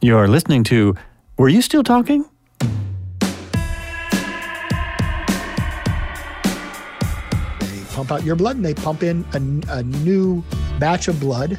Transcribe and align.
You're 0.00 0.28
listening 0.28 0.62
to 0.64 0.94
Were 1.38 1.48
You 1.48 1.60
Still 1.60 1.82
Talking? 1.82 2.24
They 7.58 7.82
pump 7.90 8.12
out 8.12 8.22
your 8.22 8.36
blood 8.36 8.54
and 8.54 8.64
they 8.64 8.74
pump 8.74 9.02
in 9.02 9.24
a, 9.32 9.78
a 9.78 9.82
new 9.82 10.44
batch 10.78 11.08
of 11.08 11.18
blood, 11.18 11.58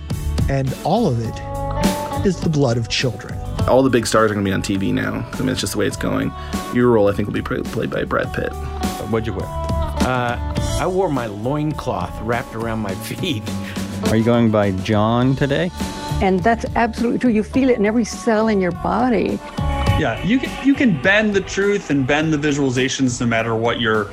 and 0.49 0.73
all 0.85 1.05
of 1.07 1.19
it 1.19 2.25
is 2.25 2.39
the 2.39 2.47
blood 2.49 2.77
of 2.77 2.87
children. 2.87 3.37
All 3.67 3.83
the 3.83 3.89
big 3.89 4.07
stars 4.07 4.31
are 4.31 4.35
going 4.35 4.45
to 4.45 4.49
be 4.49 4.53
on 4.53 4.61
TV 4.61 4.93
now. 4.93 5.27
I 5.33 5.39
mean, 5.39 5.49
it's 5.49 5.59
just 5.59 5.73
the 5.73 5.79
way 5.79 5.85
it's 5.87 5.97
going. 5.97 6.31
Your 6.73 6.89
role, 6.91 7.09
I 7.09 7.11
think, 7.11 7.27
will 7.27 7.33
be 7.33 7.41
played 7.41 7.89
by 7.89 8.05
Brad 8.05 8.33
Pitt. 8.33 8.53
What'd 9.11 9.27
you 9.27 9.33
wear? 9.33 9.45
Uh, 9.45 10.77
I 10.79 10.87
wore 10.87 11.09
my 11.11 11.25
loincloth 11.25 12.17
wrapped 12.21 12.55
around 12.55 12.79
my 12.79 12.95
feet. 13.03 13.43
Are 14.05 14.15
you 14.15 14.23
going 14.23 14.49
by 14.49 14.71
John 14.71 15.35
today? 15.35 15.69
And 16.21 16.41
that's 16.41 16.65
absolutely 16.75 17.19
true. 17.19 17.31
You 17.31 17.43
feel 17.43 17.69
it 17.69 17.77
in 17.77 17.85
every 17.85 18.03
cell 18.03 18.49
in 18.49 18.59
your 18.59 18.71
body. 18.71 19.39
Yeah, 19.99 20.21
you 20.23 20.39
can 20.39 20.67
you 20.67 20.73
can 20.73 21.01
bend 21.01 21.33
the 21.33 21.41
truth 21.41 21.89
and 21.89 22.05
bend 22.05 22.33
the 22.33 22.37
visualizations 22.37 23.19
no 23.19 23.27
matter 23.27 23.55
what 23.55 23.79
your 23.79 24.11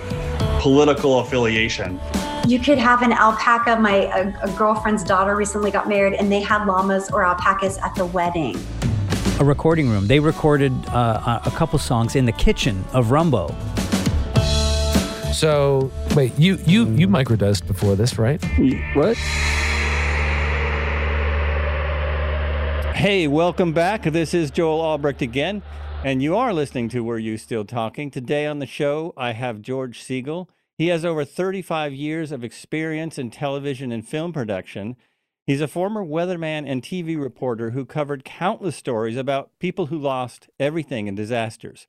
political 0.61 1.21
affiliation. 1.21 2.01
You 2.47 2.61
could 2.61 2.79
have 2.79 3.03
an 3.03 3.13
alpaca. 3.13 3.77
My 3.77 4.07
a, 4.07 4.33
a 4.43 4.51
girlfriend's 4.57 5.03
daughter 5.03 5.35
recently 5.35 5.71
got 5.71 5.89
married, 5.89 6.15
and 6.15 6.31
they 6.31 6.41
had 6.41 6.65
llamas 6.65 7.11
or 7.11 7.25
alpacas 7.25 7.79
at 7.79 7.95
the 7.95 8.07
wedding. 8.07 8.57
A 9.41 9.45
recording 9.45 9.89
room. 9.89 10.07
They 10.07 10.21
recorded 10.21 10.73
uh, 10.89 11.41
a 11.45 11.51
couple 11.51 11.79
songs 11.79 12.17
in 12.17 12.25
the 12.25 12.33
kitchen 12.33 12.85
of 12.93 13.11
Rumbo. 13.11 13.55
So 15.33 15.91
wait, 16.15 16.33
you 16.39 16.59
you 16.67 16.87
you 16.95 17.09
microdosed 17.09 17.67
before 17.67 17.95
this, 17.95 18.17
right? 18.19 18.43
What? 18.95 19.17
Hey, 22.97 23.29
welcome 23.29 23.75
back. 23.75 24.05
This 24.05 24.33
is 24.33 24.51
Joel 24.51 24.81
Albrecht 24.81 25.21
again, 25.21 25.63
and 26.03 26.23
you 26.23 26.35
are 26.35 26.55
listening 26.55 26.89
to 26.89 27.05
Were 27.05 27.19
You 27.19 27.37
Still 27.37 27.67
Talking? 27.67 28.11
Today 28.11 28.47
on 28.47 28.59
the 28.59 28.65
show, 28.65 29.13
I 29.19 29.33
have 29.33 29.61
George 29.61 30.03
Siegel. 30.03 30.49
He 30.79 30.87
has 30.87 31.05
over 31.05 31.23
35 31.23 31.93
years 31.93 32.33
of 32.33 32.43
experience 32.43 33.19
in 33.19 33.31
television 33.31 33.93
and 33.93 34.09
film 34.09 34.33
production. 34.33 34.97
He's 35.47 35.61
a 35.61 35.69
former 35.69 36.03
weatherman 36.03 36.67
and 36.67 36.81
TV 36.81 37.21
reporter 37.23 37.73
who 37.73 37.85
covered 37.85 38.25
countless 38.25 38.77
stories 38.77 39.19
about 39.19 39.51
people 39.59 39.87
who 39.87 39.99
lost 39.99 40.49
everything 40.59 41.07
in 41.07 41.15
disasters. 41.15 41.87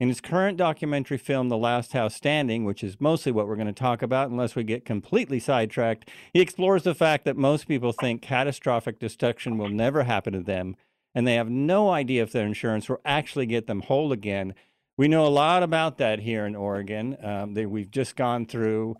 In 0.00 0.08
his 0.08 0.22
current 0.22 0.56
documentary 0.56 1.18
film, 1.18 1.50
The 1.50 1.58
Last 1.58 1.92
House 1.92 2.14
Standing, 2.14 2.64
which 2.64 2.82
is 2.82 2.98
mostly 3.02 3.32
what 3.32 3.46
we're 3.46 3.54
going 3.54 3.66
to 3.66 3.72
talk 3.74 4.00
about 4.00 4.30
unless 4.30 4.56
we 4.56 4.64
get 4.64 4.86
completely 4.86 5.38
sidetracked, 5.38 6.08
he 6.32 6.40
explores 6.40 6.84
the 6.84 6.94
fact 6.94 7.26
that 7.26 7.36
most 7.36 7.68
people 7.68 7.92
think 7.92 8.22
catastrophic 8.22 8.98
destruction 8.98 9.58
will 9.58 9.68
never 9.68 10.04
happen 10.04 10.32
to 10.32 10.40
them, 10.40 10.74
and 11.14 11.26
they 11.26 11.34
have 11.34 11.50
no 11.50 11.90
idea 11.90 12.22
if 12.22 12.32
their 12.32 12.46
insurance 12.46 12.88
will 12.88 13.02
actually 13.04 13.44
get 13.44 13.66
them 13.66 13.82
whole 13.82 14.10
again. 14.10 14.54
We 14.96 15.06
know 15.06 15.26
a 15.26 15.28
lot 15.28 15.62
about 15.62 15.98
that 15.98 16.20
here 16.20 16.46
in 16.46 16.56
Oregon. 16.56 17.18
Um, 17.22 17.52
they, 17.52 17.66
we've 17.66 17.90
just 17.90 18.16
gone 18.16 18.46
through 18.46 18.96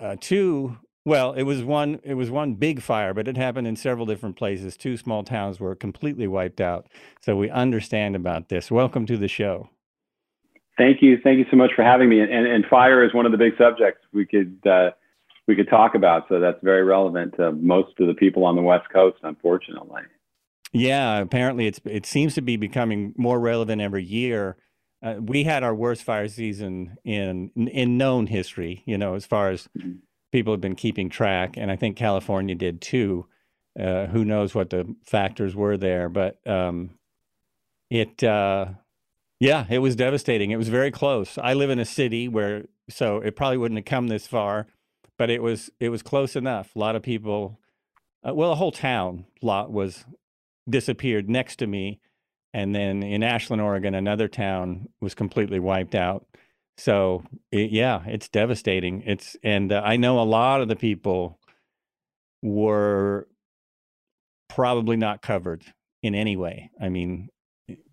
uh, 0.00 0.16
two. 0.20 0.76
Well, 1.04 1.34
it 1.34 1.44
was 1.44 1.62
one. 1.62 2.00
It 2.02 2.14
was 2.14 2.32
one 2.32 2.54
big 2.54 2.82
fire, 2.82 3.14
but 3.14 3.28
it 3.28 3.36
happened 3.36 3.68
in 3.68 3.76
several 3.76 4.06
different 4.06 4.34
places. 4.34 4.76
Two 4.76 4.96
small 4.96 5.22
towns 5.22 5.60
were 5.60 5.76
completely 5.76 6.26
wiped 6.26 6.60
out. 6.60 6.88
So 7.20 7.36
we 7.36 7.48
understand 7.48 8.16
about 8.16 8.48
this. 8.48 8.72
Welcome 8.72 9.06
to 9.06 9.16
the 9.16 9.28
show. 9.28 9.70
Thank 10.78 11.00
you. 11.00 11.18
Thank 11.22 11.38
you 11.38 11.46
so 11.50 11.56
much 11.56 11.70
for 11.74 11.82
having 11.82 12.08
me. 12.08 12.20
And, 12.20 12.30
and 12.32 12.64
fire 12.66 13.04
is 13.04 13.14
one 13.14 13.26
of 13.26 13.32
the 13.32 13.38
big 13.38 13.52
subjects 13.56 14.02
we 14.12 14.26
could 14.26 14.58
uh, 14.66 14.90
we 15.46 15.56
could 15.56 15.68
talk 15.68 15.94
about. 15.94 16.26
So 16.28 16.40
that's 16.40 16.58
very 16.62 16.82
relevant 16.82 17.34
to 17.36 17.52
most 17.52 17.98
of 17.98 18.08
the 18.08 18.14
people 18.14 18.44
on 18.44 18.56
the 18.56 18.62
West 18.62 18.88
Coast, 18.92 19.18
unfortunately. 19.22 20.02
Yeah, 20.72 21.18
apparently 21.18 21.66
it's 21.66 21.80
it 21.84 22.04
seems 22.04 22.34
to 22.34 22.42
be 22.42 22.56
becoming 22.56 23.14
more 23.16 23.40
relevant 23.40 23.80
every 23.80 24.04
year. 24.04 24.56
Uh, 25.02 25.14
we 25.20 25.44
had 25.44 25.62
our 25.62 25.74
worst 25.74 26.02
fire 26.02 26.28
season 26.28 26.98
in 27.04 27.50
in 27.54 27.96
known 27.96 28.26
history. 28.26 28.82
You 28.84 28.98
know, 28.98 29.14
as 29.14 29.24
far 29.24 29.50
as 29.50 29.68
mm-hmm. 29.78 29.98
people 30.32 30.52
have 30.52 30.60
been 30.60 30.74
keeping 30.74 31.08
track, 31.08 31.56
and 31.56 31.70
I 31.70 31.76
think 31.76 31.96
California 31.96 32.54
did 32.54 32.80
too. 32.80 33.26
Uh, 33.78 34.06
who 34.06 34.24
knows 34.24 34.54
what 34.54 34.70
the 34.70 34.96
factors 35.04 35.54
were 35.54 35.76
there, 35.76 36.08
but 36.08 36.38
um, 36.46 36.90
it 37.90 38.24
uh, 38.24 38.68
yeah, 39.40 39.66
it 39.68 39.78
was 39.78 39.96
devastating. 39.96 40.50
It 40.50 40.56
was 40.56 40.68
very 40.68 40.90
close. 40.90 41.38
I 41.38 41.54
live 41.54 41.70
in 41.70 41.78
a 41.78 41.84
city 41.84 42.28
where, 42.28 42.64
so 42.88 43.18
it 43.18 43.36
probably 43.36 43.58
wouldn't 43.58 43.78
have 43.78 43.84
come 43.84 44.08
this 44.08 44.26
far, 44.26 44.66
but 45.18 45.30
it 45.30 45.42
was 45.42 45.70
it 45.80 45.90
was 45.90 46.02
close 46.02 46.36
enough. 46.36 46.74
A 46.74 46.78
lot 46.78 46.96
of 46.96 47.02
people, 47.02 47.58
uh, 48.26 48.34
well, 48.34 48.52
a 48.52 48.56
whole 48.56 48.72
town 48.72 49.26
lot 49.42 49.70
was 49.70 50.04
disappeared 50.68 51.28
next 51.28 51.56
to 51.56 51.66
me, 51.66 52.00
and 52.54 52.74
then 52.74 53.02
in 53.02 53.22
Ashland, 53.22 53.62
Oregon, 53.62 53.94
another 53.94 54.28
town 54.28 54.88
was 55.00 55.14
completely 55.14 55.60
wiped 55.60 55.94
out. 55.94 56.26
So 56.78 57.22
it, 57.52 57.70
yeah, 57.70 58.02
it's 58.06 58.28
devastating. 58.28 59.02
It's 59.06 59.36
and 59.42 59.72
uh, 59.72 59.82
I 59.84 59.96
know 59.96 60.20
a 60.20 60.24
lot 60.24 60.60
of 60.62 60.68
the 60.68 60.76
people 60.76 61.38
were 62.42 63.28
probably 64.48 64.96
not 64.96 65.22
covered 65.22 65.64
in 66.02 66.14
any 66.14 66.36
way. 66.36 66.70
I 66.80 66.88
mean, 66.88 67.28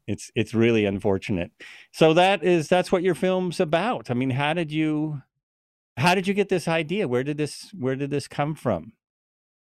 it's 0.08 0.32
it's 0.36 0.54
really 0.54 0.86
unfortunate. 0.86 1.52
So 1.92 2.14
that 2.14 2.44
is 2.44 2.68
that's 2.68 2.92
what 2.92 3.04
your 3.04 3.16
film's 3.16 3.60
about. 3.60 4.12
I 4.12 4.14
mean, 4.14 4.32
how 4.32 4.54
did 4.54 4.72
you 4.72 5.22
how 5.98 6.16
did 6.16 6.28
you 6.28 6.34
get 6.34 6.50
this 6.50 6.68
idea? 6.68 7.08
Where 7.08 7.24
did 7.24 7.38
this 7.38 7.74
where 7.78 7.96
did 7.96 8.10
this 8.10 8.28
come 8.28 8.56
from? 8.56 8.94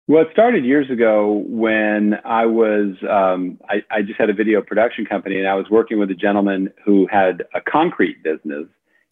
Well, 0.08 0.24
it 0.24 0.30
started 0.34 0.66
years 0.66 0.90
ago 0.90 1.44
when 1.48 2.16
I 2.26 2.46
was 2.46 2.96
um, 3.10 3.60
I, 3.70 3.84
I 3.90 4.02
just 4.02 4.20
had 4.20 4.30
a 4.30 4.34
video 4.34 4.62
production 4.62 5.06
company 5.06 5.40
and 5.40 5.48
I 5.48 5.56
was 5.56 5.68
working 5.70 6.00
with 6.00 6.12
a 6.12 6.16
gentleman 6.16 6.70
who 6.84 7.08
had 7.12 7.44
a 7.54 7.62
concrete 7.62 8.24
business, 8.24 8.68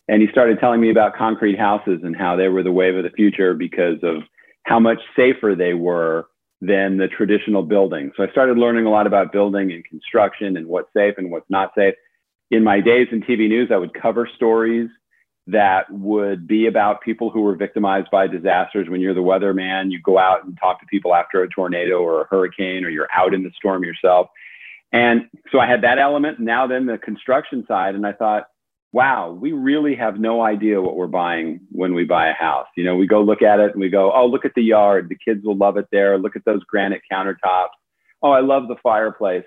and 0.07 0.21
he 0.21 0.27
started 0.31 0.59
telling 0.59 0.81
me 0.81 0.89
about 0.89 1.15
concrete 1.15 1.57
houses 1.57 2.01
and 2.03 2.15
how 2.15 2.35
they 2.35 2.47
were 2.47 2.63
the 2.63 2.71
wave 2.71 2.95
of 2.95 3.03
the 3.03 3.11
future 3.11 3.53
because 3.53 3.97
of 4.03 4.23
how 4.63 4.79
much 4.79 4.99
safer 5.15 5.55
they 5.57 5.73
were 5.73 6.27
than 6.61 6.97
the 6.97 7.07
traditional 7.07 7.63
building. 7.63 8.11
So 8.17 8.23
I 8.23 8.31
started 8.31 8.57
learning 8.57 8.85
a 8.85 8.89
lot 8.89 9.07
about 9.07 9.31
building 9.31 9.71
and 9.71 9.83
construction 9.85 10.57
and 10.57 10.67
what's 10.67 10.91
safe 10.93 11.15
and 11.17 11.31
what's 11.31 11.49
not 11.49 11.71
safe. 11.75 11.95
In 12.51 12.63
my 12.63 12.81
days 12.81 13.07
in 13.11 13.21
TV 13.21 13.47
news, 13.47 13.69
I 13.71 13.77
would 13.77 13.93
cover 13.93 14.27
stories 14.35 14.89
that 15.47 15.89
would 15.89 16.47
be 16.47 16.67
about 16.67 17.01
people 17.01 17.29
who 17.29 17.41
were 17.41 17.55
victimized 17.55 18.11
by 18.11 18.27
disasters. 18.27 18.87
When 18.89 19.01
you're 19.01 19.13
the 19.13 19.21
weatherman, 19.21 19.91
you 19.91 19.99
go 20.01 20.17
out 20.17 20.43
and 20.43 20.57
talk 20.59 20.79
to 20.79 20.85
people 20.87 21.15
after 21.15 21.41
a 21.41 21.49
tornado 21.49 22.01
or 22.01 22.21
a 22.21 22.27
hurricane, 22.29 22.83
or 22.83 22.89
you're 22.89 23.07
out 23.15 23.33
in 23.33 23.43
the 23.43 23.51
storm 23.55 23.83
yourself. 23.83 24.27
And 24.91 25.29
so 25.51 25.59
I 25.59 25.67
had 25.67 25.81
that 25.83 25.97
element. 25.97 26.39
Now, 26.39 26.67
then 26.67 26.85
the 26.85 26.97
construction 26.97 27.65
side. 27.67 27.95
And 27.95 28.05
I 28.05 28.13
thought, 28.13 28.47
wow, 28.91 29.31
we 29.31 29.51
really 29.51 29.95
have 29.95 30.19
no 30.19 30.41
idea 30.41 30.81
what 30.81 30.95
we're 30.95 31.07
buying 31.07 31.59
when 31.71 31.93
we 31.93 32.05
buy 32.05 32.29
a 32.29 32.33
house. 32.33 32.67
You 32.75 32.83
know, 32.83 32.95
we 32.95 33.05
go 33.05 33.21
look 33.21 33.41
at 33.41 33.59
it 33.59 33.71
and 33.71 33.79
we 33.79 33.89
go, 33.89 34.11
oh, 34.11 34.25
look 34.25 34.45
at 34.45 34.53
the 34.55 34.63
yard. 34.63 35.09
The 35.09 35.17
kids 35.17 35.45
will 35.45 35.57
love 35.57 35.77
it 35.77 35.85
there. 35.91 36.17
Look 36.17 36.35
at 36.35 36.45
those 36.45 36.63
granite 36.63 37.01
countertops. 37.11 37.69
Oh, 38.21 38.31
I 38.31 38.41
love 38.41 38.67
the 38.67 38.75
fireplace. 38.81 39.45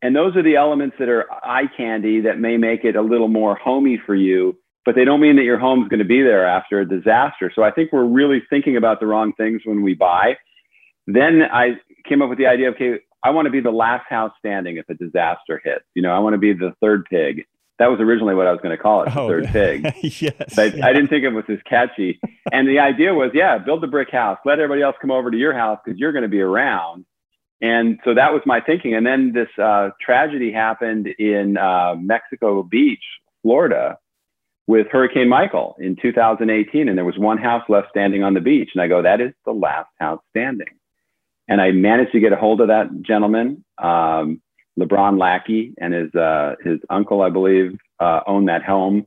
And 0.00 0.14
those 0.14 0.36
are 0.36 0.42
the 0.42 0.56
elements 0.56 0.96
that 0.98 1.08
are 1.08 1.30
eye 1.44 1.68
candy 1.76 2.20
that 2.22 2.38
may 2.38 2.56
make 2.56 2.84
it 2.84 2.96
a 2.96 3.02
little 3.02 3.28
more 3.28 3.56
homey 3.56 4.00
for 4.06 4.14
you, 4.14 4.56
but 4.84 4.94
they 4.94 5.04
don't 5.04 5.20
mean 5.20 5.36
that 5.36 5.42
your 5.42 5.58
home's 5.58 5.88
going 5.88 5.98
to 5.98 6.04
be 6.04 6.22
there 6.22 6.46
after 6.46 6.80
a 6.80 6.88
disaster. 6.88 7.50
So 7.54 7.62
I 7.62 7.70
think 7.70 7.92
we're 7.92 8.04
really 8.04 8.42
thinking 8.48 8.76
about 8.76 9.00
the 9.00 9.06
wrong 9.06 9.32
things 9.36 9.62
when 9.64 9.82
we 9.82 9.94
buy. 9.94 10.36
Then 11.06 11.42
I 11.52 11.80
came 12.08 12.22
up 12.22 12.28
with 12.28 12.38
the 12.38 12.46
idea 12.46 12.70
okay, 12.70 13.00
I 13.22 13.30
want 13.30 13.46
to 13.46 13.50
be 13.50 13.60
the 13.60 13.72
last 13.72 14.06
house 14.08 14.32
standing 14.38 14.76
if 14.76 14.88
a 14.88 14.94
disaster 14.94 15.60
hits. 15.62 15.84
You 15.94 16.02
know, 16.02 16.12
I 16.12 16.20
want 16.20 16.34
to 16.34 16.38
be 16.38 16.52
the 16.52 16.72
third 16.80 17.04
pig 17.10 17.44
that 17.78 17.86
was 17.86 18.00
originally 18.00 18.34
what 18.34 18.46
I 18.46 18.52
was 18.52 18.60
going 18.60 18.76
to 18.76 18.82
call 18.82 19.02
it, 19.02 19.06
the 19.06 19.20
oh, 19.20 19.28
third 19.28 19.46
pig. 19.52 19.94
yes. 20.02 20.58
I, 20.58 20.64
yeah. 20.64 20.86
I, 20.86 20.92
didn't 20.92 21.08
think 21.08 21.24
it 21.24 21.30
was 21.30 21.44
as 21.48 21.58
catchy. 21.68 22.18
and 22.52 22.68
the 22.68 22.80
idea 22.80 23.14
was, 23.14 23.30
yeah, 23.34 23.58
build 23.58 23.82
the 23.82 23.86
brick 23.86 24.10
house. 24.10 24.38
Let 24.44 24.58
everybody 24.58 24.82
else 24.82 24.96
come 25.00 25.10
over 25.10 25.30
to 25.30 25.36
your 25.36 25.54
house 25.54 25.78
because 25.84 25.98
you're 25.98 26.12
going 26.12 26.22
to 26.22 26.28
be 26.28 26.40
around. 26.40 27.04
And 27.60 27.98
so 28.04 28.14
that 28.14 28.32
was 28.32 28.42
my 28.46 28.60
thinking. 28.60 28.94
And 28.94 29.06
then 29.06 29.32
this 29.32 29.48
uh, 29.62 29.90
tragedy 30.00 30.52
happened 30.52 31.08
in 31.18 31.56
uh, 31.56 31.94
Mexico 31.98 32.62
Beach, 32.62 33.02
Florida, 33.42 33.98
with 34.66 34.86
Hurricane 34.90 35.28
Michael 35.28 35.76
in 35.80 35.96
2018. 36.00 36.88
And 36.88 36.98
there 36.98 37.04
was 37.04 37.18
one 37.18 37.38
house 37.38 37.64
left 37.68 37.88
standing 37.90 38.22
on 38.22 38.34
the 38.34 38.40
beach. 38.40 38.70
And 38.74 38.82
I 38.82 38.88
go, 38.88 39.02
that 39.02 39.20
is 39.20 39.32
the 39.44 39.52
last 39.52 39.90
house 39.98 40.20
standing. 40.30 40.68
And 41.48 41.60
I 41.60 41.70
managed 41.70 42.12
to 42.12 42.20
get 42.20 42.32
a 42.32 42.36
hold 42.36 42.60
of 42.60 42.68
that 42.68 43.02
gentleman. 43.02 43.64
Um, 43.78 44.42
LeBron 44.78 45.18
Lackey 45.18 45.74
and 45.78 45.92
his 45.92 46.14
uh, 46.14 46.54
his 46.62 46.78
uncle, 46.90 47.22
I 47.22 47.30
believe, 47.30 47.78
uh, 48.00 48.20
owned 48.26 48.48
that 48.48 48.62
home, 48.62 49.06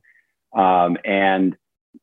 um, 0.56 0.96
and 1.04 1.56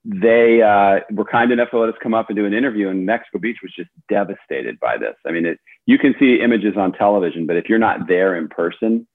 they 0.06 0.62
uh, 0.62 1.02
were 1.12 1.26
kind 1.26 1.52
enough 1.52 1.72
to 1.72 1.80
let 1.80 1.90
us 1.90 1.96
come 2.02 2.14
up 2.14 2.30
and 2.30 2.36
do 2.36 2.46
an 2.46 2.54
interview. 2.54 2.90
And 2.90 3.06
Mexico 3.06 3.40
Beach 3.40 3.58
was 3.62 3.74
just 3.76 3.90
devastated 4.08 4.80
by 4.80 4.98
this. 4.98 5.16
I 5.26 5.32
mean, 5.32 5.46
it, 5.46 5.60
you 5.86 5.98
can 5.98 6.16
see 6.20 6.40
images 6.42 6.76
on 6.78 6.94
television, 6.94 7.46
but 7.46 7.58
if 7.58 7.66
you're 7.68 7.80
not 7.80 8.08
there 8.08 8.36
in 8.36 8.48
person, 8.48 9.08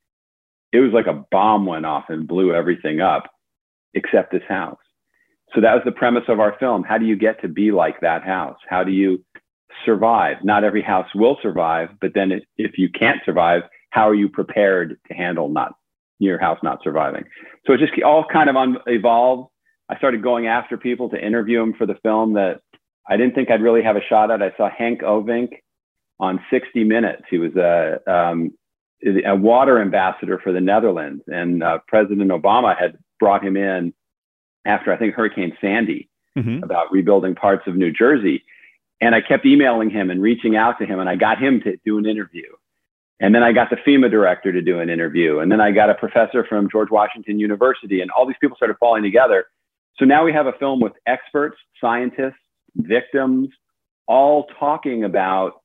it 0.72 0.80
was 0.80 0.92
like 0.92 1.06
a 1.06 1.24
bomb 1.30 1.66
went 1.66 1.86
off 1.86 2.04
and 2.08 2.26
blew 2.26 2.52
everything 2.52 3.00
up, 3.00 3.30
except 3.94 4.32
this 4.32 4.42
house. 4.48 4.78
So 5.54 5.60
that 5.60 5.74
was 5.74 5.82
the 5.84 5.92
premise 5.92 6.24
of 6.28 6.40
our 6.40 6.56
film. 6.58 6.82
How 6.82 6.98
do 6.98 7.06
you 7.06 7.16
get 7.16 7.40
to 7.42 7.48
be 7.48 7.70
like 7.70 8.00
that 8.00 8.24
house? 8.24 8.58
How 8.68 8.82
do 8.82 8.90
you 8.90 9.24
survive? 9.84 10.38
Not 10.42 10.64
every 10.64 10.82
house 10.82 11.08
will 11.14 11.38
survive, 11.42 11.90
but 12.00 12.12
then 12.14 12.40
if 12.56 12.76
you 12.76 12.88
can't 12.88 13.20
survive, 13.24 13.62
how 13.94 14.08
are 14.08 14.14
you 14.14 14.28
prepared 14.28 14.98
to 15.06 15.14
handle 15.14 15.48
not 15.48 15.76
your 16.18 16.36
house 16.40 16.58
not 16.64 16.80
surviving? 16.82 17.24
So 17.64 17.72
it 17.74 17.78
just 17.78 17.92
all 18.02 18.24
kind 18.30 18.50
of 18.50 18.56
un- 18.56 18.78
evolved. 18.86 19.50
I 19.88 19.96
started 19.98 20.20
going 20.20 20.48
after 20.48 20.76
people 20.76 21.08
to 21.10 21.24
interview 21.24 21.60
them 21.60 21.74
for 21.74 21.86
the 21.86 21.94
film 22.02 22.32
that 22.32 22.60
I 23.08 23.16
didn't 23.16 23.36
think 23.36 23.50
I'd 23.52 23.62
really 23.62 23.84
have 23.84 23.94
a 23.96 24.00
shot 24.08 24.32
at. 24.32 24.42
I 24.42 24.52
saw 24.56 24.68
Hank 24.68 25.02
Ovink 25.02 25.50
on 26.18 26.40
60 26.50 26.82
Minutes. 26.82 27.22
He 27.30 27.38
was 27.38 27.54
a, 27.54 28.00
um, 28.12 28.52
a 29.24 29.36
water 29.36 29.80
ambassador 29.80 30.40
for 30.42 30.50
the 30.52 30.60
Netherlands, 30.60 31.22
and 31.28 31.62
uh, 31.62 31.78
President 31.86 32.30
Obama 32.32 32.76
had 32.76 32.98
brought 33.20 33.44
him 33.44 33.56
in 33.56 33.94
after 34.64 34.92
I 34.92 34.96
think 34.96 35.14
Hurricane 35.14 35.56
Sandy 35.60 36.08
Mhm. 36.36 36.64
about 36.64 36.90
rebuilding 36.90 37.36
parts 37.36 37.64
of 37.68 37.76
New 37.76 37.92
Jersey. 37.92 38.42
And 39.00 39.14
I 39.14 39.20
kept 39.20 39.46
emailing 39.46 39.88
him 39.90 40.10
and 40.10 40.20
reaching 40.20 40.56
out 40.56 40.78
to 40.80 40.86
him, 40.86 40.98
and 40.98 41.08
I 41.08 41.14
got 41.14 41.38
him 41.38 41.60
to 41.60 41.76
do 41.84 41.96
an 41.98 42.06
interview. 42.06 42.50
And 43.20 43.34
then 43.34 43.42
I 43.42 43.52
got 43.52 43.70
the 43.70 43.76
FEMA 43.76 44.10
director 44.10 44.52
to 44.52 44.60
do 44.60 44.80
an 44.80 44.90
interview. 44.90 45.38
And 45.38 45.50
then 45.50 45.60
I 45.60 45.70
got 45.70 45.88
a 45.88 45.94
professor 45.94 46.44
from 46.48 46.68
George 46.70 46.90
Washington 46.90 47.38
University, 47.38 48.00
and 48.00 48.10
all 48.10 48.26
these 48.26 48.36
people 48.40 48.56
started 48.56 48.76
falling 48.78 49.02
together. 49.02 49.46
So 49.98 50.04
now 50.04 50.24
we 50.24 50.32
have 50.32 50.46
a 50.46 50.52
film 50.52 50.80
with 50.80 50.92
experts, 51.06 51.56
scientists, 51.80 52.40
victims, 52.76 53.50
all 54.08 54.46
talking 54.58 55.04
about 55.04 55.62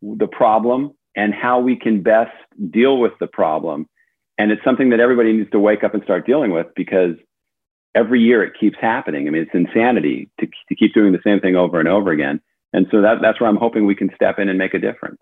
the 0.00 0.28
problem 0.28 0.92
and 1.16 1.34
how 1.34 1.60
we 1.60 1.76
can 1.76 2.02
best 2.02 2.32
deal 2.70 2.98
with 2.98 3.12
the 3.20 3.26
problem. 3.26 3.88
And 4.38 4.50
it's 4.50 4.62
something 4.64 4.90
that 4.90 5.00
everybody 5.00 5.32
needs 5.32 5.50
to 5.50 5.58
wake 5.58 5.84
up 5.84 5.94
and 5.94 6.02
start 6.02 6.26
dealing 6.26 6.52
with 6.52 6.66
because 6.74 7.16
every 7.94 8.20
year 8.20 8.42
it 8.42 8.54
keeps 8.58 8.76
happening. 8.80 9.26
I 9.26 9.30
mean, 9.30 9.42
it's 9.42 9.54
insanity 9.54 10.30
to, 10.40 10.46
to 10.68 10.74
keep 10.74 10.94
doing 10.94 11.12
the 11.12 11.20
same 11.24 11.40
thing 11.40 11.56
over 11.56 11.78
and 11.78 11.88
over 11.88 12.10
again. 12.10 12.40
And 12.72 12.86
so 12.90 13.00
that, 13.02 13.18
that's 13.22 13.40
where 13.40 13.48
I'm 13.48 13.56
hoping 13.56 13.86
we 13.86 13.94
can 13.94 14.10
step 14.14 14.38
in 14.38 14.48
and 14.48 14.58
make 14.58 14.74
a 14.74 14.80
difference. 14.80 15.20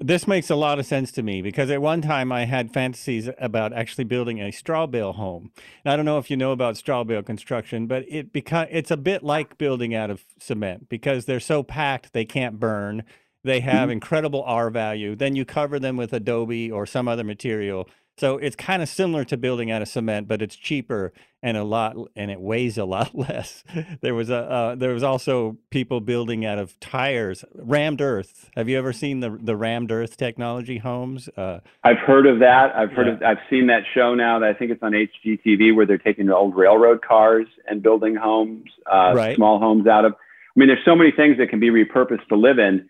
This 0.00 0.26
makes 0.26 0.50
a 0.50 0.56
lot 0.56 0.78
of 0.78 0.86
sense 0.86 1.12
to 1.12 1.22
me 1.22 1.42
because 1.42 1.70
at 1.70 1.82
one 1.82 2.02
time 2.02 2.30
I 2.32 2.44
had 2.44 2.72
fantasies 2.72 3.30
about 3.38 3.72
actually 3.72 4.04
building 4.04 4.40
a 4.40 4.50
straw 4.50 4.86
bale 4.86 5.14
home. 5.14 5.50
And 5.84 5.92
I 5.92 5.96
don't 5.96 6.04
know 6.04 6.18
if 6.18 6.30
you 6.30 6.36
know 6.36 6.52
about 6.52 6.76
straw 6.76 7.04
bale 7.04 7.22
construction, 7.22 7.86
but 7.86 8.04
it 8.08 8.32
beca- 8.32 8.68
it's 8.70 8.90
a 8.90 8.96
bit 8.96 9.22
like 9.22 9.58
building 9.58 9.94
out 9.94 10.10
of 10.10 10.24
cement 10.38 10.88
because 10.88 11.24
they're 11.24 11.40
so 11.40 11.62
packed 11.62 12.12
they 12.12 12.24
can't 12.24 12.60
burn. 12.60 13.04
They 13.44 13.60
have 13.60 13.82
mm-hmm. 13.82 13.92
incredible 13.92 14.42
R 14.44 14.70
value. 14.70 15.14
Then 15.14 15.36
you 15.36 15.44
cover 15.44 15.78
them 15.78 15.96
with 15.96 16.12
adobe 16.12 16.70
or 16.70 16.86
some 16.86 17.08
other 17.08 17.24
material. 17.24 17.88
So 18.18 18.36
it's 18.38 18.56
kind 18.56 18.82
of 18.82 18.88
similar 18.88 19.24
to 19.24 19.36
building 19.36 19.70
out 19.70 19.80
of 19.80 19.88
cement, 19.88 20.26
but 20.28 20.42
it's 20.42 20.56
cheaper 20.56 21.12
and 21.40 21.56
a 21.56 21.62
lot 21.62 21.94
and 22.16 22.30
it 22.32 22.40
weighs 22.40 22.76
a 22.76 22.84
lot 22.96 23.14
less. 23.14 23.62
There 24.00 24.14
was 24.14 24.28
a 24.28 24.38
uh, 24.38 24.74
there 24.74 24.92
was 24.92 25.02
also 25.04 25.56
people 25.70 26.00
building 26.00 26.44
out 26.44 26.58
of 26.58 26.78
tires, 26.80 27.44
rammed 27.54 28.00
earth. 28.00 28.50
Have 28.56 28.68
you 28.68 28.76
ever 28.76 28.92
seen 28.92 29.20
the 29.20 29.30
the 29.40 29.56
rammed 29.56 29.92
earth 29.92 30.16
technology 30.16 30.78
homes? 30.78 31.28
Uh, 31.36 31.60
I've 31.84 31.98
heard 31.98 32.26
of 32.26 32.40
that. 32.40 32.74
I've 32.74 32.90
heard 32.90 33.08
of, 33.08 33.22
I've 33.22 33.38
seen 33.48 33.68
that 33.68 33.82
show 33.94 34.14
now 34.14 34.40
that 34.40 34.48
I 34.48 34.54
think 34.54 34.72
it's 34.72 34.82
on 34.82 34.92
HGTV 34.92 35.74
where 35.76 35.86
they're 35.86 35.96
taking 35.98 36.28
old 36.30 36.56
railroad 36.56 37.02
cars 37.02 37.46
and 37.68 37.82
building 37.82 38.16
homes, 38.16 38.64
uh, 38.92 39.12
Right. 39.14 39.36
small 39.36 39.58
homes 39.60 39.86
out 39.86 40.04
of. 40.04 40.12
I 40.12 40.58
mean, 40.60 40.66
there's 40.68 40.84
so 40.84 40.96
many 40.96 41.12
things 41.12 41.38
that 41.38 41.50
can 41.50 41.60
be 41.60 41.70
repurposed 41.70 42.26
to 42.30 42.34
live 42.36 42.58
in. 42.58 42.88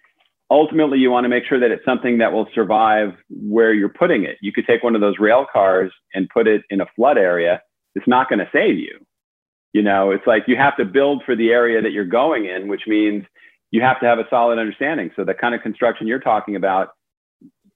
Ultimately, 0.51 0.99
you 0.99 1.11
want 1.11 1.25
to 1.25 1.29
make 1.29 1.45
sure 1.45 1.61
that 1.61 1.71
it's 1.71 1.85
something 1.85 2.19
that 2.19 2.33
will 2.33 2.49
survive 2.55 3.11
where 3.29 3.75
you're 3.75 3.91
putting 3.91 4.25
it. 4.25 4.37
You 4.41 4.53
could 4.53 4.67
take 4.67 4.83
one 4.83 4.95
of 4.95 5.01
those 5.01 5.19
rail 5.19 5.47
cars 5.53 5.93
and 6.15 6.29
put 6.29 6.47
it 6.47 6.63
in 6.71 6.81
a 6.81 6.87
flood 6.97 7.19
area. 7.19 7.61
It's 7.95 8.09
not 8.09 8.29
going 8.31 8.39
to 8.39 8.49
save 8.53 8.79
you. 8.79 8.99
You 9.75 9.83
know, 9.83 10.11
it's 10.11 10.27
like 10.27 10.45
you 10.47 10.57
have 10.57 10.77
to 10.79 10.87
build 10.87 11.23
for 11.27 11.37
the 11.37 11.51
area 11.51 11.83
that 11.83 11.93
you're 11.93 12.07
going 12.07 12.47
in, 12.47 12.69
which 12.69 12.83
means 12.87 13.25
you 13.71 13.83
have 13.83 14.01
to 14.01 14.07
have 14.07 14.19
a 14.19 14.25
solid 14.31 14.59
understanding. 14.59 15.11
So 15.15 15.25
the 15.25 15.35
kind 15.35 15.55
of 15.55 15.61
construction 15.61 16.07
you're 16.07 16.19
talking 16.19 16.57
about, 16.57 16.89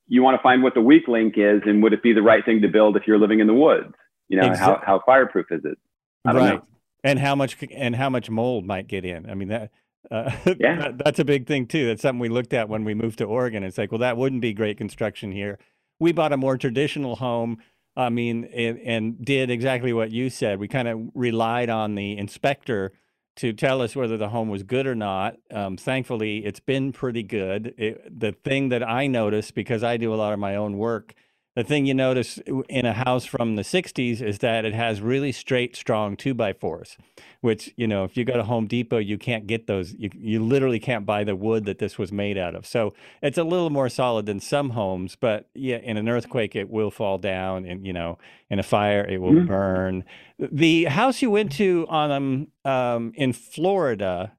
you 0.09 0.23
want 0.23 0.39
to 0.39 0.43
find 0.43 0.63
what 0.63 0.75
the 0.75 0.81
weak 0.81 1.07
link 1.09 1.35
is 1.37 1.61
and 1.67 1.83
would 1.83 1.93
it 1.93 2.03
be 2.03 2.15
the 2.15 2.23
right 2.23 2.45
thing 2.45 2.63
to 2.63 2.69
build 2.69 2.97
if 2.97 3.03
you're 3.07 3.19
living 3.19 3.41
in 3.41 3.47
the 3.47 3.55
woods? 3.55 3.93
You 4.29 4.41
know, 4.41 4.55
how, 4.55 4.81
how 4.85 5.03
fireproof 5.05 5.47
is 5.51 5.61
it? 5.65 5.79
I 6.25 6.33
don't 6.33 6.43
right. 6.43 6.55
know. 6.55 6.65
And 7.05 7.19
how 7.19 7.35
much 7.35 7.57
and 7.73 7.97
how 7.97 8.09
much 8.09 8.31
mold 8.31 8.65
might 8.65 8.87
get 8.87 9.05
in? 9.05 9.29
I 9.29 9.35
mean 9.35 9.49
that. 9.49 9.71
Uh, 10.11 10.31
Yeah. 10.59 10.77
that- 10.77 10.99
that's 11.05 11.19
a 11.19 11.25
big 11.25 11.47
thing 11.47 11.67
too. 11.67 11.87
That's 11.87 12.03
something 12.03 12.21
we 12.21 12.29
looked 12.29 12.53
at 12.53 12.69
when 12.69 12.85
we 12.85 12.95
moved 12.95 13.19
to 13.19 13.25
Oregon. 13.25 13.63
It's 13.65 13.79
like, 13.79 13.93
well, 13.93 13.99
that 14.01 14.17
wouldn't 14.17 14.43
be 14.43 14.53
great 14.53 14.77
construction 14.79 15.33
here. 15.33 15.59
We 16.01 16.13
bought 16.13 16.33
a 16.33 16.37
more 16.37 16.59
traditional 16.59 17.17
home. 17.17 17.59
I 17.97 18.09
mean, 18.09 18.45
and, 18.47 18.79
and 18.81 19.25
did 19.25 19.51
exactly 19.51 19.93
what 19.93 20.11
you 20.13 20.31
said. 20.31 20.59
We 20.59 20.67
kind 20.69 20.89
of 20.89 21.01
relied 21.15 21.69
on 21.69 21.95
the 21.95 22.17
inspector 22.17 22.93
to 23.37 23.53
tell 23.53 23.83
us 23.83 23.95
whether 23.95 24.17
the 24.17 24.31
home 24.31 24.49
was 24.49 24.63
good 24.63 24.87
or 24.87 24.95
not. 24.95 25.37
Um, 25.51 25.77
thankfully, 25.77 26.45
it's 26.45 26.61
been 26.61 26.93
pretty 26.93 27.23
good. 27.23 27.75
It, 27.79 28.19
the 28.21 28.33
thing 28.33 28.71
that 28.71 28.83
I 28.83 29.07
noticed 29.07 29.55
because 29.55 29.85
I 29.85 29.97
do 29.99 30.13
a 30.13 30.17
lot 30.17 30.33
of 30.33 30.39
my 30.39 30.57
own 30.57 30.79
work, 30.79 31.15
the 31.55 31.63
thing 31.65 31.85
you 31.85 31.93
notice 31.93 32.39
in 32.69 32.87
a 32.87 32.95
house 32.95 33.27
from 33.27 33.57
the 33.57 33.63
60s 33.63 34.23
is 34.23 34.39
that 34.39 34.65
it 34.65 34.73
has 34.73 35.03
really 35.03 35.33
straight, 35.33 35.77
strong 35.77 36.17
two 36.17 36.33
by 36.33 36.55
fours, 36.55 36.97
which, 37.43 37.75
you 37.77 37.87
know, 37.87 38.05
if 38.05 38.17
you 38.17 38.25
go 38.25 38.35
to 38.35 38.43
Home 38.43 38.67
Depot, 38.67 38.97
you 38.99 39.19
can't 39.19 39.47
get 39.47 39.67
those. 39.67 39.93
You, 39.93 40.09
you 40.15 40.43
literally 40.43 40.81
can't 40.81 41.05
buy 41.05 41.25
the 41.25 41.37
wood 41.37 41.67
that 41.67 41.79
this 41.79 41.99
was 41.99 42.11
made 42.11 42.39
out 42.39 42.55
of. 42.55 42.65
So 42.65 42.95
it's 43.21 43.37
a 43.37 43.45
little 43.45 43.69
more 43.69 43.91
solid 43.91 44.25
than 44.25 44.41
some 44.41 44.71
homes, 44.71 45.15
but 45.15 45.51
yeah, 45.55 45.77
in 45.77 45.99
an 45.99 46.09
earthquake, 46.09 46.57
it 46.57 46.71
will 46.71 46.91
fall 46.91 47.19
down. 47.19 47.67
And, 47.67 47.87
you 47.87 47.93
know, 47.93 48.17
in 48.49 48.59
a 48.59 48.63
fire, 48.63 49.05
it 49.05 49.21
will 49.21 49.33
Mhm. 49.33 49.47
burn. 49.47 50.05
The 50.39 50.85
house 50.85 51.21
you 51.21 51.31
went 51.31 51.53
to 51.53 51.87
on 51.91 52.11
um, 52.11 52.49
um, 52.65 53.13
in 53.15 53.35
Florida, 53.35 54.33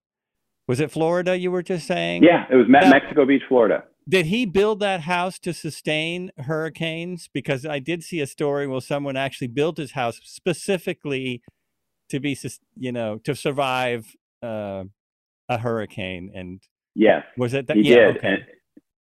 was 0.68 0.80
it 0.80 0.90
Florida 0.90 1.38
you 1.38 1.52
were 1.52 1.62
just 1.62 1.86
saying? 1.86 2.24
Yeah, 2.24 2.46
it 2.50 2.56
was 2.56 2.68
Me- 2.68 2.90
Mexico 2.90 3.26
Beach, 3.26 3.44
Florida. 3.48 3.84
Did 4.08 4.28
he 4.28 4.46
build 4.46 4.80
that 4.82 5.02
house 5.02 5.40
to 5.40 5.54
sustain 5.54 6.32
hurricanes? 6.38 7.30
Because 7.34 7.66
I 7.66 7.80
did 7.80 8.04
see 8.04 8.20
a 8.20 8.28
story 8.28 8.68
where 8.68 8.82
someone 8.82 9.16
actually 9.16 9.48
built 9.48 9.78
his 9.78 9.92
house 9.92 10.20
specifically 10.24 11.42
to 12.10 12.20
be, 12.20 12.38
you 12.78 12.92
know, 12.92 13.18
to 13.20 13.36
survive 13.36 14.16
uh, 14.42 14.84
a 15.50 15.58
hurricane. 15.58 16.32
And 16.34 16.62
Yes. 16.96 17.24
was 17.38 17.54
it 17.54 17.68
that? 17.68 17.78
He 17.78 17.90
yeah. 17.90 17.96
did. 17.96 18.18
Okay. 18.18 18.28
And, 18.28 18.46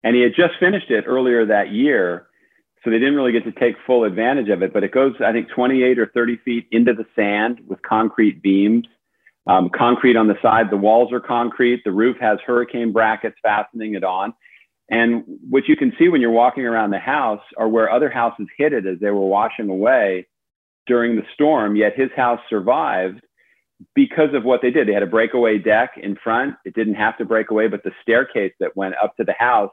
and 0.02 0.16
he 0.16 0.22
had 0.22 0.32
just 0.36 0.54
finished 0.58 0.90
it 0.90 1.04
earlier 1.06 1.46
that 1.46 1.70
year. 1.70 2.26
So 2.82 2.90
they 2.90 2.98
didn't 2.98 3.14
really 3.14 3.32
get 3.32 3.44
to 3.44 3.52
take 3.52 3.76
full 3.86 4.04
advantage 4.04 4.48
of 4.48 4.62
it, 4.62 4.72
but 4.72 4.82
it 4.82 4.92
goes, 4.92 5.12
I 5.24 5.32
think, 5.32 5.48
28 5.54 5.98
or 5.98 6.06
30 6.14 6.38
feet 6.44 6.66
into 6.72 6.94
the 6.94 7.04
sand 7.14 7.60
with 7.66 7.82
concrete 7.82 8.42
beams, 8.42 8.86
um, 9.46 9.68
concrete 9.76 10.16
on 10.16 10.28
the 10.28 10.36
side. 10.40 10.70
The 10.70 10.78
walls 10.78 11.12
are 11.12 11.20
concrete. 11.20 11.82
The 11.84 11.92
roof 11.92 12.16
has 12.20 12.38
hurricane 12.46 12.90
brackets 12.90 13.36
fastening 13.42 13.94
it 13.94 14.04
on. 14.04 14.32
And 14.90 15.22
what 15.48 15.68
you 15.68 15.76
can 15.76 15.92
see 15.98 16.08
when 16.08 16.20
you're 16.20 16.30
walking 16.30 16.66
around 16.66 16.90
the 16.90 16.98
house 16.98 17.42
are 17.56 17.68
where 17.68 17.90
other 17.90 18.10
houses 18.10 18.48
hit 18.58 18.72
it 18.72 18.86
as 18.86 18.98
they 19.00 19.10
were 19.10 19.26
washing 19.26 19.68
away 19.68 20.26
during 20.86 21.14
the 21.14 21.22
storm, 21.32 21.76
yet 21.76 21.92
his 21.96 22.10
house 22.16 22.40
survived 22.50 23.20
because 23.94 24.34
of 24.34 24.44
what 24.44 24.60
they 24.62 24.70
did. 24.70 24.88
They 24.88 24.92
had 24.92 25.04
a 25.04 25.06
breakaway 25.06 25.58
deck 25.58 25.92
in 25.96 26.16
front. 26.16 26.56
It 26.64 26.74
didn't 26.74 26.94
have 26.94 27.16
to 27.18 27.24
break 27.24 27.50
away, 27.50 27.68
but 27.68 27.84
the 27.84 27.92
staircase 28.02 28.52
that 28.58 28.76
went 28.76 28.96
up 29.02 29.16
to 29.16 29.24
the 29.24 29.34
house 29.38 29.70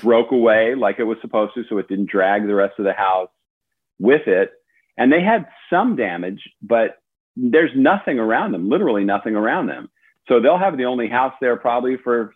broke 0.00 0.32
away 0.32 0.74
like 0.74 0.98
it 0.98 1.04
was 1.04 1.18
supposed 1.20 1.54
to, 1.54 1.64
so 1.68 1.78
it 1.78 1.88
didn't 1.88 2.10
drag 2.10 2.46
the 2.46 2.54
rest 2.54 2.74
of 2.78 2.84
the 2.86 2.94
house 2.94 3.28
with 3.98 4.26
it. 4.26 4.52
And 4.96 5.12
they 5.12 5.22
had 5.22 5.46
some 5.70 5.94
damage, 5.94 6.42
but 6.62 6.96
there's 7.36 7.70
nothing 7.76 8.18
around 8.18 8.52
them, 8.52 8.68
literally 8.68 9.04
nothing 9.04 9.36
around 9.36 9.66
them. 9.66 9.90
So 10.26 10.40
they'll 10.40 10.58
have 10.58 10.76
the 10.76 10.86
only 10.86 11.08
house 11.08 11.34
there 11.40 11.56
probably 11.56 11.96
for 12.02 12.34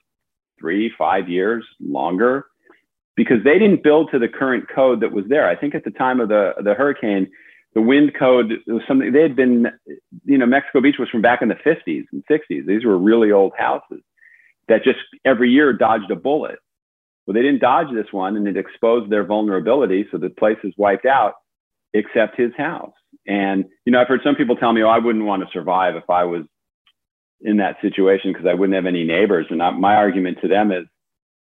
three, 0.63 0.91
five 0.97 1.29
years 1.29 1.67
longer 1.81 2.47
because 3.17 3.39
they 3.45 3.59
didn't 3.59 3.83
build 3.83 4.11
to 4.13 4.19
the 4.19 4.29
current 4.29 4.65
code 4.75 5.01
that 5.01 5.13
was 5.13 5.25
there. 5.29 5.49
I 5.49 5.57
think 5.57 5.75
at 5.75 5.85
the 5.85 5.91
time 5.91 6.21
of 6.21 6.29
the, 6.29 6.53
the 6.63 6.75
hurricane, 6.75 7.31
the 7.75 7.83
wind 7.83 8.13
code 8.19 8.53
was 8.67 8.83
something 8.87 9.13
they 9.13 9.23
had 9.23 9.37
been, 9.37 9.67
you 10.25 10.39
know, 10.39 10.47
Mexico 10.47 10.81
Beach 10.81 10.97
was 10.99 11.09
from 11.09 11.21
back 11.21 11.43
in 11.43 11.49
the 11.49 11.55
50s 11.57 12.05
and 12.13 12.25
60s. 12.31 12.67
These 12.67 12.85
were 12.85 12.97
really 12.97 13.33
old 13.33 13.53
houses 13.59 14.01
that 14.69 14.85
just 14.85 14.99
every 15.25 15.51
year 15.51 15.73
dodged 15.73 16.11
a 16.11 16.17
bullet. 16.17 16.59
Well, 17.27 17.35
they 17.35 17.43
didn't 17.43 17.61
dodge 17.61 17.89
this 17.93 18.13
one 18.13 18.37
and 18.37 18.47
it 18.47 18.57
exposed 18.57 19.11
their 19.11 19.25
vulnerability. 19.25 20.07
So 20.11 20.19
the 20.19 20.31
place 20.31 20.59
is 20.65 20.73
wiped 20.77 21.07
out, 21.07 21.35
except 21.93 22.39
his 22.39 22.53
house. 22.57 22.95
And, 23.27 23.67
you 23.85 23.93
know, 23.93 24.01
I've 24.01 24.09
heard 24.09 24.21
some 24.25 24.37
people 24.37 24.57
tell 24.57 24.73
me, 24.73 24.83
oh, 24.83 24.89
I 24.89 24.99
wouldn't 24.99 25.25
want 25.25 25.43
to 25.43 25.49
survive 25.53 25.97
if 25.97 26.09
I 26.09 26.25
was 26.25 26.45
in 27.45 27.59
that 27.59 27.77
situation 27.81 28.33
because 28.33 28.47
I 28.47 28.55
wouldn't 28.55 28.75
have 28.75 28.87
any 28.87 29.05
neighbors. 29.05 29.47
And 29.51 29.63
I, 29.63 29.71
my 29.71 29.95
argument 29.95 30.39
to 30.43 30.49
them 30.49 30.73
is, 30.73 30.87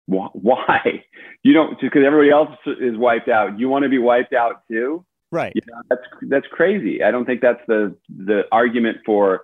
why? 0.05 1.03
You 1.43 1.53
don't, 1.53 1.71
just 1.79 1.91
because 1.91 2.03
everybody 2.05 2.29
else 2.29 2.55
is 2.67 2.95
wiped 2.95 3.27
out. 3.27 3.57
You 3.57 3.67
want 3.67 3.81
to 3.81 3.89
be 3.89 3.97
wiped 3.97 4.31
out 4.31 4.61
too? 4.69 5.03
Right. 5.31 5.51
You 5.55 5.63
know, 5.65 5.81
that's 5.89 6.01
that's 6.29 6.45
crazy. 6.51 7.03
I 7.03 7.09
don't 7.09 7.25
think 7.25 7.41
that's 7.41 7.61
the 7.67 7.95
the 8.09 8.43
argument 8.51 8.97
for 9.03 9.41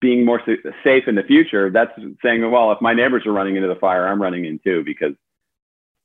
being 0.00 0.24
more 0.24 0.40
safe 0.84 1.02
in 1.08 1.16
the 1.16 1.24
future. 1.24 1.68
That's 1.68 1.90
saying, 2.22 2.48
well, 2.48 2.70
if 2.70 2.80
my 2.80 2.94
neighbors 2.94 3.24
are 3.26 3.32
running 3.32 3.56
into 3.56 3.66
the 3.66 3.74
fire, 3.80 4.06
I'm 4.06 4.22
running 4.22 4.44
in 4.44 4.60
too 4.62 4.84
because 4.84 5.14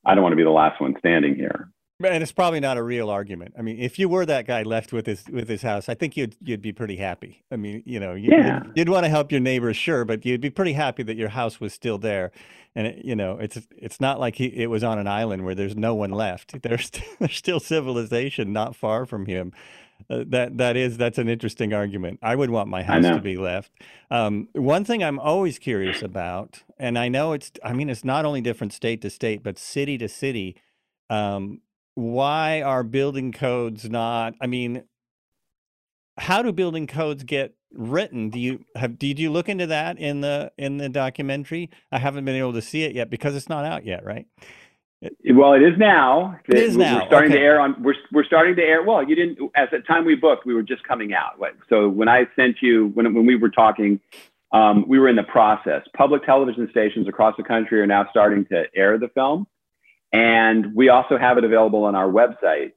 I 0.05 0.15
don't 0.15 0.23
want 0.23 0.33
to 0.33 0.37
be 0.37 0.43
the 0.43 0.49
last 0.49 0.81
one 0.81 0.95
standing 0.97 1.35
here. 1.35 1.69
And 2.03 2.21
it's 2.21 2.31
probably 2.31 2.59
not 2.59 2.77
a 2.77 2.83
real 2.83 3.09
argument. 3.09 3.55
I 3.57 3.63
mean, 3.63 3.79
if 3.79 3.97
you 3.97 4.07
were 4.07 4.23
that 4.27 4.45
guy 4.45 4.61
left 4.61 4.93
with 4.93 5.07
his 5.07 5.23
with 5.31 5.49
his 5.49 5.63
house, 5.63 5.89
I 5.89 5.95
think 5.95 6.15
you'd 6.15 6.35
you'd 6.43 6.61
be 6.61 6.71
pretty 6.71 6.97
happy. 6.97 7.43
I 7.51 7.55
mean, 7.55 7.81
you 7.87 7.99
know, 7.99 8.13
you, 8.13 8.29
Yeah. 8.31 8.63
you'd, 8.65 8.77
you'd 8.77 8.89
want 8.89 9.05
to 9.05 9.09
help 9.09 9.31
your 9.31 9.41
neighbors, 9.41 9.77
sure, 9.77 10.05
but 10.05 10.23
you'd 10.23 10.39
be 10.41 10.51
pretty 10.51 10.73
happy 10.73 11.01
that 11.01 11.17
your 11.17 11.29
house 11.29 11.59
was 11.59 11.73
still 11.73 11.97
there. 11.97 12.31
And 12.75 12.85
it, 12.85 13.03
you 13.03 13.15
know, 13.15 13.39
it's 13.39 13.57
it's 13.75 13.99
not 13.99 14.19
like 14.19 14.35
he, 14.35 14.45
it 14.45 14.67
was 14.69 14.83
on 14.83 14.99
an 14.99 15.07
island 15.07 15.43
where 15.43 15.55
there's 15.55 15.75
no 15.75 15.95
one 15.95 16.11
left. 16.11 16.61
There's 16.61 16.91
there's 17.17 17.35
still 17.35 17.59
civilization 17.59 18.53
not 18.53 18.75
far 18.75 19.07
from 19.07 19.25
him. 19.25 19.51
Uh, 20.07 20.23
that 20.27 20.55
that 20.59 20.77
is 20.77 20.97
that's 20.97 21.17
an 21.17 21.27
interesting 21.27 21.73
argument. 21.73 22.19
I 22.21 22.35
would 22.35 22.51
want 22.51 22.69
my 22.69 22.83
house 22.83 23.05
to 23.05 23.19
be 23.19 23.37
left. 23.37 23.71
Um, 24.11 24.49
one 24.53 24.85
thing 24.85 25.03
I'm 25.03 25.17
always 25.19 25.57
curious 25.57 26.03
about, 26.03 26.61
and 26.77 26.99
I 26.99 27.07
know 27.09 27.33
it's 27.33 27.51
I 27.63 27.73
mean 27.73 27.89
it's 27.89 28.05
not 28.05 28.23
only 28.23 28.41
different 28.41 28.71
state 28.73 29.01
to 29.01 29.09
state, 29.09 29.41
but 29.41 29.57
city 29.57 29.97
to 29.97 30.07
city. 30.07 30.55
Um, 31.09 31.61
why 31.97 32.61
are 32.61 32.83
building 32.83 33.31
codes 33.31 33.89
not? 33.89 34.35
I 34.39 34.45
mean, 34.45 34.83
how 36.19 36.43
do 36.43 36.51
building 36.51 36.85
codes 36.85 37.23
get 37.23 37.55
written? 37.73 38.29
Do 38.29 38.39
you 38.39 38.63
have 38.75 38.99
did 38.99 39.17
you 39.17 39.31
look 39.31 39.49
into 39.49 39.65
that 39.65 39.97
in 39.97 40.21
the 40.21 40.51
in 40.59 40.77
the 40.77 40.89
documentary? 40.89 41.71
I 41.91 41.97
haven't 41.97 42.23
been 42.23 42.35
able 42.35 42.53
to 42.53 42.61
see 42.61 42.83
it 42.83 42.93
yet 42.93 43.09
because 43.09 43.35
it's 43.35 43.49
not 43.49 43.65
out 43.65 43.83
yet, 43.83 44.05
right? 44.05 44.27
Well, 45.33 45.53
it 45.53 45.63
is 45.63 45.73
now. 45.79 46.39
It 46.47 46.59
is 46.59 46.77
We're 46.77 46.83
now, 46.83 47.07
starting 47.07 47.31
okay. 47.31 47.39
to 47.39 47.43
air 47.43 47.59
on. 47.59 47.81
We're 47.81 47.95
we're 48.11 48.25
starting 48.25 48.55
to 48.57 48.61
air. 48.61 48.83
Well, 48.83 49.01
you 49.01 49.15
didn't. 49.15 49.39
At 49.55 49.71
the 49.71 49.79
time 49.79 50.05
we 50.05 50.13
booked, 50.13 50.45
we 50.45 50.53
were 50.53 50.61
just 50.61 50.83
coming 50.87 51.15
out. 51.15 51.39
So 51.67 51.89
when 51.89 52.07
I 52.07 52.27
sent 52.35 52.57
you 52.61 52.91
when 52.93 53.11
when 53.15 53.25
we 53.25 53.35
were 53.37 53.49
talking, 53.49 53.99
um, 54.51 54.87
we 54.87 54.99
were 54.99 55.09
in 55.09 55.15
the 55.15 55.23
process. 55.23 55.81
Public 55.95 56.23
television 56.27 56.67
stations 56.69 57.07
across 57.07 57.33
the 57.37 57.43
country 57.43 57.81
are 57.81 57.87
now 57.87 58.05
starting 58.11 58.45
to 58.51 58.65
air 58.75 58.99
the 58.99 59.07
film, 59.09 59.47
and 60.17 60.73
we 60.73 60.89
also 60.89 61.15
have 61.15 61.37
it 61.37 61.43
available 61.43 61.83
on 61.83 61.93
our 61.93 62.07
website, 62.07 62.71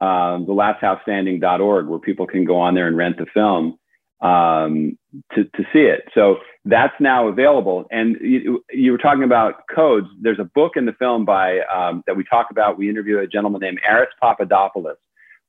um, 0.00 0.44
thelasthousestanding.org, 0.44 1.86
where 1.86 2.00
people 2.00 2.26
can 2.26 2.44
go 2.44 2.58
on 2.58 2.74
there 2.74 2.88
and 2.88 2.96
rent 2.96 3.16
the 3.16 3.26
film 3.32 3.78
um, 4.20 4.98
to, 5.34 5.44
to 5.44 5.62
see 5.72 5.82
it. 5.82 6.08
So 6.14 6.38
that's 6.64 6.94
now 6.98 7.28
available. 7.28 7.86
And 7.92 8.16
you, 8.20 8.64
you 8.72 8.90
were 8.90 8.98
talking 8.98 9.22
about 9.22 9.68
codes. 9.72 10.08
There's 10.20 10.40
a 10.40 10.44
book 10.44 10.72
in 10.74 10.84
the 10.84 10.92
film 10.94 11.24
by 11.24 11.60
um, 11.60 12.02
that 12.08 12.16
we 12.16 12.24
talk 12.24 12.48
about. 12.50 12.76
We 12.76 12.90
interview 12.90 13.20
a 13.20 13.26
gentleman 13.28 13.60
named 13.60 13.78
Aris 13.88 14.10
Papadopoulos, 14.20 14.96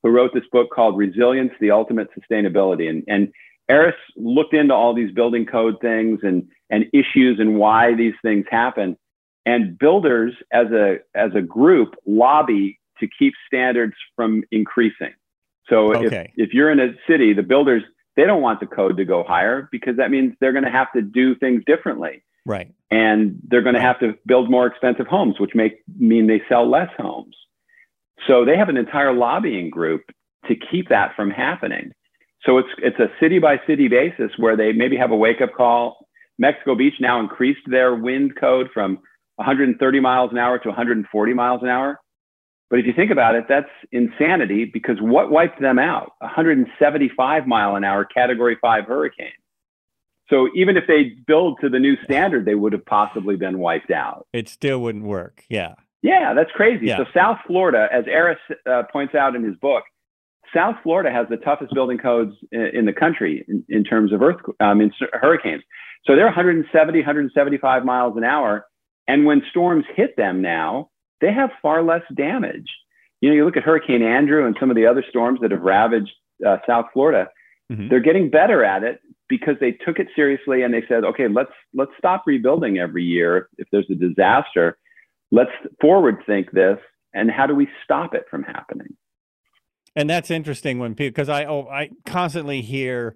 who 0.03 0.11
wrote 0.11 0.31
this 0.35 0.43
book 0.51 0.69
called 0.69 0.95
Resilience: 0.95 1.53
The 1.59 1.71
Ultimate 1.71 2.09
Sustainability. 2.13 2.87
And, 2.87 3.03
and 3.07 3.33
Aris 3.67 3.95
looked 4.15 4.53
into 4.53 4.75
all 4.75 4.93
these 4.93 5.11
building 5.11 5.47
code 5.47 5.77
things 5.81 6.19
and, 6.21 6.47
and 6.69 6.85
issues 6.93 7.39
and 7.39 7.57
why 7.57 7.95
these 7.95 8.13
things 8.21 8.45
happen. 8.51 8.95
And 9.45 9.77
builders, 9.77 10.33
as 10.51 10.67
a 10.67 10.99
as 11.15 11.31
a 11.35 11.41
group, 11.41 11.95
lobby 12.05 12.79
to 12.99 13.07
keep 13.07 13.33
standards 13.47 13.95
from 14.15 14.43
increasing. 14.51 15.13
So 15.67 15.95
Okay. 15.95 16.31
if, 16.35 16.49
if 16.49 16.53
you're 16.53 16.69
in 16.71 16.79
a 16.79 16.93
city, 17.07 17.33
the 17.33 17.43
builders 17.43 17.83
they 18.17 18.25
don't 18.25 18.41
want 18.41 18.59
the 18.59 18.65
code 18.67 18.97
to 18.97 19.05
go 19.05 19.23
higher 19.23 19.69
because 19.71 19.95
that 19.97 20.11
means 20.11 20.35
they're 20.39 20.51
going 20.51 20.65
to 20.65 20.69
have 20.71 20.91
to 20.93 21.01
do 21.01 21.33
things 21.35 21.63
differently 21.65 22.21
Right. 22.45 22.69
and 22.91 23.39
they're 23.47 23.61
going 23.61 23.75
to 23.75 23.81
have 23.81 23.99
to 24.01 24.15
build 24.25 24.51
more 24.51 24.67
expensive 24.67 25.07
homes, 25.07 25.39
which 25.39 25.55
make 25.55 25.81
mean 25.97 26.27
they 26.27 26.41
sell 26.49 26.69
less 26.69 26.89
homes. 26.97 27.35
So 28.27 28.43
they 28.45 28.57
have 28.57 28.67
an 28.69 28.75
entire 28.77 29.13
lobbying 29.13 29.69
group 29.69 30.03
to 30.47 30.55
keep 30.55 30.89
that 30.89 31.15
from 31.15 31.31
happening. 31.31 31.91
So 32.45 32.57
it's 32.57 32.69
it's 32.79 32.99
a 32.99 33.07
city 33.19 33.39
by 33.39 33.61
city 33.65 33.87
basis 33.87 34.31
where 34.37 34.57
they 34.57 34.71
maybe 34.73 34.97
have 34.97 35.11
a 35.11 35.15
wake 35.15 35.41
up 35.41 35.53
call. 35.53 36.05
Mexico 36.37 36.75
Beach 36.75 36.95
now 36.99 37.19
increased 37.19 37.61
their 37.67 37.95
wind 37.95 38.35
code 38.35 38.69
from 38.73 38.99
130 39.35 39.99
miles 39.99 40.31
an 40.31 40.37
hour 40.37 40.59
to 40.59 40.69
140 40.69 41.33
miles 41.33 41.61
an 41.63 41.69
hour. 41.69 41.99
But 42.69 42.79
if 42.79 42.85
you 42.85 42.93
think 42.93 43.11
about 43.11 43.35
it, 43.35 43.45
that's 43.49 43.69
insanity 43.91 44.65
because 44.65 44.97
what 45.01 45.29
wiped 45.29 45.59
them 45.59 45.77
out? 45.77 46.13
175 46.19 47.47
mile 47.47 47.75
an 47.75 47.83
hour 47.83 48.05
Category 48.05 48.57
Five 48.61 48.85
hurricane. 48.85 49.33
So 50.29 50.47
even 50.55 50.77
if 50.77 50.85
they 50.87 51.11
build 51.27 51.59
to 51.59 51.69
the 51.69 51.79
new 51.79 51.97
standard, 52.05 52.45
they 52.45 52.55
would 52.55 52.71
have 52.71 52.85
possibly 52.85 53.35
been 53.35 53.59
wiped 53.59 53.91
out. 53.91 54.27
It 54.31 54.47
still 54.47 54.81
wouldn't 54.81 55.03
work. 55.03 55.43
Yeah. 55.49 55.75
Yeah, 56.01 56.33
that's 56.33 56.51
crazy. 56.51 56.87
Yeah. 56.87 56.97
So 56.97 57.05
South 57.13 57.37
Florida, 57.45 57.87
as 57.91 58.05
Aris 58.07 58.39
uh, 58.65 58.83
points 58.91 59.13
out 59.13 59.35
in 59.35 59.43
his 59.43 59.55
book, 59.57 59.83
South 60.55 60.75
Florida 60.83 61.11
has 61.11 61.27
the 61.29 61.37
toughest 61.37 61.73
building 61.73 61.97
codes 61.97 62.33
in, 62.51 62.71
in 62.73 62.85
the 62.85 62.93
country 62.93 63.45
in, 63.47 63.63
in 63.69 63.83
terms 63.83 64.11
of 64.13 64.21
earth, 64.21 64.37
um, 64.61 64.81
in 64.81 64.91
hurricanes. 65.13 65.63
So 66.05 66.15
they're 66.15 66.25
170, 66.25 66.99
175 66.99 67.85
miles 67.85 68.17
an 68.17 68.23
hour. 68.23 68.65
And 69.07 69.25
when 69.25 69.41
storms 69.49 69.85
hit 69.95 70.15
them 70.17 70.41
now, 70.41 70.89
they 71.19 71.31
have 71.33 71.49
far 71.61 71.83
less 71.83 72.03
damage. 72.15 72.69
You 73.21 73.29
know, 73.29 73.35
you 73.35 73.45
look 73.45 73.57
at 73.57 73.63
Hurricane 73.63 74.01
Andrew 74.01 74.45
and 74.45 74.55
some 74.59 74.69
of 74.69 74.75
the 74.75 74.85
other 74.87 75.03
storms 75.09 75.39
that 75.41 75.51
have 75.51 75.61
ravaged 75.61 76.11
uh, 76.45 76.57
South 76.67 76.87
Florida, 76.93 77.29
Mhm. 77.71 77.89
they're 77.89 77.99
getting 77.99 78.29
better 78.29 78.63
at 78.63 78.83
it 78.83 78.99
because 79.29 79.55
they 79.59 79.71
took 79.71 79.99
it 79.99 80.07
seriously 80.15 80.63
and 80.63 80.73
they 80.73 80.83
said, 80.89 81.03
okay, 81.05 81.27
let's 81.27 81.51
let's 81.73 81.91
stop 81.97 82.23
rebuilding 82.25 82.79
every 82.79 83.03
year 83.03 83.47
if 83.57 83.67
there's 83.71 83.89
a 83.89 83.95
disaster. 83.95 84.77
Let's 85.31 85.51
forward 85.79 86.23
think 86.25 86.51
this 86.51 86.79
and 87.13 87.29
how 87.31 87.47
do 87.47 87.55
we 87.55 87.69
stop 87.83 88.13
it 88.13 88.25
from 88.29 88.43
happening? 88.43 88.97
And 89.95 90.09
that's 90.09 90.31
interesting 90.31 90.79
when 90.79 90.95
people, 90.95 91.11
because 91.11 91.29
I 91.29 91.45
oh, 91.45 91.67
I 91.67 91.91
constantly 92.05 92.61
hear 92.61 93.15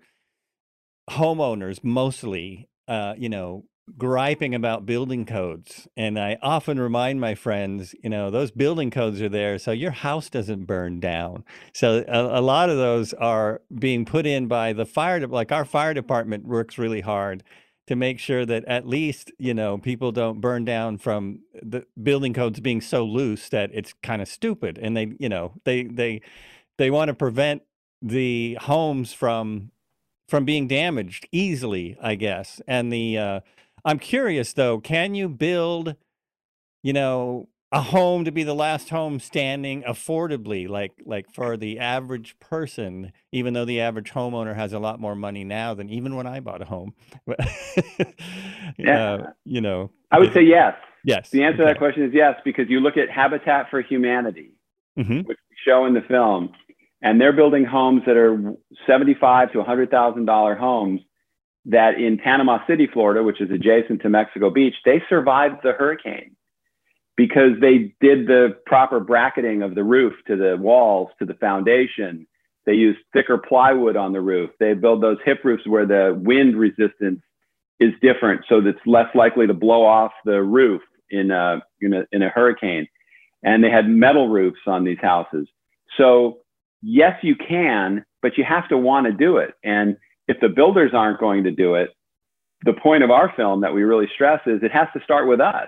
homeowners 1.10 1.84
mostly, 1.84 2.70
uh, 2.88 3.16
you 3.18 3.30
know, 3.30 3.66
griping 3.98 4.56
about 4.56 4.86
building 4.86 5.26
codes, 5.26 5.88
and 5.96 6.20
I 6.20 6.38
often 6.42 6.80
remind 6.80 7.22
my 7.22 7.36
friends, 7.36 7.94
you 8.04 8.10
know, 8.10 8.30
those 8.30 8.52
building 8.52 8.92
codes 8.92 9.22
are 9.22 9.30
there 9.30 9.60
so 9.60 9.72
your 9.72 9.92
house 9.92 10.30
doesn't 10.30 10.66
burn 10.66 11.00
down. 11.00 11.44
So 11.74 12.04
a, 12.08 12.40
a 12.40 12.42
lot 12.42 12.70
of 12.70 12.78
those 12.78 13.14
are 13.14 13.62
being 13.74 14.06
put 14.06 14.26
in 14.26 14.48
by 14.48 14.74
the 14.74 14.86
fire, 14.86 15.20
de- 15.20 15.28
like 15.28 15.52
our 15.52 15.66
fire 15.66 15.94
department 15.94 16.46
works 16.46 16.78
really 16.78 17.02
hard 17.02 17.44
to 17.88 17.96
make 17.96 18.20
sure 18.20 18.46
that 18.46 18.66
at 18.66 18.88
least 18.88 19.32
you 19.38 19.54
know 19.54 19.78
people 19.78 20.12
don't 20.12 20.42
burn 20.42 20.66
down 20.66 20.98
from 20.98 21.40
the 21.62 21.86
building 22.02 22.34
codes 22.34 22.60
being 22.60 22.82
so 22.82 23.04
loose 23.06 23.50
that 23.50 23.70
it's 23.74 23.94
kind 24.02 24.22
of 24.22 24.28
stupid 24.28 24.78
and 24.82 24.96
they 24.98 25.14
you 25.20 25.30
know 25.30 25.54
they 25.64 25.84
they 25.84 26.22
they 26.78 26.90
want 26.90 27.10
to 27.10 27.14
prevent 27.14 27.62
the 28.02 28.58
homes 28.62 29.14
from 29.14 29.72
from 30.28 30.46
being 30.46 30.68
damaged 30.68 31.28
easily 31.32 31.96
i 32.02 32.16
guess 32.16 32.62
and 32.68 32.92
the 32.92 33.18
uh 33.18 33.40
i'm 33.86 34.00
curious 34.00 34.54
though 34.54 34.80
can 34.80 35.16
you 35.16 35.30
build 35.30 35.96
you 36.84 36.94
know 36.94 37.48
a 37.72 37.82
home 37.82 38.26
to 38.26 38.32
be 38.32 38.44
the 38.44 38.56
last 38.56 38.90
home 38.90 39.20
standing 39.20 39.84
affordably 39.84 40.68
like 40.70 40.94
like 41.06 41.30
for 41.34 41.58
the 41.58 41.80
average 41.80 42.38
person 42.40 43.12
even 43.32 43.54
though 43.54 43.66
the 43.66 43.82
average 43.82 44.12
homeowner 44.14 44.56
has 44.56 44.74
a 44.74 44.80
lot 44.80 45.00
more 45.00 45.16
money 45.16 45.44
now 45.44 45.74
than 45.74 45.90
even 45.90 46.16
when 46.16 46.28
i 46.28 46.40
bought 46.40 46.62
a 46.62 46.66
home 46.66 46.94
Yeah. 48.78 49.00
uh, 49.00 49.32
you 49.46 49.62
know 49.62 49.92
I 50.12 50.20
would 50.20 50.34
say 50.34 50.44
yes. 50.44 50.76
yes 51.04 51.32
The 51.32 51.44
answer 51.44 51.60
to 51.60 51.64
that 51.66 51.78
question 51.78 52.04
is 52.04 52.12
yes, 52.14 52.36
because 52.46 52.66
you 52.70 52.80
look 52.80 52.98
at 52.98 53.10
Habitat 53.10 53.68
for 53.70 53.82
Humanity, 53.82 54.52
hmm 54.98 55.22
which 55.24 55.38
we 55.50 55.58
show 55.66 55.86
in 55.86 55.94
the 55.94 56.02
film, 56.02 56.52
and 57.02 57.20
they're 57.20 57.34
building 57.34 57.66
homes 57.66 58.04
that 58.08 58.18
are 58.18 58.56
seventy-five 58.88 59.52
to 59.54 59.64
hundred 59.64 59.92
thousand 59.92 60.26
dollar 60.26 60.56
homes. 60.56 61.02
That 61.66 61.96
in 62.00 62.18
Panama 62.18 62.60
City, 62.68 62.88
Florida, 62.92 63.24
which 63.24 63.42
is 63.42 63.50
adjacent 63.50 64.02
to 64.04 64.10
Mexico 64.10 64.50
Beach, 64.50 64.76
they 64.86 65.02
survived 65.10 65.58
the 65.64 65.72
hurricane 65.72 66.36
because 67.18 67.52
they 67.62 67.94
did 68.02 68.28
the 68.28 68.58
proper 68.66 69.00
bracketing 69.00 69.64
of 69.64 69.74
the 69.74 69.84
roof 69.84 70.14
to 70.28 70.36
the 70.36 70.58
walls 70.60 71.10
to 71.20 71.26
the 71.26 71.34
foundation. 71.36 72.28
They 72.66 72.74
used 72.74 73.00
thicker 73.14 73.38
plywood 73.38 73.96
on 73.96 74.12
the 74.14 74.22
roof. 74.22 74.50
They 74.60 74.74
build 74.74 75.02
those 75.02 75.18
hip 75.24 75.40
roofs 75.44 75.66
where 75.68 75.86
the 75.86 76.20
wind 76.20 76.58
resistance 76.58 77.22
is 77.80 77.94
different, 78.02 78.42
so 78.48 78.62
that's 78.62 78.78
less 78.86 79.14
likely 79.16 79.48
to 79.48 79.54
blow 79.54 79.86
off 79.86 80.12
the 80.24 80.42
roof 80.42 80.82
in 81.10 81.32
a 81.32 81.62
in 81.82 81.94
a, 81.94 82.04
in 82.12 82.22
a 82.22 82.30
hurricane. 82.30 82.88
And 83.44 83.64
they 83.64 83.70
had 83.70 83.88
metal 83.88 84.28
roofs 84.28 84.62
on 84.66 84.84
these 84.84 84.98
houses. 85.02 85.48
So 85.98 86.40
yes, 86.82 87.18
you 87.22 87.36
can, 87.36 88.06
but 88.22 88.38
you 88.38 88.44
have 88.44 88.68
to 88.70 88.78
want 88.78 89.06
to 89.06 89.12
do 89.12 89.38
it. 89.38 89.54
And 89.64 89.98
if 90.28 90.40
the 90.40 90.50
builders 90.50 90.92
aren't 90.94 91.20
going 91.20 91.44
to 91.44 91.52
do 91.52 91.76
it, 91.76 91.90
the 92.64 92.74
point 92.74 93.04
of 93.04 93.12
our 93.12 93.32
film 93.36 93.62
that 93.62 93.74
we 93.74 93.84
really 93.84 94.10
stress 94.14 94.42
is 94.46 94.64
it 94.64 94.72
has 94.72 94.88
to 94.94 95.04
start 95.04 95.28
with 95.28 95.40
us. 95.40 95.68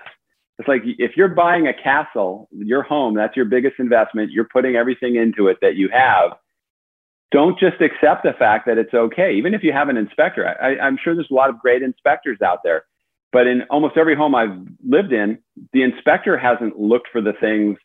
It's 0.58 0.68
like 0.68 0.82
if 0.84 1.16
you're 1.16 1.28
buying 1.28 1.68
a 1.68 1.74
castle, 1.74 2.48
your 2.50 2.82
home, 2.82 3.14
that's 3.14 3.36
your 3.36 3.44
biggest 3.44 3.76
investment. 3.78 4.32
You're 4.32 4.48
putting 4.52 4.74
everything 4.74 5.14
into 5.14 5.46
it 5.46 5.58
that 5.62 5.76
you 5.76 5.88
have. 5.92 6.32
Don't 7.30 7.58
just 7.58 7.80
accept 7.80 8.24
the 8.24 8.32
fact 8.32 8.66
that 8.66 8.78
it's 8.78 8.94
okay. 8.94 9.34
Even 9.34 9.54
if 9.54 9.62
you 9.62 9.72
have 9.72 9.88
an 9.88 9.96
inspector, 9.96 10.48
I, 10.48 10.78
I'm 10.78 10.98
sure 11.02 11.14
there's 11.14 11.30
a 11.30 11.34
lot 11.34 11.50
of 11.50 11.58
great 11.60 11.82
inspectors 11.82 12.40
out 12.42 12.60
there. 12.64 12.84
But 13.30 13.46
in 13.46 13.62
almost 13.70 13.96
every 13.96 14.16
home 14.16 14.34
I've 14.34 14.56
lived 14.84 15.12
in, 15.12 15.38
the 15.72 15.82
inspector 15.82 16.36
hasn't 16.36 16.80
looked 16.80 17.08
for 17.12 17.20
the 17.20 17.34
things 17.34 17.76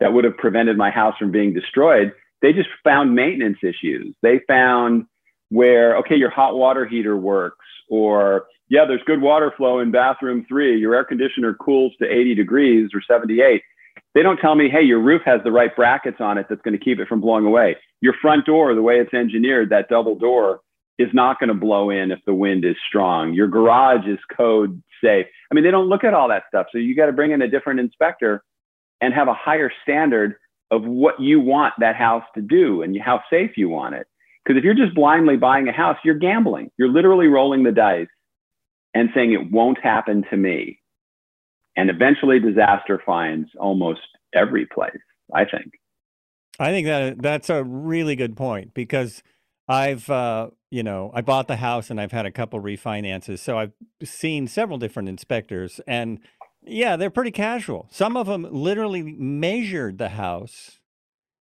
that 0.00 0.12
would 0.12 0.24
have 0.24 0.36
prevented 0.36 0.76
my 0.76 0.90
house 0.90 1.16
from 1.18 1.32
being 1.32 1.52
destroyed. 1.52 2.12
They 2.40 2.52
just 2.52 2.68
found 2.84 3.14
maintenance 3.14 3.58
issues. 3.62 4.14
They 4.22 4.40
found 4.46 5.06
where, 5.54 5.96
okay, 5.98 6.16
your 6.16 6.30
hot 6.30 6.56
water 6.56 6.84
heater 6.84 7.16
works, 7.16 7.64
or 7.88 8.46
yeah, 8.68 8.84
there's 8.88 9.02
good 9.06 9.20
water 9.20 9.52
flow 9.56 9.78
in 9.78 9.92
bathroom 9.92 10.44
three. 10.48 10.76
Your 10.76 10.96
air 10.96 11.04
conditioner 11.04 11.54
cools 11.54 11.92
to 12.02 12.10
80 12.10 12.34
degrees 12.34 12.90
or 12.92 13.00
78. 13.00 13.62
They 14.14 14.22
don't 14.22 14.38
tell 14.38 14.56
me, 14.56 14.68
hey, 14.68 14.82
your 14.82 14.98
roof 14.98 15.22
has 15.24 15.40
the 15.44 15.52
right 15.52 15.74
brackets 15.76 16.16
on 16.18 16.38
it 16.38 16.46
that's 16.48 16.60
going 16.62 16.76
to 16.76 16.84
keep 16.84 16.98
it 16.98 17.06
from 17.06 17.20
blowing 17.20 17.46
away. 17.46 17.76
Your 18.00 18.14
front 18.20 18.46
door, 18.46 18.74
the 18.74 18.82
way 18.82 18.98
it's 18.98 19.14
engineered, 19.14 19.70
that 19.70 19.88
double 19.88 20.16
door 20.16 20.60
is 20.98 21.08
not 21.12 21.38
going 21.38 21.48
to 21.48 21.54
blow 21.54 21.90
in 21.90 22.10
if 22.10 22.18
the 22.26 22.34
wind 22.34 22.64
is 22.64 22.76
strong. 22.88 23.32
Your 23.32 23.46
garage 23.46 24.08
is 24.08 24.18
code 24.36 24.82
safe. 25.02 25.26
I 25.50 25.54
mean, 25.54 25.62
they 25.62 25.70
don't 25.70 25.88
look 25.88 26.02
at 26.02 26.14
all 26.14 26.28
that 26.30 26.44
stuff. 26.48 26.66
So 26.72 26.78
you 26.78 26.96
got 26.96 27.06
to 27.06 27.12
bring 27.12 27.30
in 27.30 27.42
a 27.42 27.48
different 27.48 27.78
inspector 27.78 28.42
and 29.00 29.14
have 29.14 29.28
a 29.28 29.34
higher 29.34 29.70
standard 29.84 30.34
of 30.72 30.82
what 30.82 31.20
you 31.20 31.38
want 31.38 31.74
that 31.78 31.94
house 31.94 32.24
to 32.34 32.40
do 32.40 32.82
and 32.82 33.00
how 33.00 33.22
safe 33.30 33.52
you 33.56 33.68
want 33.68 33.94
it. 33.94 34.08
Because 34.44 34.58
if 34.58 34.64
you're 34.64 34.74
just 34.74 34.94
blindly 34.94 35.36
buying 35.36 35.68
a 35.68 35.72
house, 35.72 35.96
you're 36.04 36.18
gambling. 36.18 36.70
You're 36.76 36.90
literally 36.90 37.28
rolling 37.28 37.62
the 37.62 37.72
dice 37.72 38.08
and 38.92 39.08
saying 39.14 39.32
it 39.32 39.50
won't 39.50 39.78
happen 39.82 40.24
to 40.30 40.36
me. 40.36 40.80
And 41.76 41.90
eventually 41.90 42.38
disaster 42.38 43.02
finds 43.04 43.48
almost 43.58 44.00
every 44.34 44.66
place, 44.66 44.92
I 45.32 45.44
think. 45.44 45.72
I 46.58 46.70
think 46.70 46.86
that 46.86 47.20
that's 47.20 47.50
a 47.50 47.64
really 47.64 48.14
good 48.14 48.36
point 48.36 48.74
because 48.74 49.22
I've 49.66 50.08
uh, 50.08 50.50
you 50.70 50.82
know, 50.82 51.10
I 51.14 51.20
bought 51.20 51.48
the 51.48 51.56
house 51.56 51.90
and 51.90 52.00
I've 52.00 52.12
had 52.12 52.26
a 52.26 52.30
couple 52.30 52.60
refinances. 52.60 53.38
So 53.38 53.58
I've 53.58 53.72
seen 54.02 54.46
several 54.46 54.78
different 54.78 55.08
inspectors 55.08 55.80
and 55.86 56.20
yeah, 56.66 56.96
they're 56.96 57.10
pretty 57.10 57.30
casual. 57.30 57.88
Some 57.90 58.16
of 58.16 58.26
them 58.26 58.46
literally 58.50 59.02
measured 59.02 59.98
the 59.98 60.10
house. 60.10 60.80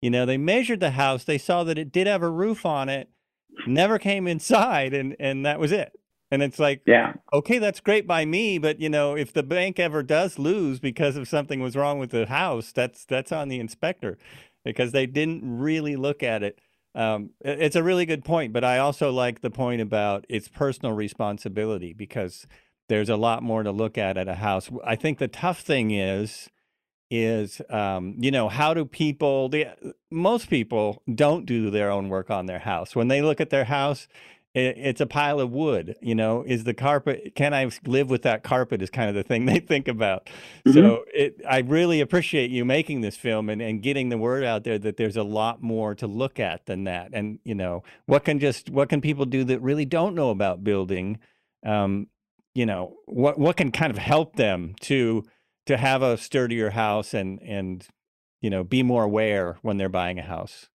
You 0.04 0.10
know, 0.10 0.26
they 0.26 0.38
measured 0.38 0.82
the 0.82 0.92
house, 0.92 1.24
they 1.24 1.38
saw 1.38 1.64
that 1.64 1.78
it 1.78 1.90
did 1.90 2.08
have 2.08 2.22
a 2.22 2.30
roof 2.30 2.66
on 2.66 2.90
it, 2.90 3.08
never 3.66 3.98
came 3.98 4.28
inside 4.28 4.94
and 4.94 5.16
and 5.18 5.46
that 5.46 5.62
was 5.62 5.72
it. 5.72 5.98
And 6.30 6.44
it's 6.44 6.60
like, 6.60 6.82
yeah, 6.86 7.14
okay, 7.32 7.58
that's 7.58 7.80
great 7.80 8.06
by 8.06 8.26
me, 8.26 8.58
but 8.58 8.82
you 8.82 8.90
know, 8.90 9.16
if 9.16 9.32
the 9.32 9.44
bank 9.44 9.80
ever 9.80 10.04
does 10.04 10.38
lose 10.38 10.82
because 10.82 11.16
of 11.16 11.30
something 11.30 11.62
was 11.62 11.78
wrong 11.78 12.00
with 12.00 12.10
the 12.10 12.26
house, 12.26 12.74
that's 12.74 13.06
that's 13.06 13.32
on 13.32 13.48
the 13.48 13.62
inspector 13.62 14.18
because 14.66 14.92
they 14.92 15.06
didn't 15.06 15.42
really 15.60 15.96
look 15.96 16.22
at 16.22 16.44
it. 16.44 16.60
Um, 16.94 17.30
it's 17.40 17.78
a 17.78 17.82
really 17.82 18.06
good 18.06 18.26
point, 18.26 18.52
but 18.52 18.66
I 18.66 18.80
also 18.80 19.10
like 19.10 19.40
the 19.40 19.50
point 19.50 19.80
about 19.80 20.26
its 20.28 20.50
personal 20.50 20.92
responsibility 20.94 21.94
because 21.94 22.46
there's 22.90 23.08
a 23.08 23.16
lot 23.16 23.42
more 23.42 23.64
to 23.64 23.72
look 23.72 23.98
at 23.98 24.18
at 24.18 24.28
a 24.28 24.36
house. 24.36 24.70
I 24.86 24.98
think 24.98 25.20
the 25.20 25.30
tough 25.30 25.62
thing 25.62 25.92
is, 25.92 26.50
is 27.14 27.62
um, 27.70 28.16
you 28.18 28.32
know, 28.32 28.50
how 28.50 28.74
do 28.74 28.86
people? 28.86 29.48
The 29.48 29.68
most 30.10 30.50
people 30.50 31.04
don't 31.14 31.46
do 31.46 31.70
their 31.70 31.92
own 31.92 32.10
work 32.10 32.32
on 32.32 32.48
their 32.48 32.60
house. 32.60 32.96
When 32.96 33.08
they 33.08 33.22
look 33.22 33.40
at 33.40 33.52
their 33.52 33.66
house, 33.66 34.08
it, 34.56 34.78
it's 34.80 35.00
a 35.00 35.06
pile 35.06 35.40
of 35.40 35.52
wood. 35.52 35.96
You 36.02 36.16
know, 36.16 36.44
is 36.46 36.64
the 36.64 36.74
carpet? 36.74 37.34
Can 37.36 37.54
I 37.54 37.70
live 37.86 38.10
with 38.10 38.24
that 38.24 38.42
carpet? 38.42 38.82
Is 38.82 38.90
kind 38.90 39.10
of 39.10 39.16
the 39.16 39.22
thing 39.22 39.46
they 39.52 39.60
think 39.60 39.88
about. 39.88 40.28
Mhm. 40.66 40.74
So 40.74 41.06
it, 41.14 41.40
I 41.48 41.60
really 41.60 42.02
appreciate 42.02 42.50
you 42.50 42.66
making 42.66 43.02
this 43.02 43.16
film 43.16 43.48
and, 43.48 43.62
and 43.62 43.84
getting 43.84 44.10
the 44.10 44.18
word 44.18 44.44
out 44.44 44.64
there 44.64 44.80
that 44.80 44.98
there's 44.98 45.18
a 45.18 45.24
lot 45.24 45.62
more 45.62 45.94
to 45.94 46.08
look 46.08 46.40
at 46.40 46.66
than 46.66 46.86
that. 46.86 47.12
And 47.14 47.38
you 47.44 47.54
know, 47.54 47.84
what 48.08 48.26
can 48.26 48.40
just 48.40 48.72
what 48.72 48.90
can 48.90 49.02
people 49.02 49.26
do 49.26 49.44
that 49.44 49.62
really 49.62 49.86
don't 49.86 50.16
know 50.16 50.32
about 50.32 50.64
building? 50.64 51.20
Um, 51.64 52.08
you 52.56 52.66
know, 52.66 52.96
what 53.06 53.38
what 53.38 53.56
can 53.56 53.72
kind 53.72 53.92
of 53.92 54.00
help 54.00 54.36
them 54.36 54.74
to 54.82 55.24
to 55.66 55.78
have 55.78 56.02
a 56.02 56.18
sturdier 56.18 56.72
house 56.72 57.14
and 57.14 57.42
and 57.42 57.88
you 58.42 58.50
know 58.50 58.64
be 58.64 58.84
more 58.84 59.04
aware 59.04 59.58
when 59.62 59.78
they're 59.78 59.90
buying 59.90 60.20
a 60.20 60.24
house. 60.24 60.70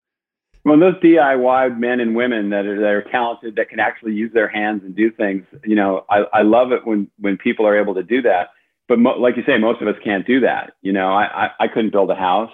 Well, 0.66 0.80
those 0.80 0.96
DIY 0.96 1.78
men 1.78 2.00
and 2.00 2.16
women 2.16 2.50
that 2.50 2.66
are, 2.66 2.80
that 2.80 2.88
are 2.88 3.04
talented, 3.12 3.54
that 3.54 3.68
can 3.68 3.78
actually 3.78 4.14
use 4.14 4.32
their 4.32 4.48
hands 4.48 4.82
and 4.84 4.96
do 4.96 5.12
things, 5.12 5.44
you 5.64 5.76
know, 5.76 6.04
I, 6.10 6.24
I 6.32 6.42
love 6.42 6.72
it 6.72 6.84
when, 6.84 7.08
when 7.20 7.36
people 7.36 7.68
are 7.68 7.80
able 7.80 7.94
to 7.94 8.02
do 8.02 8.20
that. 8.22 8.48
But 8.88 8.98
mo- 8.98 9.16
like 9.16 9.36
you 9.36 9.44
say, 9.46 9.58
most 9.58 9.80
of 9.80 9.86
us 9.86 9.94
can't 10.02 10.26
do 10.26 10.40
that. 10.40 10.72
You 10.82 10.92
know, 10.92 11.12
I, 11.12 11.46
I, 11.46 11.50
I 11.60 11.68
couldn't 11.68 11.92
build 11.92 12.10
a 12.10 12.16
house, 12.16 12.50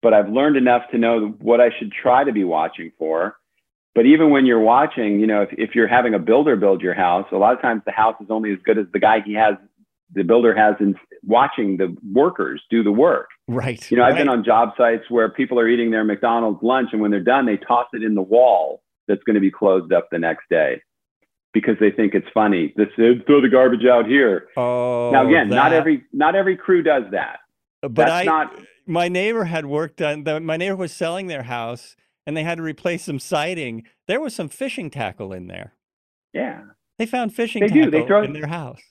but 0.00 0.14
I've 0.14 0.30
learned 0.30 0.56
enough 0.56 0.84
to 0.92 0.98
know 0.98 1.34
what 1.40 1.60
I 1.60 1.68
should 1.78 1.92
try 1.92 2.24
to 2.24 2.32
be 2.32 2.44
watching 2.44 2.92
for. 2.98 3.36
But 3.94 4.06
even 4.06 4.30
when 4.30 4.46
you're 4.46 4.60
watching, 4.60 5.20
you 5.20 5.26
know, 5.26 5.42
if, 5.42 5.50
if 5.52 5.74
you're 5.74 5.86
having 5.86 6.14
a 6.14 6.18
builder 6.18 6.56
build 6.56 6.80
your 6.80 6.94
house, 6.94 7.26
a 7.30 7.36
lot 7.36 7.52
of 7.52 7.60
times 7.60 7.82
the 7.84 7.92
house 7.92 8.16
is 8.22 8.28
only 8.30 8.52
as 8.52 8.58
good 8.64 8.78
as 8.78 8.86
the 8.90 9.00
guy 9.00 9.18
he 9.20 9.34
has, 9.34 9.56
the 10.14 10.22
builder 10.22 10.54
has 10.54 10.74
in 10.80 10.94
watching 11.22 11.76
the 11.76 11.96
workers 12.12 12.62
do 12.70 12.82
the 12.82 12.92
work. 12.92 13.28
Right. 13.46 13.90
You 13.90 13.96
know, 13.96 14.04
I've 14.04 14.14
right. 14.14 14.18
been 14.18 14.28
on 14.28 14.44
job 14.44 14.70
sites 14.76 15.04
where 15.08 15.28
people 15.30 15.58
are 15.58 15.68
eating 15.68 15.90
their 15.90 16.04
McDonald's 16.04 16.62
lunch, 16.62 16.90
and 16.92 17.00
when 17.00 17.10
they're 17.10 17.20
done, 17.20 17.46
they 17.46 17.56
toss 17.56 17.86
it 17.92 18.02
in 18.02 18.14
the 18.14 18.22
wall 18.22 18.82
that's 19.08 19.22
going 19.24 19.34
to 19.34 19.40
be 19.40 19.50
closed 19.50 19.92
up 19.92 20.08
the 20.10 20.18
next 20.18 20.44
day 20.50 20.80
because 21.52 21.74
they 21.80 21.90
think 21.90 22.14
it's 22.14 22.26
funny. 22.32 22.72
This 22.76 22.88
throw 22.96 23.40
the 23.40 23.48
garbage 23.50 23.84
out 23.84 24.06
here. 24.06 24.48
Oh, 24.56 25.10
now 25.12 25.26
again, 25.26 25.48
not 25.48 25.72
every 25.72 26.04
not 26.12 26.34
every 26.36 26.56
crew 26.56 26.82
does 26.82 27.04
that. 27.12 27.40
But 27.82 27.94
That's 27.94 28.10
I, 28.12 28.24
not 28.24 28.52
my 28.86 29.08
neighbor 29.08 29.44
had 29.44 29.66
work 29.66 29.96
done. 29.96 30.24
The, 30.24 30.38
my 30.40 30.56
neighbor 30.56 30.76
was 30.76 30.92
selling 30.92 31.26
their 31.28 31.44
house, 31.44 31.96
and 32.26 32.36
they 32.36 32.42
had 32.44 32.58
to 32.58 32.62
replace 32.62 33.04
some 33.04 33.18
siding. 33.18 33.84
There 34.06 34.20
was 34.20 34.34
some 34.34 34.48
fishing 34.48 34.90
tackle 34.90 35.32
in 35.32 35.46
there. 35.46 35.74
yeah. 36.32 36.62
They 36.98 37.06
found 37.06 37.34
fishing 37.34 37.62
They 37.62 37.68
tackle 37.68 37.84
do. 37.84 37.90
They 37.90 38.06
throw- 38.06 38.22
in 38.22 38.34
their 38.34 38.48
house. 38.48 38.82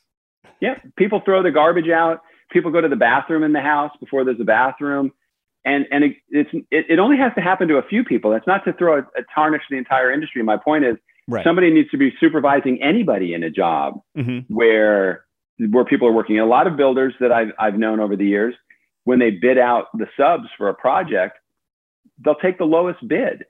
Yeah, 0.62 0.75
people 0.97 1.21
throw 1.23 1.41
the 1.43 1.52
garbage 1.52 1.89
out. 1.89 2.21
People 2.52 2.71
go 2.71 2.82
to 2.82 2.88
the 2.88 2.95
bathroom 2.95 3.43
in 3.43 3.54
the 3.54 3.62
house 3.62 3.91
before 3.99 4.25
there's 4.25 4.39
a 4.41 4.45
bathroom, 4.45 5.12
and 5.65 5.86
and 5.91 6.04
it, 6.04 6.15
it's 6.30 6.49
it, 6.71 6.86
it 6.89 6.99
only 6.99 7.17
has 7.17 7.32
to 7.36 7.41
happen 7.41 7.67
to 7.67 7.78
a 7.78 7.84
few 7.84 8.04
people. 8.04 8.32
That's 8.32 8.47
not 8.47 8.65
to 8.65 8.73
throw 8.73 8.97
a, 8.97 8.99
a 8.99 9.23
tarnish 9.34 9.62
the 9.69 9.78
entire 9.78 10.12
industry. 10.12 10.43
My 10.43 10.58
point 10.58 10.86
is, 10.86 10.95
Right. 11.32 11.45
somebody 11.45 11.69
needs 11.69 11.91
to 11.91 11.97
be 11.97 12.12
supervising 12.19 12.82
anybody 12.82 13.36
in 13.36 13.43
a 13.43 13.52
job 13.52 14.02
hmm 14.15 14.39
where 14.47 15.25
where 15.69 15.86
people 15.86 16.08
are 16.08 16.12
working. 16.12 16.39
A 16.39 16.45
lot 16.45 16.65
of 16.65 16.75
builders 16.75 17.13
that 17.19 17.32
I've 17.32 17.52
I've 17.60 17.78
known 17.78 17.99
over 17.99 18.15
the 18.15 18.25
years, 18.25 18.56
when 19.04 19.19
they 19.19 19.30
bid 19.32 19.60
out 19.60 19.88
the 19.93 20.08
subs 20.17 20.47
for 20.58 20.69
a 20.69 20.73
project, 20.73 21.38
they'll 22.23 22.36
take 22.36 22.58
the 22.58 22.65
lowest 22.65 23.08
bid. 23.08 23.45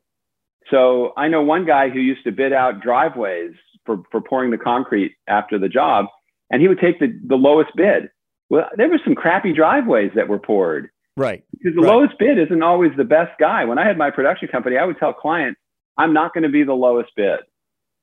So 0.69 1.13
I 1.17 1.27
know 1.27 1.41
one 1.41 1.65
guy 1.65 1.89
who 1.89 1.99
used 1.99 2.23
to 2.25 2.31
bid 2.31 2.53
out 2.53 2.81
driveways 2.81 3.53
for, 3.85 4.03
for 4.11 4.21
pouring 4.21 4.51
the 4.51 4.57
concrete 4.57 5.15
after 5.27 5.57
the 5.57 5.69
job, 5.69 6.05
and 6.51 6.61
he 6.61 6.67
would 6.67 6.79
take 6.79 6.99
the, 6.99 7.07
the 7.27 7.35
lowest 7.35 7.69
bid. 7.75 8.09
Well, 8.49 8.67
there 8.75 8.89
were 8.89 8.99
some 9.03 9.15
crappy 9.15 9.53
driveways 9.53 10.11
that 10.15 10.27
were 10.27 10.39
poured 10.39 10.89
Right. 11.15 11.43
because 11.51 11.75
the 11.75 11.81
Right. 11.81 11.91
lowest 11.93 12.17
bid 12.17 12.39
isn't 12.39 12.63
always 12.63 12.91
the 12.97 13.03
best 13.03 13.37
guy. 13.39 13.65
When 13.65 13.77
I 13.77 13.85
had 13.85 13.97
my 13.97 14.09
production 14.09 14.47
company, 14.47 14.77
I 14.77 14.85
would 14.85 14.97
tell 14.97 15.13
clients, 15.13 15.59
I'm 15.97 16.13
not 16.13 16.33
going 16.33 16.43
to 16.43 16.49
be 16.49 16.63
the 16.63 16.73
lowest 16.73 17.11
bid. 17.15 17.39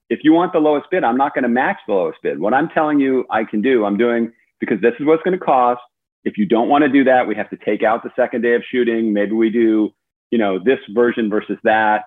If 0.08 0.20
you 0.22 0.32
want 0.32 0.52
the 0.52 0.60
lowest 0.60 0.88
bid, 0.90 1.02
I'm 1.02 1.16
not 1.16 1.34
going 1.34 1.42
to 1.42 1.48
match 1.48 1.78
the 1.86 1.94
lowest 1.94 2.18
bid. 2.22 2.38
What 2.38 2.54
I'm 2.54 2.68
telling 2.68 3.00
you 3.00 3.24
I 3.30 3.42
can 3.44 3.60
do, 3.62 3.84
I'm 3.84 3.96
doing 3.96 4.32
because 4.60 4.80
this 4.80 4.94
is 5.00 5.06
what's 5.06 5.22
going 5.22 5.36
to 5.38 5.44
cost. 5.44 5.80
If 6.24 6.38
you 6.38 6.46
don't 6.46 6.68
want 6.68 6.82
to 6.82 6.88
do 6.88 7.04
that, 7.04 7.26
we 7.26 7.34
have 7.34 7.50
to 7.50 7.56
take 7.56 7.82
out 7.82 8.02
the 8.04 8.10
second 8.14 8.42
day 8.42 8.54
of 8.54 8.62
shooting. 8.70 9.12
Maybe 9.12 9.32
we 9.32 9.50
do, 9.50 9.90
you 10.30 10.38
know, 10.38 10.58
this 10.62 10.78
version 10.94 11.28
versus 11.28 11.58
that. 11.64 12.04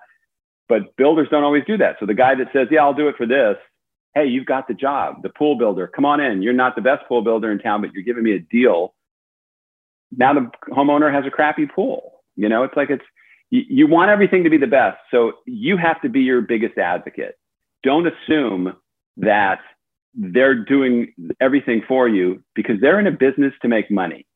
But 0.68 0.96
builders 0.96 1.28
don't 1.30 1.42
always 1.44 1.64
do 1.66 1.76
that. 1.78 1.96
So 1.98 2.06
the 2.06 2.14
guy 2.14 2.34
that 2.36 2.48
says, 2.52 2.68
"Yeah, 2.70 2.82
I'll 2.84 2.94
do 2.94 3.08
it 3.08 3.16
for 3.16 3.26
this," 3.26 3.56
hey, 4.14 4.26
you've 4.26 4.46
got 4.46 4.68
the 4.68 4.74
job. 4.74 5.22
The 5.22 5.28
pool 5.28 5.56
builder, 5.56 5.86
come 5.86 6.04
on 6.04 6.20
in. 6.20 6.42
You're 6.42 6.52
not 6.52 6.74
the 6.74 6.82
best 6.82 7.06
pool 7.08 7.22
builder 7.22 7.50
in 7.50 7.58
town, 7.58 7.80
but 7.80 7.92
you're 7.92 8.02
giving 8.02 8.24
me 8.24 8.32
a 8.32 8.38
deal. 8.38 8.94
Now 10.16 10.34
the 10.34 10.50
homeowner 10.68 11.12
has 11.12 11.24
a 11.26 11.30
crappy 11.30 11.66
pool. 11.66 12.22
You 12.36 12.48
know, 12.48 12.64
it's 12.64 12.76
like 12.76 12.90
it's 12.90 13.04
you, 13.50 13.62
you 13.68 13.86
want 13.86 14.10
everything 14.10 14.44
to 14.44 14.50
be 14.50 14.58
the 14.58 14.66
best. 14.66 14.98
So 15.10 15.32
you 15.46 15.76
have 15.76 16.00
to 16.02 16.08
be 16.08 16.20
your 16.20 16.40
biggest 16.40 16.78
advocate. 16.78 17.36
Don't 17.82 18.06
assume 18.06 18.74
that 19.18 19.60
they're 20.14 20.64
doing 20.64 21.12
everything 21.40 21.82
for 21.86 22.08
you 22.08 22.42
because 22.54 22.76
they're 22.80 22.98
in 22.98 23.06
a 23.06 23.12
business 23.12 23.52
to 23.62 23.68
make 23.68 23.90
money. 23.90 24.26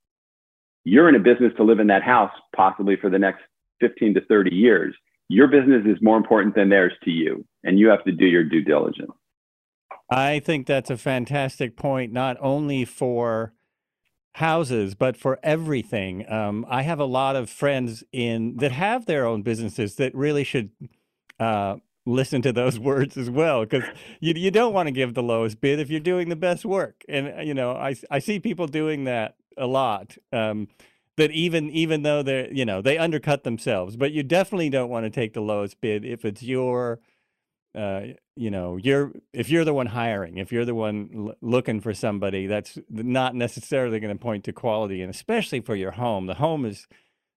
You're 0.85 1.09
in 1.09 1.15
a 1.15 1.21
business 1.21 1.53
to 1.57 1.65
live 1.65 1.81
in 1.81 1.89
that 1.89 2.03
house 2.03 2.33
possibly 2.55 2.97
for 2.97 3.11
the 3.11 3.19
next 3.19 3.41
15 3.81 4.15
to 4.15 4.21
30 4.27 4.55
years. 4.55 4.95
Your 5.29 5.49
business 5.49 5.83
is 5.87 5.97
more 6.03 6.17
important 6.17 6.55
than 6.55 6.69
theirs 6.69 6.93
to 7.05 7.11
you, 7.11 7.45
and 7.65 7.79
you 7.79 7.89
have 7.89 8.05
to 8.05 8.13
do 8.13 8.27
your 8.27 8.45
due 8.45 8.63
diligence. 8.63 9.13
I 10.14 10.38
think 10.38 10.68
that's 10.68 10.90
a 10.90 10.96
fantastic 10.96 11.77
point, 11.77 12.12
not 12.12 12.37
only 12.40 12.85
for 12.85 13.53
houses, 14.35 14.94
but 14.94 15.16
for 15.16 15.40
everything. 15.42 16.31
Um, 16.31 16.64
I 16.68 16.83
have 16.83 17.00
a 17.00 17.05
lot 17.05 17.35
of 17.35 17.50
friends 17.50 18.05
in 18.12 18.57
that 18.59 18.70
have 18.70 19.07
their 19.07 19.27
own 19.27 19.42
businesses 19.42 19.96
that 19.96 20.14
really 20.14 20.44
should 20.44 20.70
uh, 21.40 21.77
listen 22.07 22.42
to 22.42 22.53
those 22.53 22.79
words 22.90 23.16
as 23.16 23.29
well, 23.29 23.62
because 23.62 23.83
you 24.20 24.35
you 24.37 24.53
don't 24.53 24.72
want 24.72 24.87
to 24.87 24.92
give 24.92 25.14
the 25.14 25.22
lowest 25.22 25.61
bid 25.61 25.81
if 25.81 25.90
you're 25.90 25.98
doing 25.98 26.29
the 26.29 26.37
best 26.37 26.64
work. 26.64 27.03
And 27.09 27.35
uh, 27.38 27.42
you 27.42 27.55
know, 27.55 27.72
I 27.72 27.96
I 28.09 28.20
see 28.20 28.38
people 28.38 28.68
doing 28.68 29.05
that 29.05 29.35
a 29.59 29.66
lot. 29.66 30.16
Um, 30.33 30.68
that 31.16 31.33
even 31.33 31.70
even 31.70 32.03
though 32.05 32.22
they're 32.22 32.53
you 32.53 32.64
know 32.64 32.81
they 32.81 32.98
undercut 32.98 33.42
themselves, 33.42 33.96
but 33.96 34.12
you 34.12 34.22
definitely 34.22 34.70
don't 34.70 34.90
want 34.90 35.07
to 35.07 35.11
take 35.11 35.33
the 35.35 35.40
lowest 35.40 35.81
bid 35.81 36.05
if 36.05 36.24
it's 36.24 36.44
your 36.44 37.00
uh, 37.75 38.03
you 38.37 38.51
know, 38.51 38.77
you're 38.77 39.13
if 39.33 39.51
you're 39.51 39.65
the 39.65 39.75
one 39.75 39.87
hiring, 39.87 40.39
if 40.39 40.53
you're 40.53 40.65
the 40.65 40.75
one 40.75 41.11
l- 41.15 41.35
looking 41.41 41.81
for 41.81 41.93
somebody, 41.93 42.47
that's 42.47 42.79
not 42.89 43.35
necessarily 43.35 44.01
going 44.01 44.17
to 44.17 44.23
point 44.23 44.45
to 44.45 44.53
quality, 44.53 45.03
and 45.03 45.11
especially 45.11 45.61
for 45.61 45.75
your 45.75 45.93
home. 45.93 46.27
The 46.27 46.35
home 46.35 46.65
is 46.65 46.87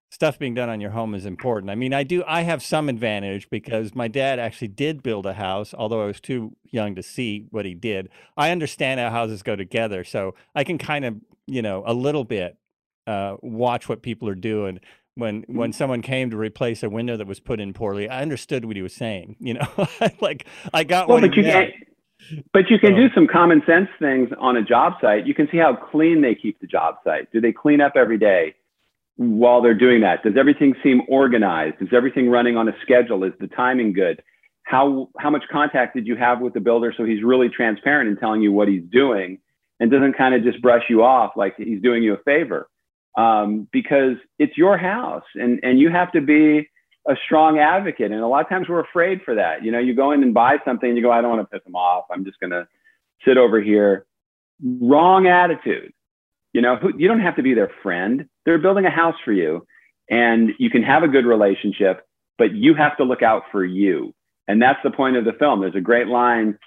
stuff 0.09 0.39
being 0.39 0.53
done 0.53 0.69
on 0.69 0.79
your 0.79 0.91
home 0.91 1.13
is 1.13 1.25
important. 1.25 1.69
I 1.69 1.75
mean, 1.75 1.93
I 1.93 2.03
do 2.03 2.23
I 2.27 2.41
have 2.41 2.63
some 2.63 2.89
advantage 2.89 3.49
because 3.49 3.95
my 3.95 4.07
dad 4.07 4.39
actually 4.39 4.69
did 4.69 5.03
build 5.03 5.25
a 5.25 5.33
house, 5.33 5.73
although 5.73 6.01
I 6.01 6.05
was 6.05 6.21
too 6.21 6.55
young 6.63 6.95
to 6.95 7.03
see 7.03 7.47
what 7.51 7.65
he 7.65 7.73
did. 7.73 8.09
I 8.35 8.51
understand 8.51 8.99
how 8.99 9.09
houses 9.09 9.43
go 9.43 9.55
together, 9.55 10.03
so 10.03 10.35
I 10.55 10.63
can 10.63 10.77
kind 10.77 11.05
of, 11.05 11.15
you 11.45 11.61
know, 11.61 11.83
a 11.85 11.93
little 11.93 12.23
bit 12.23 12.57
uh, 13.05 13.37
watch 13.41 13.89
what 13.89 14.01
people 14.01 14.29
are 14.29 14.35
doing. 14.35 14.79
When 15.17 15.41
mm-hmm. 15.41 15.57
when 15.57 15.73
someone 15.73 16.01
came 16.01 16.29
to 16.29 16.37
replace 16.37 16.83
a 16.83 16.89
window 16.89 17.17
that 17.17 17.27
was 17.27 17.39
put 17.39 17.59
in 17.59 17.73
poorly, 17.73 18.07
I 18.09 18.21
understood 18.21 18.65
what 18.65 18.75
he 18.75 18.81
was 18.81 18.93
saying. 18.93 19.35
You 19.39 19.55
know, 19.55 19.67
like 20.21 20.45
I 20.73 20.83
got 20.83 21.07
Well, 21.07 21.19
what 21.21 21.29
but 21.29 21.35
you 21.35 21.43
meant. 21.43 21.73
can, 22.29 22.43
but 22.53 22.69
you 22.69 22.77
can 22.79 22.91
So- 22.91 22.97
do 22.97 23.07
some 23.15 23.27
common 23.27 23.61
sense 23.65 23.89
things 23.99 24.29
on 24.39 24.57
a 24.57 24.63
job 24.63 24.93
site. 25.01 25.25
You 25.25 25.33
can 25.33 25.47
see 25.51 25.57
how 25.57 25.75
clean 25.75 26.21
they 26.21 26.35
keep 26.35 26.59
the 26.59 26.67
job 26.67 26.95
site. 27.03 27.31
Do 27.31 27.41
they 27.41 27.51
clean 27.51 27.81
up 27.81 27.93
every 27.95 28.17
day 28.17 28.55
while 29.15 29.61
they're 29.61 29.73
doing 29.77 30.01
that? 30.01 30.23
Does 30.23 30.37
everything 30.37 30.75
seem 30.83 31.01
organized? 31.07 31.75
Is 31.81 31.89
everything 31.91 32.29
running 32.29 32.55
on 32.57 32.67
a 32.69 32.73
schedule? 32.83 33.23
Is 33.23 33.33
the 33.39 33.47
timing 33.47 33.93
good? 33.93 34.21
How 34.63 35.09
how 35.17 35.29
much 35.29 35.43
contact 35.51 35.95
did 35.95 36.05
you 36.05 36.15
have 36.17 36.41
with 36.41 36.53
the 36.53 36.59
builder 36.59 36.93
so 36.95 37.05
he's 37.05 37.23
really 37.23 37.49
transparent 37.49 38.09
in 38.09 38.17
telling 38.17 38.41
you 38.41 38.51
what 38.51 38.67
he's 38.67 38.83
doing 38.91 39.39
and 39.79 39.89
doesn't 39.89 40.13
kind 40.17 40.35
of 40.35 40.43
just 40.43 40.61
brush 40.61 40.83
you 40.89 41.03
off 41.03 41.31
like 41.35 41.55
he's 41.57 41.81
doing 41.81 42.03
you 42.03 42.13
a 42.13 42.17
favor? 42.23 42.69
Um, 43.17 43.67
because 43.71 44.15
it's 44.37 44.55
your 44.55 44.77
house 44.77 45.25
and 45.33 45.59
and 45.63 45.79
you 45.79 45.89
have 45.89 46.11
to 46.11 46.21
be 46.21 46.69
a 47.07 47.15
strong 47.25 47.57
advocate. 47.57 48.11
And 48.11 48.21
a 48.21 48.27
lot 48.27 48.43
of 48.43 48.49
times 48.49 48.67
we're 48.69 48.81
afraid 48.81 49.21
for 49.23 49.35
that. 49.35 49.63
You 49.63 49.71
know, 49.71 49.79
you 49.79 49.95
go 49.95 50.11
in 50.11 50.21
and 50.21 50.33
buy 50.33 50.57
something 50.65 50.87
and 50.87 50.97
you 50.97 51.03
go, 51.03 51.11
I 51.11 51.21
don't 51.21 51.31
want 51.31 51.49
to 51.49 51.57
piss 51.57 51.63
them 51.63 51.75
off. 51.75 52.05
I'm 52.11 52.25
just 52.25 52.39
going 52.39 52.51
to 52.51 52.67
sit 53.25 53.37
over 53.37 53.61
here. 53.61 54.05
Wrong 54.81 55.25
attitude. 55.25 55.93
You 56.53 56.61
know, 56.61 56.75
who, 56.75 56.91
you 56.97 57.07
don't 57.07 57.21
have 57.21 57.37
to 57.37 57.43
be 57.43 57.53
their 57.53 57.71
friend. 57.81 58.27
They're 58.45 58.57
building 58.57 58.85
a 58.85 58.91
house 58.91 59.15
for 59.23 59.31
you 59.31 59.65
and 60.09 60.51
you 60.59 60.69
can 60.69 60.83
have 60.83 61.03
a 61.03 61.07
good 61.07 61.25
relationship, 61.25 62.05
but 62.37 62.53
you 62.53 62.73
have 62.75 62.97
to 62.97 63.03
look 63.03 63.21
out 63.21 63.43
for 63.51 63.63
you. 63.63 64.13
And 64.47 64.61
that's 64.61 64.79
the 64.83 64.91
point 64.91 65.17
of 65.17 65.25
the 65.25 65.33
film. 65.33 65.61
There's 65.61 65.75
a 65.75 65.81
great 65.81 66.07
line 66.07 66.57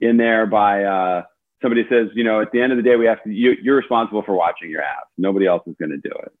in 0.00 0.16
there 0.16 0.46
by 0.46 0.84
uh, 0.84 1.22
somebody 1.62 1.84
says, 1.88 2.08
you 2.14 2.24
know, 2.24 2.40
at 2.40 2.52
the 2.52 2.60
end 2.60 2.72
of 2.72 2.76
the 2.76 2.82
day, 2.82 2.96
we 2.96 3.06
have 3.06 3.22
to, 3.24 3.30
you, 3.30 3.54
you're 3.62 3.76
responsible 3.76 4.22
for 4.22 4.34
watching 4.34 4.70
your 4.70 4.82
house. 4.82 5.06
Nobody 5.18 5.46
else 5.46 5.62
is 5.66 5.74
going 5.78 5.90
to 5.90 5.96
do 5.98 6.14
it. 6.22 6.32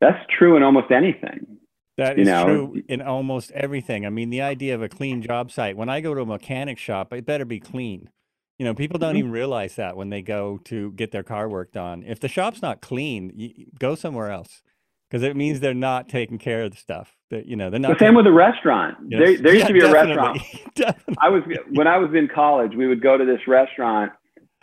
That's 0.00 0.18
true 0.38 0.56
in 0.56 0.62
almost 0.62 0.90
anything. 0.90 1.58
That 1.96 2.18
is 2.18 2.26
you 2.26 2.32
know, 2.32 2.44
true 2.44 2.82
in 2.88 3.00
almost 3.00 3.50
everything. 3.52 4.04
I 4.04 4.10
mean, 4.10 4.28
the 4.28 4.42
idea 4.42 4.74
of 4.74 4.82
a 4.82 4.88
clean 4.88 5.22
job 5.22 5.50
site. 5.50 5.76
When 5.76 5.88
I 5.88 6.00
go 6.00 6.14
to 6.14 6.20
a 6.20 6.26
mechanic 6.26 6.78
shop, 6.78 7.12
it 7.12 7.24
better 7.24 7.46
be 7.46 7.58
clean. 7.60 8.10
You 8.58 8.66
know, 8.66 8.74
people 8.74 8.98
don't 8.98 9.14
Mhm. 9.14 9.18
even 9.18 9.30
realize 9.30 9.76
that 9.76 9.96
when 9.96 10.10
they 10.10 10.22
go 10.22 10.58
to 10.64 10.92
get 10.92 11.10
their 11.10 11.22
car 11.22 11.48
worked 11.48 11.76
on. 11.76 12.02
If 12.02 12.20
the 12.20 12.28
shop's 12.28 12.60
not 12.60 12.80
clean, 12.82 13.66
go 13.78 13.94
somewhere 13.94 14.30
else 14.30 14.62
because 15.08 15.22
it 15.22 15.36
means 15.36 15.60
they're 15.60 15.74
not 15.74 16.08
taking 16.08 16.38
care 16.38 16.62
of 16.64 16.70
the 16.72 16.76
stuff. 16.76 17.15
That 17.30 17.46
you 17.46 17.56
know, 17.56 17.70
they're 17.70 17.80
not. 17.80 17.98
The 17.98 18.04
same 18.04 18.14
with 18.14 18.26
a 18.26 18.32
restaurant. 18.32 18.96
Yes. 19.08 19.18
There, 19.18 19.36
there 19.38 19.52
used 19.54 19.62
Yeah, 19.64 19.66
to 19.68 19.72
be 19.72 19.80
a 19.80 19.92
definitely. 19.92 20.16
restaurant. 20.16 20.40
Definitely. 20.76 21.14
I 21.20 21.28
was 21.28 21.42
when 21.72 21.86
I 21.86 21.98
was 21.98 22.10
in 22.14 22.28
college. 22.32 22.72
We 22.76 22.86
would 22.86 23.02
go 23.02 23.16
to 23.18 23.24
this 23.24 23.40
restaurant. 23.48 24.12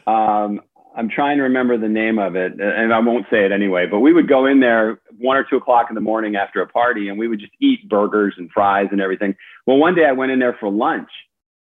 Um, 0.08 0.62
I'm 0.95 1.10
trying 1.10 1.38
to 1.38 1.43
remember 1.43 1.78
the 1.78 1.89
name 1.89 2.19
of 2.19 2.36
it, 2.36 2.54
and 2.60 2.93
I 2.93 2.99
won't 2.99 3.26
say 3.32 3.45
it 3.45 3.52
anyway. 3.52 3.88
But 3.89 3.99
we 3.99 4.13
would 4.13 4.30
go 4.30 4.45
in 4.45 4.60
there 4.60 4.99
one 5.17 5.36
or 5.38 5.43
two 5.49 5.58
o'clock 5.58 5.88
in 5.89 5.95
the 5.95 6.02
morning 6.02 6.36
after 6.36 6.62
a 6.62 6.67
party, 6.67 7.10
and 7.10 7.17
we 7.17 7.28
would 7.28 7.39
just 7.39 7.52
eat 7.60 7.89
burgers 7.89 8.36
and 8.38 8.49
fries 8.52 8.88
and 8.91 9.02
everything. 9.02 9.36
Well, 9.65 9.78
one 9.78 9.95
day 9.95 10.06
I 10.06 10.12
went 10.12 10.32
in 10.32 10.39
there 10.39 10.56
for 10.60 10.69
lunch, 10.69 11.10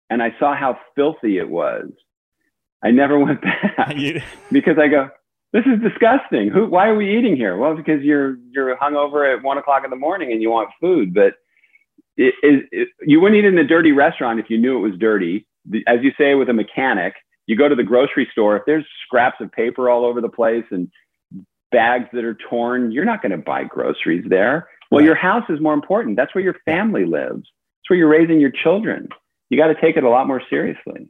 and 0.10 0.22
I 0.22 0.36
saw 0.38 0.54
how 0.56 0.78
filthy 0.96 1.38
it 1.38 1.50
was. 1.50 1.90
I 2.84 2.92
never 2.92 3.18
went 3.26 3.42
back 3.42 3.96
because 4.52 4.78
I 4.78 4.88
go, 4.90 5.10
this 5.54 5.64
is 5.66 5.82
disgusting. 5.82 6.50
Who? 6.50 6.68
Why 6.68 6.88
are 6.88 6.96
we 6.96 7.18
eating 7.18 7.36
here? 7.36 7.58
Well, 7.58 7.76
because 7.76 8.02
you're 8.04 8.38
you're 8.52 8.76
hungover 8.78 9.36
at 9.38 9.44
one 9.44 9.58
o'clock 9.58 9.84
in 9.84 9.90
the 9.90 9.96
morning 9.98 10.32
and 10.32 10.42
you 10.42 10.50
want 10.50 10.70
food, 10.80 11.14
but 11.14 11.34
it, 12.18 12.34
it, 12.44 12.66
it, 12.72 12.88
you 13.02 13.20
wouldn't 13.22 13.40
eat 13.40 13.46
in 13.46 13.58
a 13.58 13.64
dirty 13.68 13.92
restaurant 13.92 14.40
if 14.40 14.50
you 14.50 14.58
knew 14.58 14.78
it 14.78 14.90
was 14.90 14.98
dirty. 15.00 15.46
The- 15.70 15.84
As 15.88 16.00
you 16.02 16.12
say 16.18 16.36
with 16.36 16.50
a 16.50 16.54
mechanic, 16.54 17.14
you 17.48 17.56
go 17.58 17.68
to 17.68 17.76
the 17.76 17.84
grocery 17.84 18.28
store. 18.32 18.56
If 18.58 18.64
there's 18.66 18.86
scraps 19.06 19.38
of 19.42 19.52
paper 19.52 19.90
all 19.90 20.06
over 20.06 20.22
the 20.22 20.30
place 20.30 20.66
and 20.72 20.90
bags 21.72 22.06
that 22.14 22.24
are 22.24 22.38
torn, 22.50 22.92
you're 22.92 23.06
not 23.06 23.22
going 23.22 23.32
to 23.32 23.38
buy 23.38 23.64
groceries 23.64 24.26
there. 24.28 24.68
Well, 24.90 25.00
Right. 25.00 25.06
your 25.06 25.16
house 25.16 25.46
is 25.50 25.60
more 25.62 25.74
important. 25.74 26.18
That's 26.18 26.36
where 26.36 26.44
your 26.44 26.58
family 26.66 27.06
lives. 27.06 27.44
It's 27.82 27.90
where 27.90 27.98
you're 27.98 28.10
raising 28.10 28.40
your 28.42 28.52
children. 28.52 29.08
You 29.50 29.58
got 29.58 29.68
to 29.68 29.80
take 29.80 29.96
it 29.98 30.04
a 30.04 30.10
lot 30.10 30.28
more 30.28 30.42
seriously. 30.50 31.10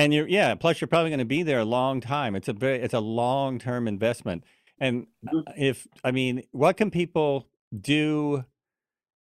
And 0.00 0.14
you're 0.14 0.26
yeah. 0.26 0.54
Plus, 0.54 0.80
you're 0.80 0.88
probably 0.88 1.10
going 1.10 1.18
to 1.18 1.26
be 1.26 1.42
there 1.42 1.58
a 1.58 1.64
long 1.66 2.00
time. 2.00 2.34
It's 2.34 2.48
a 2.48 2.54
very 2.54 2.78
it's 2.78 2.94
a 2.94 3.00
long 3.00 3.58
term 3.58 3.86
investment. 3.86 4.44
And 4.78 5.08
uh, 5.28 5.42
if 5.58 5.86
I 6.02 6.10
mean, 6.10 6.42
what 6.52 6.78
can 6.78 6.90
people 6.90 7.48
do? 7.78 8.46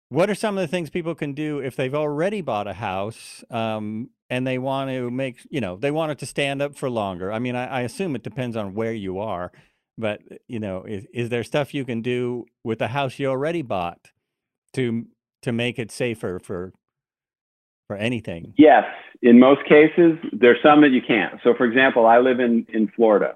What 0.09 0.29
are 0.29 0.35
some 0.35 0.59
of 0.59 0.61
the 0.61 0.67
things 0.67 0.91
people 0.91 1.15
can 1.15 1.33
do 1.33 1.57
if 1.57 1.75
they've 1.75 1.95
already 1.95 2.41
bought 2.41 2.67
a 2.67 2.73
house 2.73 3.43
um, 3.49 4.11
and 4.29 4.45
they 4.45 4.59
want 4.59 4.91
to 4.91 5.09
make 5.09 5.39
you 5.49 5.59
know 5.59 5.75
they 5.75 5.89
want 5.89 6.11
it 6.11 6.19
to 6.19 6.27
stand 6.27 6.61
up 6.61 6.77
for 6.77 6.87
longer? 6.87 7.31
I 7.31 7.39
mean, 7.39 7.55
I, 7.55 7.65
I 7.65 7.81
assume 7.81 8.15
it 8.15 8.21
depends 8.21 8.55
on 8.55 8.75
where 8.75 8.93
you 8.93 9.17
are, 9.17 9.51
but 9.97 10.21
you 10.47 10.59
know, 10.59 10.83
is 10.83 11.07
is 11.11 11.29
there 11.29 11.43
stuff 11.43 11.73
you 11.73 11.83
can 11.83 12.03
do 12.03 12.45
with 12.63 12.77
the 12.77 12.89
house 12.89 13.17
you 13.17 13.25
already 13.25 13.63
bought 13.63 14.11
to 14.73 15.07
to 15.41 15.51
make 15.51 15.79
it 15.79 15.89
safer 15.89 16.37
for 16.37 16.73
for 17.89 17.97
anything? 17.97 18.53
Yes, 18.55 18.85
in 19.23 19.39
most 19.39 19.65
cases, 19.67 20.19
there's 20.31 20.61
some 20.61 20.81
that 20.81 20.91
you 20.91 21.01
can't. 21.01 21.39
So, 21.43 21.55
for 21.55 21.65
example, 21.65 22.05
I 22.05 22.19
live 22.19 22.39
in, 22.39 22.65
in 22.71 22.87
Florida, 22.95 23.35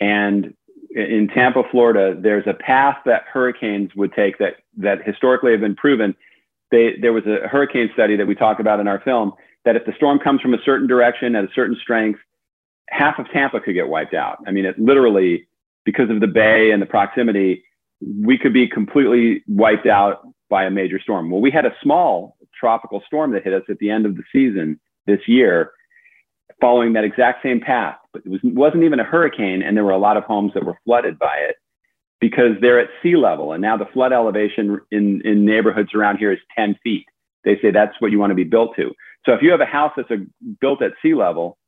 and 0.00 0.54
in 0.90 1.28
Tampa, 1.28 1.62
Florida, 1.70 2.18
there's 2.18 2.46
a 2.46 2.54
path 2.54 2.96
that 3.04 3.24
hurricanes 3.30 3.94
would 3.94 4.14
take 4.14 4.38
that, 4.38 4.54
that 4.78 5.04
historically 5.04 5.52
have 5.52 5.60
been 5.60 5.76
proven. 5.76 6.16
They, 6.70 6.94
there 7.02 7.12
was 7.12 7.24
a 7.26 7.46
hurricane 7.46 7.90
study 7.92 8.16
that 8.16 8.26
we 8.26 8.34
talk 8.34 8.60
about 8.60 8.80
in 8.80 8.88
our 8.88 9.00
film 9.00 9.32
that 9.66 9.76
if 9.76 9.84
the 9.84 9.92
storm 9.94 10.20
comes 10.20 10.40
from 10.40 10.54
a 10.54 10.58
certain 10.64 10.86
direction 10.86 11.36
at 11.36 11.44
a 11.44 11.48
certain 11.54 11.76
strength, 11.82 12.18
half 12.88 13.18
of 13.18 13.26
Tampa 13.30 13.60
could 13.60 13.74
get 13.74 13.88
wiped 13.88 14.14
out. 14.14 14.38
I 14.46 14.52
mean, 14.52 14.64
it 14.64 14.78
literally, 14.78 15.46
because 15.84 16.08
of 16.08 16.20
the 16.20 16.26
bay 16.26 16.70
and 16.70 16.80
the 16.80 16.86
proximity, 16.86 17.62
we 18.00 18.38
could 18.38 18.54
be 18.54 18.66
completely 18.66 19.42
wiped 19.46 19.86
out 19.86 20.26
by 20.48 20.64
a 20.64 20.70
major 20.70 20.98
storm. 20.98 21.30
Well, 21.30 21.42
we 21.42 21.50
had 21.50 21.66
a 21.66 21.74
small 21.82 22.35
tropical 22.58 23.02
storm 23.06 23.32
that 23.32 23.44
hit 23.44 23.52
us 23.52 23.62
at 23.68 23.78
the 23.78 23.90
end 23.90 24.06
of 24.06 24.16
the 24.16 24.22
season 24.32 24.80
this 25.06 25.20
year, 25.26 25.72
following 26.60 26.92
that 26.94 27.04
exact 27.04 27.42
same 27.42 27.60
path. 27.60 27.96
But 28.12 28.22
it 28.24 28.28
was, 28.28 28.40
wasn't 28.42 28.84
even 28.84 29.00
a 29.00 29.04
hurricane, 29.04 29.62
and 29.62 29.76
there 29.76 29.84
were 29.84 29.90
a 29.90 29.98
lot 29.98 30.16
of 30.16 30.24
homes 30.24 30.52
that 30.54 30.64
were 30.64 30.78
flooded 30.84 31.18
by 31.18 31.36
it 31.36 31.56
because 32.20 32.52
they're 32.60 32.80
at 32.80 32.88
sea 33.02 33.16
level. 33.16 33.52
And 33.52 33.60
now 33.60 33.76
the 33.76 33.86
flood 33.86 34.12
elevation 34.12 34.80
in, 34.90 35.20
in 35.24 35.44
neighborhoods 35.44 35.94
around 35.94 36.16
here 36.16 36.32
is 36.32 36.38
10 36.56 36.76
feet. 36.82 37.06
They 37.44 37.58
say 37.60 37.70
that's 37.70 38.00
what 38.00 38.10
you 38.10 38.18
want 38.18 38.30
to 38.30 38.34
be 38.34 38.44
built 38.44 38.74
to. 38.76 38.92
So 39.24 39.32
if 39.32 39.42
you 39.42 39.50
have 39.50 39.60
a 39.60 39.66
house 39.66 39.92
that's 39.96 40.10
a, 40.10 40.24
built 40.60 40.82
at 40.82 40.92
sea 41.02 41.14
level, 41.14 41.58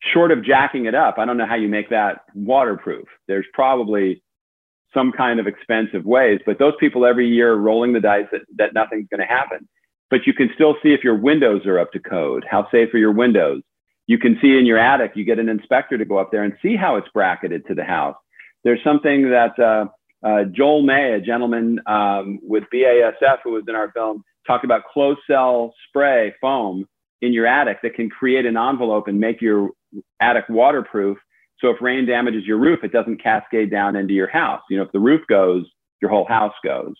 short 0.00 0.32
of 0.32 0.44
jacking 0.44 0.86
it 0.86 0.94
up, 0.94 1.18
I 1.18 1.24
don't 1.24 1.36
know 1.36 1.46
how 1.46 1.54
you 1.54 1.68
make 1.68 1.90
that 1.90 2.22
waterproof. 2.34 3.06
There's 3.28 3.46
probably 3.52 4.22
some 4.92 5.12
kind 5.12 5.40
of 5.40 5.46
expensive 5.46 6.04
ways, 6.04 6.40
but 6.46 6.58
those 6.58 6.74
people 6.78 7.04
every 7.04 7.28
year 7.28 7.54
rolling 7.54 7.92
the 7.92 8.00
dice 8.00 8.26
that, 8.32 8.42
that 8.56 8.74
nothing's 8.74 9.08
going 9.08 9.20
to 9.20 9.26
happen. 9.26 9.68
But 10.14 10.28
you 10.28 10.32
can 10.32 10.48
still 10.54 10.76
see 10.80 10.90
if 10.90 11.02
your 11.02 11.16
windows 11.16 11.66
are 11.66 11.76
up 11.76 11.90
to 11.90 11.98
code. 11.98 12.46
How 12.48 12.68
safe 12.70 12.94
are 12.94 12.98
your 12.98 13.10
windows? 13.10 13.62
You 14.06 14.16
can 14.16 14.38
see 14.40 14.56
in 14.56 14.64
your 14.64 14.78
attic, 14.78 15.10
you 15.16 15.24
get 15.24 15.40
an 15.40 15.48
inspector 15.48 15.98
to 15.98 16.04
go 16.04 16.18
up 16.18 16.30
there 16.30 16.44
and 16.44 16.52
see 16.62 16.76
how 16.76 16.94
it's 16.94 17.08
bracketed 17.12 17.66
to 17.66 17.74
the 17.74 17.82
house. 17.82 18.14
There's 18.62 18.78
something 18.84 19.30
that 19.30 19.58
uh, 19.58 19.86
uh, 20.24 20.44
Joel 20.52 20.82
May, 20.82 21.14
a 21.14 21.20
gentleman 21.20 21.80
um, 21.86 22.38
with 22.44 22.62
BASF 22.72 23.38
who 23.42 23.54
was 23.54 23.64
in 23.66 23.74
our 23.74 23.90
film, 23.90 24.22
talked 24.46 24.64
about 24.64 24.82
closed 24.84 25.18
cell 25.28 25.74
spray 25.88 26.32
foam 26.40 26.86
in 27.20 27.32
your 27.32 27.48
attic 27.48 27.78
that 27.82 27.94
can 27.94 28.08
create 28.08 28.46
an 28.46 28.56
envelope 28.56 29.08
and 29.08 29.18
make 29.18 29.42
your 29.42 29.70
attic 30.20 30.44
waterproof. 30.48 31.18
So 31.58 31.70
if 31.70 31.82
rain 31.82 32.06
damages 32.06 32.46
your 32.46 32.58
roof, 32.58 32.84
it 32.84 32.92
doesn't 32.92 33.20
cascade 33.20 33.72
down 33.72 33.96
into 33.96 34.14
your 34.14 34.28
house. 34.28 34.62
You 34.70 34.76
know, 34.76 34.84
if 34.84 34.92
the 34.92 35.00
roof 35.00 35.22
goes, 35.28 35.64
your 36.00 36.12
whole 36.12 36.26
house 36.28 36.54
goes. 36.62 36.94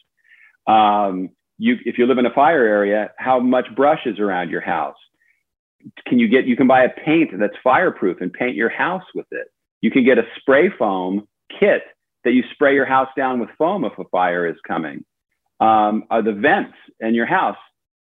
Um, 0.67 1.31
you, 1.59 1.77
if 1.85 1.99
you 1.99 2.07
live 2.07 2.19
in 2.19 2.27
a 2.27 2.35
fire 2.35 2.65
area, 2.65 3.11
how 3.19 3.41
much 3.41 3.67
brush 3.77 4.01
is 4.07 4.19
around 4.19 4.51
your 4.51 4.61
house? 4.61 4.97
Can 6.07 6.19
you 6.19 6.29
get, 6.29 6.47
you 6.47 6.57
can 6.57 6.67
buy 6.67 6.85
a 6.85 6.89
paint 6.89 7.31
that's 7.39 7.55
fireproof 7.63 8.21
and 8.21 8.33
paint 8.33 8.57
your 8.57 8.71
house 8.71 9.05
with 9.15 9.27
it. 9.31 9.49
You 9.81 9.91
can 9.91 10.05
get 10.05 10.19
a 10.19 10.23
spray 10.39 10.71
foam 10.79 11.29
kit 11.61 11.83
that 12.25 12.33
you 12.33 12.43
spray 12.53 12.75
your 12.75 12.87
house 12.87 13.09
down 13.17 13.39
with 13.39 13.51
foam 13.59 13.85
if 13.85 13.93
a 13.99 14.05
fire 14.11 14.47
is 14.47 14.57
coming. 14.67 15.05
Um, 15.61 16.05
are 16.11 16.23
the 16.23 16.33
vents 16.33 16.75
in 17.01 17.15
your 17.15 17.27
house, 17.27 17.57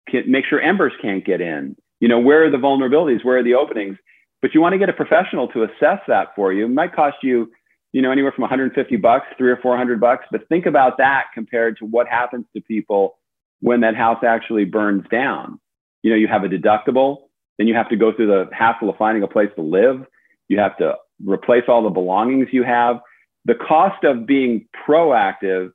can, 0.08 0.30
make 0.32 0.46
sure 0.46 0.62
embers 0.62 0.94
can't 1.02 1.26
get 1.26 1.42
in. 1.42 1.76
You 2.00 2.08
know, 2.08 2.20
where 2.20 2.46
are 2.46 2.52
the 2.52 2.58
vulnerabilities? 2.58 3.26
Where 3.26 3.40
are 3.40 3.44
the 3.44 3.56
openings? 3.56 3.98
But 4.42 4.54
you 4.54 4.62
want 4.62 4.74
to 4.74 4.80
get 4.80 4.90
a 4.90 4.94
professional 4.94 5.48
to 5.50 5.64
assess 5.64 6.00
that 6.08 6.30
for 6.36 6.54
you. 6.54 6.66
It 6.66 6.70
might 6.70 6.96
cost 6.96 7.18
you, 7.24 7.52
you 7.94 8.02
know, 8.02 8.12
anywhere 8.12 8.32
from 8.32 8.44
150 8.44 8.96
bucks, 8.98 9.26
three 9.38 9.50
or 9.50 9.58
400 9.58 10.00
bucks. 10.00 10.26
But 10.32 10.48
think 10.50 10.66
about 10.66 10.98
that 11.00 11.26
compared 11.34 11.78
to 11.80 11.86
what 11.86 12.08
happens 12.08 12.46
to 12.56 12.62
people 12.62 13.18
when 13.62 13.82
that 13.82 13.96
house 13.96 14.24
actually 14.24 14.66
burns 14.66 15.06
down. 15.12 15.60
You 16.04 16.12
know, 16.12 16.18
you 16.18 16.28
have 16.28 16.44
a 16.44 16.48
deductible, 16.48 17.18
then 17.58 17.68
you 17.68 17.74
have 17.74 17.90
to 17.90 17.96
go 17.96 18.14
through 18.14 18.28
the 18.28 18.50
hassle 18.54 18.90
of 18.90 18.98
finding 18.98 19.24
a 19.24 19.28
place 19.28 19.50
to 19.56 19.62
live. 19.62 20.06
You 20.48 20.60
have 20.60 20.78
to 20.78 20.96
replace 21.26 21.64
all 21.68 21.84
the 21.84 21.90
belongings 21.90 22.50
you 22.52 22.64
have. 22.64 23.00
The 23.46 23.56
cost 23.56 24.04
of 24.04 24.26
being 24.26 24.68
proactive 24.88 25.72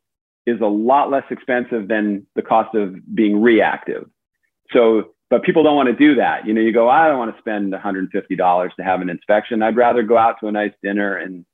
is 0.47 0.61
a 0.61 0.67
lot 0.67 1.11
less 1.11 1.25
expensive 1.31 1.89
than 1.89 2.27
the 2.35 2.43
cost 2.43 2.75
of 2.75 2.95
being 3.15 3.41
reactive. 3.41 4.09
So, 4.73 5.15
but 5.31 5.43
people 5.43 5.63
don't 5.63 5.77
want 5.77 5.89
to 5.89 5.95
do 5.95 6.17
that. 6.17 6.47
You 6.47 6.55
know, 6.55 6.61
you 6.61 6.73
go, 6.73 6.89
I 6.89 7.07
don't 7.07 7.19
want 7.19 7.35
to 7.35 7.41
spend 7.41 7.73
$150 7.73 8.75
to 8.77 8.83
have 8.83 9.01
an 9.01 9.11
inspection. 9.11 9.63
I'd 9.63 9.77
rather 9.77 10.03
go 10.03 10.17
out 10.17 10.37
to 10.41 10.49
a 10.49 10.53
nice 10.53 10.73
dinner 10.83 11.17
and, 11.17 11.45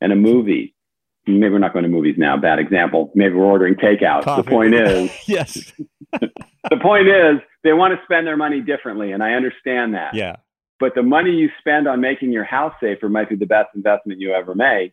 and 0.00 0.12
a 0.12 0.16
movie. 0.16 0.73
Maybe 1.26 1.50
we're 1.50 1.58
not 1.58 1.72
going 1.72 1.84
to 1.84 1.88
movies 1.88 2.16
now. 2.18 2.36
Bad 2.36 2.58
example. 2.58 3.10
Maybe 3.14 3.34
we're 3.34 3.44
ordering 3.44 3.74
takeout. 3.74 4.24
Coffee. 4.24 4.42
The 4.42 4.50
point 4.50 4.74
is, 4.74 5.10
yes. 5.28 5.72
the 6.12 6.76
point 6.80 7.08
is, 7.08 7.40
they 7.62 7.72
want 7.72 7.94
to 7.94 8.04
spend 8.04 8.26
their 8.26 8.36
money 8.36 8.60
differently, 8.60 9.12
and 9.12 9.22
I 9.22 9.32
understand 9.32 9.94
that. 9.94 10.14
Yeah. 10.14 10.36
But 10.80 10.94
the 10.94 11.02
money 11.02 11.30
you 11.30 11.48
spend 11.58 11.88
on 11.88 12.00
making 12.00 12.32
your 12.32 12.44
house 12.44 12.74
safer 12.80 13.08
might 13.08 13.28
be 13.28 13.36
the 13.36 13.46
best 13.46 13.70
investment 13.74 14.20
you 14.20 14.32
ever 14.32 14.54
make, 14.54 14.92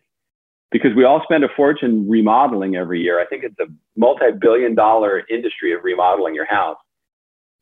because 0.70 0.94
we 0.96 1.04
all 1.04 1.20
spend 1.24 1.44
a 1.44 1.48
fortune 1.54 2.08
remodeling 2.08 2.76
every 2.76 3.00
year. 3.02 3.20
I 3.20 3.26
think 3.26 3.44
it's 3.44 3.58
a 3.60 3.66
multi-billion-dollar 3.96 5.24
industry 5.28 5.74
of 5.74 5.84
remodeling 5.84 6.34
your 6.34 6.46
house. 6.46 6.78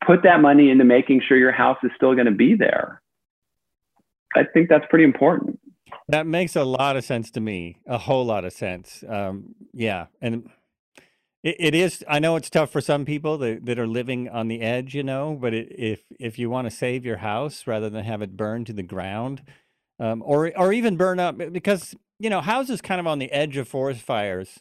Put 0.05 0.23
that 0.23 0.41
money 0.41 0.69
into 0.69 0.85
making 0.85 1.21
sure 1.27 1.37
your 1.37 1.51
house 1.51 1.77
is 1.83 1.91
still 1.95 2.13
going 2.13 2.25
to 2.25 2.31
be 2.31 2.55
there. 2.55 3.01
I 4.35 4.43
think 4.45 4.69
that's 4.69 4.85
pretty 4.89 5.03
important. 5.03 5.59
That 6.07 6.27
makes 6.27 6.55
a 6.55 6.63
lot 6.63 6.97
of 6.97 7.05
sense 7.05 7.31
to 7.31 7.41
me. 7.41 7.77
A 7.87 7.97
whole 7.97 8.25
lot 8.25 8.45
of 8.45 8.53
sense. 8.53 9.03
Um, 9.07 9.55
yeah, 9.73 10.07
and 10.21 10.49
it, 11.43 11.55
it 11.59 11.75
is. 11.75 12.03
I 12.07 12.19
know 12.19 12.35
it's 12.35 12.49
tough 12.49 12.71
for 12.71 12.81
some 12.81 13.05
people 13.05 13.37
that, 13.39 13.65
that 13.65 13.79
are 13.79 13.87
living 13.87 14.29
on 14.29 14.47
the 14.47 14.61
edge, 14.61 14.95
you 14.95 15.03
know. 15.03 15.37
But 15.39 15.53
it, 15.53 15.69
if 15.77 16.01
if 16.19 16.39
you 16.39 16.49
want 16.49 16.67
to 16.69 16.71
save 16.75 17.05
your 17.05 17.17
house 17.17 17.67
rather 17.67 17.89
than 17.89 18.03
have 18.05 18.21
it 18.21 18.37
burn 18.37 18.65
to 18.65 18.73
the 18.73 18.83
ground, 18.83 19.43
um, 19.99 20.21
or 20.25 20.51
or 20.57 20.73
even 20.73 20.97
burn 20.97 21.19
up, 21.19 21.37
because 21.51 21.95
you 22.19 22.29
know 22.29 22.41
houses 22.41 22.81
kind 22.81 22.99
of 22.99 23.07
on 23.07 23.19
the 23.19 23.31
edge 23.31 23.57
of 23.57 23.67
forest 23.67 24.01
fires 24.01 24.59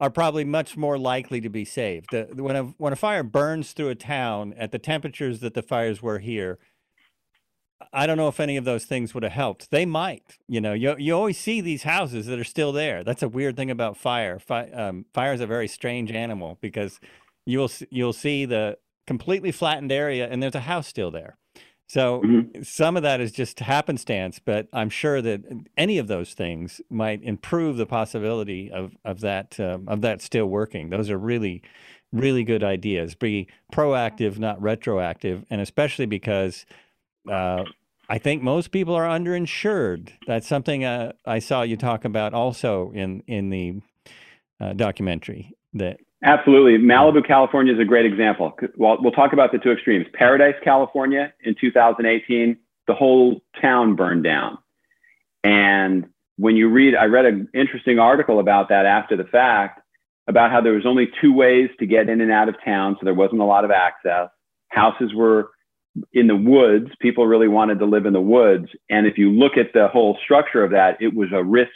are 0.00 0.10
probably 0.10 0.44
much 0.44 0.76
more 0.76 0.98
likely 0.98 1.40
to 1.40 1.48
be 1.48 1.64
saved. 1.64 2.08
The, 2.12 2.28
when 2.34 2.56
a 2.56 2.64
when 2.78 2.92
a 2.92 2.96
fire 2.96 3.22
burns 3.22 3.72
through 3.72 3.90
a 3.90 3.94
town 3.94 4.54
at 4.58 4.72
the 4.72 4.78
temperatures 4.78 5.40
that 5.40 5.54
the 5.54 5.62
fires 5.62 6.02
were 6.02 6.20
here, 6.20 6.58
I 7.92 8.06
don't 8.06 8.16
know 8.16 8.28
if 8.28 8.40
any 8.40 8.56
of 8.56 8.64
those 8.64 8.84
things 8.84 9.14
would 9.14 9.22
have 9.22 9.32
helped. 9.32 9.70
They 9.70 9.86
might. 9.86 10.38
You 10.48 10.60
know, 10.60 10.72
you 10.72 10.96
you 10.98 11.14
always 11.14 11.38
see 11.38 11.60
these 11.60 11.84
houses 11.84 12.26
that 12.26 12.38
are 12.38 12.44
still 12.44 12.72
there. 12.72 13.04
That's 13.04 13.22
a 13.22 13.28
weird 13.28 13.56
thing 13.56 13.70
about 13.70 13.96
fire. 13.96 14.38
Fi- 14.38 14.70
um, 14.70 15.06
fire 15.12 15.32
is 15.32 15.40
a 15.40 15.46
very 15.46 15.68
strange 15.68 16.10
animal 16.10 16.58
because 16.60 17.00
you'll 17.46 17.70
you'll 17.90 18.12
see 18.12 18.44
the 18.44 18.78
completely 19.06 19.52
flattened 19.52 19.90
area 19.90 20.28
and 20.28 20.42
there's 20.42 20.54
a 20.54 20.60
house 20.60 20.86
still 20.86 21.10
there. 21.10 21.38
So 21.88 22.22
some 22.62 22.98
of 22.98 23.02
that 23.02 23.18
is 23.18 23.32
just 23.32 23.60
happenstance, 23.60 24.38
but 24.38 24.68
I'm 24.74 24.90
sure 24.90 25.22
that 25.22 25.40
any 25.74 25.96
of 25.96 26.06
those 26.06 26.34
things 26.34 26.82
might 26.90 27.22
improve 27.22 27.78
the 27.78 27.86
possibility 27.86 28.70
of 28.70 28.96
of 29.04 29.20
that 29.20 29.58
um, 29.58 29.88
of 29.88 30.02
that 30.02 30.20
still 30.20 30.46
working. 30.46 30.90
Those 30.90 31.08
are 31.08 31.18
really 31.18 31.62
really 32.12 32.44
good 32.44 32.62
ideas. 32.62 33.14
Be 33.14 33.48
proactive, 33.72 34.38
not 34.38 34.60
retroactive, 34.60 35.44
and 35.48 35.60
especially 35.60 36.06
because 36.06 36.66
uh, 37.30 37.64
I 38.08 38.18
think 38.18 38.42
most 38.42 38.70
people 38.70 38.94
are 38.94 39.06
underinsured. 39.06 40.10
That's 40.26 40.46
something 40.46 40.84
uh, 40.84 41.12
I 41.26 41.38
saw 41.38 41.62
you 41.62 41.76
talk 41.76 42.04
about 42.04 42.34
also 42.34 42.90
in 42.92 43.22
in 43.26 43.50
the 43.50 43.80
uh, 44.60 44.72
documentary. 44.72 45.52
That 45.74 45.98
Absolutely. 46.22 46.78
Malibu, 46.84 47.24
California 47.26 47.72
is 47.72 47.78
a 47.78 47.84
great 47.84 48.06
example. 48.06 48.52
Well, 48.76 48.98
we'll 49.00 49.12
talk 49.12 49.32
about 49.32 49.52
the 49.52 49.58
two 49.58 49.70
extremes. 49.70 50.06
Paradise, 50.12 50.56
California 50.64 51.32
in 51.44 51.54
2018, 51.60 52.56
the 52.88 52.94
whole 52.94 53.40
town 53.60 53.94
burned 53.94 54.24
down. 54.24 54.58
And 55.44 56.08
when 56.36 56.56
you 56.56 56.68
read, 56.68 56.96
I 56.96 57.04
read 57.04 57.26
an 57.26 57.48
interesting 57.54 58.00
article 58.00 58.40
about 58.40 58.70
that 58.70 58.84
after 58.84 59.16
the 59.16 59.24
fact 59.24 59.80
about 60.26 60.50
how 60.50 60.60
there 60.60 60.72
was 60.72 60.86
only 60.86 61.08
two 61.20 61.32
ways 61.32 61.70
to 61.78 61.86
get 61.86 62.08
in 62.08 62.20
and 62.20 62.32
out 62.32 62.48
of 62.48 62.56
town. 62.64 62.96
So 62.98 63.04
there 63.04 63.14
wasn't 63.14 63.40
a 63.40 63.44
lot 63.44 63.64
of 63.64 63.70
access. 63.70 64.28
Houses 64.68 65.14
were 65.14 65.50
in 66.12 66.26
the 66.26 66.36
woods. 66.36 66.90
People 67.00 67.26
really 67.26 67.48
wanted 67.48 67.78
to 67.78 67.86
live 67.86 68.06
in 68.06 68.12
the 68.12 68.20
woods. 68.20 68.68
And 68.90 69.06
if 69.06 69.18
you 69.18 69.30
look 69.30 69.56
at 69.56 69.72
the 69.72 69.88
whole 69.88 70.18
structure 70.22 70.64
of 70.64 70.70
that, 70.72 71.00
it 71.00 71.14
was 71.14 71.28
a 71.32 71.42
risk 71.42 71.70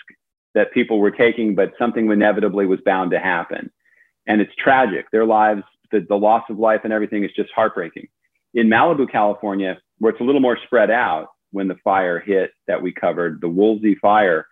that 0.54 0.72
people 0.72 0.98
were 0.98 1.10
taking, 1.10 1.54
but 1.54 1.72
something 1.78 2.10
inevitably 2.10 2.66
was 2.66 2.80
bound 2.84 3.10
to 3.12 3.18
happen. 3.18 3.70
And 4.26 4.40
it's 4.40 4.54
tragic. 4.56 5.06
Their 5.10 5.26
lives, 5.26 5.62
the, 5.90 6.04
the 6.08 6.16
loss 6.16 6.44
of 6.50 6.58
life 6.58 6.82
and 6.84 6.92
everything 6.92 7.24
is 7.24 7.30
just 7.34 7.50
heartbreaking. 7.54 8.08
In 8.54 8.68
Malibu, 8.68 9.10
California, 9.10 9.78
where 9.98 10.12
it's 10.12 10.20
a 10.20 10.24
little 10.24 10.40
more 10.40 10.58
spread 10.64 10.90
out 10.90 11.28
when 11.52 11.68
the 11.68 11.76
fire 11.82 12.18
hit 12.18 12.50
that 12.66 12.82
we 12.82 12.92
covered, 12.92 13.40
the 13.40 13.48
Woolsey 13.48 13.94
fire, 13.94 14.46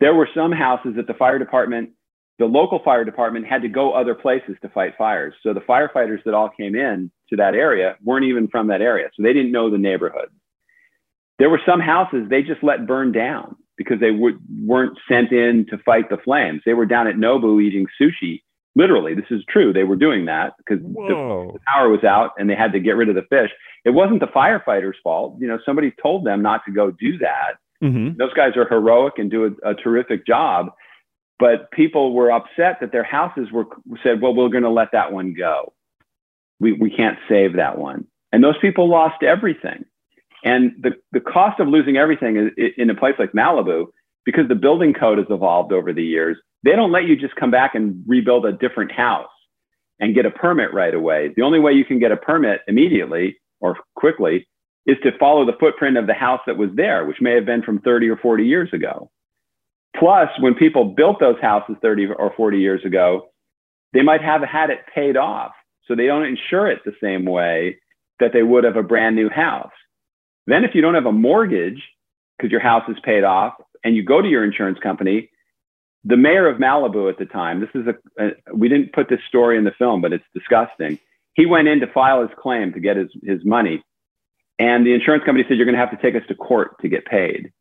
there 0.00 0.14
were 0.14 0.28
some 0.34 0.52
houses 0.52 0.94
that 0.96 1.06
the 1.06 1.14
fire 1.14 1.38
department, 1.38 1.90
the 2.38 2.46
local 2.46 2.80
fire 2.84 3.04
department 3.04 3.46
had 3.46 3.62
to 3.62 3.68
go 3.68 3.92
other 3.92 4.14
places 4.14 4.56
to 4.62 4.68
fight 4.68 4.94
fires. 4.96 5.34
So 5.42 5.52
the 5.52 5.60
firefighters 5.60 6.22
that 6.24 6.34
all 6.34 6.50
came 6.50 6.74
in 6.74 7.10
to 7.30 7.36
that 7.36 7.54
area 7.54 7.96
weren't 8.04 8.24
even 8.24 8.48
from 8.48 8.68
that 8.68 8.80
area. 8.80 9.08
So 9.14 9.22
they 9.22 9.32
didn't 9.32 9.52
know 9.52 9.70
the 9.70 9.78
neighborhood. 9.78 10.28
There 11.38 11.50
were 11.50 11.60
some 11.66 11.80
houses 11.80 12.28
they 12.28 12.42
just 12.42 12.62
let 12.62 12.86
burn 12.86 13.12
down 13.12 13.56
because 13.76 14.00
they 14.00 14.10
w- 14.10 14.38
weren't 14.64 14.98
sent 15.08 15.32
in 15.32 15.66
to 15.70 15.78
fight 15.78 16.08
the 16.08 16.16
flames. 16.16 16.62
They 16.64 16.72
were 16.74 16.86
down 16.86 17.06
at 17.06 17.16
Nobu 17.16 17.62
eating 17.62 17.86
sushi. 18.00 18.42
Literally, 18.74 19.14
this 19.14 19.26
is 19.30 19.42
true. 19.48 19.72
They 19.72 19.84
were 19.84 19.96
doing 19.96 20.26
that 20.26 20.54
because 20.58 20.82
the, 20.82 21.14
the 21.54 21.60
power 21.66 21.88
was 21.88 22.04
out 22.04 22.32
and 22.38 22.48
they 22.48 22.54
had 22.54 22.72
to 22.72 22.80
get 22.80 22.92
rid 22.96 23.08
of 23.08 23.14
the 23.14 23.22
fish. 23.22 23.50
It 23.84 23.90
wasn't 23.90 24.20
the 24.20 24.26
firefighters' 24.26 24.94
fault. 25.02 25.36
You 25.40 25.48
know, 25.48 25.58
somebody 25.64 25.92
told 26.02 26.24
them 26.26 26.42
not 26.42 26.62
to 26.66 26.72
go 26.72 26.90
do 26.90 27.18
that. 27.18 27.54
hmm 27.80 28.10
Those 28.18 28.32
guys 28.34 28.56
are 28.56 28.68
heroic 28.68 29.14
and 29.18 29.30
do 29.30 29.56
a, 29.64 29.70
a 29.70 29.74
terrific 29.74 30.26
job. 30.26 30.72
But 31.38 31.70
people 31.70 32.14
were 32.14 32.32
upset 32.32 32.80
that 32.80 32.92
their 32.92 33.04
houses 33.04 33.52
were 33.52 33.66
said, 34.02 34.22
well, 34.22 34.34
we're 34.34 34.48
going 34.48 34.62
to 34.62 34.70
let 34.70 34.88
that 34.92 35.12
one 35.12 35.34
go. 35.34 35.74
We, 36.60 36.72
we 36.72 36.90
can't 36.90 37.18
save 37.28 37.54
that 37.56 37.78
one. 37.78 38.06
And 38.32 38.42
those 38.42 38.58
people 38.60 38.88
lost 38.88 39.22
everything. 39.22 39.84
And 40.44 40.72
the, 40.80 40.92
the 41.12 41.20
cost 41.20 41.60
of 41.60 41.68
losing 41.68 41.96
everything 41.96 42.36
is, 42.36 42.72
in 42.76 42.90
a 42.90 42.94
place 42.94 43.14
like 43.18 43.32
Malibu, 43.32 43.86
because 44.24 44.48
the 44.48 44.54
building 44.54 44.92
code 44.92 45.18
has 45.18 45.26
evolved 45.30 45.72
over 45.72 45.92
the 45.92 46.04
years, 46.04 46.36
they 46.64 46.72
don't 46.72 46.92
let 46.92 47.04
you 47.04 47.16
just 47.16 47.36
come 47.36 47.50
back 47.50 47.74
and 47.74 48.02
rebuild 48.06 48.44
a 48.44 48.52
different 48.52 48.92
house 48.92 49.28
and 50.00 50.14
get 50.14 50.26
a 50.26 50.30
permit 50.30 50.74
right 50.74 50.94
away. 50.94 51.32
The 51.36 51.42
only 51.42 51.60
way 51.60 51.72
you 51.72 51.84
can 51.84 51.98
get 51.98 52.12
a 52.12 52.16
permit 52.16 52.60
immediately 52.68 53.36
or 53.60 53.76
quickly 53.94 54.46
is 54.86 54.96
to 55.02 55.16
follow 55.18 55.44
the 55.44 55.56
footprint 55.58 55.96
of 55.96 56.06
the 56.06 56.14
house 56.14 56.40
that 56.46 56.56
was 56.56 56.70
there, 56.74 57.06
which 57.06 57.20
may 57.20 57.34
have 57.34 57.46
been 57.46 57.62
from 57.62 57.80
30 57.80 58.08
or 58.08 58.16
40 58.16 58.44
years 58.44 58.68
ago. 58.72 59.10
Plus, 59.98 60.28
when 60.40 60.54
people 60.54 60.84
built 60.84 61.18
those 61.20 61.40
houses 61.40 61.76
30 61.82 62.06
or 62.18 62.32
40 62.36 62.58
years 62.58 62.84
ago, 62.84 63.28
they 63.92 64.02
might 64.02 64.22
have 64.22 64.42
had 64.42 64.70
it 64.70 64.80
paid 64.94 65.16
off. 65.16 65.52
So 65.86 65.94
they 65.94 66.06
don't 66.06 66.24
insure 66.24 66.68
it 66.68 66.80
the 66.84 66.94
same 67.02 67.24
way 67.24 67.78
that 68.20 68.32
they 68.32 68.42
would 68.42 68.64
of 68.64 68.76
a 68.76 68.82
brand 68.82 69.16
new 69.16 69.28
house. 69.28 69.72
Then, 70.46 70.64
if 70.64 70.74
you 70.74 70.82
don't 70.82 70.94
have 70.94 71.06
a 71.06 71.12
mortgage 71.12 71.82
because 72.36 72.50
your 72.50 72.60
house 72.60 72.88
is 72.88 72.96
paid 73.04 73.24
off 73.24 73.54
and 73.84 73.96
you 73.96 74.04
go 74.04 74.20
to 74.20 74.28
your 74.28 74.44
insurance 74.44 74.78
company, 74.82 75.30
the 76.04 76.16
mayor 76.16 76.48
of 76.48 76.58
Malibu 76.58 77.10
at 77.10 77.18
the 77.18 77.26
time, 77.26 77.60
this 77.60 77.70
is 77.74 77.86
a, 77.86 78.24
a 78.24 78.30
we 78.54 78.68
didn't 78.68 78.92
put 78.92 79.08
this 79.08 79.20
story 79.28 79.58
in 79.58 79.64
the 79.64 79.72
film, 79.72 80.00
but 80.00 80.12
it's 80.12 80.24
disgusting. 80.34 80.98
He 81.34 81.46
went 81.46 81.68
in 81.68 81.80
to 81.80 81.86
file 81.88 82.22
his 82.22 82.30
claim 82.38 82.72
to 82.72 82.80
get 82.80 82.96
his, 82.96 83.08
his 83.22 83.44
money. 83.44 83.82
And 84.58 84.86
the 84.86 84.94
insurance 84.94 85.24
company 85.24 85.44
said, 85.48 85.56
You're 85.56 85.66
going 85.66 85.74
to 85.74 85.80
have 85.80 85.90
to 85.90 86.02
take 86.02 86.14
us 86.14 86.26
to 86.28 86.34
court 86.34 86.80
to 86.80 86.88
get 86.88 87.04
paid 87.06 87.52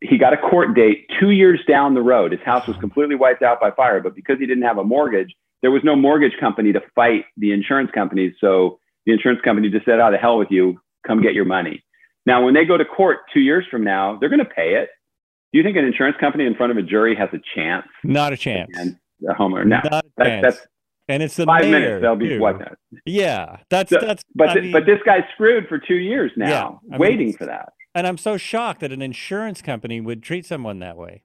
he 0.00 0.18
got 0.18 0.32
a 0.32 0.36
court 0.36 0.74
date 0.74 1.06
two 1.18 1.30
years 1.30 1.60
down 1.66 1.94
the 1.94 2.02
road. 2.02 2.32
His 2.32 2.40
house 2.42 2.66
was 2.66 2.76
completely 2.78 3.14
wiped 3.14 3.42
out 3.42 3.60
by 3.60 3.70
fire, 3.70 4.00
but 4.00 4.14
because 4.14 4.38
he 4.38 4.46
didn't 4.46 4.64
have 4.64 4.78
a 4.78 4.84
mortgage, 4.84 5.34
there 5.66 5.72
was 5.72 5.82
no 5.82 5.96
mortgage 5.96 6.38
company 6.38 6.72
to 6.72 6.80
fight 6.94 7.24
the 7.36 7.50
insurance 7.50 7.90
companies. 7.92 8.32
So 8.40 8.78
the 9.04 9.12
insurance 9.12 9.40
company 9.44 9.68
just 9.68 9.84
said, 9.84 9.98
"Oh, 9.98 10.12
the 10.12 10.16
hell 10.16 10.38
with 10.38 10.46
you, 10.52 10.80
come 11.04 11.20
get 11.20 11.34
your 11.34 11.44
money." 11.44 11.82
Now, 12.24 12.44
when 12.44 12.54
they 12.54 12.64
go 12.64 12.76
to 12.76 12.84
court 12.84 13.18
two 13.34 13.40
years 13.40 13.64
from 13.68 13.82
now, 13.82 14.16
they're 14.20 14.28
going 14.28 14.38
to 14.38 14.44
pay 14.44 14.76
it. 14.76 14.90
Do 15.52 15.58
you 15.58 15.64
think 15.64 15.76
an 15.76 15.84
insurance 15.84 16.16
company 16.20 16.46
in 16.46 16.54
front 16.54 16.70
of 16.70 16.76
a 16.78 16.82
jury 16.82 17.16
has 17.16 17.28
a 17.32 17.40
chance? 17.56 17.84
not 18.04 18.32
a 18.32 18.36
chance. 18.36 18.70
And 18.78 18.96
the 19.18 19.32
homeowner, 19.34 19.66
no, 19.66 19.80
Not 19.82 19.86
a 19.86 20.02
that's, 20.16 20.28
chance. 20.28 20.42
that's 20.56 20.66
and 21.08 21.22
it's 21.24 21.34
the 21.36 21.46
five 21.46 21.62
mayor, 21.62 21.70
minutes. 21.80 22.02
They'll 22.02 22.14
be 22.14 22.38
wiped. 22.38 22.62
Yeah, 23.04 23.56
that's 23.70 23.90
So- 23.90 23.98
that's. 24.00 24.22
But 24.36 24.52
th- 24.52 24.62
mean- 24.62 24.72
but 24.72 24.86
this 24.86 25.00
guy's 25.04 25.24
screwed 25.34 25.66
for 25.68 25.78
two 25.80 25.96
years 25.96 26.30
now, 26.36 26.48
Yeah, 26.48 26.66
I 26.66 26.90
mean, 26.92 26.98
waiting 27.00 27.32
for 27.32 27.46
that. 27.46 27.70
and 27.92 28.06
I'm 28.06 28.18
so 28.18 28.36
shocked 28.36 28.82
that 28.82 28.92
an 28.92 29.02
insurance 29.02 29.62
company 29.62 30.00
would 30.00 30.22
treat 30.22 30.46
someone 30.46 30.78
that 30.78 30.96
way. 30.96 31.24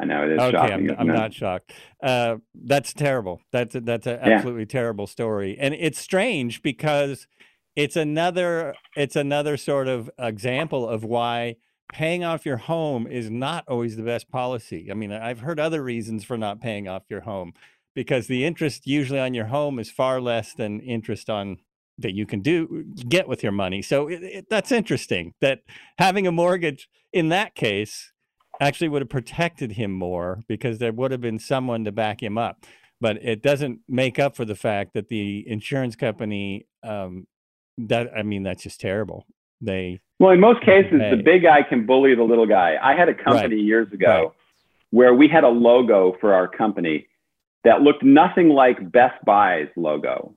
I 0.00 0.04
know 0.06 0.24
it 0.24 0.32
is 0.32 0.38
okay, 0.40 0.52
shocking. 0.52 0.90
I'm, 0.92 1.00
I'm 1.00 1.06
not 1.06 1.34
shocked. 1.34 1.72
Uh, 2.02 2.36
that's 2.54 2.92
terrible. 2.94 3.40
That's 3.52 3.74
a, 3.74 3.80
that's 3.80 4.06
an 4.06 4.18
Yeah. 4.24 4.30
absolutely 4.36 4.66
terrible 4.66 5.06
story, 5.06 5.56
and 5.60 5.74
it's 5.74 5.98
strange 5.98 6.62
because 6.62 7.26
it's 7.76 7.96
another 7.96 8.74
it's 8.96 9.16
another 9.16 9.56
sort 9.56 9.88
of 9.88 10.10
example 10.18 10.88
of 10.88 11.04
why 11.04 11.56
paying 11.92 12.24
off 12.24 12.46
your 12.46 12.56
home 12.56 13.06
is 13.06 13.30
not 13.30 13.64
always 13.68 13.96
the 13.96 14.02
best 14.02 14.30
policy. 14.30 14.88
I 14.90 14.94
mean, 14.94 15.12
I've 15.12 15.40
heard 15.40 15.60
other 15.60 15.82
reasons 15.82 16.24
for 16.24 16.38
not 16.38 16.60
paying 16.60 16.88
off 16.88 17.02
your 17.08 17.22
home 17.22 17.52
because 17.94 18.26
the 18.26 18.44
interest 18.44 18.86
usually 18.86 19.18
on 19.18 19.34
your 19.34 19.46
home 19.46 19.78
is 19.78 19.90
far 19.90 20.20
less 20.20 20.54
than 20.54 20.80
interest 20.80 21.28
on 21.28 21.58
that 21.98 22.14
you 22.14 22.24
can 22.26 22.40
do 22.40 22.84
get 23.08 23.28
with 23.28 23.42
your 23.42 23.52
money. 23.52 23.82
So 23.82 24.08
it, 24.08 24.22
it, 24.22 24.46
that's 24.48 24.72
interesting 24.72 25.34
that 25.40 25.60
having 25.98 26.26
a 26.26 26.32
mortgage 26.32 26.88
in 27.12 27.28
that 27.28 27.54
case 27.54 28.12
actually 28.60 28.88
would 28.88 29.02
have 29.02 29.08
protected 29.08 29.72
him 29.72 29.90
more 29.92 30.42
because 30.46 30.78
there 30.78 30.92
would 30.92 31.10
have 31.10 31.20
been 31.20 31.38
someone 31.38 31.84
to 31.84 31.92
back 31.92 32.22
him 32.22 32.38
up. 32.38 32.64
But 33.00 33.16
it 33.22 33.42
doesn't 33.42 33.80
make 33.88 34.18
up 34.18 34.36
for 34.36 34.44
the 34.44 34.54
fact 34.54 34.92
that 34.94 35.08
the 35.08 35.42
insurance 35.48 35.96
company 35.96 36.66
um, 36.82 37.26
that 37.78 38.10
I 38.16 38.22
mean 38.22 38.42
that's 38.42 38.62
just 38.62 38.80
terrible. 38.80 39.26
They 39.60 40.00
Well, 40.18 40.30
in 40.32 40.40
most 40.40 40.60
cases, 40.62 41.00
Hey. 41.00 41.16
the 41.16 41.22
big 41.22 41.42
guy 41.42 41.62
can 41.62 41.86
bully 41.86 42.14
the 42.14 42.22
little 42.22 42.46
guy. 42.46 42.76
I 42.82 42.94
had 42.94 43.08
a 43.08 43.14
company 43.14 43.56
years 43.56 43.92
ago 43.92 44.34
where 44.90 45.14
we 45.14 45.28
had 45.28 45.44
a 45.44 45.48
logo 45.48 46.16
for 46.20 46.34
our 46.34 46.48
company 46.48 47.06
that 47.64 47.82
looked 47.82 48.02
nothing 48.02 48.48
like 48.48 48.90
Best 48.90 49.22
Buy's 49.24 49.68
logo. 49.76 50.34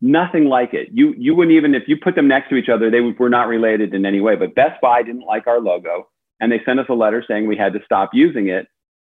Nothing 0.00 0.44
like 0.44 0.74
it. 0.74 0.88
You 0.92 1.14
you 1.18 1.34
wouldn't 1.34 1.56
even 1.56 1.74
if 1.74 1.84
you 1.88 1.96
put 1.96 2.14
them 2.14 2.28
next 2.28 2.50
to 2.50 2.56
each 2.56 2.68
other, 2.68 2.90
they 2.90 3.00
were 3.00 3.28
not 3.28 3.48
related 3.48 3.94
in 3.94 4.06
any 4.06 4.20
way. 4.20 4.36
But 4.36 4.54
Best 4.54 4.80
Buy 4.80 5.02
didn't 5.02 5.26
like 5.26 5.46
our 5.46 5.60
logo, 5.60 6.08
and 6.40 6.50
they 6.50 6.60
sent 6.64 6.80
us 6.80 6.86
a 6.88 6.94
letter 6.94 7.24
saying 7.26 7.46
we 7.46 7.56
had 7.56 7.72
to 7.72 7.80
stop 7.84 8.10
using 8.12 8.48
it, 8.48 8.66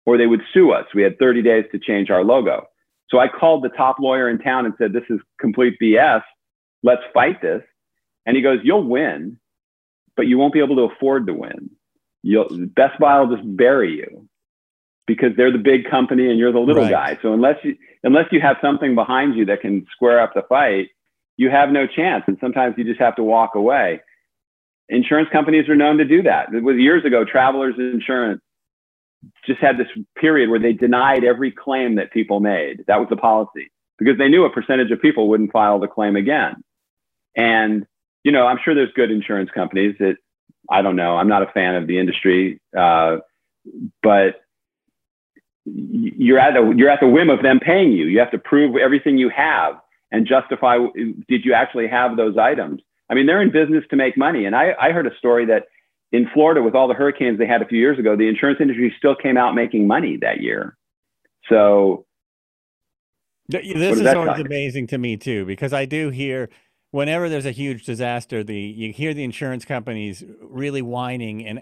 or 0.05 0.17
they 0.17 0.27
would 0.27 0.41
sue 0.53 0.71
us. 0.71 0.86
We 0.93 1.03
had 1.03 1.17
30 1.19 1.41
days 1.41 1.65
to 1.71 1.79
change 1.79 2.10
our 2.10 2.23
logo. 2.23 2.67
So 3.10 3.19
I 3.19 3.27
called 3.27 3.63
the 3.63 3.69
top 3.69 3.97
lawyer 3.99 4.29
in 4.29 4.39
town 4.39 4.65
and 4.65 4.73
said, 4.77 4.93
"This 4.93 5.03
is 5.10 5.19
complete 5.39 5.77
BS. 5.79 6.23
Let's 6.84 7.03
fight 7.13 7.41
this." 7.41 7.63
And 8.25 8.36
he 8.36 8.41
goes, 8.41 8.60
"You'll 8.63 8.88
win, 8.88 9.38
but 10.15 10.27
you 10.27 10.38
won't 10.38 10.53
be 10.53 10.60
able 10.60 10.75
to 10.77 10.93
afford 10.93 11.27
to 11.27 11.34
win. 11.34 11.69
You'll, 12.23 12.67
Best 12.67 12.99
Buy 12.99 13.19
will 13.19 13.36
just 13.36 13.57
bury 13.57 13.95
you." 13.97 14.27
because 15.07 15.36
they're 15.36 15.51
the 15.51 15.57
big 15.57 15.89
company 15.89 16.29
and 16.29 16.39
you're 16.39 16.53
the 16.53 16.60
little 16.60 16.84
right. 16.84 16.91
guy. 16.91 17.19
So 17.21 17.34
unless 17.34 17.57
you 17.63 17.75
unless 18.03 18.25
you 18.31 18.39
have 18.39 18.55
something 18.62 18.95
behind 18.95 19.36
you 19.36 19.45
that 19.45 19.60
can 19.60 19.86
square 19.91 20.21
up 20.21 20.34
the 20.34 20.41
fight, 20.47 20.88
you 21.36 21.49
have 21.49 21.69
no 21.69 21.86
chance. 21.86 22.23
And 22.27 22.38
sometimes 22.39 22.75
you 22.77 22.84
just 22.84 22.99
have 22.99 23.15
to 23.17 23.23
walk 23.23 23.55
away. 23.55 23.99
Insurance 24.89 25.30
companies 25.32 25.70
are 25.70 25.76
known 25.76 25.98
to 25.98 26.06
do 26.06 26.22
that. 26.24 26.54
It 26.54 26.63
was 26.63 26.78
years 26.78 27.06
ago, 27.06 27.24
Travelers 27.24 27.76
Insurance 27.78 28.41
just 29.46 29.60
had 29.60 29.78
this 29.78 29.88
period 30.15 30.50
where 30.50 30.60
they 30.60 30.74
denied 30.74 31.24
every 31.24 31.52
claim 31.52 31.96
that 31.96 32.12
people 32.12 32.39
made. 32.39 32.84
That 32.88 33.00
was 33.00 33.08
the 33.10 33.15
policy 33.15 33.72
because 33.98 34.17
they 34.17 34.28
knew 34.28 34.46
a 34.46 34.50
percentage 34.50 34.91
of 34.91 35.02
people 35.02 35.30
wouldn't 35.30 35.52
file 35.52 35.80
the 35.80 35.88
claim 35.88 36.15
again. 36.15 36.63
And 37.36 37.86
you 38.24 38.32
know, 38.32 38.46
I'm 38.46 38.60
sure 38.63 38.76
there's 38.76 38.91
good 38.94 39.12
insurance 39.12 39.50
companies 39.52 39.96
that 40.00 40.17
I 40.70 40.82
don't 40.82 40.96
know. 40.96 41.17
I'm 41.17 41.28
not 41.28 41.44
a 41.44 41.52
fan 41.52 41.76
of 41.76 41.88
the 41.88 41.98
industry, 41.98 42.62
uh, 42.78 43.17
but 44.04 44.41
you're 45.65 46.39
at 46.39 46.54
the 46.54 46.74
you're 46.76 46.89
at 46.89 47.00
the 47.00 47.08
whim 47.08 47.30
of 47.30 47.44
them 47.44 47.60
paying 47.60 47.91
you. 47.91 48.06
You 48.06 48.20
have 48.20 48.32
to 48.32 48.39
prove 48.39 48.76
everything 48.76 49.17
you 49.17 49.30
have 49.30 49.76
and 50.12 50.28
justify 50.28 50.78
did 51.28 51.46
you 51.46 51.54
actually 51.54 51.88
have 51.88 52.17
those 52.17 52.38
items. 52.38 52.82
I 53.12 53.13
mean, 53.13 53.28
they're 53.28 53.41
in 53.41 53.52
business 53.52 53.84
to 53.89 53.97
make 53.97 54.17
money. 54.17 54.45
And 54.45 54.56
I, 54.56 54.71
I 54.80 54.91
heard 54.91 55.06
a 55.06 55.15
story 55.17 55.45
that 55.47 55.67
in 56.13 56.30
Florida, 56.34 56.63
with 56.63 56.76
all 56.76 56.88
the 56.88 56.93
hurricanes 56.93 57.38
they 57.38 57.45
had 57.45 57.62
a 57.62 57.65
few 57.65 57.78
years 57.78 58.00
ago, 58.00 58.15
the 58.15 58.28
insurance 58.30 58.60
industry 58.62 58.93
still 58.97 59.15
came 59.15 59.38
out 59.38 59.54
making 59.54 59.86
money 59.86 60.17
that 60.21 60.41
year. 60.41 60.78
So 61.50 62.06
this 63.50 64.00
is 64.00 64.08
always 64.08 64.39
amazing 64.39 64.88
to 64.88 64.97
me 64.97 65.17
too, 65.17 65.45
because 65.45 65.74
I 65.74 65.86
do 65.86 66.10
hear 66.10 66.50
whenever 66.91 67.28
there's 67.28 67.45
a 67.45 67.52
huge 67.52 67.86
disaster, 67.86 68.43
the 68.43 68.58
you 68.58 68.93
hear 68.93 69.13
the 69.13 69.26
insurance 69.26 69.65
companies 69.65 70.24
really 70.41 70.82
whining 70.82 71.45
and 71.45 71.62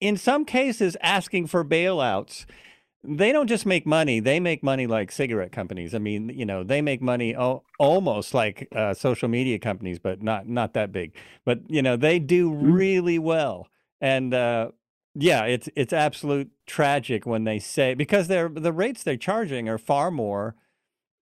in 0.00 0.16
some 0.16 0.46
cases 0.46 0.96
asking 1.02 1.46
for 1.46 1.62
bailouts 1.62 2.46
they 3.02 3.32
don't 3.32 3.46
just 3.46 3.64
make 3.64 3.86
money 3.86 4.20
they 4.20 4.38
make 4.38 4.62
money 4.62 4.86
like 4.86 5.10
cigarette 5.10 5.52
companies. 5.52 5.94
I 5.94 5.98
mean 5.98 6.28
you 6.28 6.44
know 6.44 6.62
they 6.62 6.82
make 6.82 7.00
money 7.00 7.34
o- 7.34 7.62
almost 7.78 8.34
like 8.34 8.68
uh, 8.74 8.94
social 8.94 9.28
media 9.28 9.58
companies 9.58 9.98
but 9.98 10.22
not 10.22 10.48
not 10.48 10.74
that 10.74 10.92
big. 10.92 11.14
But 11.44 11.60
you 11.68 11.82
know 11.82 11.96
they 11.96 12.18
do 12.18 12.50
mm-hmm. 12.50 12.72
really 12.72 13.18
well. 13.18 13.68
And 14.00 14.34
uh, 14.34 14.70
yeah 15.14 15.44
it's 15.44 15.68
it's 15.74 15.92
absolute 15.92 16.50
tragic 16.66 17.26
when 17.26 17.44
they 17.44 17.58
say 17.58 17.94
because 17.94 18.28
they're 18.28 18.48
the 18.48 18.72
rates 18.72 19.02
they're 19.02 19.16
charging 19.16 19.68
are 19.68 19.78
far 19.78 20.10
more 20.10 20.54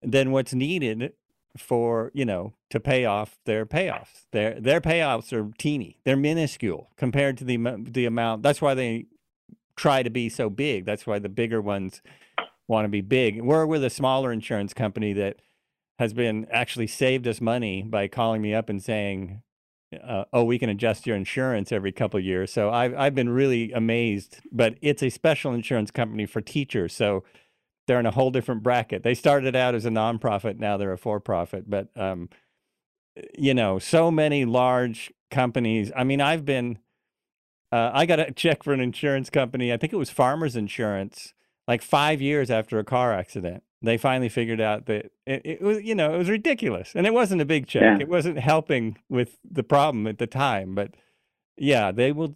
than 0.02 0.32
what's 0.32 0.54
needed 0.54 1.14
for 1.58 2.12
you 2.14 2.26
know 2.26 2.54
to 2.70 2.80
pay 2.80 3.06
off 3.06 3.38
their 3.46 3.66
payoffs. 3.66 4.26
Their 4.32 4.60
their 4.60 4.82
payoffs 4.82 5.32
are 5.32 5.52
teeny 5.58 6.00
they're 6.06 6.18
minuscule 6.18 6.90
compared 6.98 7.38
to 7.38 7.44
the 7.44 7.58
the 7.78 8.06
amount 8.06 8.42
that's 8.44 8.62
why 8.62 8.74
they 8.74 9.06
try 9.78 10.04
to 10.04 10.10
be 10.10 10.28
so 10.28 10.50
big. 10.50 10.86
That's 10.86 11.08
why 11.08 11.20
the 11.20 11.30
bigger 11.30 11.62
ones 11.62 12.02
want 12.68 12.86
to 12.86 12.90
be 12.90 13.02
big. 13.02 13.42
We're 13.42 13.66
with 13.66 13.84
a 13.84 13.90
smaller 13.90 14.32
insurance 14.32 14.74
company 14.74 15.14
that 15.14 15.38
has 16.00 16.14
been 16.14 16.48
actually 16.52 16.88
saved 16.88 17.28
us 17.28 17.40
money 17.40 17.82
by 17.84 18.08
calling 18.08 18.42
me 18.42 18.54
up 18.54 18.70
and 18.70 18.84
saying, 18.84 19.42
uh, 20.04 20.26
"Oh, 20.34 20.44
we 20.44 20.60
can 20.60 20.70
adjust 20.70 21.08
your 21.08 21.16
insurance 21.16 21.72
every 21.72 21.92
couple 21.92 22.20
years." 22.20 22.52
So 22.52 22.70
I've 22.70 22.94
I've 22.96 23.16
been 23.16 23.30
really 23.30 23.72
amazed. 23.72 24.42
But 24.52 24.76
it's 24.82 25.02
a 25.02 25.10
special 25.10 25.54
insurance 25.54 25.92
company 25.92 26.26
for 26.26 26.42
teachers, 26.42 26.94
so 26.94 27.24
they're 27.88 28.00
in 28.00 28.06
a 28.06 28.12
whole 28.12 28.32
different 28.32 28.64
bracket. 28.64 29.04
They 29.04 29.14
started 29.14 29.56
out 29.56 29.74
as 29.74 29.86
a 29.86 29.90
nonprofit, 29.90 30.60
now 30.60 30.76
they're 30.76 30.92
a 30.92 30.98
for-profit. 30.98 31.70
But 31.70 31.88
um, 31.96 32.30
you 33.38 33.54
know, 33.54 33.80
so 33.80 34.12
many 34.12 34.46
large 34.46 35.12
companies. 35.32 35.92
I 35.96 36.04
mean, 36.04 36.22
I've 36.22 36.46
been 36.46 36.80
uh, 37.72 37.92
I 37.94 38.06
got 38.06 38.20
a 38.20 38.32
check 38.36 38.64
for 38.64 38.74
an 38.74 38.80
insurance 38.80 39.30
company. 39.30 39.72
I 39.72 39.78
think 39.78 39.94
it 39.94 39.98
was 39.98 40.10
Farmers 40.10 40.56
Insurance, 40.56 41.34
like 41.68 41.82
five 41.82 42.22
years 42.22 42.50
after 42.50 42.80
a 42.80 42.84
car 42.84 43.14
accident. 43.14 43.64
They 43.82 43.98
finally 43.98 44.30
figured 44.30 44.60
out 44.60 44.88
that 44.88 45.12
it, 45.28 45.42
it 45.46 45.62
was, 45.62 45.84
you 45.84 45.94
know, 45.94 46.14
it 46.14 46.18
was 46.18 46.30
ridiculous, 46.30 46.94
and 46.96 47.06
it 47.06 47.14
wasn't 47.14 47.42
a 47.42 47.46
big 47.46 47.68
check. 47.68 47.84
Yeah. 47.84 47.98
It 48.00 48.10
wasn't 48.10 48.40
helping 48.40 48.98
with 49.08 49.38
the 49.50 49.64
problem 49.64 50.08
at 50.08 50.18
the 50.18 50.26
time. 50.26 50.74
But 50.74 50.96
yeah, 51.58 51.92
they 51.92 52.12
will. 52.12 52.36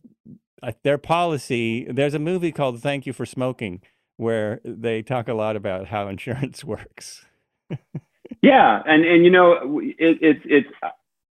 Uh, 0.63 0.73
their 0.83 0.99
policy. 0.99 1.87
There's 1.89 2.13
a 2.13 2.19
movie 2.19 2.51
called 2.51 2.79
"Thank 2.79 3.07
You 3.07 3.13
for 3.13 3.25
Smoking," 3.25 3.81
where 4.17 4.61
they 4.63 5.01
talk 5.01 5.27
a 5.27 5.33
lot 5.33 5.55
about 5.55 5.87
how 5.87 6.07
insurance 6.09 6.63
works. 6.63 7.25
yeah, 8.43 8.83
and 8.85 9.03
and 9.03 9.25
you 9.25 9.31
know, 9.31 9.79
it, 9.81 10.19
it's 10.21 10.41
it's 10.45 10.69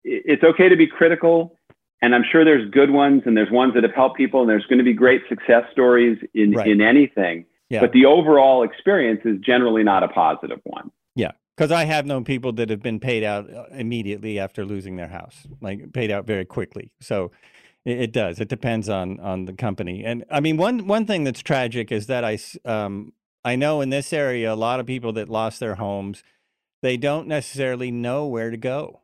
it's 0.05 0.45
okay 0.45 0.69
to 0.69 0.77
be 0.77 0.87
critical 0.87 1.59
and 2.03 2.15
I'm 2.15 2.25
sure 2.31 2.45
there's 2.45 2.71
good 2.71 2.91
ones 2.91 3.23
and 3.27 3.37
there's 3.37 3.51
ones 3.51 3.75
that 3.75 3.83
have 3.83 3.95
helped 3.95 4.17
people 4.17 4.41
and 4.41 4.49
there's 4.49 4.67
going 4.67 4.79
to 4.79 4.85
be 4.85 4.93
great 4.93 5.23
success 5.29 5.65
stories 5.73 6.19
in 6.35 6.53
right. 6.53 6.69
in 6.69 6.81
anything. 6.81 7.47
Yeah. 7.71 7.81
But 7.81 7.93
the 7.93 8.05
overall 8.07 8.63
experience 8.63 9.23
is 9.25 9.39
generally 9.41 9.83
not 9.83 10.03
a 10.03 10.09
positive 10.09 10.61
one. 10.65 10.91
Yeah. 11.15 11.33
Because 11.57 11.73
I 11.73 11.85
have 11.85 12.05
known 12.05 12.25
people 12.25 12.53
that 12.55 12.69
have 12.69 12.83
been 12.83 13.01
paid 13.01 13.25
out 13.25 13.53
uh, 13.53 13.65
immediately 13.73 14.39
after 14.39 14.65
losing 14.65 14.97
their 14.97 15.09
house, 15.09 15.47
like 15.61 15.93
paid 15.93 16.11
out 16.11 16.27
very 16.27 16.45
quickly. 16.45 16.93
So 17.01 17.33
it, 17.85 18.01
it 18.01 18.13
does. 18.13 18.41
It 18.41 18.49
depends 18.49 18.89
on 18.89 19.19
on 19.21 19.47
the 19.47 19.55
company. 19.55 20.05
And 20.05 20.25
I 20.31 20.41
mean, 20.41 20.59
one 20.59 20.87
one 20.87 21.07
thing 21.07 21.25
that's 21.25 21.43
tragic 21.43 21.91
is 21.91 22.09
that 22.09 22.25
I 22.25 22.39
um 22.67 23.15
I 23.45 23.57
know 23.57 23.81
in 23.81 23.89
this 23.89 24.13
area 24.13 24.53
a 24.53 24.55
lot 24.55 24.81
of 24.81 24.87
people 24.87 25.15
that 25.15 25.31
lost 25.31 25.61
their 25.61 25.77
homes, 25.77 26.23
they 26.83 26.99
don't 26.99 27.27
necessarily 27.27 27.91
know 27.91 28.27
where 28.27 28.51
to 28.51 28.59
go 28.59 29.01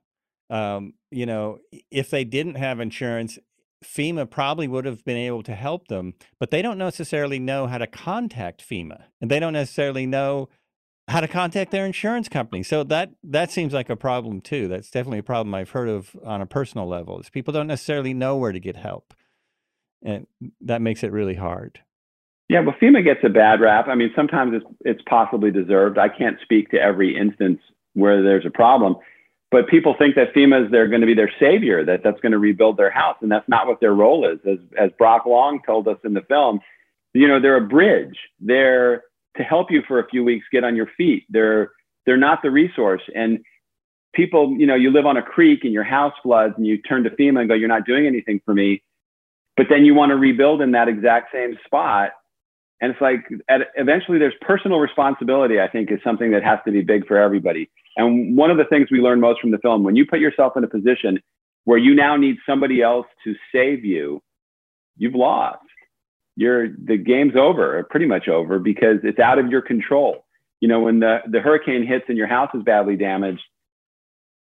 um, 0.53 0.93
you 1.11 1.25
know, 1.25 1.59
if 1.91 2.11
they 2.11 2.25
didn't 2.25 2.57
have 2.57 2.79
insurance, 2.79 3.39
FEMA 3.83 4.29
probably 4.29 4.69
would 4.69 4.85
have 4.85 5.03
been 5.03 5.17
able 5.17 5.43
to 5.45 5.55
help 5.55 5.89
them, 5.89 6.13
but 6.39 6.51
they 6.51 6.61
don't 6.61 6.77
necessarily 6.77 7.39
know 7.39 7.67
how 7.67 7.79
to 7.79 7.87
contact 7.87 8.63
FEMA, 8.63 9.05
and 9.21 9.31
they 9.31 9.41
don't 9.41 9.55
necessarily 9.55 10.05
know 10.07 10.51
how 11.09 11.21
to 11.21 11.27
contact 11.27 11.71
their 11.71 11.87
insurance 11.87 12.29
company. 12.29 12.63
So 12.63 12.85
that 12.85 13.13
that 13.25 13.51
seems 13.51 13.73
like 13.73 13.89
a 13.89 13.97
problem 13.97 14.43
too. 14.43 14.69
That's 14.69 14.91
definitely 14.91 15.19
a 15.19 15.25
problem 15.25 15.55
I've 15.55 15.71
heard 15.71 15.89
of 15.89 16.15
on 16.23 16.43
a 16.43 16.47
personal 16.47 16.87
level. 16.87 17.19
Is 17.19 17.31
people 17.31 17.53
don't 17.53 17.67
necessarily 17.67 18.13
know 18.13 18.37
where 18.37 18.53
to 18.53 18.61
get 18.61 18.77
help, 18.77 19.15
and 20.05 20.27
that 20.61 20.83
makes 20.83 21.03
it 21.03 21.13
really 21.13 21.35
hard. 21.35 21.81
Yeah, 22.51 22.61
well, 22.61 22.77
FEMA 22.81 23.03
gets 23.03 23.21
a 23.25 23.31
bad 23.31 23.63
rap. 23.63 23.89
I 23.89 23.95
mean, 23.95 24.11
sometimes 24.15 24.53
it's 24.55 24.67
it's 24.85 25.03
possibly 25.09 25.51
deserved. 25.51 25.97
I 25.97 26.11
can't 26.11 26.37
speak 26.43 26.71
to 26.73 26.77
every 26.79 27.17
instance 27.17 27.61
where 27.95 28.23
there's 28.23 28.47
a 28.47 28.51
problem 28.51 28.97
but 29.53 29.69
people 29.69 29.95
think 29.97 30.15
that 30.15 30.33
FEMA 30.35 30.65
is 30.65 30.71
they're 30.73 30.89
going 30.89 31.03
to 31.03 31.07
be 31.07 31.15
their 31.15 31.31
savior, 31.39 31.85
that 31.85 32.03
that's 32.03 32.19
going 32.21 32.33
to 32.33 32.39
rebuild 32.39 32.79
their 32.79 32.91
house, 32.91 33.19
and 33.21 33.31
that's 33.31 33.49
not 33.49 33.67
what 33.67 33.81
their 33.81 33.93
role 33.93 34.27
is. 34.27 34.39
As 34.51 34.59
as 34.79 34.91
Brock 34.99 35.27
Long 35.27 35.61
told 35.65 35.87
us 35.87 35.99
in 36.05 36.15
the 36.15 36.23
film, 36.23 36.61
you 37.13 37.29
know, 37.29 37.39
they're 37.39 37.59
a 37.59 37.69
bridge. 37.69 38.17
They're 38.41 39.05
to 39.37 39.43
help 39.43 39.71
you 39.71 39.83
for 39.87 40.01
a 40.01 40.09
few 40.09 40.25
weeks 40.25 40.47
get 40.51 40.65
on 40.65 40.75
your 40.75 40.89
feet. 40.97 41.25
They're 41.29 41.71
they're 42.07 42.17
not 42.17 42.41
the 42.43 42.51
resource. 42.51 43.03
And 43.15 43.41
people, 44.15 44.57
you 44.59 44.67
know, 44.67 44.75
you 44.75 44.91
live 44.91 45.05
on 45.05 45.19
a 45.19 45.23
creek 45.23 45.65
and 45.65 45.73
your 45.73 45.85
house 45.85 46.15
floods, 46.23 46.55
and 46.57 46.67
you 46.67 46.79
turn 46.79 47.05
to 47.05 47.11
FEMA 47.11 47.41
and 47.41 47.49
go, 47.49 47.55
"You're 47.55 47.69
not 47.69 47.85
doing 47.85 48.07
anything 48.07 48.41
for 48.47 48.55
me," 48.55 48.83
but 49.59 49.67
then 49.69 49.85
you 49.85 49.95
want 49.95 50.11
to 50.11 50.17
rebuild 50.17 50.63
in 50.63 50.71
that 50.71 50.89
exact 50.89 51.31
same 51.31 51.59
spot. 51.67 52.13
And 52.83 52.93
it's 52.93 53.01
like 53.01 53.21
at, 53.49 53.63
eventually 53.77 54.19
there's 54.19 54.35
personal 54.43 54.79
responsibility, 54.79 55.59
I 55.59 55.69
think, 55.69 55.91
is 55.91 56.01
something 56.05 56.33
that 56.33 56.45
has 56.45 56.59
to 56.67 56.73
be 56.73 56.83
big 56.83 57.07
for 57.07 57.17
everybody 57.17 57.71
and 57.97 58.37
one 58.37 58.51
of 58.51 58.57
the 58.57 58.65
things 58.65 58.89
we 58.91 59.01
learned 59.01 59.21
most 59.21 59.41
from 59.41 59.51
the 59.51 59.59
film, 59.59 59.85
when 59.85 59.97
you 59.97 60.07
put 60.07 60.21
yourself 60.21 60.57
in 60.57 60.65
a 60.65 60.69
position 60.69 61.21
where 61.65 61.79
you 61.79 61.95
now 61.95 62.17
need 62.17 62.37
somebody 62.47 62.83
else 62.83 63.07
to 63.25 63.35
save 63.55 63.85
you, 63.85 64.23
you've 64.97 65.15
lost. 65.15 65.59
You're 66.35 66.69
the 66.69 66.97
game's 66.97 67.37
over, 67.37 67.85
pretty 67.91 68.07
much 68.07 68.29
over, 68.29 68.59
because 68.59 68.99
it's 69.03 69.19
out 69.19 69.39
of 69.39 69.49
your 69.49 69.61
control. 69.61 70.25
You 70.61 70.69
know, 70.69 70.81
when 70.81 71.01
the, 71.01 71.19
the 71.31 71.41
hurricane 71.41 71.87
hits 71.87 72.07
and 72.09 72.17
your 72.17 72.27
house 72.27 72.51
is 72.55 72.63
badly 72.63 72.97
damaged, 72.97 73.43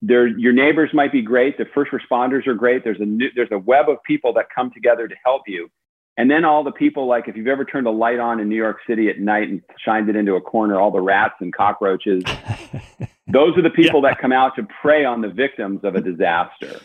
there 0.02 0.26
your 0.26 0.52
neighbors 0.52 0.90
might 0.92 1.12
be 1.12 1.22
great. 1.22 1.56
The 1.58 1.66
first 1.72 1.92
responders 1.92 2.46
are 2.46 2.54
great. 2.54 2.82
There's 2.82 3.00
a 3.00 3.04
new, 3.04 3.28
there's 3.36 3.52
a 3.52 3.58
web 3.58 3.88
of 3.88 3.98
people 4.04 4.32
that 4.34 4.46
come 4.52 4.72
together 4.72 5.06
to 5.06 5.14
help 5.24 5.42
you. 5.46 5.70
And 6.18 6.30
then 6.30 6.44
all 6.44 6.64
the 6.64 6.72
people, 6.72 7.06
like 7.06 7.28
if 7.28 7.36
you've 7.36 7.46
ever 7.46 7.64
turned 7.64 7.86
a 7.86 7.90
light 7.90 8.18
on 8.18 8.40
in 8.40 8.48
New 8.48 8.56
York 8.56 8.78
City 8.86 9.10
at 9.10 9.20
night 9.20 9.48
and 9.48 9.62
shined 9.84 10.08
it 10.08 10.16
into 10.16 10.34
a 10.34 10.40
corner, 10.40 10.80
all 10.80 10.90
the 10.90 11.00
rats 11.00 11.34
and 11.40 11.54
cockroaches, 11.54 12.22
those 13.26 13.56
are 13.58 13.62
the 13.62 13.70
people 13.70 14.02
yeah. 14.02 14.10
that 14.10 14.18
come 14.20 14.32
out 14.32 14.56
to 14.56 14.66
prey 14.80 15.04
on 15.04 15.20
the 15.20 15.28
victims 15.28 15.80
of 15.84 15.94
a 15.94 16.00
disaster. 16.00 16.80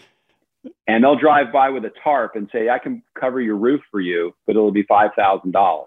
And 0.86 1.04
they'll 1.04 1.18
drive 1.18 1.52
by 1.54 1.70
with 1.70 1.86
a 1.86 1.92
tarp 2.04 2.36
and 2.36 2.50
say, 2.52 2.70
I 2.70 2.78
can 2.78 3.04
cover 3.20 3.40
your 3.40 3.56
roof 3.56 3.82
for 3.90 4.02
you, 4.02 4.36
but 4.46 4.56
it'll 4.56 4.72
be 4.72 4.84
$5,000. 4.84 5.86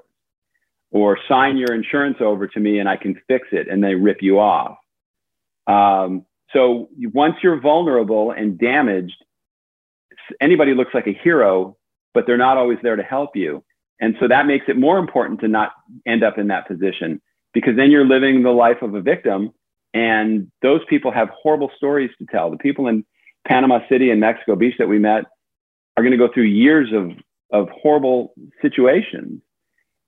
or 0.90 1.18
sign 1.28 1.56
your 1.58 1.74
insurance 1.74 2.18
over 2.20 2.46
to 2.46 2.60
me 2.60 2.78
and 2.78 2.88
I 2.88 2.96
can 2.96 3.20
fix 3.28 3.48
it, 3.52 3.68
and 3.68 3.84
they 3.84 3.94
rip 3.94 4.22
you 4.22 4.38
off. 4.38 4.78
Um, 5.66 6.24
so 6.52 6.88
once 7.12 7.36
you're 7.42 7.60
vulnerable 7.60 8.30
and 8.30 8.58
damaged, 8.58 9.22
anybody 10.40 10.74
looks 10.74 10.94
like 10.94 11.06
a 11.06 11.12
hero, 11.12 11.76
but 12.14 12.26
they're 12.26 12.38
not 12.38 12.56
always 12.56 12.78
there 12.82 12.96
to 12.96 13.02
help 13.02 13.36
you. 13.36 13.62
And 14.00 14.16
so 14.20 14.28
that 14.28 14.46
makes 14.46 14.66
it 14.68 14.76
more 14.76 14.98
important 14.98 15.40
to 15.40 15.48
not 15.48 15.72
end 16.06 16.24
up 16.24 16.38
in 16.38 16.48
that 16.48 16.66
position 16.66 17.20
because 17.52 17.76
then 17.76 17.90
you're 17.90 18.06
living 18.06 18.42
the 18.42 18.50
life 18.50 18.82
of 18.82 18.94
a 18.94 19.00
victim. 19.00 19.50
And 19.92 20.50
those 20.62 20.80
people 20.88 21.12
have 21.12 21.28
horrible 21.30 21.70
stories 21.76 22.10
to 22.18 22.26
tell. 22.26 22.50
The 22.50 22.56
people 22.56 22.88
in 22.88 23.04
Panama 23.46 23.80
City 23.88 24.10
and 24.10 24.20
Mexico 24.20 24.56
Beach 24.56 24.74
that 24.78 24.88
we 24.88 24.98
met 24.98 25.24
are 25.96 26.02
going 26.02 26.12
to 26.12 26.18
go 26.18 26.32
through 26.32 26.44
years 26.44 26.88
of, 26.92 27.12
of 27.52 27.68
horrible 27.70 28.34
situations. 28.60 29.40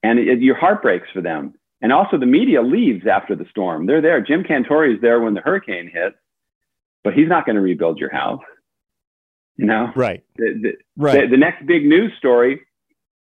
And 0.02 0.18
it, 0.18 0.40
your 0.40 0.56
heart 0.56 0.82
breaks 0.82 1.08
for 1.12 1.20
them. 1.20 1.54
And 1.82 1.92
also, 1.92 2.18
the 2.18 2.26
media 2.26 2.62
leaves 2.62 3.06
after 3.06 3.36
the 3.36 3.44
storm. 3.50 3.86
They're 3.86 4.00
there. 4.00 4.20
Jim 4.20 4.42
Cantore 4.42 4.92
is 4.92 5.00
there 5.00 5.20
when 5.20 5.34
the 5.34 5.42
hurricane 5.42 5.90
hits, 5.92 6.16
but 7.04 7.12
he's 7.12 7.28
not 7.28 7.44
going 7.44 7.56
to 7.56 7.62
rebuild 7.62 7.98
your 7.98 8.10
house. 8.10 8.40
You 9.56 9.66
know, 9.66 9.90
right? 9.96 10.22
The, 10.36 10.58
the, 10.60 10.72
right. 10.96 11.22
The, 11.22 11.28
the 11.28 11.36
next 11.36 11.66
big 11.66 11.86
news 11.86 12.12
story, 12.18 12.60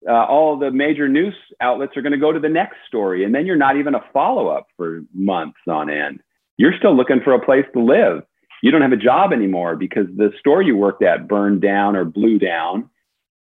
uh, 0.08 0.12
all 0.12 0.58
the 0.58 0.70
major 0.70 1.08
news 1.08 1.34
outlets 1.60 1.96
are 1.96 2.02
going 2.02 2.12
to 2.12 2.18
go 2.18 2.32
to 2.32 2.40
the 2.40 2.48
next 2.48 2.76
story, 2.88 3.24
and 3.24 3.34
then 3.34 3.46
you're 3.46 3.56
not 3.56 3.76
even 3.76 3.94
a 3.94 4.04
follow 4.12 4.48
up 4.48 4.66
for 4.76 5.02
months 5.14 5.58
on 5.68 5.90
end. 5.90 6.20
You're 6.56 6.76
still 6.76 6.96
looking 6.96 7.20
for 7.22 7.34
a 7.34 7.44
place 7.44 7.64
to 7.72 7.80
live. 7.80 8.22
You 8.62 8.70
don't 8.70 8.82
have 8.82 8.92
a 8.92 8.96
job 8.96 9.32
anymore 9.32 9.76
because 9.76 10.06
the 10.16 10.32
store 10.38 10.62
you 10.62 10.76
worked 10.76 11.02
at 11.02 11.28
burned 11.28 11.60
down 11.60 11.96
or 11.96 12.04
blew 12.04 12.38
down, 12.38 12.90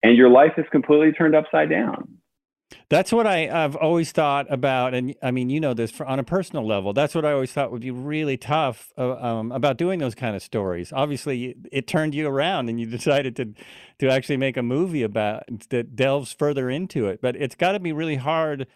and 0.03 0.17
your 0.17 0.29
life 0.29 0.53
is 0.59 0.67
completely 0.71 1.13
turned 1.13 1.35
upside 1.35 1.71
down. 1.71 2.09
That's 2.89 3.13
what 3.13 3.27
I, 3.27 3.47
have 3.47 3.77
always 3.77 4.13
thought 4.13 4.47
about, 4.51 4.95
and 4.95 5.15
I 5.23 5.31
mean, 5.31 5.51
you 5.51 5.61
know 5.61 5.75
this 5.75 5.91
for, 5.91 6.07
on 6.07 6.19
a 6.19 6.25
personal 6.25 6.67
level. 6.67 6.93
That's 6.93 7.15
what 7.15 7.25
I 7.25 7.33
always 7.33 7.53
thought 7.53 7.71
would 7.71 7.83
be 7.83 7.91
really 7.91 8.37
tough 8.37 8.93
uh, 8.99 9.17
um, 9.17 9.53
about 9.53 9.77
doing 9.77 9.99
those 9.99 10.15
kind 10.15 10.35
of 10.35 10.43
stories. 10.43 10.93
Obviously, 10.93 11.57
it 11.71 11.87
turned 11.87 12.15
you 12.15 12.29
around, 12.29 12.69
and 12.69 12.81
you 12.81 12.87
decided 12.99 13.37
to 13.37 13.55
to 13.99 14.09
actually 14.09 14.37
make 14.37 14.57
a 14.57 14.63
movie 14.63 15.03
about 15.03 15.45
that 15.71 15.97
delves 15.97 16.33
further 16.33 16.69
into 16.69 17.07
it. 17.07 17.21
But 17.21 17.37
it's 17.37 17.55
got 17.55 17.73
to 17.73 17.81
be 17.81 17.93
really 17.93 18.17
hard 18.17 18.67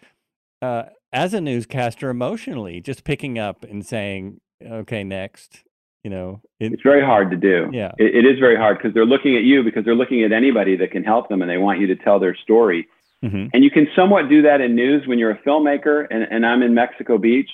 uh, 0.61 0.83
as 1.11 1.33
a 1.33 1.41
newscaster 1.41 2.09
emotionally, 2.09 2.81
just 2.81 3.03
picking 3.03 3.39
up 3.39 3.63
and 3.63 3.85
saying, 3.85 4.39
"Okay, 4.61 5.03
next." 5.03 5.63
You 6.03 6.09
know, 6.09 6.41
it, 6.59 6.73
it's 6.73 6.81
very 6.81 7.05
hard 7.05 7.29
to 7.31 7.37
do. 7.37 7.69
Yeah, 7.71 7.91
it, 7.97 8.25
it 8.25 8.25
is 8.25 8.39
very 8.39 8.55
hard 8.55 8.77
because 8.77 8.93
they're 8.93 9.05
looking 9.05 9.35
at 9.35 9.43
you 9.43 9.63
because 9.63 9.85
they're 9.85 9.95
looking 9.95 10.23
at 10.23 10.31
anybody 10.31 10.75
that 10.77 10.91
can 10.91 11.03
help 11.03 11.29
them, 11.29 11.41
and 11.41 11.49
they 11.49 11.57
want 11.57 11.79
you 11.79 11.87
to 11.87 11.95
tell 11.95 12.19
their 12.19 12.35
story 12.35 12.87
Mm-hmm. 13.23 13.47
And 13.53 13.63
you 13.63 13.69
can 13.69 13.87
somewhat 13.95 14.29
do 14.29 14.41
that 14.43 14.61
in 14.61 14.75
news 14.75 15.05
when 15.05 15.19
you're 15.19 15.31
a 15.31 15.41
filmmaker 15.43 16.07
and, 16.09 16.23
and 16.23 16.45
I'm 16.45 16.63
in 16.63 16.73
Mexico 16.73 17.17
Beach 17.17 17.49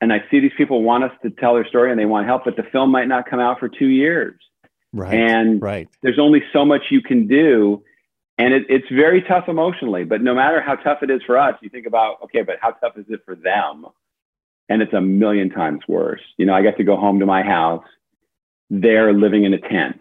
and 0.00 0.12
I 0.12 0.18
see 0.30 0.40
these 0.40 0.52
people 0.56 0.82
want 0.82 1.04
us 1.04 1.12
to 1.22 1.30
tell 1.30 1.54
their 1.54 1.66
story 1.66 1.90
and 1.90 1.98
they 1.98 2.04
want 2.04 2.26
help, 2.26 2.44
but 2.44 2.56
the 2.56 2.64
film 2.64 2.90
might 2.90 3.08
not 3.08 3.28
come 3.28 3.40
out 3.40 3.58
for 3.58 3.68
two 3.68 3.86
years. 3.86 4.34
Right. 4.92 5.14
And 5.14 5.62
right. 5.62 5.88
there's 6.02 6.18
only 6.18 6.42
so 6.52 6.64
much 6.64 6.82
you 6.90 7.00
can 7.00 7.26
do. 7.26 7.82
And 8.36 8.52
it, 8.52 8.64
it's 8.68 8.88
very 8.90 9.22
tough 9.22 9.48
emotionally, 9.48 10.04
but 10.04 10.20
no 10.20 10.34
matter 10.34 10.60
how 10.60 10.74
tough 10.74 11.02
it 11.02 11.10
is 11.10 11.22
for 11.26 11.38
us, 11.38 11.54
you 11.62 11.70
think 11.70 11.86
about, 11.86 12.16
okay, 12.24 12.42
but 12.42 12.56
how 12.60 12.72
tough 12.72 12.98
is 12.98 13.06
it 13.08 13.20
for 13.24 13.34
them? 13.34 13.86
And 14.68 14.82
it's 14.82 14.92
a 14.92 15.00
million 15.00 15.50
times 15.50 15.80
worse. 15.88 16.20
You 16.36 16.46
know, 16.46 16.54
I 16.54 16.62
get 16.62 16.76
to 16.78 16.84
go 16.84 16.96
home 16.96 17.20
to 17.20 17.26
my 17.26 17.42
house. 17.42 17.84
They're 18.70 19.12
living 19.12 19.44
in 19.44 19.54
a 19.54 19.60
tent 19.60 20.00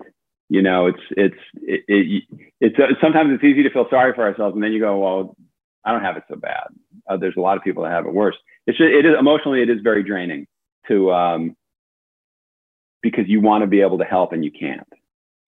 you 0.51 0.61
know, 0.61 0.87
it's 0.87 0.99
it's 1.11 1.41
it, 1.61 1.85
it, 1.87 2.23
it's 2.59 2.75
uh, 2.77 2.93
sometimes 3.01 3.29
it's 3.33 3.41
easy 3.41 3.63
to 3.63 3.69
feel 3.69 3.85
sorry 3.89 4.11
for 4.13 4.27
ourselves, 4.27 4.53
and 4.53 4.61
then 4.61 4.73
you 4.73 4.81
go, 4.81 4.97
well, 4.99 5.37
I 5.85 5.93
don't 5.93 6.03
have 6.03 6.17
it 6.17 6.23
so 6.27 6.35
bad. 6.35 6.67
Uh, 7.09 7.15
there's 7.15 7.37
a 7.37 7.39
lot 7.39 7.55
of 7.55 7.63
people 7.63 7.83
that 7.83 7.91
have 7.93 8.05
it 8.05 8.13
worse. 8.13 8.35
It's 8.67 8.77
just, 8.77 8.89
it 8.89 9.05
is 9.05 9.13
emotionally, 9.17 9.61
it 9.61 9.69
is 9.69 9.77
very 9.81 10.03
draining 10.03 10.47
to 10.89 11.13
um, 11.13 11.55
because 13.01 13.23
you 13.29 13.39
want 13.39 13.61
to 13.61 13.67
be 13.67 13.79
able 13.79 13.97
to 13.99 14.03
help 14.03 14.33
and 14.33 14.43
you 14.43 14.51
can't. 14.51 14.85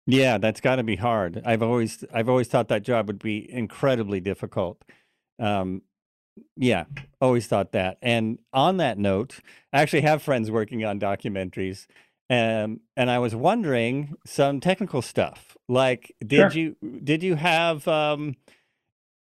Yeah, 0.06 0.38
that's 0.38 0.62
got 0.62 0.76
to 0.76 0.82
be 0.82 0.96
hard. 0.96 1.42
I've 1.44 1.62
always 1.62 2.02
I've 2.10 2.30
always 2.30 2.48
thought 2.48 2.68
that 2.68 2.82
job 2.82 3.06
would 3.08 3.18
be 3.18 3.46
incredibly 3.52 4.20
difficult. 4.20 4.82
Um, 5.38 5.82
yeah, 6.56 6.84
always 7.20 7.46
thought 7.46 7.72
that. 7.72 7.98
And 8.00 8.38
on 8.54 8.78
that 8.78 8.96
note, 8.96 9.40
I 9.70 9.82
actually 9.82 10.00
have 10.00 10.22
friends 10.22 10.50
working 10.50 10.82
on 10.82 10.98
documentaries 10.98 11.86
um, 12.30 12.80
and 12.96 13.10
I 13.10 13.18
was 13.18 13.34
wondering 13.34 14.14
some 14.24 14.60
technical 14.60 15.02
stuff. 15.02 15.56
Like, 15.68 16.14
did 16.24 16.52
sure. 16.52 16.60
you 16.60 16.76
did 17.02 17.22
you 17.22 17.34
have 17.34 17.86
um, 17.88 18.36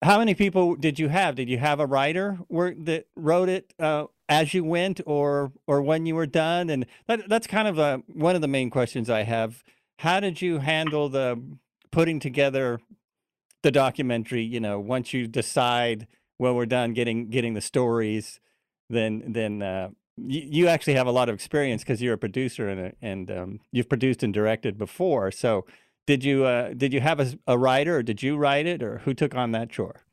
how 0.02 0.18
many 0.18 0.34
people 0.34 0.76
did 0.76 1.00
you 1.00 1.10
have? 1.10 1.36
Did 1.36 1.50
you 1.50 1.58
have 1.58 1.80
a 1.80 1.86
writer 1.86 2.39
work 2.50 2.76
that 2.80 3.06
wrote 3.16 3.50
it 3.50 3.74
uh, 3.80 4.06
as 4.28 4.54
you 4.54 4.64
went, 4.64 5.00
or 5.06 5.52
or 5.68 5.82
when 5.82 6.06
you 6.06 6.16
were 6.16 6.26
done? 6.26 6.70
And 6.70 6.86
that, 7.08 7.30
that's 7.30 7.48
kind 7.48 7.68
of 7.68 7.78
a, 7.78 8.02
one 8.08 8.36
of 8.36 8.42
the 8.42 8.48
main 8.48 8.70
questions 8.70 9.10
I 9.10 9.24
have. 9.24 9.64
How 10.00 10.20
did 10.20 10.42
you 10.42 10.60
handle 10.60 11.08
the 11.10 11.42
putting 11.92 12.20
together 12.20 12.80
the 13.64 13.72
documentary? 13.72 14.44
You 14.44 14.60
know, 14.60 14.80
once 14.80 15.14
you 15.14 15.28
decide, 15.28 16.08
well, 16.39 16.56
we're 16.56 16.66
done 16.66 16.94
getting 16.94 17.30
getting 17.30 17.54
the 17.54 17.62
stories, 17.62 18.39
then 18.89 19.24
then 19.28 19.62
uh, 19.62 19.89
you, 20.18 20.41
you 20.45 20.68
actually 20.68 20.93
have 20.93 21.07
a 21.07 21.12
lot 21.12 21.30
of 21.30 21.36
experience 21.36 21.84
because 21.84 22.01
you're 22.01 22.14
a 22.14 22.18
producer 22.18 22.68
and 22.68 22.93
and 23.01 23.32
um, 23.32 23.59
you've 23.72 23.89
produced 23.89 24.24
and 24.24 24.34
directed 24.34 24.78
before. 24.78 25.32
So 25.32 25.66
did 26.07 26.24
you 26.24 26.45
uh, 26.45 26.74
did 26.76 26.93
you 26.93 27.01
have 27.01 27.20
a, 27.20 27.38
a 27.47 27.57
writer 27.57 27.97
or 27.97 28.03
did 28.03 28.24
you 28.24 28.38
write 28.38 28.66
it 28.66 28.82
or 28.82 28.99
who 28.99 29.14
took 29.14 29.36
on 29.36 29.51
that 29.51 29.70
chore? 29.70 30.03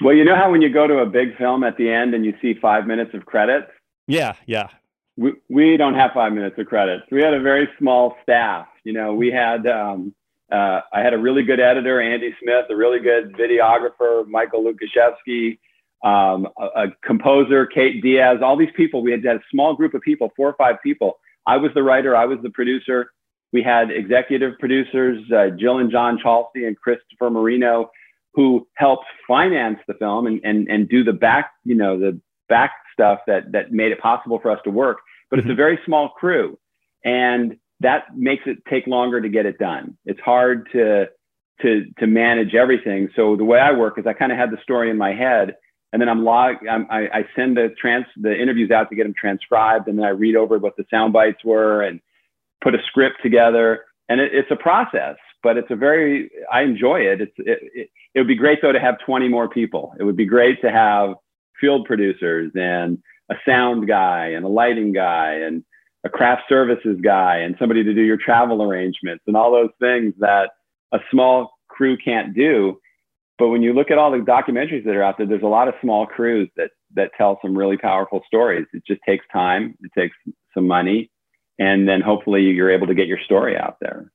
Well, 0.00 0.14
you 0.14 0.24
know 0.24 0.36
how 0.36 0.50
when 0.50 0.62
you 0.62 0.72
go 0.72 0.86
to 0.86 0.98
a 0.98 1.06
big 1.06 1.36
film 1.36 1.64
at 1.64 1.76
the 1.76 1.90
end 1.90 2.14
and 2.14 2.24
you 2.24 2.34
see 2.40 2.54
five 2.60 2.86
minutes 2.86 3.10
of 3.14 3.26
credits. 3.26 3.70
Yeah, 4.06 4.34
yeah. 4.46 4.68
We 5.16 5.32
we 5.48 5.76
don't 5.76 5.94
have 5.94 6.12
five 6.14 6.32
minutes 6.32 6.56
of 6.58 6.66
credits. 6.66 7.04
We 7.10 7.22
had 7.22 7.34
a 7.34 7.40
very 7.40 7.68
small 7.78 8.16
staff. 8.22 8.66
You 8.84 8.92
know, 8.92 9.14
we 9.14 9.30
had. 9.30 9.66
Um, 9.66 10.14
uh, 10.50 10.80
I 10.94 11.00
had 11.00 11.12
a 11.12 11.18
really 11.18 11.42
good 11.42 11.60
editor, 11.60 12.00
Andy 12.00 12.34
Smith, 12.42 12.64
a 12.70 12.74
really 12.74 13.00
good 13.00 13.34
videographer, 13.34 14.26
Michael 14.26 14.64
Lukashevsky, 14.64 15.58
um, 16.04 16.48
a, 16.58 16.64
a, 16.64 16.86
composer, 17.04 17.66
Kate 17.66 18.00
Diaz, 18.02 18.38
all 18.42 18.56
these 18.56 18.68
people. 18.76 19.02
We 19.02 19.10
had, 19.10 19.24
had 19.24 19.36
a 19.36 19.42
small 19.50 19.74
group 19.74 19.94
of 19.94 20.02
people, 20.02 20.30
four 20.36 20.48
or 20.48 20.54
five 20.54 20.76
people. 20.82 21.18
I 21.46 21.56
was 21.56 21.72
the 21.74 21.82
writer, 21.82 22.14
I 22.14 22.24
was 22.26 22.38
the 22.42 22.50
producer. 22.50 23.10
We 23.52 23.62
had 23.62 23.90
executive 23.90 24.58
producers, 24.58 25.22
uh, 25.32 25.48
Jill 25.58 25.78
and 25.78 25.90
John 25.90 26.18
Chalsey 26.18 26.66
and 26.66 26.76
Christopher 26.76 27.30
Marino, 27.30 27.90
who 28.34 28.68
helped 28.74 29.06
finance 29.26 29.78
the 29.88 29.94
film 29.94 30.26
and, 30.26 30.40
and, 30.44 30.68
and 30.68 30.88
do 30.88 31.02
the 31.02 31.14
back, 31.14 31.50
you 31.64 31.74
know, 31.74 31.98
the 31.98 32.20
back 32.48 32.72
stuff 32.92 33.20
that, 33.26 33.52
that 33.52 33.72
made 33.72 33.90
it 33.90 34.00
possible 34.00 34.38
for 34.40 34.50
us 34.50 34.60
to 34.64 34.70
work. 34.70 34.98
But 35.30 35.38
mm-hmm. 35.38 35.48
it's 35.48 35.54
a 35.54 35.56
very 35.56 35.78
small 35.84 36.10
crew. 36.10 36.58
And 37.04 37.56
that 37.80 38.16
makes 38.16 38.42
it 38.46 38.58
take 38.68 38.86
longer 38.86 39.20
to 39.20 39.28
get 39.28 39.46
it 39.46 39.58
done. 39.58 39.96
It's 40.04 40.20
hard 40.20 40.68
to, 40.72 41.06
to, 41.62 41.86
to 41.98 42.06
manage 42.06 42.54
everything. 42.54 43.08
So 43.16 43.36
the 43.36 43.44
way 43.44 43.58
I 43.58 43.72
work 43.72 43.98
is 43.98 44.06
I 44.06 44.12
kind 44.12 44.30
of 44.30 44.38
had 44.38 44.50
the 44.50 44.58
story 44.62 44.90
in 44.90 44.98
my 44.98 45.14
head 45.14 45.56
and 45.92 46.02
then 46.02 46.08
I'm 46.08 46.24
log 46.24 46.56
I'm, 46.68 46.86
I, 46.90 47.08
I 47.12 47.24
send 47.34 47.56
the 47.56 47.74
trans 47.80 48.06
the 48.16 48.34
interviews 48.34 48.70
out 48.70 48.90
to 48.90 48.96
get 48.96 49.04
them 49.04 49.14
transcribed, 49.18 49.88
and 49.88 49.98
then 49.98 50.06
I 50.06 50.10
read 50.10 50.36
over 50.36 50.58
what 50.58 50.76
the 50.76 50.84
sound 50.90 51.12
bites 51.12 51.44
were 51.44 51.82
and 51.82 52.00
put 52.62 52.74
a 52.74 52.78
script 52.86 53.16
together. 53.22 53.84
And 54.08 54.20
it, 54.20 54.32
it's 54.32 54.50
a 54.50 54.56
process, 54.56 55.16
but 55.42 55.56
it's 55.56 55.70
a 55.70 55.76
very 55.76 56.30
I 56.52 56.62
enjoy 56.62 57.00
it. 57.00 57.20
It's 57.20 57.32
it, 57.38 57.58
it, 57.74 57.90
it 58.14 58.18
would 58.20 58.28
be 58.28 58.36
great 58.36 58.60
though 58.62 58.72
to 58.72 58.80
have 58.80 58.96
20 59.04 59.28
more 59.28 59.48
people. 59.48 59.94
It 59.98 60.04
would 60.04 60.16
be 60.16 60.26
great 60.26 60.60
to 60.62 60.70
have 60.70 61.14
field 61.60 61.86
producers 61.86 62.52
and 62.54 62.98
a 63.30 63.34
sound 63.46 63.86
guy 63.86 64.28
and 64.28 64.44
a 64.44 64.48
lighting 64.48 64.92
guy 64.92 65.34
and 65.34 65.64
a 66.04 66.08
craft 66.08 66.42
services 66.48 66.98
guy 67.02 67.38
and 67.38 67.56
somebody 67.58 67.82
to 67.82 67.92
do 67.92 68.02
your 68.02 68.16
travel 68.16 68.62
arrangements 68.62 69.24
and 69.26 69.36
all 69.36 69.52
those 69.52 69.70
things 69.80 70.14
that 70.18 70.50
a 70.92 70.98
small 71.10 71.58
crew 71.68 71.96
can't 71.96 72.34
do 72.34 72.78
but 73.38 73.48
when 73.48 73.62
you 73.62 73.72
look 73.72 73.90
at 73.90 73.98
all 73.98 74.10
the 74.10 74.18
documentaries 74.18 74.84
that 74.84 74.96
are 74.96 75.02
out 75.02 75.16
there, 75.16 75.26
there's 75.26 75.42
a 75.42 75.46
lot 75.46 75.68
of 75.68 75.74
small 75.80 76.06
crews 76.06 76.50
that 76.56 76.70
that 76.94 77.10
tell 77.16 77.38
some 77.42 77.56
really 77.56 77.76
powerful 77.76 78.22
stories. 78.26 78.66
It 78.72 78.82
just 78.86 79.00
takes 79.06 79.24
time, 79.32 79.76
it 79.82 79.90
takes 79.98 80.16
some 80.54 80.66
money, 80.66 81.10
and 81.58 81.88
then 81.88 82.00
hopefully 82.00 82.42
you're 82.42 82.70
able 82.70 82.86
to 82.86 82.94
get 82.94 83.06
your 83.06 83.20
story 83.24 83.56
out 83.56 83.76
there. 83.80 84.10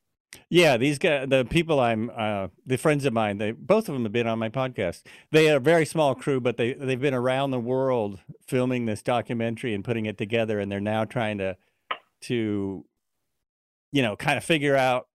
Yeah, 0.49 0.78
these 0.78 0.97
guys, 0.97 1.28
the 1.30 1.45
people 1.45 1.80
I'm, 1.80 2.11
uh, 2.15 2.47
the 2.65 2.78
friends 2.78 3.05
of 3.05 3.13
mine, 3.13 3.38
they 3.38 3.51
both 3.51 3.88
of 3.88 3.93
them 3.93 4.03
have 4.03 4.11
been 4.11 4.28
on 4.28 4.39
my 4.39 4.49
podcast. 4.49 5.03
They 5.32 5.49
are 5.49 5.57
a 5.57 5.59
very 5.59 5.86
small 5.86 6.15
crew, 6.15 6.39
but 6.39 6.57
they 6.57 6.74
they've 6.74 6.99
been 6.99 7.13
around 7.13 7.51
the 7.51 7.59
world 7.59 8.19
filming 8.47 8.86
this 8.86 9.01
documentary 9.01 9.74
and 9.74 9.84
putting 9.84 10.05
it 10.05 10.17
together, 10.17 10.59
and 10.59 10.71
they're 10.71 10.80
now 10.80 11.05
trying 11.05 11.38
to 11.38 11.57
to, 12.21 12.86
you 13.91 14.01
know, 14.01 14.15
kind 14.15 14.38
of 14.38 14.43
figure 14.43 14.76
out 14.76 15.07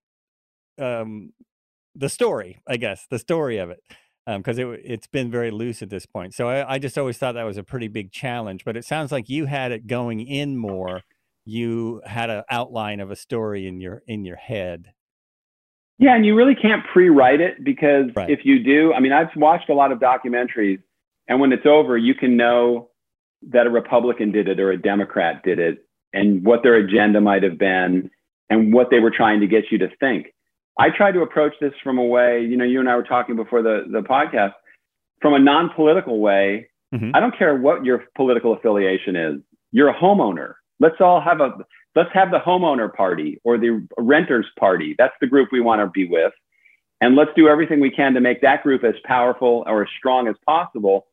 um, 0.79 1.33
the 1.95 2.09
story, 2.09 2.61
I 2.67 2.77
guess, 2.77 3.07
the 3.11 3.19
story 3.19 3.59
of 3.59 3.71
it, 3.71 3.83
because 4.27 4.59
um, 4.59 4.73
it, 4.73 4.81
it's 4.85 5.07
been 5.07 5.31
very 5.31 5.51
loose 5.51 5.83
at 5.83 5.91
this 5.91 6.07
point. 6.07 6.35
So 6.35 6.49
I, 6.49 6.75
I, 6.75 6.79
just 6.79 6.99
always 6.99 7.19
thought 7.19 7.33
that 7.33 7.45
was 7.45 7.57
a 7.57 7.63
pretty 7.63 7.89
big 7.89 8.13
challenge. 8.13 8.65
But 8.65 8.77
it 8.77 8.85
sounds 8.85 9.13
like 9.13 9.29
you 9.29 9.47
had 9.47 9.73
it 9.73 9.87
going 9.87 10.21
in 10.21 10.57
more. 10.57 11.03
You 11.45 12.03
had 12.05 12.31
an 12.31 12.43
outline 12.51 13.01
of 13.01 13.11
a 13.11 13.17
story 13.17 13.67
in 13.67 13.81
your 13.81 14.03
in 14.07 14.25
your 14.25 14.37
head. 14.37 14.93
Yeah, 15.99 16.15
and 16.15 16.25
you 16.25 16.37
really 16.37 16.55
can't 16.55 16.85
pre-write 16.93 17.41
it 17.41 17.65
because 17.65 18.07
right. 18.15 18.31
if 18.31 18.41
you 18.45 18.63
do, 18.63 18.93
I 18.95 19.01
mean, 19.01 19.13
I've 19.13 19.35
watched 19.35 19.69
a 19.69 19.75
lot 19.75 19.91
of 19.91 19.99
documentaries, 19.99 20.81
And 21.27 21.41
when 21.41 21.53
it's 21.53 21.67
over, 21.67 21.99
you 21.99 22.15
can 22.15 22.37
know 22.37 22.91
that 23.51 23.67
a 23.67 23.71
Republican 23.71 24.31
did 24.31 24.49
it 24.49 24.61
or 24.61 24.71
a 24.71 24.81
Democrat 24.81 25.43
did 25.43 25.59
it 25.59 25.85
and 26.13 26.45
what 26.45 26.63
their 26.63 26.77
agenda 26.77 27.21
might 27.21 27.43
have 27.43 27.59
been 27.59 28.11
and 28.49 28.73
what 28.73 28.91
they 28.91 29.01
were 29.01 29.11
trying 29.11 29.41
to 29.41 29.47
get 29.47 29.65
you 29.71 29.79
to 29.79 29.89
think. 30.01 30.29
I 30.79 30.91
try 30.91 31.11
to 31.11 31.23
approach 31.23 31.55
this 31.61 31.73
from 31.83 31.99
a 31.99 32.05
way, 32.05 32.43
you 32.43 32.57
know, 32.57 32.65
you 32.65 32.81
and 32.81 32.89
I 32.89 32.97
were 32.97 33.03
talking 33.03 33.37
before 33.37 33.63
the, 33.63 33.85
the 33.91 34.01
podcast, 34.01 34.55
from 35.21 35.35
a 35.35 35.39
non 35.39 35.71
political 35.75 36.21
way. 36.21 36.69
Mhm. 36.95 37.11
I 37.15 37.21
don't 37.21 37.37
care 37.37 37.57
what 37.57 37.85
your 37.85 38.05
political 38.17 38.53
affiliation 38.53 39.17
is. 39.17 39.41
You're 39.73 39.89
a 39.89 39.95
homeowner. 39.95 40.55
Let's 40.81 41.01
all 41.01 41.21
have 41.21 41.41
a 41.41 41.59
let's 41.95 42.11
have 42.15 42.31
the 42.31 42.39
homeowner 42.39 42.93
party 42.93 43.41
or 43.45 43.59
the 43.59 43.87
renters 43.99 44.47
party. 44.59 44.95
That's 44.97 45.15
the 45.21 45.27
group 45.27 45.51
we 45.51 45.61
want 45.61 45.81
to 45.81 45.87
be 45.89 46.09
with. 46.09 46.33
And 47.01 47.17
let's 47.17 47.31
do 47.37 47.49
everything 47.49 47.81
we 47.81 47.91
can 47.91 48.15
to 48.15 48.21
make 48.21 48.41
that 48.43 48.63
group 48.63 48.85
as 48.85 48.95
powerful 49.05 49.65
or 49.67 49.83
as 49.83 49.89
strong 49.99 50.29
as 50.29 50.37
possible 50.47 51.07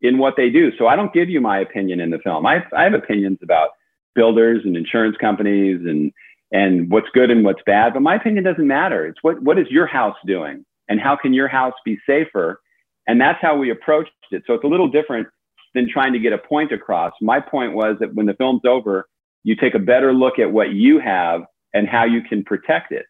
in 0.00 0.18
what 0.18 0.34
they 0.36 0.50
do. 0.50 0.70
So 0.78 0.86
I 0.86 0.96
don't 0.96 1.12
give 1.12 1.28
you 1.28 1.40
my 1.40 1.58
opinion 1.58 2.00
in 2.00 2.10
the 2.10 2.18
film. 2.18 2.46
I, 2.46 2.64
I 2.76 2.84
have 2.84 2.94
opinions 2.94 3.38
about 3.42 3.70
builders 4.14 4.62
and 4.64 4.76
insurance 4.76 5.16
companies 5.20 5.80
and 5.84 6.12
and 6.50 6.90
what's 6.90 7.08
good 7.12 7.30
and 7.30 7.44
what's 7.44 7.60
bad, 7.66 7.92
but 7.92 8.00
my 8.00 8.14
opinion 8.14 8.44
doesn't 8.44 8.66
matter. 8.66 9.06
It's 9.06 9.18
what 9.22 9.42
what 9.42 9.58
is 9.58 9.66
your 9.70 9.86
house 9.86 10.16
doing 10.26 10.64
and 10.88 11.00
how 11.00 11.16
can 11.16 11.32
your 11.32 11.48
house 11.48 11.74
be 11.84 11.98
safer? 12.06 12.60
And 13.06 13.20
that's 13.20 13.38
how 13.40 13.56
we 13.56 13.70
approached 13.70 14.10
it. 14.30 14.42
So 14.46 14.54
it's 14.54 14.64
a 14.64 14.68
little 14.68 14.88
different 14.88 15.28
than 15.74 15.88
trying 15.90 16.12
to 16.12 16.18
get 16.18 16.32
a 16.32 16.38
point 16.38 16.72
across. 16.72 17.12
My 17.20 17.40
point 17.40 17.74
was 17.74 17.96
that 18.00 18.14
when 18.14 18.26
the 18.26 18.34
film's 18.34 18.62
over, 18.66 19.08
you 19.44 19.56
take 19.56 19.74
a 19.74 19.78
better 19.78 20.12
look 20.12 20.38
at 20.38 20.50
what 20.50 20.70
you 20.72 20.98
have 20.98 21.42
and 21.74 21.86
how 21.86 22.04
you 22.04 22.22
can 22.22 22.44
protect 22.44 22.92
it. 22.92 23.06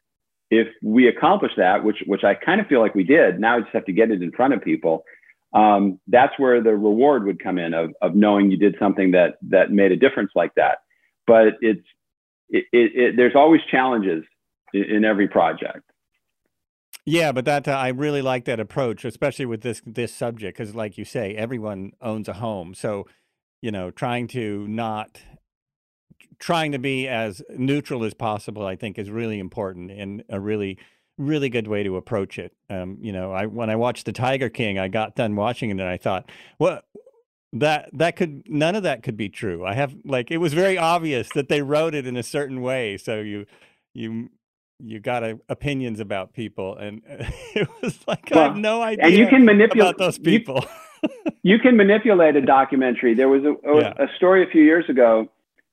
If 0.50 0.68
we 0.82 1.08
accomplish 1.08 1.52
that, 1.56 1.84
which 1.84 2.02
which 2.06 2.24
I 2.24 2.34
kind 2.34 2.60
of 2.60 2.66
feel 2.66 2.80
like 2.80 2.94
we 2.94 3.04
did, 3.04 3.38
now 3.38 3.56
I 3.56 3.60
just 3.60 3.72
have 3.72 3.84
to 3.84 3.92
get 3.92 4.10
it 4.10 4.22
in 4.22 4.32
front 4.32 4.54
of 4.54 4.62
people. 4.62 5.04
Um, 5.52 6.00
that's 6.08 6.38
where 6.38 6.62
the 6.62 6.74
reward 6.74 7.24
would 7.24 7.42
come 7.42 7.58
in 7.58 7.74
of 7.74 7.92
of 8.02 8.14
knowing 8.14 8.50
you 8.50 8.56
did 8.56 8.76
something 8.78 9.12
that 9.12 9.36
that 9.48 9.70
made 9.70 9.92
a 9.92 9.96
difference 9.96 10.32
like 10.34 10.54
that. 10.56 10.78
But 11.26 11.54
it's 11.60 11.86
it, 12.48 12.64
it, 12.72 12.92
it 12.94 13.16
there's 13.16 13.34
always 13.34 13.60
challenges 13.70 14.24
in, 14.72 14.84
in 14.84 15.04
every 15.04 15.28
project. 15.28 15.82
Yeah, 17.04 17.32
but 17.32 17.46
that 17.46 17.66
uh, 17.66 17.72
I 17.72 17.88
really 17.88 18.20
like 18.20 18.44
that 18.44 18.60
approach, 18.60 19.04
especially 19.04 19.46
with 19.46 19.62
this 19.62 19.80
this 19.86 20.12
subject, 20.12 20.58
because 20.58 20.74
like 20.74 20.98
you 20.98 21.04
say, 21.04 21.34
everyone 21.34 21.92
owns 22.02 22.28
a 22.28 22.34
home. 22.34 22.74
So, 22.74 23.06
you 23.62 23.70
know, 23.70 23.90
trying 23.90 24.28
to 24.28 24.66
not 24.68 25.22
trying 26.38 26.72
to 26.72 26.78
be 26.78 27.08
as 27.08 27.42
neutral 27.56 28.04
as 28.04 28.14
possible, 28.14 28.66
I 28.66 28.76
think, 28.76 28.98
is 28.98 29.10
really 29.10 29.38
important 29.38 29.90
and 29.90 30.22
a 30.28 30.38
really 30.38 30.78
really 31.16 31.48
good 31.48 31.66
way 31.66 31.82
to 31.82 31.96
approach 31.96 32.38
it. 32.38 32.52
Um, 32.70 32.98
you 33.00 33.12
know, 33.12 33.32
I 33.32 33.46
when 33.46 33.70
I 33.70 33.76
watched 33.76 34.04
The 34.04 34.12
Tiger 34.12 34.48
King, 34.50 34.78
I 34.78 34.88
got 34.88 35.16
done 35.16 35.34
watching 35.34 35.70
it 35.70 35.80
and 35.80 35.82
I 35.82 35.96
thought, 35.96 36.30
what 36.58 36.84
that 37.52 37.90
that 37.92 38.16
could 38.16 38.42
none 38.48 38.74
of 38.76 38.82
that 38.82 39.02
could 39.02 39.16
be 39.16 39.28
true. 39.28 39.64
I 39.64 39.74
have 39.74 39.94
like 40.04 40.30
it 40.30 40.38
was 40.38 40.54
very 40.54 40.76
obvious 40.78 41.28
that 41.34 41.48
they 41.48 41.62
wrote 41.62 41.94
it 41.94 42.06
in 42.06 42.16
a 42.16 42.22
certain 42.22 42.60
way, 42.60 42.96
so 42.96 43.20
you 43.20 43.46
you 43.94 44.30
you 44.80 45.00
got 45.00 45.24
a, 45.24 45.38
opinions 45.48 45.98
about 46.00 46.32
people, 46.32 46.76
and 46.76 47.02
it 47.54 47.68
was 47.82 47.98
like 48.06 48.30
I 48.34 48.44
have 48.44 48.56
no 48.56 48.82
idea 48.82 49.06
and 49.06 49.14
you 49.14 49.26
can 49.26 49.44
manipulate 49.44 49.90
about 49.94 49.98
those 49.98 50.18
you- 50.18 50.24
people. 50.24 50.64
you 51.42 51.58
can 51.58 51.76
manipulate 51.76 52.36
a 52.36 52.40
documentary. 52.40 53.14
There 53.14 53.28
was 53.28 53.42
a, 53.44 53.68
a, 53.68 53.80
Yeah. 53.80 53.92
a 53.98 54.06
story 54.16 54.42
a 54.42 54.50
few 54.50 54.62
years 54.62 54.84
ago 54.88 55.28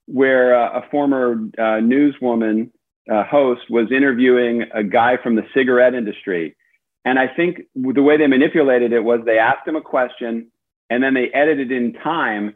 where 0.08 0.56
uh, 0.56 0.80
a 0.82 0.90
former 0.92 1.34
uh, 1.58 1.82
newswoman 1.82 2.70
uh, 3.12 3.24
host 3.24 3.62
was 3.70 3.92
interviewing 3.92 4.64
a 4.74 4.84
guy 4.84 5.18
from 5.22 5.36
the 5.36 5.42
cigarette 5.54 5.96
industry. 5.96 6.56
And 7.04 7.18
I 7.20 7.28
think 7.28 7.62
the 7.76 8.02
way 8.04 8.18
they 8.18 8.28
manipulated 8.28 8.94
it 8.94 9.04
was 9.04 9.22
they 9.26 9.38
asked 9.40 9.68
him 9.68 9.76
a 9.76 9.82
question 9.82 10.48
and 10.90 11.04
then 11.04 11.14
they 11.14 11.30
edited 11.34 11.72
in 11.72 11.94
time 11.94 12.56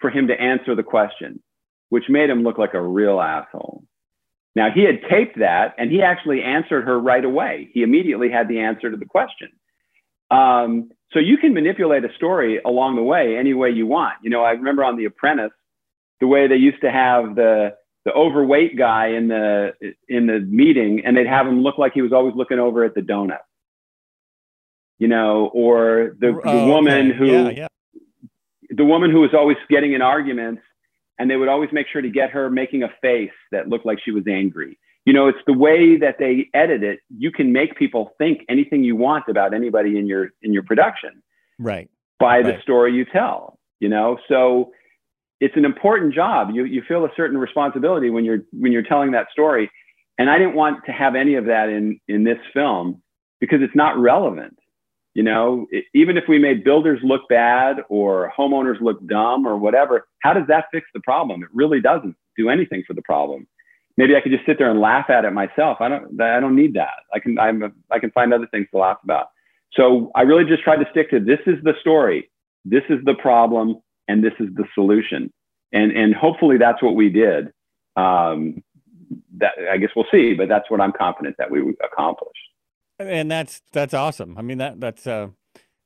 for 0.00 0.10
him 0.10 0.28
to 0.28 0.40
answer 0.40 0.74
the 0.74 0.82
question, 0.82 1.42
which 1.88 2.04
made 2.08 2.30
him 2.30 2.42
look 2.42 2.58
like 2.58 2.74
a 2.74 2.80
real 2.80 3.20
asshole. 3.20 3.84
Now, 4.54 4.68
he 4.74 4.82
had 4.84 5.00
taped 5.08 5.38
that 5.38 5.74
and 5.78 5.90
he 5.90 6.02
actually 6.02 6.42
answered 6.42 6.84
her 6.84 6.98
right 6.98 7.24
away. 7.24 7.70
He 7.72 7.82
immediately 7.82 8.30
had 8.30 8.48
the 8.48 8.60
answer 8.60 8.90
to 8.90 8.96
the 8.96 9.06
question. 9.06 9.48
Um, 10.30 10.90
so 11.12 11.20
you 11.20 11.38
can 11.38 11.54
manipulate 11.54 12.04
a 12.04 12.12
story 12.16 12.60
along 12.64 12.96
the 12.96 13.02
way 13.02 13.36
any 13.38 13.54
way 13.54 13.70
you 13.70 13.86
want. 13.86 14.14
You 14.22 14.30
know, 14.30 14.42
I 14.42 14.50
remember 14.50 14.84
on 14.84 14.96
The 14.96 15.06
Apprentice, 15.06 15.52
the 16.20 16.26
way 16.26 16.48
they 16.48 16.56
used 16.56 16.80
to 16.82 16.90
have 16.90 17.34
the 17.34 17.74
the 18.04 18.12
overweight 18.12 18.76
guy 18.78 19.08
in 19.08 19.28
the 19.28 19.72
in 20.08 20.26
the 20.26 20.40
meeting, 20.40 21.02
and 21.04 21.16
they'd 21.16 21.26
have 21.26 21.46
him 21.46 21.62
look 21.62 21.78
like 21.78 21.92
he 21.92 22.02
was 22.02 22.12
always 22.12 22.34
looking 22.34 22.58
over 22.58 22.84
at 22.84 22.94
the 22.94 23.00
donut. 23.00 23.38
You 24.98 25.08
know, 25.08 25.50
or 25.54 26.16
the, 26.18 26.32
the 26.32 26.40
Oh, 26.44 26.66
woman 26.68 27.10
okay. 27.10 27.18
who 27.18 27.26
yeah, 27.26 27.50
yeah. 27.50 27.68
the 28.70 28.84
woman 28.84 29.10
who 29.10 29.20
was 29.20 29.30
always 29.32 29.56
getting 29.70 29.92
in 29.92 30.02
arguments, 30.02 30.62
and 31.18 31.30
they 31.30 31.36
would 31.36 31.48
always 31.48 31.70
make 31.72 31.86
sure 31.88 32.02
to 32.02 32.10
get 32.10 32.30
her 32.30 32.50
making 32.50 32.82
a 32.82 32.88
face 33.00 33.30
that 33.52 33.68
looked 33.68 33.86
like 33.86 33.98
she 34.04 34.10
was 34.10 34.24
angry. 34.26 34.78
You 35.06 35.12
know, 35.14 35.28
it's 35.28 35.38
the 35.46 35.52
way 35.54 35.96
that 35.98 36.16
they 36.18 36.48
edit 36.52 36.82
it. 36.82 36.98
You 37.16 37.30
can 37.30 37.52
make 37.52 37.76
people 37.76 38.12
think 38.18 38.44
anything 38.48 38.84
you 38.84 38.94
want 38.96 39.24
about 39.28 39.54
anybody 39.54 39.98
in 39.98 40.06
your 40.06 40.30
in 40.42 40.52
your 40.52 40.64
production 40.64 41.22
right. 41.58 41.88
by 42.18 42.42
the 42.42 42.50
Right. 42.50 42.62
story 42.62 42.92
you 42.92 43.04
tell. 43.04 43.58
You 43.80 43.88
know, 43.88 44.18
so 44.28 44.72
it's 45.40 45.56
an 45.56 45.64
important 45.64 46.12
job. 46.12 46.50
You 46.52 46.64
you 46.64 46.82
feel 46.82 47.04
a 47.04 47.10
certain 47.16 47.38
responsibility 47.38 48.10
when 48.10 48.24
you're 48.24 48.40
when 48.52 48.72
you're 48.72 48.82
telling 48.82 49.12
that 49.12 49.28
story. 49.30 49.70
And 50.18 50.28
I 50.28 50.36
didn't 50.36 50.54
want 50.56 50.84
to 50.86 50.92
have 50.92 51.14
any 51.14 51.36
of 51.36 51.44
that 51.44 51.68
in 51.68 52.00
in 52.08 52.24
this 52.24 52.38
film 52.52 53.00
because 53.40 53.62
it's 53.62 53.76
not 53.76 53.96
relevant. 53.96 54.57
You 55.18 55.24
know, 55.24 55.66
even 55.94 56.16
if 56.16 56.28
we 56.28 56.38
made 56.38 56.62
builders 56.62 57.00
look 57.02 57.22
bad 57.28 57.78
or 57.88 58.32
homeowners 58.38 58.80
look 58.80 59.04
dumb 59.08 59.48
or 59.48 59.56
whatever, 59.56 60.06
how 60.22 60.32
does 60.32 60.46
that 60.46 60.66
fix 60.70 60.86
the 60.94 61.00
problem? 61.00 61.42
It 61.42 61.48
really 61.52 61.80
doesn't 61.80 62.14
do 62.36 62.48
anything 62.48 62.84
for 62.86 62.94
the 62.94 63.02
problem. 63.02 63.48
Maybe 63.96 64.14
I 64.14 64.20
could 64.20 64.30
just 64.30 64.46
sit 64.46 64.58
there 64.58 64.70
and 64.70 64.80
laugh 64.80 65.10
at 65.10 65.24
it 65.24 65.32
myself. 65.32 65.78
I 65.80 65.88
don't. 65.88 66.20
I 66.20 66.38
don't 66.38 66.54
need 66.54 66.74
that. 66.74 67.02
I 67.12 67.18
can. 67.18 67.36
I'm. 67.36 67.64
A, 67.64 67.72
I 67.90 67.98
can 67.98 68.12
find 68.12 68.32
other 68.32 68.46
things 68.52 68.68
to 68.70 68.78
laugh 68.78 68.98
about. 69.02 69.30
So 69.72 70.12
I 70.14 70.22
really 70.22 70.44
just 70.44 70.62
tried 70.62 70.76
to 70.84 70.88
stick 70.92 71.10
to 71.10 71.18
this 71.18 71.40
is 71.48 71.56
the 71.64 71.74
story, 71.80 72.30
this 72.64 72.84
is 72.88 73.04
the 73.04 73.14
problem, 73.14 73.78
and 74.06 74.22
this 74.22 74.34
is 74.38 74.54
the 74.54 74.66
solution. 74.72 75.32
And 75.72 75.90
and 75.90 76.14
hopefully 76.14 76.58
that's 76.58 76.80
what 76.80 76.94
we 76.94 77.08
did. 77.08 77.52
Um, 77.96 78.62
that 79.38 79.54
I 79.68 79.78
guess 79.78 79.90
we'll 79.96 80.06
see, 80.12 80.34
but 80.34 80.48
that's 80.48 80.70
what 80.70 80.80
I'm 80.80 80.92
confident 80.92 81.34
that 81.38 81.50
we 81.50 81.74
accomplished. 81.84 82.47
And 82.98 83.30
that's 83.30 83.62
that's 83.72 83.94
awesome. 83.94 84.36
I 84.38 84.42
mean 84.42 84.58
that 84.58 84.80
that's 84.80 85.06
uh 85.06 85.28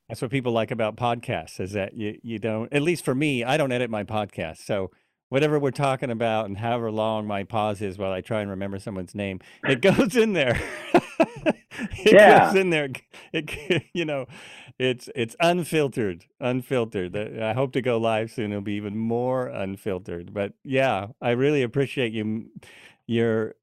that's 0.08 0.20
what 0.22 0.30
people 0.30 0.52
like 0.52 0.70
about 0.70 0.96
podcasts 0.96 1.60
is 1.60 1.72
that 1.72 1.94
you 1.94 2.18
you 2.22 2.38
don't 2.38 2.72
at 2.72 2.82
least 2.82 3.04
for 3.04 3.14
me 3.14 3.44
I 3.44 3.56
don't 3.56 3.72
edit 3.72 3.90
my 3.90 4.04
podcast. 4.04 4.58
So 4.58 4.90
whatever 5.28 5.58
we're 5.58 5.70
talking 5.70 6.10
about 6.10 6.46
and 6.46 6.58
however 6.58 6.90
long 6.90 7.26
my 7.26 7.42
pause 7.44 7.80
is 7.80 7.96
while 7.98 8.12
I 8.12 8.20
try 8.20 8.40
and 8.42 8.50
remember 8.50 8.78
someone's 8.78 9.14
name 9.14 9.40
it 9.66 9.80
goes 9.82 10.16
in 10.16 10.32
there. 10.32 10.60
It 12.04 12.12
Yeah. 12.12 12.46
goes 12.46 12.56
in 12.60 12.70
there. 12.70 12.88
It 13.32 13.84
you 13.94 14.04
know 14.04 14.26
it's 14.78 15.08
it's 15.14 15.34
unfiltered 15.40 16.24
unfiltered. 16.40 17.16
I 17.16 17.52
hope 17.54 17.72
to 17.72 17.82
go 17.82 17.98
live 17.98 18.30
soon. 18.30 18.50
It'll 18.52 18.60
be 18.62 18.74
even 18.74 18.96
more 18.96 19.46
unfiltered. 19.48 20.34
But 20.34 20.52
yeah 20.64 21.08
I 21.20 21.30
really 21.30 21.62
appreciate 21.62 22.12
you 22.12 22.50
your 23.06 23.54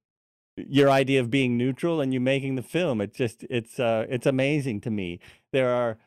your 0.68 0.89
idea 0.89 1.20
of 1.20 1.30
being 1.30 1.57
neutral 1.57 2.01
and 2.01 2.14
you 2.14 2.20
making 2.20 2.55
the 2.55 2.62
film. 2.62 3.01
It's 3.01 3.18
just 3.18 3.43
it's 3.49 3.80
uh 3.80 4.05
it's 4.10 4.26
amazing 4.26 4.82
to 4.82 4.91
me. 4.91 5.20
There 5.51 5.70
are 5.70 5.97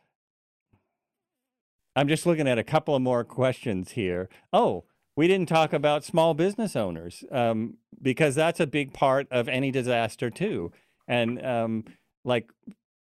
i'm 1.95 2.09
just 2.09 2.25
looking 2.25 2.49
at 2.49 2.59
a 2.59 2.65
couple 2.65 2.95
of 2.95 3.03
more 3.03 3.25
questions 3.25 3.93
here. 3.93 4.29
Oh 4.53 4.85
we 5.15 5.29
didn't 5.29 5.49
talk 5.49 5.73
about 5.73 6.05
small 6.05 6.35
business 6.35 6.77
owners 6.77 7.25
um 7.31 7.75
because 8.01 8.35
that's 8.35 8.61
a 8.61 8.67
big 8.67 8.93
part 8.93 9.27
of 9.31 9.49
any 9.49 9.71
disaster 9.71 10.31
too. 10.31 10.73
And 11.07 11.45
um 11.45 11.85
like 12.25 12.51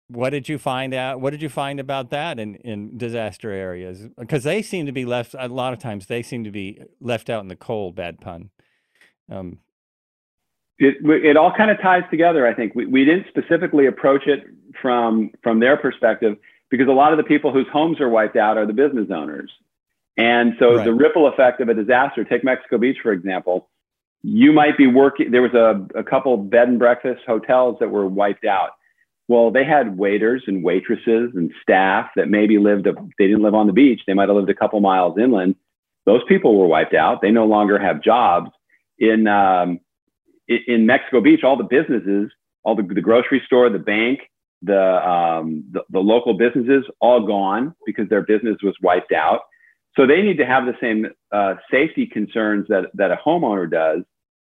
what 0.07 0.29
did 0.29 0.47
you 0.47 0.57
find 0.59 0.93
out 0.93 1.19
what 1.19 1.31
did 1.31 1.41
you 1.41 1.49
find 1.49 1.79
about 1.79 2.09
that 2.11 2.39
in 2.39 2.55
in 2.55 2.97
disaster 2.97 3.51
areas? 3.51 4.07
Because 4.17 4.43
they 4.43 4.61
seem 4.61 4.85
to 4.85 4.91
be 4.91 5.05
left 5.05 5.35
a 5.37 5.47
lot 5.47 5.73
of 5.73 5.79
times 5.79 6.07
they 6.07 6.21
seem 6.23 6.43
to 6.43 6.51
be 6.51 6.81
left 6.99 7.29
out 7.29 7.41
in 7.41 7.47
the 7.47 7.55
cold 7.55 7.95
bad 7.95 8.21
pun. 8.21 8.49
Um 9.29 9.59
it, 10.77 10.97
it 11.03 11.37
all 11.37 11.53
kind 11.55 11.71
of 11.71 11.81
ties 11.81 12.03
together. 12.11 12.45
I 12.45 12.53
think 12.53 12.75
we, 12.75 12.85
we 12.85 13.05
didn't 13.05 13.27
specifically 13.27 13.85
approach 13.87 14.27
it 14.27 14.43
from 14.81 15.31
from 15.41 15.59
their 15.59 15.77
perspective 15.77 16.37
because 16.69 16.87
a 16.87 16.91
lot 16.91 17.11
of 17.13 17.17
the 17.17 17.23
people 17.23 17.51
whose 17.53 17.67
homes 17.71 17.99
are 18.01 18.09
wiped 18.09 18.35
out 18.35 18.57
are 18.57 18.65
the 18.65 18.73
business 18.73 19.07
owners, 19.13 19.51
and 20.17 20.53
so 20.59 20.75
Right. 20.75 20.85
the 20.85 20.93
ripple 20.93 21.27
effect 21.27 21.61
of 21.61 21.69
a 21.69 21.73
disaster. 21.73 22.23
Take 22.23 22.43
Mexico 22.43 22.77
Beach 22.77 22.97
for 23.01 23.11
example. 23.11 23.69
You 24.27 24.51
might 24.53 24.75
be 24.77 24.87
working. 24.87 25.29
There 25.31 25.43
was 25.43 25.53
a, 25.53 25.85
a 25.97 26.03
couple 26.03 26.35
bed 26.37 26.67
and 26.67 26.79
breakfast 26.79 27.21
hotels 27.27 27.77
that 27.79 27.89
were 27.91 28.07
wiped 28.07 28.43
out. 28.43 28.71
Well, 29.27 29.51
they 29.51 29.63
had 29.63 29.97
waiters 29.97 30.43
and 30.47 30.63
waitresses 30.63 31.31
and 31.35 31.51
staff 31.61 32.09
that 32.15 32.27
maybe 32.27 32.57
lived. 32.57 32.87
A, 32.87 32.93
they 33.17 33.27
didn't 33.27 33.43
live 33.43 33.53
on 33.55 33.67
the 33.67 33.73
beach. 33.73 34.01
They 34.05 34.13
might 34.13 34.27
have 34.29 34.35
lived 34.35 34.49
a 34.49 34.55
couple 34.55 34.79
miles 34.81 35.17
inland. 35.19 35.55
Those 36.05 36.21
people 36.27 36.57
were 36.57 36.67
wiped 36.67 36.93
out. 36.93 37.21
They 37.21 37.31
no 37.31 37.45
longer 37.45 37.77
have 37.79 38.01
jobs. 38.01 38.49
In 38.97 39.27
um, 39.27 39.79
in 40.47 40.85
Mexico 40.85 41.21
Beach, 41.21 41.43
all 41.43 41.57
the 41.57 41.63
businesses, 41.63 42.31
all 42.63 42.75
the, 42.75 42.83
the 42.83 43.01
grocery 43.01 43.41
store, 43.45 43.69
the 43.69 43.79
bank, 43.79 44.19
the, 44.61 45.07
um, 45.07 45.63
the, 45.71 45.81
the 45.89 45.99
local 45.99 46.35
businesses 46.35 46.85
all 46.99 47.25
gone 47.25 47.75
because 47.85 48.09
their 48.09 48.21
business 48.21 48.57
was 48.63 48.75
wiped 48.81 49.11
out. 49.11 49.41
So 49.95 50.05
they 50.05 50.21
need 50.21 50.37
to 50.37 50.45
have 50.45 50.65
the 50.65 50.75
same 50.81 51.07
uh, 51.31 51.55
safety 51.71 52.05
concerns 52.05 52.67
that, 52.69 52.85
that 52.95 53.11
a 53.11 53.17
homeowner 53.25 53.69
does. 53.69 54.01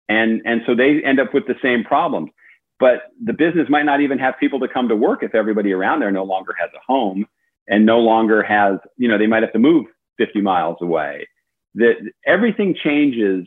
And, 0.09 0.43
and 0.45 0.63
so 0.67 0.75
they 0.75 1.03
end 1.03 1.21
up 1.21 1.35
with 1.35 1.47
the 1.47 1.57
same 1.63 1.85
problems. 1.85 2.31
But 2.79 3.13
the 3.23 3.33
business 3.33 3.69
might 3.69 3.85
not 3.85 4.01
even 4.01 4.19
have 4.19 4.35
people 4.39 4.61
to 4.61 4.69
come 4.69 4.89
to 4.89 4.97
work 4.97 5.23
if 5.23 5.35
everybody 5.35 5.73
around 5.73 6.01
there 6.01 6.11
no 6.11 6.25
longer 6.25 6.55
has 6.59 6.71
a 6.75 6.81
home 6.87 7.27
and 7.69 7.87
no 7.87 7.99
longer 7.99 8.43
has, 8.43 8.79
you 8.97 9.09
know, 9.09 9.19
they 9.19 9.27
might 9.27 9.43
have 9.43 9.53
to 9.53 9.59
move 9.59 9.87
50 10.19 10.41
miles 10.41 10.79
away. 10.81 11.29
That 11.75 11.95
everything 12.27 12.75
changes 12.75 13.47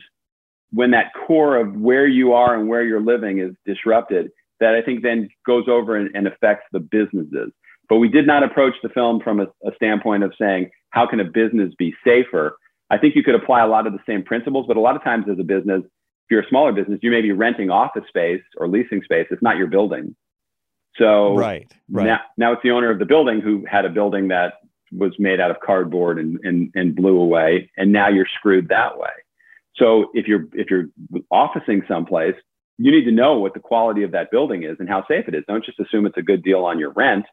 when 0.76 0.90
that 0.90 1.06
core 1.26 1.56
of 1.56 1.74
where 1.74 2.06
you 2.06 2.34
are 2.34 2.54
and 2.54 2.68
where 2.68 2.84
you're 2.84 3.00
living 3.00 3.38
is 3.38 3.54
disrupted. 3.64 4.30
That 4.60 4.74
I 4.74 4.82
think 4.82 5.02
then 5.02 5.30
goes 5.46 5.64
over 5.68 5.96
and, 5.96 6.10
and 6.14 6.26
affects 6.26 6.64
the 6.70 6.80
businesses. 6.80 7.50
But 7.88 7.96
we 7.96 8.08
did 8.08 8.26
not 8.26 8.42
approach 8.42 8.74
the 8.82 8.90
film 8.90 9.20
from 9.20 9.40
a, 9.40 9.44
a 9.66 9.74
standpoint 9.74 10.22
of 10.22 10.34
saying, 10.38 10.70
how 10.90 11.06
can 11.06 11.20
a 11.20 11.24
business 11.24 11.72
be 11.78 11.94
safer? 12.04 12.58
I 12.90 12.98
think 12.98 13.16
you 13.16 13.22
could 13.22 13.34
apply 13.34 13.62
a 13.62 13.66
lot 13.66 13.86
of 13.86 13.92
the 13.94 13.98
same 14.06 14.22
principles, 14.22 14.66
but 14.68 14.76
a 14.76 14.80
lot 14.80 14.96
of 14.96 15.02
times 15.02 15.26
as 15.30 15.38
a 15.38 15.44
business, 15.44 15.82
if 15.82 16.30
you're 16.30 16.40
a 16.40 16.48
smaller 16.48 16.72
business, 16.72 17.00
you 17.02 17.10
may 17.10 17.22
be 17.22 17.32
renting 17.32 17.70
office 17.70 18.04
space 18.08 18.42
or 18.58 18.68
leasing 18.68 19.02
space. 19.02 19.26
It's 19.30 19.42
not 19.42 19.56
your 19.56 19.66
building. 19.66 20.14
So 20.98 21.34
right, 21.34 21.70
right. 21.90 22.06
Now, 22.06 22.20
now 22.36 22.52
it's 22.52 22.62
the 22.62 22.70
owner 22.70 22.90
of 22.90 22.98
the 22.98 23.04
building 23.04 23.40
who 23.40 23.64
had 23.70 23.84
a 23.84 23.90
building 23.90 24.28
that 24.28 24.54
was 24.92 25.12
made 25.18 25.40
out 25.40 25.50
of 25.50 25.60
cardboard 25.60 26.18
and, 26.18 26.38
and, 26.42 26.70
and 26.74 26.94
blew 26.94 27.18
away. 27.18 27.70
And 27.76 27.92
now 27.92 28.08
you're 28.08 28.28
screwed 28.38 28.68
that 28.68 28.98
way. 28.98 29.10
So 29.78 30.10
if 30.14 30.26
you're, 30.26 30.46
if 30.52 30.70
you're 30.70 30.86
officing 31.30 31.82
someplace, 31.88 32.34
you 32.78 32.90
need 32.90 33.04
to 33.04 33.12
know 33.12 33.38
what 33.38 33.54
the 33.54 33.60
quality 33.60 34.02
of 34.02 34.12
that 34.12 34.30
building 34.30 34.64
is 34.64 34.76
and 34.78 34.88
how 34.88 35.04
safe 35.06 35.28
it 35.28 35.34
is. 35.34 35.44
Don't 35.48 35.64
just 35.64 35.80
assume 35.80 36.06
it's 36.06 36.16
a 36.16 36.22
good 36.22 36.42
deal 36.42 36.64
on 36.64 36.78
your 36.78 36.92
rent. 36.92 37.24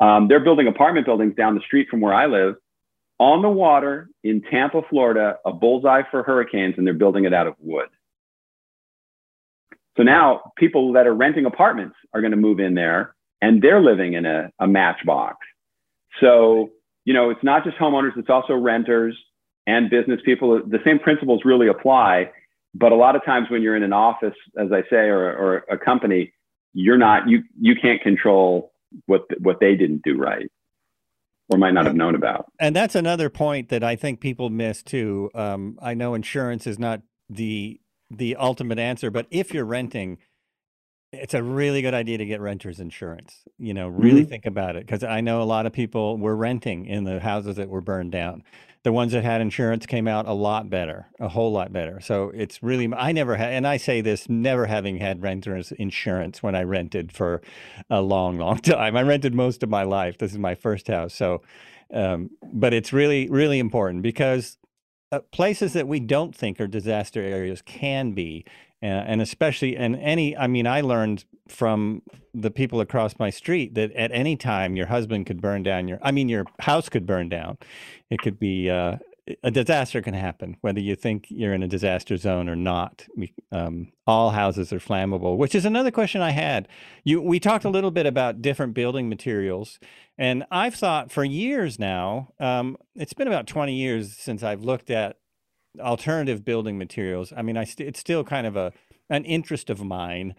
Um, 0.00 0.28
they're 0.28 0.44
building 0.44 0.68
apartment 0.68 1.06
buildings 1.06 1.34
down 1.34 1.54
the 1.54 1.60
street 1.62 1.88
from 1.90 2.00
where 2.00 2.14
I 2.14 2.26
live 2.26 2.56
on 3.18 3.42
the 3.42 3.48
water 3.48 4.08
in 4.22 4.42
Tampa, 4.42 4.82
Florida, 4.90 5.38
a 5.44 5.52
bullseye 5.52 6.02
for 6.10 6.22
hurricanes, 6.22 6.74
and 6.76 6.86
they're 6.86 6.94
building 6.94 7.24
it 7.24 7.32
out 7.32 7.46
of 7.46 7.54
wood. 7.58 7.88
So 9.96 10.02
now 10.02 10.52
people 10.58 10.92
that 10.92 11.06
are 11.06 11.14
renting 11.14 11.46
apartments 11.46 11.96
are 12.12 12.20
going 12.20 12.32
to 12.32 12.36
move 12.36 12.60
in 12.60 12.74
there 12.74 13.14
and 13.40 13.62
they're 13.62 13.80
living 13.80 14.12
in 14.12 14.26
a, 14.26 14.50
a 14.58 14.66
matchbox. 14.66 15.38
So, 16.20 16.70
you 17.04 17.14
know, 17.14 17.30
it's 17.30 17.42
not 17.42 17.64
just 17.64 17.78
homeowners, 17.78 18.16
it's 18.16 18.28
also 18.28 18.54
renters 18.54 19.16
and 19.66 19.90
business 19.90 20.20
people. 20.24 20.60
The 20.66 20.78
same 20.84 20.98
principles 20.98 21.42
really 21.44 21.68
apply. 21.68 22.30
But 22.74 22.92
a 22.92 22.96
lot 22.96 23.16
of 23.16 23.24
times 23.24 23.48
when 23.50 23.62
you're 23.62 23.76
in 23.76 23.82
an 23.82 23.94
office, 23.94 24.34
as 24.58 24.70
I 24.70 24.82
say, 24.90 25.08
or, 25.08 25.34
or 25.34 25.64
a 25.70 25.78
company, 25.78 26.32
you're 26.74 26.98
not, 26.98 27.26
you, 27.28 27.42
you 27.58 27.74
can't 27.80 28.02
control 28.02 28.72
what, 29.06 29.22
what 29.40 29.60
they 29.60 29.76
didn't 29.76 30.02
do 30.02 30.16
right 30.18 30.50
or 31.48 31.58
might 31.58 31.72
not 31.74 31.86
have 31.86 31.94
known 31.94 32.14
about. 32.14 32.46
And 32.58 32.74
that's 32.74 32.94
another 32.94 33.30
point 33.30 33.68
that 33.68 33.84
I 33.84 33.96
think 33.96 34.20
people 34.20 34.50
miss 34.50 34.82
too. 34.82 35.30
Um, 35.34 35.78
I 35.80 35.94
know 35.94 36.14
insurance 36.14 36.66
is 36.66 36.78
not 36.78 37.02
the 37.28 37.80
the 38.08 38.36
ultimate 38.36 38.78
answer, 38.78 39.10
but 39.10 39.26
if 39.32 39.52
you're 39.52 39.64
renting, 39.64 40.18
it's 41.12 41.34
a 41.34 41.42
really 41.42 41.82
good 41.82 41.94
idea 41.94 42.18
to 42.18 42.24
get 42.24 42.40
renters 42.40 42.78
insurance. 42.78 43.42
You 43.58 43.74
know, 43.74 43.88
really 43.88 44.24
Mhm. 44.24 44.28
think 44.28 44.46
about 44.46 44.76
it 44.76 44.86
because 44.86 45.02
I 45.02 45.20
know 45.20 45.42
a 45.42 45.44
lot 45.44 45.66
of 45.66 45.72
people 45.72 46.16
were 46.16 46.36
renting 46.36 46.86
in 46.86 47.04
the 47.04 47.18
houses 47.18 47.56
that 47.56 47.68
were 47.68 47.80
burned 47.80 48.12
down. 48.12 48.44
The 48.86 48.92
ones 48.92 49.10
that 49.10 49.24
had 49.24 49.40
insurance 49.40 49.84
came 49.84 50.06
out 50.06 50.28
a 50.28 50.32
lot 50.32 50.70
better, 50.70 51.08
a 51.18 51.26
whole 51.26 51.50
lot 51.50 51.72
better. 51.72 51.98
So 52.00 52.30
it's 52.32 52.62
really, 52.62 52.88
I 52.94 53.10
never 53.10 53.34
had, 53.34 53.52
and 53.52 53.66
I 53.66 53.78
say 53.78 54.00
this 54.00 54.28
never 54.28 54.66
having 54.66 54.98
had 54.98 55.24
renters 55.24 55.72
insurance 55.72 56.40
when 56.40 56.54
I 56.54 56.62
rented 56.62 57.10
for 57.10 57.42
a 57.90 58.00
long, 58.00 58.38
long 58.44 58.58
time. 58.58 58.96
I 58.96 59.02
rented 59.02 59.34
most 59.34 59.64
of 59.64 59.68
my 59.70 59.82
life. 59.82 60.18
This 60.18 60.30
is 60.30 60.38
my 60.38 60.54
first 60.54 60.86
house. 60.86 61.14
So, 61.14 61.42
um, 61.92 62.30
but 62.52 62.72
it's 62.72 62.92
really, 62.92 63.28
really 63.28 63.58
important 63.58 64.04
because 64.04 64.56
uh, 65.10 65.18
places 65.32 65.72
that 65.72 65.88
we 65.88 65.98
don't 65.98 66.32
think 66.32 66.60
are 66.60 66.68
disaster 66.68 67.20
areas 67.20 67.62
can 67.62 68.12
be, 68.12 68.44
and 68.82 69.20
especially 69.20 69.76
and 69.76 69.96
any. 69.96 70.36
I 70.36 70.46
mean, 70.46 70.66
I 70.66 70.80
learned 70.80 71.24
from 71.48 72.02
the 72.34 72.50
people 72.50 72.80
across 72.80 73.18
my 73.18 73.30
street 73.30 73.74
that 73.74 73.92
at 73.92 74.12
any 74.12 74.36
time 74.36 74.76
your 74.76 74.86
husband 74.86 75.26
could 75.26 75.40
burn 75.40 75.62
down 75.62 75.88
your. 75.88 75.98
I 76.02 76.12
mean, 76.12 76.28
your 76.28 76.44
house 76.60 76.88
could 76.88 77.06
burn 77.06 77.28
down. 77.28 77.58
It 78.10 78.20
could 78.20 78.38
be. 78.38 78.70
Uh, 78.70 78.98
a 79.42 79.50
disaster 79.50 80.00
can 80.00 80.14
happen 80.14 80.56
whether 80.60 80.78
you 80.78 80.94
think 80.94 81.26
you're 81.28 81.52
in 81.52 81.62
a 81.62 81.68
disaster 81.68 82.16
zone 82.16 82.48
or 82.48 82.54
not. 82.54 83.06
Um, 83.50 83.92
all 84.06 84.30
houses 84.30 84.72
are 84.72 84.78
flammable, 84.78 85.36
which 85.36 85.54
is 85.54 85.64
another 85.64 85.90
question 85.90 86.20
I 86.20 86.30
had. 86.30 86.68
You, 87.02 87.20
we 87.20 87.40
talked 87.40 87.64
a 87.64 87.68
little 87.68 87.90
bit 87.90 88.06
about 88.06 88.40
different 88.40 88.74
building 88.74 89.08
materials, 89.08 89.80
and 90.16 90.44
I've 90.50 90.76
thought 90.76 91.10
for 91.10 91.24
years 91.24 91.78
now. 91.78 92.28
Um, 92.38 92.76
it's 92.94 93.14
been 93.14 93.26
about 93.26 93.46
20 93.46 93.74
years 93.74 94.16
since 94.16 94.42
I've 94.42 94.62
looked 94.62 94.90
at 94.90 95.16
alternative 95.80 96.44
building 96.44 96.78
materials. 96.78 97.32
I 97.36 97.42
mean, 97.42 97.56
I 97.56 97.64
st- 97.64 97.88
it's 97.88 98.00
still 98.00 98.24
kind 98.24 98.46
of 98.46 98.56
a 98.56 98.72
an 99.08 99.24
interest 99.24 99.70
of 99.70 99.84
mine. 99.84 100.34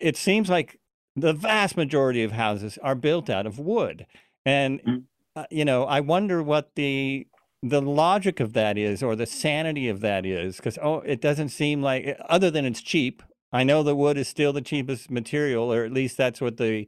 It 0.00 0.16
seems 0.16 0.48
like 0.48 0.78
the 1.16 1.32
vast 1.32 1.76
majority 1.76 2.22
of 2.22 2.32
houses 2.32 2.78
are 2.82 2.94
built 2.94 3.28
out 3.30 3.46
of 3.46 3.58
wood, 3.58 4.06
and 4.44 4.82
Mm. 4.82 5.04
uh, 5.36 5.44
you 5.50 5.64
know, 5.64 5.84
I 5.84 6.00
wonder 6.00 6.42
what 6.42 6.74
the 6.74 7.26
the 7.62 7.82
logic 7.82 8.38
of 8.40 8.52
that 8.52 8.78
is, 8.78 9.02
or 9.02 9.16
the 9.16 9.26
sanity 9.26 9.88
of 9.88 10.00
that 10.00 10.24
is, 10.24 10.56
because 10.56 10.78
oh, 10.80 11.00
it 11.00 11.20
doesn't 11.20 11.48
seem 11.50 11.82
like 11.82 12.06
eh, 12.06 12.14
other 12.28 12.50
than 12.50 12.64
it's 12.64 12.80
cheap. 12.82 13.22
I 13.52 13.64
know 13.64 13.82
the 13.82 13.96
wood 13.96 14.16
is 14.18 14.28
still 14.28 14.52
the 14.52 14.60
cheapest 14.60 15.10
material, 15.10 15.72
or 15.72 15.84
at 15.84 15.92
least 15.92 16.16
that's 16.16 16.40
what 16.40 16.56
the 16.58 16.86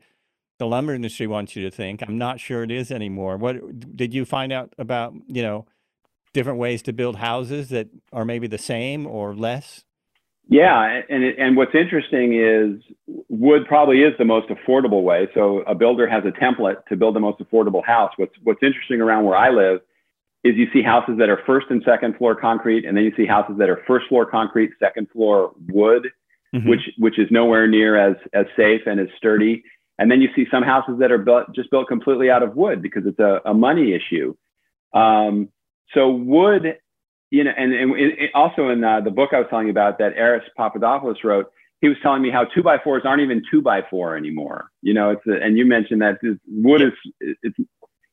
the 0.59 0.67
lumber 0.67 0.95
industry 0.95 1.27
wants 1.27 1.57
you 1.57 1.63
to 1.65 1.71
think. 1.75 2.03
I'm 2.03 2.19
not 2.19 2.39
sure 2.39 2.63
it 2.63 2.71
is 2.71 2.91
anymore. 2.93 3.37
What 3.39 3.97
did 3.97 4.13
you 4.15 4.25
find 4.27 4.53
out 4.53 4.75
about, 4.79 5.15
you 5.27 5.43
know, 5.43 5.67
different 6.33 6.59
ways 6.59 6.83
to 6.83 6.93
build 6.93 7.17
houses 7.17 7.69
that 7.71 7.89
are 8.13 8.25
maybe 8.25 8.47
the 8.47 8.59
same 8.59 9.07
or 9.07 9.35
less? 9.35 9.85
Yeah, 10.49 11.03
and 11.09 11.23
and 11.23 11.57
what's 11.57 11.75
interesting 11.75 12.35
is 12.35 12.83
wood 13.29 13.67
probably 13.69 14.03
is 14.03 14.15
the 14.19 14.25
most 14.25 14.49
affordable 14.49 15.05
way. 15.05 15.29
So 15.33 15.59
a 15.61 15.77
builder 15.77 16.09
has 16.09 16.25
a 16.25 16.33
template 16.33 16.85
to 16.87 16.97
build 16.97 17.15
the 17.15 17.21
most 17.21 17.41
affordable 17.41 17.85
house. 17.85 18.13
What's 18.17 18.35
what's 18.43 18.63
interesting 18.63 19.01
around 19.01 19.25
where 19.27 19.37
I 19.37 19.51
live 19.51 19.81
is 20.43 20.57
you 20.57 20.67
see 20.73 20.83
houses 20.83 21.19
that 21.19 21.29
are 21.29 21.41
first 21.47 21.67
and 21.71 21.83
second 21.85 22.17
floor 22.17 22.35
concrete, 22.35 22.85
and 22.85 22.97
then 22.97 23.05
you 23.05 23.13
see 23.17 23.27
houses 23.27 23.59
that 23.59 23.69
are 23.69 23.81
first 23.87 24.09
floor 24.09 24.27
concrete, 24.27 24.71
second 24.81 25.09
floor 25.11 25.53
wood, 25.69 26.11
Mhm. 26.53 26.69
which 26.69 26.91
which 26.99 27.19
is 27.21 27.31
nowhere 27.31 27.69
near 27.69 27.97
as 27.97 28.17
as 28.33 28.47
safe 28.57 28.83
and 28.87 28.99
as 28.99 29.09
sturdy. 29.17 29.63
And 30.01 30.11
then 30.11 30.21
you 30.21 30.31
see 30.35 30.47
some 30.51 30.65
houses 30.65 30.99
that 30.99 31.13
are 31.13 31.19
built 31.19 31.53
just 31.55 31.71
built 31.71 31.87
completely 31.87 32.29
out 32.29 32.43
of 32.43 32.57
wood 32.57 32.83
because 32.83 33.07
it's 33.07 33.21
a, 33.21 33.41
a 33.45 33.55
money 33.55 33.93
issue. 33.93 34.35
Um, 34.95 35.51
so 35.95 36.11
wood, 36.11 36.79
you 37.31 37.45
know, 37.45 37.53
and, 37.57 37.73
and 37.73 37.93
it, 37.97 38.31
also 38.35 38.69
in 38.69 38.83
uh, 38.83 39.01
the 39.01 39.11
book 39.11 39.31
I 39.33 39.39
was 39.39 39.47
telling 39.51 39.67
you 39.67 39.73
about 39.73 39.99
that 39.99 40.19
Aris 40.19 40.45
Papadopoulos 40.57 41.19
wrote, 41.25 41.47
he 41.81 41.89
was 41.89 41.97
telling 42.03 42.23
me 42.23 42.31
how 42.31 42.45
two 42.45 42.63
by 42.63 42.79
fours 42.79 43.03
aren't 43.05 43.23
even 43.23 43.43
two 43.51 43.63
by 43.63 43.83
four 43.89 44.17
anymore. 44.17 44.71
You 44.83 44.95
know, 44.95 45.11
it's 45.11 45.27
a, 45.27 45.43
and 45.43 45.57
you 45.57 45.65
mentioned 45.65 46.03
that 46.03 46.19
this 46.23 46.37
wood 46.47 46.83
is 46.83 46.93
it's 47.21 47.59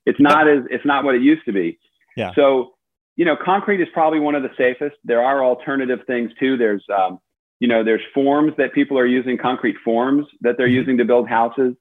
it's 0.05 0.19
not 0.19 0.47
as 0.47 0.63
it's 0.69 0.85
not 0.85 1.03
what 1.03 1.15
it 1.15 1.21
used 1.21 1.45
to 1.45 1.51
be. 1.51 1.77
Yeah. 2.15 2.33
So 2.35 2.73
you 3.17 3.25
know, 3.25 3.35
concrete 3.35 3.81
is 3.81 3.87
probably 3.93 4.19
one 4.19 4.35
of 4.35 4.43
the 4.43 4.51
safest. 4.57 4.95
There 5.03 5.21
are 5.21 5.43
alternative 5.43 5.99
things 6.07 6.31
too. 6.39 6.55
There's 6.55 6.85
um, 6.95 7.19
you 7.59 7.67
know, 7.67 7.83
there's 7.83 8.01
forms 8.13 8.53
that 8.57 8.73
people 8.73 8.97
are 8.97 9.05
using, 9.05 9.37
concrete 9.37 9.77
forms 9.83 10.27
that 10.41 10.57
they're 10.57 10.67
Mhm. 10.67 10.73
using 10.73 10.97
to 10.99 11.05
build 11.05 11.27
houses. 11.27 11.75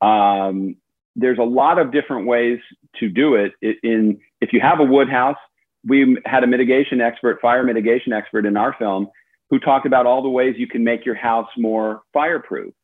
Um, 0.00 0.76
there's 1.16 1.38
a 1.38 1.42
lot 1.42 1.78
of 1.78 1.90
different 1.90 2.26
ways 2.26 2.60
to 3.00 3.08
do 3.08 3.34
it. 3.34 3.52
In 3.82 4.20
if 4.40 4.52
you 4.52 4.60
have 4.60 4.80
a 4.80 4.84
wood 4.84 5.08
house, 5.08 5.38
we 5.84 6.18
had 6.24 6.44
a 6.44 6.46
mitigation 6.46 7.00
expert, 7.00 7.40
fire 7.40 7.64
mitigation 7.64 8.12
expert 8.12 8.46
in 8.46 8.56
our 8.56 8.74
film, 8.78 9.08
who 9.50 9.58
talked 9.58 9.86
about 9.86 10.06
all 10.06 10.22
the 10.22 10.28
ways 10.28 10.54
you 10.58 10.68
can 10.68 10.84
make 10.84 11.04
your 11.04 11.14
house 11.14 11.48
more 11.56 12.02
fireproof. 12.12 12.74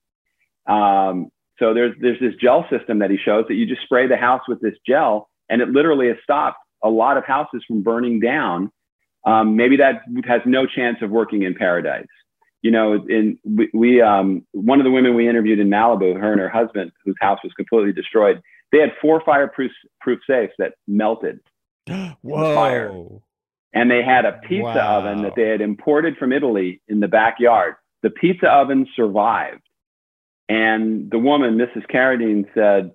Um, 0.66 1.30
so 1.58 1.74
there's 1.74 1.94
there's 2.00 2.18
this 2.20 2.34
gel 2.40 2.66
system 2.70 2.98
that 3.00 3.10
he 3.10 3.18
shows 3.18 3.44
that 3.48 3.54
you 3.54 3.66
just 3.66 3.82
spray 3.82 4.06
the 4.06 4.16
house 4.16 4.42
with 4.48 4.60
this 4.60 4.74
gel, 4.86 5.28
and 5.48 5.60
it 5.60 5.68
literally 5.68 6.08
has 6.08 6.16
stopped 6.22 6.58
a 6.82 6.88
lot 6.88 7.16
of 7.16 7.24
houses 7.24 7.62
from 7.68 7.82
burning 7.82 8.18
down. 8.18 8.70
Um, 9.24 9.54
maybe 9.54 9.76
that 9.76 10.02
has 10.26 10.40
no 10.46 10.66
chance 10.66 10.98
of 11.02 11.10
working 11.10 11.42
in 11.42 11.54
paradise. 11.54 12.06
You 12.62 12.70
know, 12.70 13.04
in 13.08 13.38
we, 13.44 13.68
we 13.74 14.00
um, 14.00 14.46
one 14.52 14.80
of 14.80 14.84
the 14.84 14.90
women 14.90 15.14
we 15.14 15.28
interviewed 15.28 15.58
in 15.58 15.68
Malibu, 15.68 16.18
her 16.18 16.30
and 16.32 16.40
her 16.40 16.48
husband, 16.48 16.92
whose 17.04 17.16
house 17.20 17.40
was 17.42 17.52
completely 17.54 17.92
destroyed, 17.92 18.40
they 18.70 18.78
had 18.78 18.92
four 19.00 19.20
fireproof 19.24 19.72
proof 20.00 20.20
safes 20.28 20.54
that 20.58 20.74
melted 20.86 21.40
fire. 21.88 22.92
And 23.74 23.90
they 23.90 24.02
had 24.02 24.24
a 24.26 24.32
pizza 24.46 24.80
oven 24.82 25.22
that 25.22 25.32
they 25.34 25.48
had 25.48 25.60
imported 25.62 26.16
from 26.18 26.32
Italy 26.32 26.80
in 26.88 27.00
the 27.00 27.08
backyard. 27.08 27.74
The 28.02 28.10
pizza 28.10 28.46
oven 28.46 28.86
survived, 28.94 29.62
and 30.48 31.10
the 31.10 31.18
woman, 31.18 31.56
Mrs. 31.56 31.86
Carradine, 31.90 32.44
said 32.54 32.92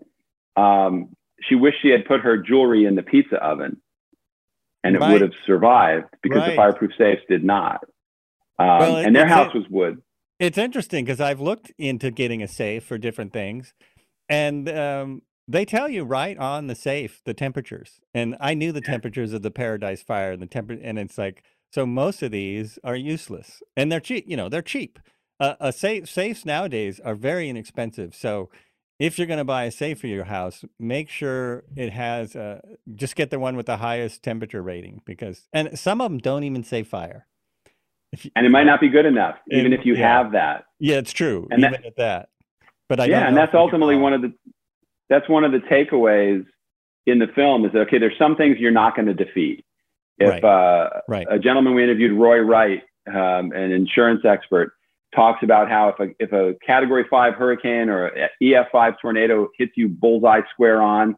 um, 0.55 1.09
she 1.41 1.55
wished 1.55 1.77
she 1.81 1.89
had 1.89 2.05
put 2.05 2.21
her 2.21 2.37
jewelry 2.37 2.85
in 2.85 2.95
the 2.95 3.03
pizza 3.03 3.37
oven, 3.37 3.81
and 4.83 4.95
it 4.95 4.99
Right. 4.99 5.13
would 5.13 5.21
have 5.21 5.33
survived 5.45 6.05
because 6.21 6.41
Right. 6.41 6.51
the 6.51 6.55
fireproof 6.55 6.91
safes 6.97 7.21
did 7.27 7.43
not. 7.43 7.83
Um, 8.59 8.67
Well, 8.79 8.97
and 8.97 9.15
their 9.15 9.27
house 9.27 9.53
was 9.53 9.65
wood. 9.69 10.01
It's 10.39 10.57
interesting 10.57 11.05
because 11.05 11.21
I've 11.21 11.41
looked 11.41 11.71
into 11.77 12.11
getting 12.11 12.43
a 12.43 12.47
safe 12.47 12.83
for 12.85 12.97
different 12.97 13.33
things. 13.33 13.73
and 14.29 14.69
um, 14.69 15.21
they 15.47 15.65
tell 15.65 15.89
you 15.89 16.03
right 16.03 16.37
on 16.37 16.67
the 16.67 16.75
safe 16.75 17.21
the 17.25 17.33
temperatures. 17.33 17.99
And 18.13 18.35
I 18.41 18.53
knew 18.53 18.71
the 18.71 18.81
temperatures 18.81 19.33
of 19.33 19.41
the 19.43 19.51
Paradise 19.51 20.03
Fire 20.03 20.31
and 20.33 20.41
the 20.41 20.47
temper, 20.47 20.77
and 20.81 20.99
it's 20.99 21.17
like 21.17 21.43
so 21.71 21.85
most 21.85 22.23
of 22.23 22.31
these 22.31 22.79
are 22.83 22.95
useless 22.95 23.61
and 23.77 23.91
they're 23.91 23.99
cheap. 24.01 24.25
You 24.27 24.37
know, 24.37 24.49
they're 24.49 24.61
cheap. 24.61 24.99
Uh, 25.39 25.55
a 25.59 25.71
safe 25.73 26.09
safes 26.09 26.45
nowadays 26.45 26.99
are 27.01 27.15
very 27.15 27.49
inexpensive. 27.49 28.15
So 28.15 28.49
if 28.99 29.17
you're 29.19 29.27
going 29.27 29.39
to 29.39 29.45
buy 29.45 29.65
a 29.65 29.71
safe 29.71 29.99
for 30.01 30.07
your 30.07 30.25
house, 30.25 30.65
make 30.79 31.09
sure 31.09 31.65
it 31.75 31.91
has 31.93 32.35
uh, 32.35 32.61
just 32.95 33.15
get 33.15 33.31
the 33.31 33.39
one 33.39 33.55
with 33.57 33.67
the 33.67 33.77
highest 33.77 34.23
temperature 34.23 34.63
rating 34.63 35.01
because 35.05 35.47
and 35.53 35.77
some 35.79 36.01
of 36.01 36.11
them 36.11 36.19
don't 36.19 36.43
even 36.43 36.63
say 36.63 36.83
fire. 36.83 37.27
And 38.35 38.45
it 38.45 38.49
might 38.49 38.63
not 38.63 38.79
be 38.79 38.89
good 38.89 39.05
enough, 39.05 39.35
even 39.51 39.73
if 39.73 39.85
you 39.85 39.95
yeah. 39.95 40.23
have 40.23 40.31
that. 40.31 40.65
Yeah, 40.79 40.95
it's 40.95 41.11
true. 41.11 41.47
And 41.51 41.59
even 41.59 41.73
that, 41.73 41.85
at 41.85 41.95
that. 41.97 42.29
But 42.87 42.99
I 43.01 43.05
yeah, 43.05 43.27
and 43.27 43.35
that's 43.35 43.53
ultimately 43.53 43.97
one 43.97 44.13
of 44.13 44.21
the 44.21 44.33
that's 45.09 45.27
one 45.27 45.43
of 45.43 45.51
the 45.51 45.59
takeaways 45.59 46.45
in 47.05 47.19
the 47.19 47.27
film 47.35 47.65
is 47.65 47.73
that 47.73 47.79
okay, 47.81 47.97
there's 47.97 48.17
some 48.17 48.35
things 48.35 48.57
you're 48.59 48.71
not 48.71 48.95
going 48.95 49.07
to 49.07 49.13
defeat. 49.13 49.65
If 50.19 50.29
right. 50.29 50.43
Uh, 50.43 50.89
right. 51.07 51.27
a 51.29 51.37
gentleman 51.37 51.75
we 51.75 51.83
interviewed, 51.83 52.17
Roy 52.17 52.39
Wright, 52.39 52.81
um, 53.07 53.51
an 53.51 53.71
insurance 53.71 54.21
expert, 54.25 54.73
talks 55.15 55.43
about 55.43 55.69
how 55.69 55.89
if 55.89 55.99
a, 55.99 56.13
if 56.19 56.31
a 56.33 56.55
category 56.65 57.05
five 57.09 57.35
hurricane 57.35 57.89
or 57.89 58.11
EF5 58.41 58.95
tornado 59.01 59.49
hits 59.57 59.73
you 59.75 59.89
bullseye 59.89 60.41
square 60.53 60.81
on, 60.81 61.15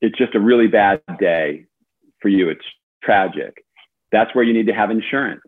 it's 0.00 0.16
just 0.18 0.34
a 0.34 0.40
really 0.40 0.66
bad 0.66 1.00
day 1.18 1.64
for 2.20 2.28
you. 2.28 2.50
It's 2.50 2.64
tragic. 3.02 3.63
That's 4.14 4.34
where 4.34 4.44
you 4.44 4.54
need 4.54 4.68
to 4.68 4.72
have 4.72 4.90
insurance. 4.90 5.42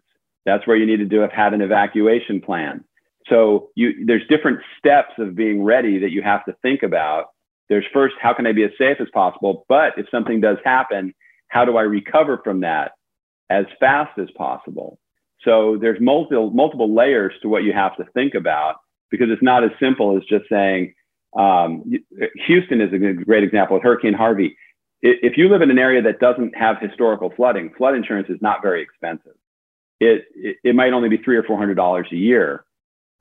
That's 0.45 0.67
where 0.67 0.77
you 0.77 0.87
need 0.87 0.99
to 0.99 1.05
do 1.05 1.21
have 1.33 1.53
an 1.53 1.61
evacuation 1.61 2.41
plan. 2.41 2.85
So 3.29 3.71
you, 3.75 4.07
there's 4.07 4.27
different 4.29 4.61
steps 4.79 5.13
of 5.19 5.35
being 5.35 5.63
ready 5.63 5.99
that 5.99 6.11
you 6.11 6.23
have 6.23 6.45
to 6.47 6.53
think 6.63 6.83
about. 6.83 7.27
There's 7.69 7.85
first, 7.93 8.15
how 8.21 8.33
can 8.33 8.47
I 8.47 8.53
be 8.53 8.65
as 8.65 8.71
safe 8.79 8.99
as 9.01 9.09
possible? 9.13 9.65
But 9.69 9.95
if 9.97 10.07
something 10.11 10.41
does 10.41 10.59
happen, 10.65 11.15
how 11.49 11.65
do 11.65 11.77
I 11.77 11.83
recover 11.83 12.41
from 12.45 12.61
that 12.61 12.93
as 13.51 13.67
fast 13.81 14.19
as 14.19 14.29
possible? 14.37 14.99
So 15.43 15.77
there's 15.81 16.01
multiple 16.01 16.51
multiple 16.51 16.93
layers 16.93 17.35
to 17.43 17.49
what 17.49 17.63
you 17.63 17.73
have 17.73 17.97
to 17.97 18.05
think 18.15 18.35
about 18.35 18.77
because 19.11 19.29
it's 19.31 19.43
not 19.43 19.65
as 19.65 19.71
simple 19.79 20.17
as 20.17 20.23
just 20.25 20.49
saying. 20.49 20.95
Um, 21.39 21.85
Houston 22.47 22.81
is 22.81 22.93
a 22.93 22.99
great 22.99 23.45
example. 23.45 23.75
With 23.75 23.83
Hurricane 23.83 24.15
Harvey, 24.15 24.57
if 25.23 25.37
you 25.37 25.49
live 25.49 25.63
in 25.63 25.71
an 25.71 25.79
area 25.79 26.03
that 26.03 26.21
doesn't 26.21 26.57
have 26.57 26.77
historical 26.81 27.33
flooding, 27.37 27.71
flood 27.77 27.95
insurance 27.95 28.29
is 28.29 28.39
not 28.41 28.63
very 28.63 28.83
expensive. 28.83 29.35
It 30.01 30.25
it, 30.35 30.57
it 30.65 30.75
might 30.75 30.93
only 30.93 31.09
be 31.09 31.19
three 31.19 31.37
or 31.37 31.43
four 31.43 31.59
hundred 31.59 31.75
dollars 31.75 32.09
a 32.13 32.17
year. 32.17 32.65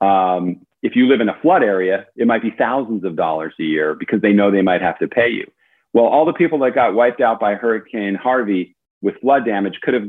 Um, 0.00 0.66
if 0.82 0.94
you 0.94 1.08
live 1.08 1.20
in 1.20 1.28
a 1.28 1.38
flood 1.40 1.62
area, 1.62 2.06
it 2.16 2.26
might 2.26 2.42
be 2.42 2.50
thousands 2.50 3.04
of 3.04 3.16
dollars 3.16 3.54
a 3.58 3.62
year 3.62 3.94
because 3.94 4.20
they 4.20 4.32
know 4.32 4.50
they 4.50 4.62
might 4.62 4.82
have 4.82 4.98
to 4.98 5.08
pay 5.08 5.28
you. 5.28 5.46
Well, 5.92 6.04
all 6.04 6.26
the 6.26 6.32
people 6.32 6.58
that 6.60 6.74
got 6.74 6.94
wiped 6.94 7.20
out 7.20 7.40
by 7.40 7.54
Hurricane 7.54 8.14
Harvey 8.14 8.76
with 9.00 9.18
flood 9.20 9.44
damage 9.46 9.78
could 9.82 9.94
have 9.94 10.08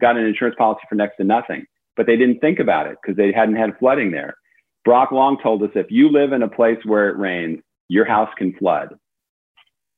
got 0.00 0.16
an 0.16 0.24
insurance 0.24 0.56
policy 0.56 0.82
for 0.88 0.94
next 0.94 1.16
to 1.18 1.24
nothing, 1.24 1.66
but 1.96 2.06
they 2.06 2.16
didn't 2.16 2.40
think 2.40 2.58
about 2.58 2.86
it 2.86 2.96
because 3.00 3.16
they 3.16 3.32
hadn't 3.32 3.56
had 3.56 3.78
flooding 3.78 4.10
there. 4.10 4.36
Brock 4.84 5.12
Long 5.12 5.38
told 5.42 5.62
us 5.62 5.70
if 5.74 5.90
you 5.90 6.10
live 6.10 6.32
in 6.32 6.42
a 6.42 6.48
place 6.48 6.78
where 6.84 7.08
it 7.08 7.18
rains, 7.18 7.60
your 7.88 8.04
house 8.04 8.30
can 8.38 8.54
flood. 8.54 8.98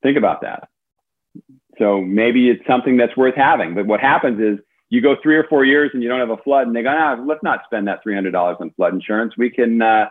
Think 0.03 0.17
about 0.17 0.41
that. 0.43 0.69
So 1.79 2.01
maybe 2.01 2.51
it's 2.51 2.67
something 2.67 2.97
that's 2.97 3.17
worth 3.17 3.37
having. 3.37 3.75
But 3.75 3.87
what 3.87 4.01
happens 4.01 4.41
is 4.41 4.59
you 4.91 5.01
go 5.01 5.17
three 5.23 5.37
or 5.37 5.45
four 5.45 5.65
years 5.65 5.91
and 5.93 6.03
you 6.03 6.09
don't 6.09 6.21
have 6.21 6.31
a 6.31 6.43
flood, 6.43 6.67
and 6.67 6.75
they 6.75 6.83
go, 6.83 6.91
ah, 6.91 7.17
let's 7.25 7.43
not 7.43 7.61
spend 7.65 7.87
that 7.89 8.03
three 8.03 8.15
hundred 8.15 8.33
dollars 8.33 8.57
on 8.61 8.71
flood 8.73 8.95
insurance. 8.95 9.35
We 9.37 9.51
can 9.51 9.83
uh, 9.83 10.09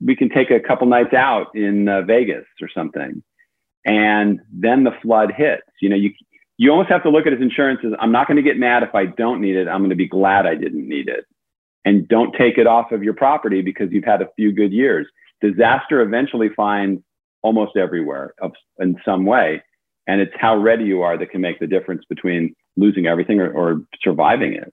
we 0.00 0.16
can 0.16 0.28
take 0.28 0.50
a 0.50 0.60
couple 0.60 0.86
nights 0.86 1.14
out 1.14 1.54
in 1.54 1.88
uh, 1.88 2.02
Vegas 2.02 2.44
or 2.60 2.68
something, 2.68 3.22
and 3.84 4.40
then 4.52 4.84
the 4.84 4.92
flood 5.02 5.32
hits. 5.36 5.62
You 5.80 5.88
know, 5.88 5.96
you 5.96 6.12
you 6.58 6.70
almost 6.70 6.90
have 6.90 7.02
to 7.04 7.10
look 7.10 7.26
at 7.26 7.32
his 7.32 7.42
insurance 7.42 7.80
as 7.84 7.92
I'm 8.00 8.12
not 8.12 8.26
going 8.26 8.36
to 8.36 8.42
get 8.42 8.58
mad 8.58 8.82
if 8.82 8.94
I 8.94 9.06
don't 9.06 9.40
need 9.40 9.56
it. 9.56 9.68
I'm 9.68 9.80
going 9.80 9.90
to 9.90 9.96
be 9.96 10.08
glad 10.08 10.46
I 10.46 10.54
didn't 10.54 10.88
need 10.88 11.08
it. 11.08 11.24
And 11.84 12.08
don't 12.08 12.34
take 12.36 12.58
it 12.58 12.66
off 12.66 12.90
of 12.90 13.02
your 13.02 13.14
property 13.14 13.62
because 13.62 13.92
you've 13.92 14.04
had 14.04 14.20
a 14.20 14.28
few 14.34 14.52
good 14.52 14.72
years. 14.72 15.06
Disaster 15.40 16.00
eventually 16.00 16.48
finds 16.56 17.00
almost 17.42 17.76
everywhere 17.76 18.34
in 18.80 18.96
some 19.04 19.24
way. 19.24 19.62
And 20.06 20.20
it's 20.20 20.32
how 20.38 20.56
ready 20.56 20.84
you 20.84 21.02
are 21.02 21.18
that 21.18 21.30
can 21.30 21.40
make 21.40 21.58
the 21.58 21.66
difference 21.66 22.02
between 22.08 22.54
losing 22.76 23.06
everything 23.06 23.40
or, 23.40 23.50
or 23.50 23.80
surviving 24.02 24.54
it. 24.54 24.72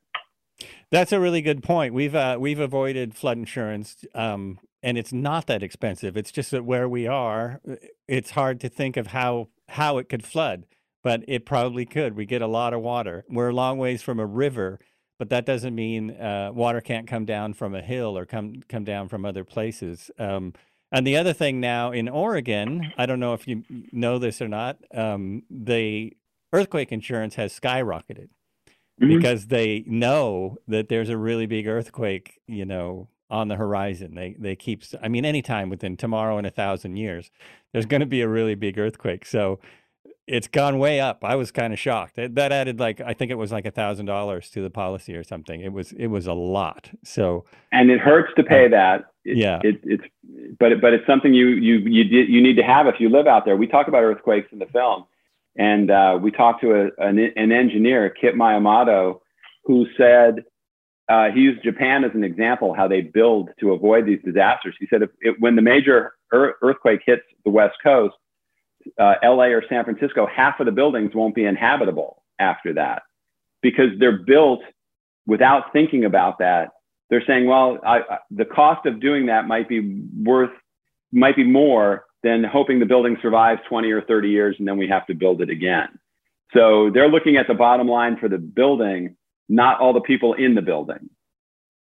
That's 0.92 1.12
a 1.12 1.20
really 1.20 1.42
good 1.42 1.64
point. 1.64 1.94
We've 1.94 2.14
uh, 2.14 2.38
we've 2.40 2.60
avoided 2.60 3.16
flood 3.16 3.38
insurance, 3.38 4.06
um, 4.14 4.60
and 4.84 4.96
it's 4.96 5.12
not 5.12 5.48
that 5.48 5.64
expensive. 5.64 6.16
It's 6.16 6.32
just 6.32 6.52
that 6.52 6.66
where 6.66 6.88
we 6.88 7.08
are, 7.08 7.62
it's 8.08 8.32
hard 8.32 8.60
to 8.60 8.70
think 8.70 8.96
of 8.96 9.08
how 9.08 9.48
how 9.70 9.98
it 9.98 10.08
could 10.08 10.24
flood 10.24 10.66
but 11.04 11.24
it 11.28 11.46
probably 11.46 11.86
could. 11.86 12.16
We 12.16 12.26
get 12.26 12.42
a 12.42 12.48
lot 12.48 12.74
of 12.74 12.82
water. 12.82 13.26
We're 13.30 13.50
a 13.50 13.54
long 13.54 13.78
ways 13.78 14.02
from 14.02 14.20
a 14.20 14.26
river, 14.26 14.80
but 15.20 15.30
that 15.30 15.46
doesn't 15.46 15.76
mean 15.76 16.12
uh, 16.12 16.52
water 16.54 16.82
can't 16.82 17.08
come 17.08 17.26
down 17.26 17.54
from 17.54 17.76
a 17.76 17.82
hill 17.82 18.18
or 18.18 18.26
come 18.26 18.64
come 18.70 18.86
down 18.86 19.10
from 19.10 19.26
other 19.26 19.44
places. 19.44 20.10
Um, 20.18 20.54
and 20.94 21.08
the 21.08 21.18
other 21.18 21.34
thing 21.34 21.60
now 21.60 21.92
in 21.92 22.08
Oregon, 22.08 22.94
I 22.98 23.06
don't 23.08 23.20
know 23.20 23.34
if 23.34 23.48
you 23.48 23.64
know 23.92 24.20
this 24.20 24.42
or 24.42 24.48
not, 24.48 24.78
um, 24.94 25.44
the 25.50 26.16
earthquake 26.54 26.92
insurance 26.92 27.36
has 27.36 27.60
skyrocketed 27.60 28.30
mm-hmm. 29.02 29.08
because 29.08 29.48
they 29.48 29.84
know 29.88 30.58
that 30.68 30.90
there's 30.90 31.10
a 31.10 31.18
really 31.18 31.48
big 31.48 31.68
earthquake, 31.68 32.40
you 32.48 32.64
know, 32.64 33.10
on 33.30 33.48
the 33.48 33.56
horizon. 33.56 34.14
They 34.14 34.36
they 34.38 34.56
keep. 34.56 34.84
I 35.02 35.08
mean, 35.08 35.26
anytime 35.26 35.70
within 35.70 35.98
tomorrow 35.98 36.38
and 36.38 36.46
a 36.46 36.52
thousand 36.52 36.98
years, 36.98 37.32
there's 37.72 37.88
going 37.88 38.02
to 38.02 38.06
be 38.06 38.22
a 38.22 38.28
really 38.28 38.56
big 38.56 38.78
earthquake. 38.78 39.26
So 39.26 39.60
it's 40.28 40.48
gone 40.48 40.80
way 40.80 41.00
up. 41.00 41.24
I 41.24 41.36
was 41.36 41.52
kind 41.52 41.74
of 41.74 41.80
shocked. 41.80 42.16
That, 42.16 42.36
that 42.36 42.52
added 42.52 42.80
like 42.80 43.02
I 43.02 43.14
think 43.14 43.32
it 43.32 43.36
was 43.36 43.52
like 43.52 43.66
a 43.66 43.72
thousand 43.72 44.06
dollars 44.06 44.50
to 44.52 44.62
the 44.62 44.70
policy 44.70 45.16
or 45.16 45.24
something. 45.24 45.62
It 45.62 45.74
was 45.74 45.92
it 45.94 46.08
was 46.08 46.28
a 46.28 46.34
lot. 46.34 46.90
So 47.04 47.46
and 47.72 47.92
it 47.92 48.00
hurts 48.00 48.32
to 48.38 48.44
pay 48.44 48.68
that. 48.70 49.06
It, 49.26 49.38
yeah, 49.38 49.60
it, 49.64 49.80
it's 49.84 50.04
but 50.60 50.72
it, 50.72 50.82
but 50.82 50.94
it's 50.94 51.06
something 51.06 51.34
you 51.34 51.48
you 51.50 51.80
you 51.80 52.04
you 52.04 52.42
need 52.42 52.56
to 52.56 52.64
have 52.64 52.88
if 52.88 52.96
you 53.00 53.10
live 53.10 53.28
out 53.28 53.46
there. 53.46 53.58
We 53.58 53.68
talk 53.68 53.88
about 53.88 54.04
earthquakes 54.04 54.48
in 54.52 54.60
the 54.60 54.66
film, 54.68 55.06
and 55.58 55.92
uh, 55.92 56.18
we 56.22 56.32
talked 56.32 56.62
to 56.62 56.72
a, 56.72 57.06
an, 57.06 57.20
an 57.36 57.52
engineer, 57.52 58.10
Kit 58.10 58.36
Miyamoto, 58.36 59.20
who 59.66 59.86
said. 59.98 60.44
Uh, 61.10 61.30
he 61.36 61.42
used 61.42 61.62
Japan 61.62 62.06
as 62.06 62.12
an 62.14 62.24
example 62.24 62.74
how 62.74 62.88
they 62.88 63.02
build 63.02 63.50
to 63.60 63.74
avoid 63.74 64.06
these 64.06 64.22
disasters. 64.24 64.74
He 64.80 64.88
said 64.90 65.02
if, 65.02 65.10
if 65.20 65.36
when 65.38 65.58
the 65.58 65.62
major 65.62 66.14
earthquake 66.32 67.02
hits 67.06 67.24
the 67.44 67.52
west 67.52 67.76
coast, 67.84 68.16
uh, 69.00 69.16
LA 69.24 69.46
or 69.46 69.64
San 69.68 69.84
Francisco, 69.84 70.28
half 70.28 70.60
of 70.60 70.66
the 70.66 70.72
buildings 70.72 71.12
won't 71.14 71.36
be 71.36 71.46
inhabitable 71.46 72.24
after 72.40 72.74
that 72.74 73.04
because 73.62 73.90
they're 74.00 74.24
built 74.24 74.62
without 75.26 75.72
thinking 75.74 76.06
about 76.06 76.40
that. 76.40 76.70
They're 77.10 77.24
saying, 77.26 77.48
well, 77.48 77.80
I, 77.86 78.00
I, 78.00 78.18
the 78.32 78.46
cost 78.46 78.86
of 78.86 79.00
doing 79.00 79.28
that 79.28 79.48
might 79.48 79.70
be 79.70 80.04
worth, 80.22 80.52
might 81.12 81.36
be 81.36 81.44
more 81.44 82.06
than 82.24 82.44
hoping 82.44 82.80
the 82.80 82.86
building 82.86 83.18
survives 83.22 83.62
20 83.68 83.92
or 83.92 84.02
30 84.02 84.30
years 84.30 84.56
and 84.60 84.68
then 84.68 84.78
we 84.78 84.88
have 84.88 85.06
to 85.08 85.14
build 85.14 85.42
it 85.42 85.50
again. 85.50 85.90
So 86.54 86.90
they're 86.94 87.10
looking 87.10 87.38
at 87.38 87.48
the 87.48 87.54
bottom 87.54 87.88
line 87.88 88.18
for 88.18 88.30
the 88.30 88.38
building, 88.38 89.16
not 89.50 89.80
all 89.80 89.94
the 89.94 90.02
people 90.02 90.34
in 90.34 90.56
the 90.56 90.62
building. 90.62 91.10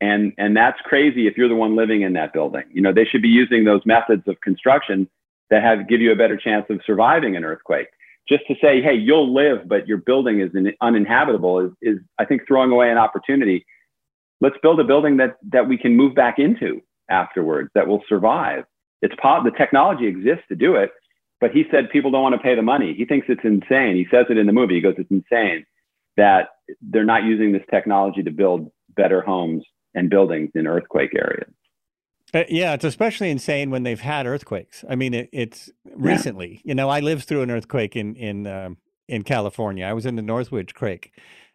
And, 0.01 0.32
and 0.38 0.57
that's 0.57 0.80
crazy 0.82 1.26
if 1.26 1.36
you're 1.36 1.49
the 1.49 1.55
one 1.55 1.76
living 1.76 2.03
in 2.03 2.14
that 2.14 2.32
building. 2.32 2.64
You 2.72 2.80
know, 2.80 2.93
they 2.93 3.05
should 3.05 3.22
be 3.22 3.28
using 3.28 3.64
those 3.64 3.82
methods 3.84 4.22
of 4.26 4.41
construction 4.41 5.09
that 5.51 5.63
have 5.63 5.89
give 5.89 6.01
you 6.01 6.13
a 6.13 6.17
better 6.17 6.37
chance 6.37 6.67
of 6.71 6.81
surviving 6.87 7.37
an 7.37 7.45
earthquake. 7.45 7.89
Just 8.29 8.47
to 8.47 8.55
say, 8.63 8.81
hey, 8.81 8.95
you'll 8.95 9.35
live, 9.35 9.69
but 9.69 9.89
your 9.89 9.99
building 9.99 10.41
is 10.41 10.51
uninhabitable 10.81 11.59
is, 11.61 11.73
is 11.83 11.99
I 12.19 12.25
think 12.25 12.43
throwing 12.47 12.71
away 12.71 12.91
an 12.91 12.99
opportunity. 12.99 13.67
Let's 14.41 14.57
build 14.63 14.79
a 14.81 14.85
building 14.85 15.17
that 15.19 15.37
that 15.51 15.69
we 15.69 15.77
can 15.77 15.97
move 15.97 16.15
back 16.15 16.39
into 16.39 16.81
afterwards 17.11 17.71
that 17.75 17.87
will 17.87 18.03
survive. 18.09 18.65
It's 19.03 19.15
po- 19.21 19.43
the 19.43 19.51
technology 19.51 20.07
exists 20.07 20.45
to 20.49 20.55
do 20.55 20.77
it, 20.77 20.91
but 21.41 21.51
he 21.51 21.65
said 21.71 21.91
people 21.91 22.11
don't 22.11 22.23
want 22.23 22.35
to 22.35 22.41
pay 22.41 22.55
the 22.55 22.63
money. 22.63 22.95
He 22.95 23.05
thinks 23.05 23.27
it's 23.29 23.45
insane. 23.45 23.97
He 23.97 24.07
says 24.11 24.27
it 24.31 24.39
in 24.39 24.47
the 24.47 24.53
movie. 24.53 24.75
He 24.75 24.81
goes, 24.81 24.95
it's 24.99 25.11
insane 25.11 25.65
that 26.17 26.51
they're 26.83 27.05
not 27.05 27.25
using 27.25 27.53
this 27.53 27.63
technology 27.71 28.23
to 28.23 28.31
build 28.31 28.71
better 28.95 29.23
homes 29.23 29.65
and 29.95 30.11
buildings 30.11 30.51
in 30.55 30.67
earthquake 30.67 31.15
areas. 31.15 31.51
Uh, 32.33 32.45
yeah, 32.49 32.74
it's 32.74 32.85
especially 32.85 33.31
insane 33.31 33.70
when 33.70 33.83
they've 33.83 34.01
had 34.01 34.26
earthquakes. 34.26 34.85
I 34.89 34.95
mean, 34.95 35.14
it, 35.14 35.28
it's 35.33 35.70
recently. 35.95 36.61
You 36.64 36.74
know, 36.74 36.89
I 36.89 37.01
lived 37.01 37.24
through 37.24 37.43
an 37.43 37.51
earthquake 37.51 37.97
in 37.97 38.14
in 38.16 38.47
um, 38.47 38.76
in 39.09 39.24
California. 39.24 39.85
I 39.85 39.93
was 39.93 40.07
in 40.07 40.16
the 40.16 40.22
Northridge 40.22 40.74
Quake. 40.74 41.12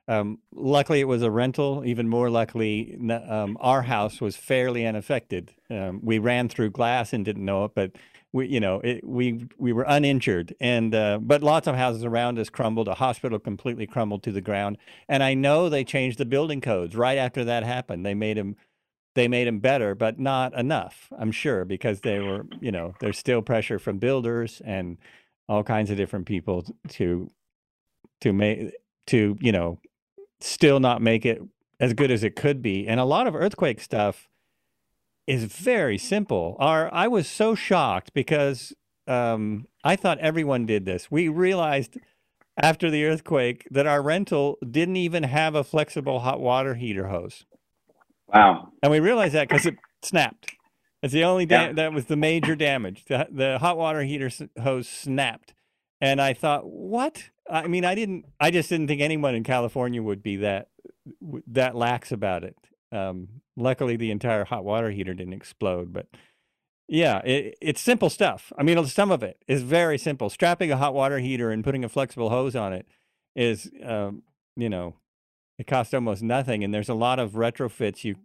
Um, 0.07 0.39
luckily, 0.53 0.99
it 0.99 1.07
was 1.07 1.23
a 1.23 1.31
rental. 1.31 1.83
Even 1.85 2.07
more 2.07 2.29
luckily, 2.29 2.97
um, 3.27 3.57
our 3.59 3.83
house 3.83 4.21
was 4.21 4.35
fairly 4.35 4.85
unaffected. 4.85 5.53
Um, 5.69 5.99
we 6.03 6.19
ran 6.19 6.49
through 6.49 6.71
glass 6.71 7.13
and 7.13 7.25
didn't 7.25 7.45
know 7.45 7.65
it, 7.65 7.71
but 7.73 7.93
we, 8.31 8.47
you 8.47 8.59
know, 8.59 8.81
it, 8.81 9.03
we 9.07 9.47
we 9.57 9.71
were 9.71 9.85
uninjured. 9.87 10.53
And 10.59 10.93
uh, 10.93 11.19
but 11.21 11.41
lots 11.41 11.67
of 11.67 11.75
houses 11.75 12.03
around 12.03 12.37
us 12.37 12.49
crumbled. 12.49 12.89
A 12.89 12.95
hospital 12.95 13.39
completely 13.39 13.87
crumbled 13.87 14.23
to 14.23 14.31
the 14.31 14.41
ground. 14.41 14.77
And 15.07 15.23
I 15.23 15.33
know 15.33 15.69
they 15.69 15.85
changed 15.85 16.17
the 16.17 16.25
building 16.25 16.59
codes 16.61 16.95
right 16.95 17.17
after 17.17 17.45
that 17.45 17.63
happened. 17.63 18.05
They 18.05 18.13
made 18.13 18.37
them 18.37 18.57
they 19.15 19.27
made 19.27 19.47
them 19.47 19.59
better, 19.59 19.95
but 19.95 20.19
not 20.19 20.53
enough. 20.53 21.11
I'm 21.17 21.31
sure 21.31 21.65
because 21.65 22.01
they 22.01 22.19
were, 22.19 22.45
you 22.59 22.71
know, 22.71 22.93
there's 22.99 23.17
still 23.17 23.41
pressure 23.41 23.79
from 23.79 23.97
builders 23.97 24.61
and 24.63 24.97
all 25.47 25.63
kinds 25.63 25.89
of 25.89 25.97
different 25.97 26.25
people 26.25 26.65
to 26.89 27.31
to 28.21 28.33
make 28.33 28.73
to 29.07 29.37
you 29.39 29.51
know 29.51 29.79
still 30.39 30.79
not 30.79 31.01
make 31.01 31.25
it 31.25 31.41
as 31.79 31.93
good 31.93 32.11
as 32.11 32.23
it 32.23 32.35
could 32.35 32.61
be. 32.61 32.87
And 32.87 32.99
a 32.99 33.05
lot 33.05 33.27
of 33.27 33.35
earthquake 33.35 33.79
stuff 33.79 34.29
is 35.27 35.45
very 35.45 35.97
simple. 35.97 36.55
Our 36.59 36.93
I 36.93 37.07
was 37.07 37.27
so 37.27 37.55
shocked 37.55 38.13
because 38.13 38.73
um, 39.07 39.67
I 39.83 39.95
thought 39.95 40.19
everyone 40.19 40.65
did 40.65 40.85
this. 40.85 41.09
We 41.09 41.29
realized 41.29 41.97
after 42.57 42.89
the 42.89 43.05
earthquake 43.05 43.67
that 43.71 43.85
our 43.85 44.01
rental 44.01 44.57
didn't 44.69 44.95
even 44.97 45.23
have 45.23 45.55
a 45.55 45.63
flexible 45.63 46.19
hot 46.19 46.39
water 46.39 46.75
heater 46.75 47.07
hose. 47.07 47.45
Wow. 48.33 48.69
And 48.81 48.91
we 48.91 48.99
realized 48.99 49.33
that 49.35 49.47
because 49.47 49.65
it 49.65 49.75
snapped. 50.03 50.51
It's 51.01 51.13
the 51.13 51.23
only 51.23 51.45
da- 51.45 51.67
Yeah. 51.67 51.73
that 51.73 51.93
was 51.93 52.05
the 52.05 52.15
major 52.15 52.55
damage. 52.55 53.05
The, 53.05 53.27
the 53.31 53.59
hot 53.59 53.77
water 53.77 54.01
heater 54.03 54.27
s- 54.27 54.41
hose 54.61 54.87
snapped. 54.87 55.53
And 56.01 56.19
I 56.21 56.33
thought, 56.33 56.65
what? 56.65 57.29
I 57.49 57.67
mean, 57.67 57.85
I 57.85 57.93
didn't, 57.95 58.25
I 58.39 58.49
just 58.51 58.69
didn't 58.69 58.87
think 58.87 59.01
anyone 59.01 59.35
in 59.35 59.43
California 59.43 60.01
would 60.01 60.23
be 60.23 60.37
that, 60.37 60.69
that 61.47 61.75
lax 61.75 62.11
about 62.11 62.43
it. 62.43 62.57
Um, 62.91 63.27
luckily, 63.55 63.95
the 63.95 64.11
entire 64.11 64.45
hot 64.45 64.63
water 64.65 64.89
heater 64.91 65.13
didn't 65.13 65.33
explode, 65.33 65.93
but 65.93 66.07
yeah, 66.87 67.19
it, 67.19 67.55
it's 67.61 67.81
simple 67.81 68.09
stuff. 68.09 68.51
I 68.57 68.63
mean, 68.63 68.83
some 68.87 69.11
of 69.11 69.21
it 69.23 69.37
is 69.47 69.61
very 69.63 69.97
simple. 69.97 70.29
Strapping 70.29 70.71
a 70.71 70.77
hot 70.77 70.93
water 70.93 71.19
heater 71.19 71.51
and 71.51 71.63
putting 71.63 71.83
a 71.83 71.89
flexible 71.89 72.29
hose 72.29 72.55
on 72.55 72.73
it 72.73 72.87
is, 73.35 73.69
um, 73.83 74.23
you 74.55 74.69
know, 74.69 74.95
it 75.57 75.67
costs 75.67 75.93
almost 75.93 76.21
nothing. 76.21 76.63
And 76.63 76.73
there's 76.73 76.89
a 76.89 76.93
lot 76.93 77.19
of 77.19 77.31
retrofits 77.31 78.03
you 78.03 78.15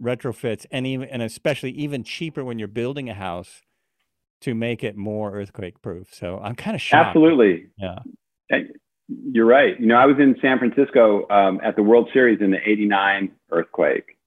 retrofits 0.00 0.66
and 0.70 0.86
even 0.86 1.08
and 1.08 1.22
especially 1.22 1.70
even 1.70 2.04
cheaper 2.04 2.44
when 2.44 2.58
you're 2.58 2.68
building 2.68 3.08
a 3.08 3.14
house 3.14 3.62
to 4.40 4.54
make 4.54 4.84
it 4.84 4.96
more 4.96 5.32
earthquake 5.32 5.80
proof. 5.80 6.12
So 6.12 6.38
I'm 6.42 6.54
kind 6.54 6.74
of 6.74 6.80
shocked. 6.80 7.08
Absolutely. 7.08 7.68
Yeah. 7.78 7.98
You're 9.08 9.46
right. 9.46 9.78
You 9.80 9.86
know, 9.86 9.96
I 9.96 10.06
was 10.06 10.16
in 10.18 10.36
San 10.42 10.58
Francisco 10.58 11.26
um, 11.30 11.60
at 11.64 11.76
the 11.76 11.82
World 11.82 12.08
Series 12.12 12.40
in 12.40 12.50
the 12.50 12.58
89 12.64 13.32
earthquake. 13.50 14.18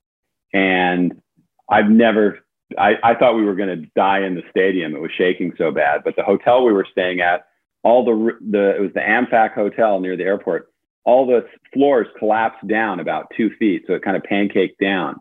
And 0.54 1.22
I've 1.70 1.90
never, 1.90 2.40
I, 2.78 2.94
I 3.04 3.16
thought 3.16 3.36
we 3.36 3.44
were 3.44 3.56
going 3.56 3.70
to 3.70 3.86
die 3.96 4.26
in 4.26 4.36
the 4.36 4.42
stadium. 4.50 4.96
It 4.96 5.02
was 5.02 5.12
shaking 5.18 5.54
so 5.58 5.72
bad. 5.72 6.02
But 6.04 6.16
the 6.16 6.24
hotel 6.24 6.66
we 6.66 6.74
were 6.74 6.88
staying 6.92 7.20
at, 7.20 7.46
all 7.84 8.04
the, 8.04 8.38
the, 8.50 8.76
it 8.76 8.82
was 8.82 8.92
the 8.94 9.00
Amfac 9.00 9.54
Hotel 9.54 10.00
near 10.00 10.18
the 10.18 10.24
airport, 10.24 10.72
all 11.10 11.26
the 11.26 11.44
floors 11.74 12.06
collapsed 12.20 12.68
down 12.68 13.00
about 13.00 13.32
two 13.36 13.50
feet. 13.58 13.84
So 13.88 13.94
it 13.94 14.04
kind 14.04 14.16
of 14.16 14.22
pancaked 14.22 14.78
down. 14.80 15.16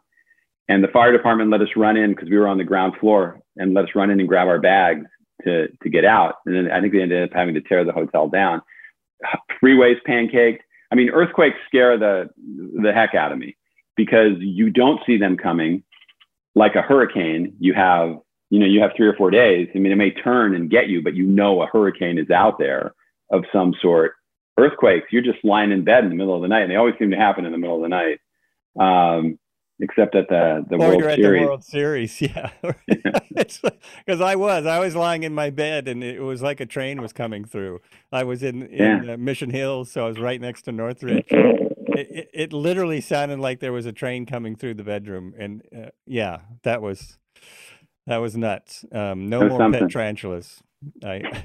And 0.69 0.85
the 0.85 0.89
fire 0.89 1.13
department 1.13 1.51
let 1.51 1.63
us 1.63 1.69
run 1.77 1.97
in 1.97 2.11
because 2.11 2.29
we 2.29 2.37
were 2.37 2.47
on 2.47 2.59
the 2.59 2.65
ground 2.65 2.93
floor 3.01 3.41
and 3.57 3.73
let 3.73 3.85
us 3.85 3.91
run 3.95 4.11
in 4.11 4.21
and 4.21 4.29
grab 4.29 4.49
our 4.49 4.61
bags 4.61 5.07
to, 5.45 5.69
to 5.83 5.89
get 5.89 6.05
out. 6.05 6.35
And 6.45 6.55
then 6.55 6.71
I 6.71 6.83
think 6.83 6.93
they 6.93 7.01
ended 7.01 7.23
up 7.23 7.35
having 7.35 7.55
to 7.55 7.63
tear 7.63 7.85
the 7.85 7.93
hotel 7.93 8.29
down. 8.29 8.61
Freeways 9.65 9.97
pancaked. 10.07 10.59
I 10.93 10.95
mean, 10.95 11.09
earthquakes 11.09 11.57
scare 11.67 11.97
the, 11.97 12.29
the 12.83 12.93
heck 12.93 13.15
out 13.15 13.33
of 13.33 13.39
me 13.39 13.57
because 13.97 14.33
you 14.41 14.69
don't 14.69 15.01
see 15.07 15.17
them 15.17 15.39
coming 15.39 15.83
like 16.55 16.75
a 16.75 16.83
hurricane. 16.83 17.55
You 17.59 17.73
have, 17.73 18.19
you 18.51 18.59
know, 18.59 18.67
you 18.67 18.83
have 18.83 18.91
three 18.95 19.09
or 19.09 19.15
four 19.15 19.31
days. 19.31 19.69
I 19.75 19.79
mean, 19.79 19.93
it 19.93 19.97
may 19.97 20.11
turn 20.11 20.55
and 20.55 20.69
get 20.69 20.89
you, 20.89 21.03
but 21.03 21.15
you 21.15 21.25
know 21.25 21.63
a 21.63 21.67
hurricane 21.67 22.19
is 22.19 22.31
out 22.31 22.59
there 22.59 22.93
of 23.31 23.45
some 23.55 23.75
sort. 23.81 24.13
Earthquakes, 24.59 25.07
you're 25.13 25.23
just 25.23 25.39
lying 25.45 25.71
in 25.73 25.85
bed 25.85 26.05
in 26.05 26.11
the 26.11 26.17
middle 26.17 26.35
of 26.35 26.43
the 26.43 26.49
night, 26.49 26.63
and 26.63 26.71
they 26.71 26.77
always 26.77 26.95
seem 26.99 27.11
to 27.11 27.17
happen 27.17 27.45
in 27.47 27.53
the 27.53 27.59
middle 27.59 27.77
of 27.77 27.83
the 27.83 27.89
night. 27.89 28.19
Um, 28.79 29.39
except 29.81 30.15
at 30.17 30.29
the 30.29 30.65
the 30.69 30.75
or 30.77 30.79
World 30.89 31.01
you're 31.01 31.09
at 31.09 31.17
Series. 31.17 31.41
the 31.41 31.47
World 31.47 31.65
Series, 31.65 32.21
yeah. 32.21 32.51
Because 33.39 34.21
I 34.21 34.35
was, 34.35 34.67
I 34.67 34.81
was 34.81 34.97
lying 34.97 35.23
in 35.23 35.33
my 35.35 35.51
bed, 35.51 35.87
and 35.89 36.03
it 36.03 36.21
was 36.21 36.43
like 36.43 36.61
a 36.61 36.67
train 36.67 37.01
was 37.01 37.13
coming 37.13 37.45
through. 37.45 37.81
I 38.13 38.25
was 38.25 38.43
in 38.43 38.63
in 38.67 39.05
Yeah. 39.05 39.15
uh, 39.15 39.17
Mission 39.17 39.51
Hills, 39.51 39.91
so 39.91 40.05
I 40.05 40.09
was 40.09 40.19
right 40.19 40.41
next 40.41 40.63
to 40.63 40.73
Northridge. 40.73 41.27
It, 41.91 42.11
it, 42.11 42.31
it 42.33 42.53
literally 42.53 43.01
sounded 43.01 43.41
like 43.41 43.59
there 43.59 43.73
was 43.73 43.85
a 43.87 43.93
train 43.93 44.25
coming 44.25 44.55
through 44.55 44.75
the 44.75 44.85
bedroom, 44.85 45.35
and 45.37 45.63
uh, 45.77 45.89
yeah, 46.07 46.41
that 46.63 46.81
was 46.81 47.19
that 48.07 48.19
was 48.19 48.37
nuts. 48.37 48.85
Um, 48.93 49.29
no 49.29 49.41
was 49.41 49.49
more 49.51 49.59
something. 49.59 49.81
pet 49.81 49.91
tarantulas. 49.91 50.63
I, 51.03 51.43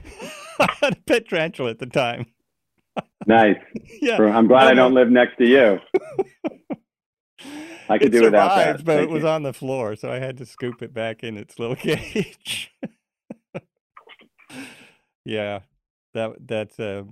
I 0.59 0.69
had 0.81 0.93
a 0.93 1.01
pet 1.07 1.27
tarantula 1.27 1.71
at 1.71 1.79
the 1.79 1.87
time. 1.87 2.27
Nice. 3.25 3.57
Yeah, 4.01 4.17
I'm 4.21 4.47
glad 4.47 4.67
I 4.67 4.73
don't 4.73 4.93
live 4.93 5.09
next 5.09 5.37
to 5.37 5.45
you. 5.47 5.79
I 7.89 7.97
could 7.97 8.07
it 8.07 8.11
do 8.11 8.23
without 8.23 8.51
survived, 8.51 8.79
that. 8.79 8.85
but 8.85 8.97
Thank 8.97 9.09
it 9.09 9.13
was 9.13 9.23
you. 9.23 9.29
on 9.29 9.43
the 9.43 9.53
floor, 9.53 9.95
so 9.95 10.11
I 10.11 10.19
had 10.19 10.37
to 10.37 10.45
scoop 10.45 10.81
it 10.81 10.93
back 10.93 11.23
in 11.23 11.37
its 11.37 11.59
little 11.59 11.75
cage. 11.87 12.71
yeah, 15.25 15.59
that 16.13 16.33
that's 16.47 16.79
uh, 16.79 17.03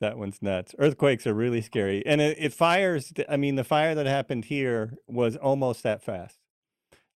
that 0.00 0.18
one's 0.18 0.42
nuts. 0.42 0.74
Earthquakes 0.78 1.26
are 1.26 1.34
really 1.34 1.60
scary, 1.60 2.04
and 2.06 2.20
it, 2.20 2.36
it 2.40 2.52
fires. 2.52 3.12
I 3.28 3.36
mean, 3.36 3.54
the 3.56 3.64
fire 3.64 3.94
that 3.94 4.06
happened 4.06 4.46
here 4.46 4.94
was 5.06 5.36
almost 5.36 5.82
that 5.84 6.02
fast. 6.02 6.38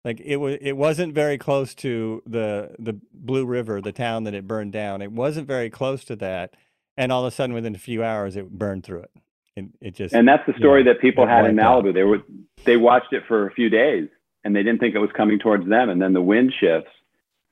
Like 0.05 0.21
it 0.23 0.37
was, 0.37 0.57
it 0.61 0.73
wasn't 0.73 1.13
very 1.13 1.37
close 1.37 1.75
to 1.75 2.21
the 2.25 2.75
the 2.79 2.99
Blue 3.13 3.45
River, 3.45 3.81
the 3.81 3.91
town 3.91 4.23
that 4.23 4.33
it 4.33 4.47
burned 4.47 4.71
down. 4.71 5.01
It 5.01 5.11
wasn't 5.11 5.47
very 5.47 5.69
close 5.69 6.03
to 6.05 6.15
that, 6.17 6.55
and 6.97 7.11
all 7.11 7.23
of 7.23 7.31
a 7.31 7.35
sudden, 7.35 7.53
within 7.53 7.75
a 7.75 7.79
few 7.79 8.03
hours, 8.03 8.35
it 8.35 8.49
burned 8.49 8.83
through 8.83 9.01
it. 9.01 9.11
It, 9.55 9.65
it 9.81 9.95
just 9.95 10.13
And 10.13 10.27
that's 10.27 10.45
the 10.45 10.53
you 10.53 10.59
story 10.59 10.83
know, 10.83 10.93
that 10.93 11.01
people 11.01 11.25
had 11.25 11.45
in 11.45 11.55
wiped 11.55 11.65
out. 11.65 11.83
Malibu. 11.83 11.93
They 11.93 12.03
were 12.03 12.19
they 12.65 12.77
watched 12.77 13.13
it 13.13 13.23
for 13.27 13.47
a 13.47 13.51
few 13.51 13.69
days 13.69 14.09
and 14.43 14.55
they 14.55 14.63
didn't 14.63 14.79
think 14.79 14.95
it 14.95 14.99
was 14.99 15.09
coming 15.15 15.39
towards 15.39 15.67
them. 15.67 15.89
And 15.89 16.01
then 16.01 16.13
the 16.13 16.21
wind 16.21 16.53
shifts. 16.57 16.89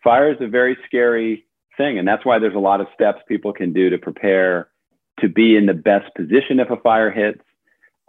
Fire 0.03 0.31
is 0.31 0.37
a 0.39 0.47
very 0.47 0.77
scary 0.85 1.45
thing, 1.77 1.97
and 1.97 2.07
that's 2.07 2.25
why 2.25 2.39
there's 2.39 2.55
a 2.55 2.59
lot 2.59 2.79
of 2.79 2.87
steps 2.93 3.21
people 3.27 3.51
can 3.51 3.73
do 3.73 3.89
to 3.89 3.97
prepare 3.97 4.69
to 5.19 5.27
be 5.27 5.57
in 5.57 5.65
the 5.65 5.73
best 5.73 6.13
position 6.15 6.59
if 6.59 6.69
a 6.69 6.77
fire 6.77 7.11
hits. 7.11 7.41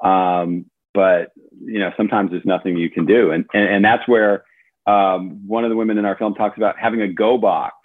Um, 0.02 0.66
but 0.94 1.32
you 1.64 1.78
know, 1.78 1.90
sometimes 1.96 2.30
there's 2.30 2.44
nothing 2.44 2.76
you 2.76 2.90
can 2.90 3.06
do, 3.06 3.30
and 3.30 3.46
and, 3.54 3.64
and 3.76 3.84
that's 3.84 4.06
where 4.06 4.44
um, 4.86 5.48
one 5.48 5.64
of 5.64 5.70
the 5.70 5.76
women 5.76 5.98
in 5.98 6.04
our 6.04 6.16
film 6.16 6.34
talks 6.34 6.56
about 6.56 6.78
having 6.78 7.00
a 7.00 7.08
go 7.08 7.38
box. 7.38 7.75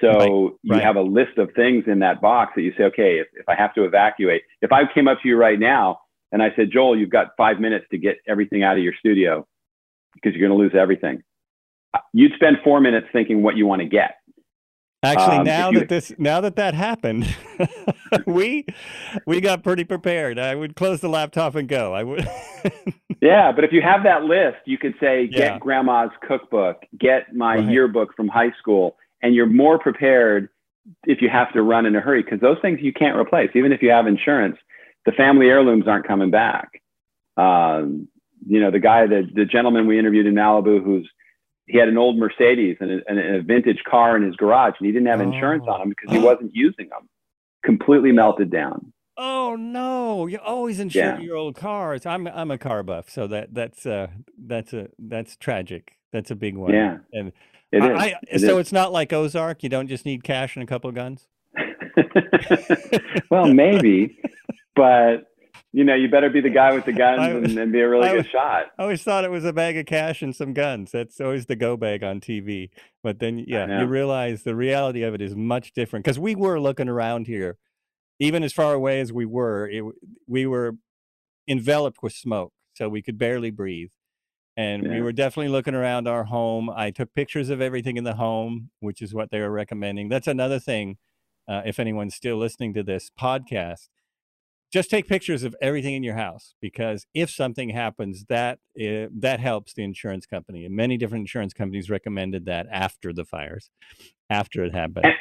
So 0.00 0.08
Right, 0.08 0.52
you 0.62 0.72
right. 0.72 0.82
have 0.82 0.96
a 0.96 1.02
list 1.02 1.38
of 1.38 1.50
things 1.54 1.84
in 1.86 2.00
that 2.00 2.20
box 2.20 2.52
that 2.56 2.62
you 2.62 2.72
say, 2.76 2.84
okay, 2.84 3.18
if, 3.20 3.28
if 3.34 3.48
I 3.48 3.54
have 3.54 3.72
to 3.74 3.84
evacuate, 3.84 4.42
if 4.60 4.72
I 4.72 4.82
came 4.92 5.08
up 5.08 5.18
to 5.22 5.28
you 5.28 5.36
right 5.36 5.58
now 5.58 6.00
and 6.32 6.42
I 6.42 6.48
said, 6.56 6.70
Joel, 6.72 6.98
you've 6.98 7.10
got 7.10 7.28
five 7.36 7.60
minutes 7.60 7.86
to 7.92 7.98
get 7.98 8.16
everything 8.26 8.62
out 8.62 8.76
of 8.76 8.82
your 8.82 8.94
studio 8.98 9.46
because 10.14 10.34
you're 10.36 10.46
going 10.48 10.58
to 10.58 10.62
lose 10.62 10.74
everything. 10.78 11.22
You'd 12.12 12.32
spend 12.34 12.56
four 12.64 12.80
minutes 12.80 13.06
thinking 13.12 13.42
what 13.42 13.56
you 13.56 13.66
want 13.66 13.82
to 13.82 13.88
get. 13.88 14.16
Actually, 15.04 15.36
Um, 15.38 15.44
now 15.44 15.70
you- 15.70 15.80
that 15.80 15.88
this 15.90 16.12
now 16.18 16.40
that 16.40 16.56
that 16.56 16.72
happened, 16.74 17.26
we 18.26 18.64
we 19.26 19.40
got 19.40 19.62
pretty 19.62 19.84
prepared. 19.84 20.38
I 20.38 20.54
would 20.54 20.74
close 20.76 21.00
the 21.00 21.08
laptop 21.10 21.54
and 21.56 21.68
go. 21.68 21.92
I 21.92 22.02
would. 22.02 22.26
Yeah, 23.20 23.52
but 23.52 23.64
if 23.64 23.72
you 23.72 23.80
have 23.80 24.02
that 24.02 24.24
list, 24.24 24.58
you 24.66 24.76
could 24.76 24.94
say, 25.00 25.26
get 25.26 25.38
Yeah. 25.38 25.58
grandma's 25.58 26.10
cookbook, 26.28 26.82
get 26.98 27.34
my 27.34 27.56
Right. 27.56 27.68
yearbook 27.70 28.14
from 28.14 28.28
high 28.28 28.50
school, 28.58 28.96
and 29.24 29.34
you're 29.34 29.46
more 29.46 29.78
prepared 29.80 30.48
if 31.04 31.20
you 31.22 31.28
have 31.30 31.52
to 31.54 31.62
run 31.62 31.86
in 31.86 31.96
a 31.96 32.00
hurry 32.00 32.22
because 32.22 32.40
those 32.40 32.58
things 32.62 32.78
you 32.82 32.92
can't 32.92 33.16
replace. 33.18 33.50
Even 33.54 33.72
if 33.72 33.82
you 33.82 33.90
have 33.90 34.06
insurance, 34.06 34.56
the 35.06 35.12
family 35.12 35.46
heirlooms 35.46 35.88
aren't 35.88 36.06
coming 36.06 36.30
back. 36.30 36.80
Um, 37.36 38.08
you 38.46 38.60
know, 38.60 38.70
the 38.70 38.78
guy, 38.78 39.06
the, 39.06 39.22
the 39.34 39.44
gentleman 39.46 39.86
we 39.86 39.98
interviewed 39.98 40.26
in 40.26 40.34
Malibu 40.34 40.84
who's 40.84 41.08
he 41.66 41.78
had 41.78 41.88
an 41.88 41.96
old 41.96 42.18
Mercedes 42.18 42.76
and 42.80 42.90
a, 42.90 42.98
and 43.08 43.18
a 43.18 43.42
vintage 43.42 43.82
car 43.90 44.16
in 44.18 44.22
his 44.22 44.36
garage, 44.36 44.74
and 44.78 44.86
he 44.86 44.92
didn't 44.92 45.08
have 45.08 45.22
insurance 45.22 45.64
Oh. 45.66 45.72
on 45.72 45.80
him 45.82 45.88
because 45.88 46.14
he 46.14 46.22
wasn't 46.22 46.50
using 46.54 46.90
them. 46.90 47.08
Completely 47.64 48.12
melted 48.12 48.50
down. 48.50 48.92
oh 49.16 49.56
no! 49.56 50.26
You 50.26 50.38
always 50.44 50.78
insure 50.78 51.02
Yeah. 51.02 51.18
your 51.20 51.36
old 51.36 51.54
cars. 51.56 52.04
I'm 52.04 52.26
I'm 52.26 52.50
a 52.50 52.58
car 52.58 52.82
buff, 52.82 53.08
so 53.08 53.26
that 53.28 53.54
that's 53.54 53.86
uh 53.86 54.08
that's 54.36 54.74
a 54.74 54.88
that's 54.98 55.36
tragic. 55.38 55.96
That's 56.12 56.30
a 56.30 56.34
big 56.36 56.54
one. 56.58 56.74
Yeah, 56.74 56.98
and 57.14 57.32
it 57.82 57.82
I. 57.82 58.04
I- 58.06 58.14
It 58.30 58.40
so 58.40 58.58
is. 58.58 58.66
it's 58.66 58.72
not 58.72 58.92
like 58.92 59.12
Ozark. 59.12 59.62
You 59.62 59.68
don't 59.68 59.88
just 59.88 60.04
need 60.04 60.22
cash 60.24 60.56
and 60.56 60.62
a 60.62 60.66
couple 60.66 60.88
of 60.88 60.94
guns. 60.94 61.26
well, 63.30 63.46
maybe, 63.52 64.18
but 64.76 65.26
you 65.72 65.82
know, 65.82 65.94
you 65.94 66.08
better 66.08 66.30
be 66.30 66.40
the 66.40 66.50
guy 66.50 66.72
with 66.72 66.84
the 66.84 66.92
guns 66.92 67.20
I- 67.20 67.30
and, 67.30 67.58
and 67.58 67.72
be 67.72 67.80
a 67.80 67.88
really 67.88 68.08
I 68.08 68.16
good 68.16 68.26
shot. 68.32 68.66
I 68.78 68.82
always 68.82 69.02
thought 69.02 69.24
it 69.24 69.30
was 69.30 69.44
a 69.44 69.52
bag 69.52 69.76
of 69.76 69.86
cash 69.86 70.22
and 70.22 70.34
some 70.34 70.52
guns. 70.52 70.92
That's 70.92 71.20
always 71.20 71.46
the 71.46 71.56
go 71.56 71.76
bag 71.76 72.02
on 72.04 72.20
TV. 72.20 72.70
But 73.02 73.18
then, 73.18 73.38
yeah, 73.46 73.80
you 73.80 73.86
realize 73.86 74.42
the 74.44 74.54
reality 74.54 75.02
of 75.02 75.14
it 75.14 75.20
is 75.20 75.34
much 75.34 75.72
different 75.72 76.04
because 76.04 76.18
we 76.18 76.34
were 76.34 76.60
looking 76.60 76.88
around 76.88 77.26
here, 77.26 77.58
even 78.20 78.42
as 78.42 78.52
far 78.52 78.72
away 78.74 79.00
as 79.00 79.12
we 79.12 79.26
were, 79.26 79.68
it, 79.68 79.84
we 80.28 80.46
were 80.46 80.76
enveloped 81.48 82.02
with 82.02 82.12
smoke, 82.12 82.52
so 82.74 82.88
we 82.88 83.02
could 83.02 83.18
barely 83.18 83.50
breathe. 83.50 83.90
And 84.56 84.88
we 84.88 85.02
were 85.02 85.12
definitely 85.12 85.50
looking 85.50 85.74
around 85.74 86.06
our 86.06 86.24
home. 86.24 86.70
I 86.70 86.92
took 86.92 87.12
pictures 87.12 87.50
of 87.50 87.60
everything 87.60 87.96
in 87.96 88.04
the 88.04 88.14
home, 88.14 88.70
which 88.78 89.02
is 89.02 89.12
what 89.12 89.30
they 89.30 89.40
were 89.40 89.50
recommending. 89.50 90.08
That's 90.08 90.28
another 90.28 90.60
thing. 90.60 90.98
Uh, 91.48 91.62
if 91.66 91.80
anyone's 91.80 92.14
still 92.14 92.36
listening 92.36 92.72
to 92.74 92.82
this 92.82 93.10
podcast, 93.18 93.88
just 94.72 94.90
take 94.90 95.06
pictures 95.06 95.42
of 95.42 95.54
everything 95.60 95.94
in 95.94 96.02
your 96.02 96.16
house 96.16 96.54
because 96.60 97.06
if 97.14 97.30
something 97.30 97.70
happens, 97.70 98.24
that 98.28 98.58
uh, 98.80 99.06
that 99.12 99.38
helps 99.40 99.74
the 99.74 99.84
insurance 99.84 100.26
company. 100.26 100.64
And 100.64 100.74
many 100.74 100.96
different 100.96 101.22
insurance 101.22 101.52
companies 101.52 101.90
recommended 101.90 102.46
that 102.46 102.66
after 102.70 103.12
the 103.12 103.24
fires, 103.24 103.70
after 104.30 104.64
it 104.64 104.74
happened. 104.74 105.04
And, 105.06 105.14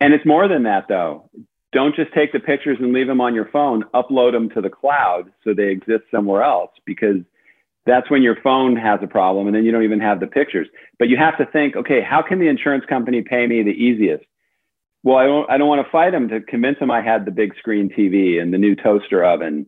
and 0.00 0.14
it's 0.14 0.24
more 0.24 0.48
than 0.48 0.62
that, 0.62 0.86
though. 0.88 1.28
Don't 1.72 1.94
just 1.94 2.14
take 2.14 2.32
the 2.32 2.40
pictures 2.40 2.78
and 2.80 2.94
leave 2.94 3.06
them 3.06 3.20
on 3.20 3.34
your 3.34 3.50
phone. 3.50 3.84
Upload 3.94 4.32
them 4.32 4.48
to 4.50 4.62
the 4.62 4.70
cloud 4.70 5.32
so 5.44 5.52
they 5.52 5.68
exist 5.68 6.04
somewhere 6.10 6.42
else 6.42 6.70
because 6.86 7.16
that's 7.88 8.10
when 8.10 8.22
your 8.22 8.36
phone 8.42 8.76
has 8.76 9.00
a 9.02 9.06
problem 9.06 9.46
and 9.46 9.56
then 9.56 9.64
you 9.64 9.72
don't 9.72 9.84
even 9.84 10.00
have 10.00 10.20
the 10.20 10.26
pictures. 10.26 10.68
But 10.98 11.08
you 11.08 11.16
have 11.16 11.36
to 11.38 11.46
think, 11.46 11.74
okay, 11.74 12.00
how 12.02 12.22
can 12.22 12.38
the 12.38 12.48
insurance 12.48 12.84
company 12.88 13.22
pay 13.22 13.46
me 13.46 13.62
the 13.62 13.70
easiest? 13.70 14.24
well, 15.02 15.16
I 15.16 15.26
don't, 15.26 15.50
I 15.50 15.58
don't 15.58 15.68
want 15.68 15.84
to 15.86 15.90
fight 15.90 16.10
them 16.10 16.28
to 16.28 16.40
convince 16.40 16.78
them 16.78 16.90
I 16.90 17.00
had 17.00 17.24
the 17.24 17.30
big 17.30 17.56
screen 17.56 17.88
TV 17.88 18.40
and 18.40 18.52
the 18.52 18.58
new 18.58 18.74
toaster 18.74 19.24
oven. 19.24 19.66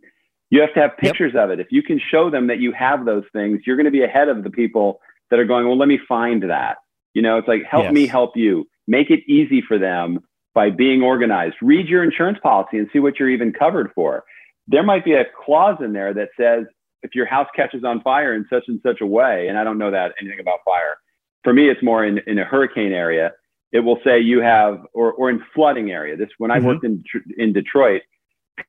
You 0.51 0.61
have 0.61 0.75
to 0.75 0.81
have 0.81 0.97
pictures 0.99 1.33
yep. 1.35 1.45
of 1.45 1.51
it. 1.51 1.61
If 1.61 1.69
you 1.71 1.83
can 1.83 2.01
show 2.11 2.31
them 2.31 2.49
that 2.49 2.59
you 2.59 2.73
have 2.73 3.05
those 3.05 3.25
things, 3.33 3.61
you're 3.65 3.77
going 3.77 3.85
to 3.87 3.93
be 3.93 4.03
ahead 4.03 4.29
of 4.29 4.43
the 4.43 4.51
people 4.51 5.01
that 5.31 5.39
are 5.39 5.45
going, 5.45 5.67
well, 5.67 5.79
let 5.79 5.89
me 5.89 5.99
find 6.09 6.43
that. 6.51 6.79
You 7.15 7.23
know, 7.23 7.39
it's 7.39 7.47
like, 7.47 7.63
help 7.69 7.85
yes. 7.85 7.93
me 7.93 8.07
help 8.07 8.37
you. 8.37 8.69
Make 8.89 9.11
it 9.11 9.21
easy 9.29 9.63
for 9.67 9.79
them 9.79 10.21
by 10.53 10.71
being 10.71 11.03
organized. 11.03 11.57
Read 11.63 11.87
your 11.87 12.03
insurance 12.03 12.39
policy 12.43 12.79
and 12.79 12.89
see 12.93 12.99
what 12.99 13.19
you're 13.19 13.31
even 13.31 13.53
covered 13.53 13.91
for. 13.95 14.25
There 14.67 14.83
might 14.83 15.05
be 15.05 15.15
a 15.15 15.25
clause 15.45 15.79
in 15.81 15.93
there 15.93 16.13
that 16.13 16.31
says, 16.37 16.67
if 17.03 17.15
your 17.15 17.27
house 17.27 17.49
catches 17.55 17.85
on 17.85 18.01
fire 18.03 18.35
in 18.35 18.47
such 18.51 18.65
and 18.69 18.81
such 18.83 19.01
a 19.01 19.07
way, 19.07 19.49
and 19.49 19.59
I 19.59 19.65
don't 19.65 19.79
know 19.79 19.91
that 19.91 20.13
anything 20.21 20.41
about 20.41 20.61
fire. 20.65 20.97
For 21.45 21.53
me, 21.53 21.71
it's 21.71 21.83
more 21.83 22.05
in, 22.05 22.21
in 22.27 22.39
a 22.39 22.45
hurricane 22.45 22.93
area 22.93 23.33
it 23.73 23.81
will 23.81 23.99
say 24.05 24.21
you 24.21 24.41
have, 24.41 24.85
or, 24.93 25.13
or 25.13 25.31
in 25.31 25.43
flooding 25.55 25.91
area. 25.91 26.17
This 26.17 26.29
when 26.39 26.51
I 26.51 26.59
mm-hmm. 26.59 26.67
worked 26.67 26.85
in 26.85 27.03
in 27.37 27.53
Detroit, 27.53 28.03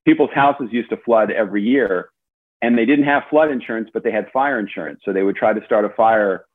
people's 0.05 0.29
houses 0.33 0.69
used 0.71 0.89
to 0.91 0.97
flood 0.97 1.31
every 1.31 1.63
year, 1.63 2.09
and 2.61 2.77
they 2.77 2.85
didn't 2.85 3.05
have 3.05 3.23
flood 3.29 3.51
insurance, 3.51 3.89
but 3.93 4.03
they 4.03 4.11
had 4.11 4.27
fire 4.31 4.59
insurance. 4.59 5.01
So 5.03 5.11
they 5.11 5.23
would 5.23 5.35
try 5.35 5.53
to 5.53 5.65
start 5.65 5.85
a 5.85 5.89
fire. 5.89 6.45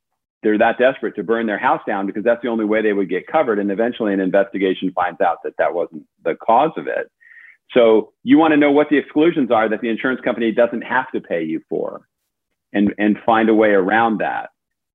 They're 0.42 0.58
that 0.58 0.78
desperate 0.78 1.16
to 1.16 1.24
burn 1.24 1.46
their 1.46 1.58
house 1.58 1.80
down 1.86 2.06
because 2.06 2.22
that's 2.22 2.42
the 2.42 2.48
only 2.48 2.64
way 2.64 2.82
they 2.82 2.92
would 2.92 3.08
get 3.08 3.26
covered. 3.26 3.58
And 3.58 3.70
eventually, 3.70 4.12
an 4.12 4.20
investigation 4.20 4.92
finds 4.92 5.20
out 5.20 5.38
that 5.42 5.54
that 5.58 5.74
wasn't 5.74 6.04
the 6.24 6.36
cause 6.36 6.72
of 6.76 6.86
it. 6.86 7.10
So 7.72 8.12
you 8.22 8.38
want 8.38 8.52
to 8.52 8.56
know 8.56 8.70
what 8.70 8.88
the 8.90 8.96
exclusions 8.96 9.50
are 9.50 9.68
that 9.68 9.80
the 9.80 9.88
insurance 9.88 10.20
company 10.22 10.52
doesn't 10.52 10.82
have 10.82 11.10
to 11.12 11.20
pay 11.20 11.44
you 11.44 11.60
for, 11.68 12.06
and 12.72 12.94
and 12.98 13.16
find 13.24 13.48
a 13.48 13.54
way 13.54 13.70
around 13.70 14.20
that. 14.20 14.50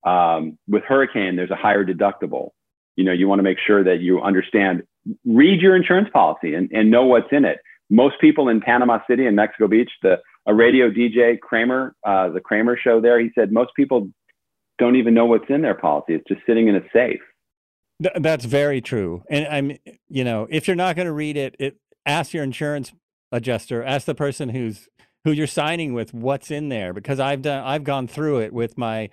Um, 0.09 0.57
with 0.67 0.84
hurricane, 0.84 1.36
there's 1.36 1.51
a 1.51 1.55
higher 1.55 1.86
deductible. 1.86 2.49
You 2.95 3.05
know 3.05 3.11
you 3.11 3.28
want 3.28 3.39
to 3.39 3.43
make 3.43 3.57
sure 3.65 3.84
that 3.84 3.99
you 3.99 4.22
understand 4.22 4.84
read 5.26 5.61
your 5.61 5.76
insurance 5.76 6.09
policy 6.13 6.53
and, 6.53 6.69
and 6.72 6.91
know 6.91 7.05
what's 7.05 7.32
in 7.32 7.45
it. 7.45 7.59
Most 7.89 8.15
people 8.22 8.49
in 8.49 8.61
panama 8.61 8.99
city 9.09 9.26
and 9.26 9.36
mexico 9.36 9.67
beach 9.67 9.91
the 10.01 10.17
a 10.47 10.53
radio 10.53 10.89
dj 10.89 11.39
kramer 11.39 11.95
uh, 12.05 12.30
the 12.30 12.39
kramer 12.39 12.78
show 12.82 13.01
there 13.01 13.19
he 13.19 13.30
said 13.36 13.51
most 13.51 13.72
people 13.76 14.09
don't 14.82 14.95
even 14.95 15.13
know 15.13 15.26
what's 15.26 15.45
in 15.47 15.61
their 15.61 15.76
policy. 15.76 16.15
It's 16.15 16.28
just 16.28 16.41
sitting 16.45 16.67
in 16.67 16.76
a 16.76 16.82
safe. 16.91 17.22
That's 18.15 18.45
very 18.45 18.82
true. 18.82 19.24
And 19.30 19.47
i'm 19.47 19.78
you 20.09 20.24
know 20.24 20.47
if 20.49 20.67
you're 20.67 20.76
not 20.76 20.95
going 20.95 21.05
to 21.05 21.11
read 21.11 21.38
it 21.38 21.55
it 21.59 21.78
ask 22.06 22.34
your 22.34 22.43
insurance 22.43 22.93
adjuster 23.32 23.84
ask 23.84 24.06
the 24.06 24.16
person 24.16 24.49
who's 24.49 24.88
who 25.24 25.32
you're 25.32 25.47
signing 25.47 25.93
with 25.93 26.14
what's 26.14 26.52
in 26.52 26.70
there 26.70 26.93
because 26.93 27.20
i've 27.20 27.41
done 27.41 27.64
i've 27.64 27.84
gone 27.84 28.08
through 28.08 28.39
it 28.39 28.54
with 28.54 28.78
my 28.78 29.10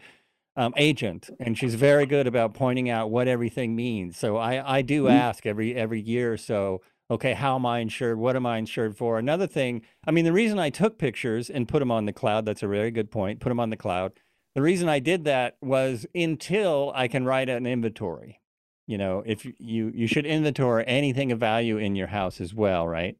um, 0.59 0.74
agent, 0.76 1.30
and 1.39 1.57
she's 1.57 1.76
very 1.76 2.05
good 2.05 2.26
about 2.26 2.53
pointing 2.53 2.91
out 2.91 3.12
what 3.12 3.28
everything 3.28 3.76
means. 3.76 4.18
So 4.18 4.36
I, 4.36 4.78
I 4.78 4.82
do 4.82 5.05
mm-hmm. 5.05 5.16
ask 5.16 5.47
every 5.47 5.72
every 5.76 6.01
year 6.01 6.32
or 6.32 6.36
so, 6.36 6.82
okay, 7.09 7.34
how 7.34 7.55
am 7.55 7.64
I 7.64 7.78
insured? 7.78 8.18
What 8.18 8.34
am 8.34 8.45
I 8.45 8.59
insured 8.59 8.97
for? 8.97 9.20
Another 9.20 9.47
thing, 9.47 9.82
I 10.05 10.11
mean, 10.11 10.24
the 10.24 10.32
reason 10.32 10.59
I 10.59 10.70
took 10.70 10.99
pictures 10.99 11.49
and 11.49 11.68
put 11.68 11.78
them 11.78 11.93
on 11.93 12.07
the 12.07 12.12
cloud, 12.12 12.45
that's 12.45 12.64
a 12.64 12.68
very 12.68 12.91
good 12.91 13.09
point, 13.09 13.39
put 13.39 13.51
them 13.51 13.61
on 13.61 13.70
the 13.70 13.76
cloud. 13.76 14.14
The 14.57 14.62
reason 14.62 14.89
I 14.89 14.99
did 14.99 15.24
that 15.24 15.57
was 15.62 16.07
until 16.12 16.91
I 16.93 17.07
can 17.07 17.24
write 17.24 17.49
an 17.49 17.64
inventory. 17.64 18.41
You 18.89 18.97
know, 18.97 19.22
if 19.26 19.45
you 19.45 19.93
you 19.95 20.07
should 20.07 20.24
inventory 20.24 20.82
anything 20.86 21.30
of 21.30 21.39
value 21.39 21.76
in 21.76 21.95
your 21.95 22.07
house 22.07 22.41
as 22.41 22.55
well, 22.55 22.89
right? 22.89 23.18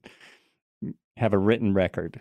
Have 1.19 1.35
a 1.35 1.39
written 1.39 1.75
record. 1.75 2.21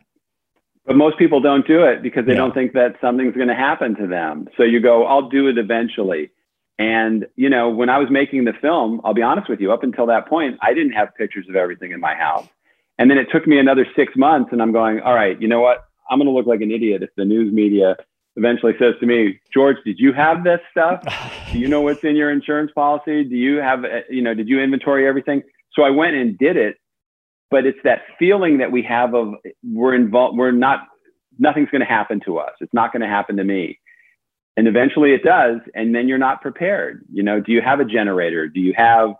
But 0.86 0.98
most 0.98 1.18
people 1.18 1.40
don't 1.40 1.66
do 1.66 1.84
it 1.84 2.04
because 2.04 2.26
they 2.26 2.34
yeah. 2.34 2.40
don't 2.40 2.54
think 2.54 2.74
that 2.74 2.96
something's 3.00 3.36
going 3.36 3.48
to 3.48 3.56
happen 3.56 3.96
to 3.96 4.08
them. 4.08 4.50
So 4.58 4.64
you 4.64 4.82
go, 4.82 5.06
I'll 5.06 5.30
do 5.30 5.48
it 5.48 5.58
eventually. 5.58 6.30
And, 6.78 7.26
you 7.36 7.50
know, 7.50 7.70
when 7.70 7.90
I 7.90 7.98
was 7.98 8.10
making 8.12 8.44
the 8.44 8.54
film, 8.62 9.02
I'll 9.04 9.14
be 9.14 9.22
honest 9.22 9.50
with 9.50 9.62
you, 9.62 9.72
up 9.72 9.84
until 9.84 10.06
that 10.08 10.28
point, 10.28 10.58
I 10.62 10.74
didn't 10.74 10.92
have 10.92 11.16
pictures 11.16 11.46
of 11.50 11.56
everything 11.56 11.92
in 11.92 12.00
my 12.00 12.16
house. 12.16 12.48
And 13.00 13.10
then 13.10 13.18
it 13.18 13.28
took 13.32 13.48
me 13.48 13.60
another 13.60 13.86
six 13.96 14.14
months, 14.16 14.50
and 14.52 14.62
I'm 14.62 14.72
going, 14.72 15.00
all 15.00 15.14
right, 15.14 15.40
you 15.42 15.48
know 15.48 15.62
what? 15.62 15.86
I'm 16.10 16.20
going 16.20 16.28
to 16.28 16.34
look 16.34 16.48
like 16.48 16.62
an 16.62 16.72
idiot 16.72 17.02
if 17.02 17.10
the 17.16 17.26
news 17.26 17.54
media 17.54 17.96
eventually 18.38 18.74
says 18.80 18.94
to 19.02 19.06
me, 19.06 19.40
George, 19.54 19.78
did 19.84 20.00
you 20.00 20.14
have 20.14 20.44
this 20.46 20.60
stuff? 20.72 21.04
Do 21.52 21.60
you 21.60 21.68
know 21.68 21.82
what's 21.82 22.04
in 22.04 22.16
your 22.16 22.32
insurance 22.32 22.72
policy? 22.74 23.24
Do 23.24 23.36
you 23.36 23.58
have, 23.58 23.84
uh, 23.84 24.02
you 24.10 24.22
know, 24.22 24.34
did 24.34 24.48
you 24.48 24.62
inventory 24.62 25.08
everything? 25.08 25.44
So 25.74 25.84
I 25.84 25.90
went 25.90 26.16
and 26.16 26.38
did 26.38 26.58
it 26.58 26.78
but 27.50 27.66
it's 27.66 27.80
that 27.84 28.00
feeling 28.20 28.58
that 28.58 28.72
we 28.72 28.82
have 28.84 29.14
of 29.14 29.36
we're 29.64 29.96
involved 29.96 30.38
we're 30.38 30.52
not 30.52 30.88
nothing's 31.40 31.70
going 31.70 31.82
to 31.82 31.88
happen 31.88 32.20
to 32.26 32.38
us 32.38 32.52
it's 32.60 32.74
not 32.74 32.92
going 32.92 33.02
to 33.02 33.08
happen 33.08 33.38
to 33.38 33.44
me 33.44 33.80
and 34.56 34.68
eventually 34.68 35.14
it 35.14 35.24
does 35.24 35.60
and 35.74 35.94
then 35.96 36.08
you're 36.08 36.18
not 36.18 36.42
prepared 36.42 37.04
you 37.12 37.24
know 37.24 37.40
do 37.40 37.52
you 37.52 37.62
have 37.62 37.80
a 37.80 37.86
generator 37.86 38.48
do 38.48 38.60
you 38.60 38.74
have 38.76 39.12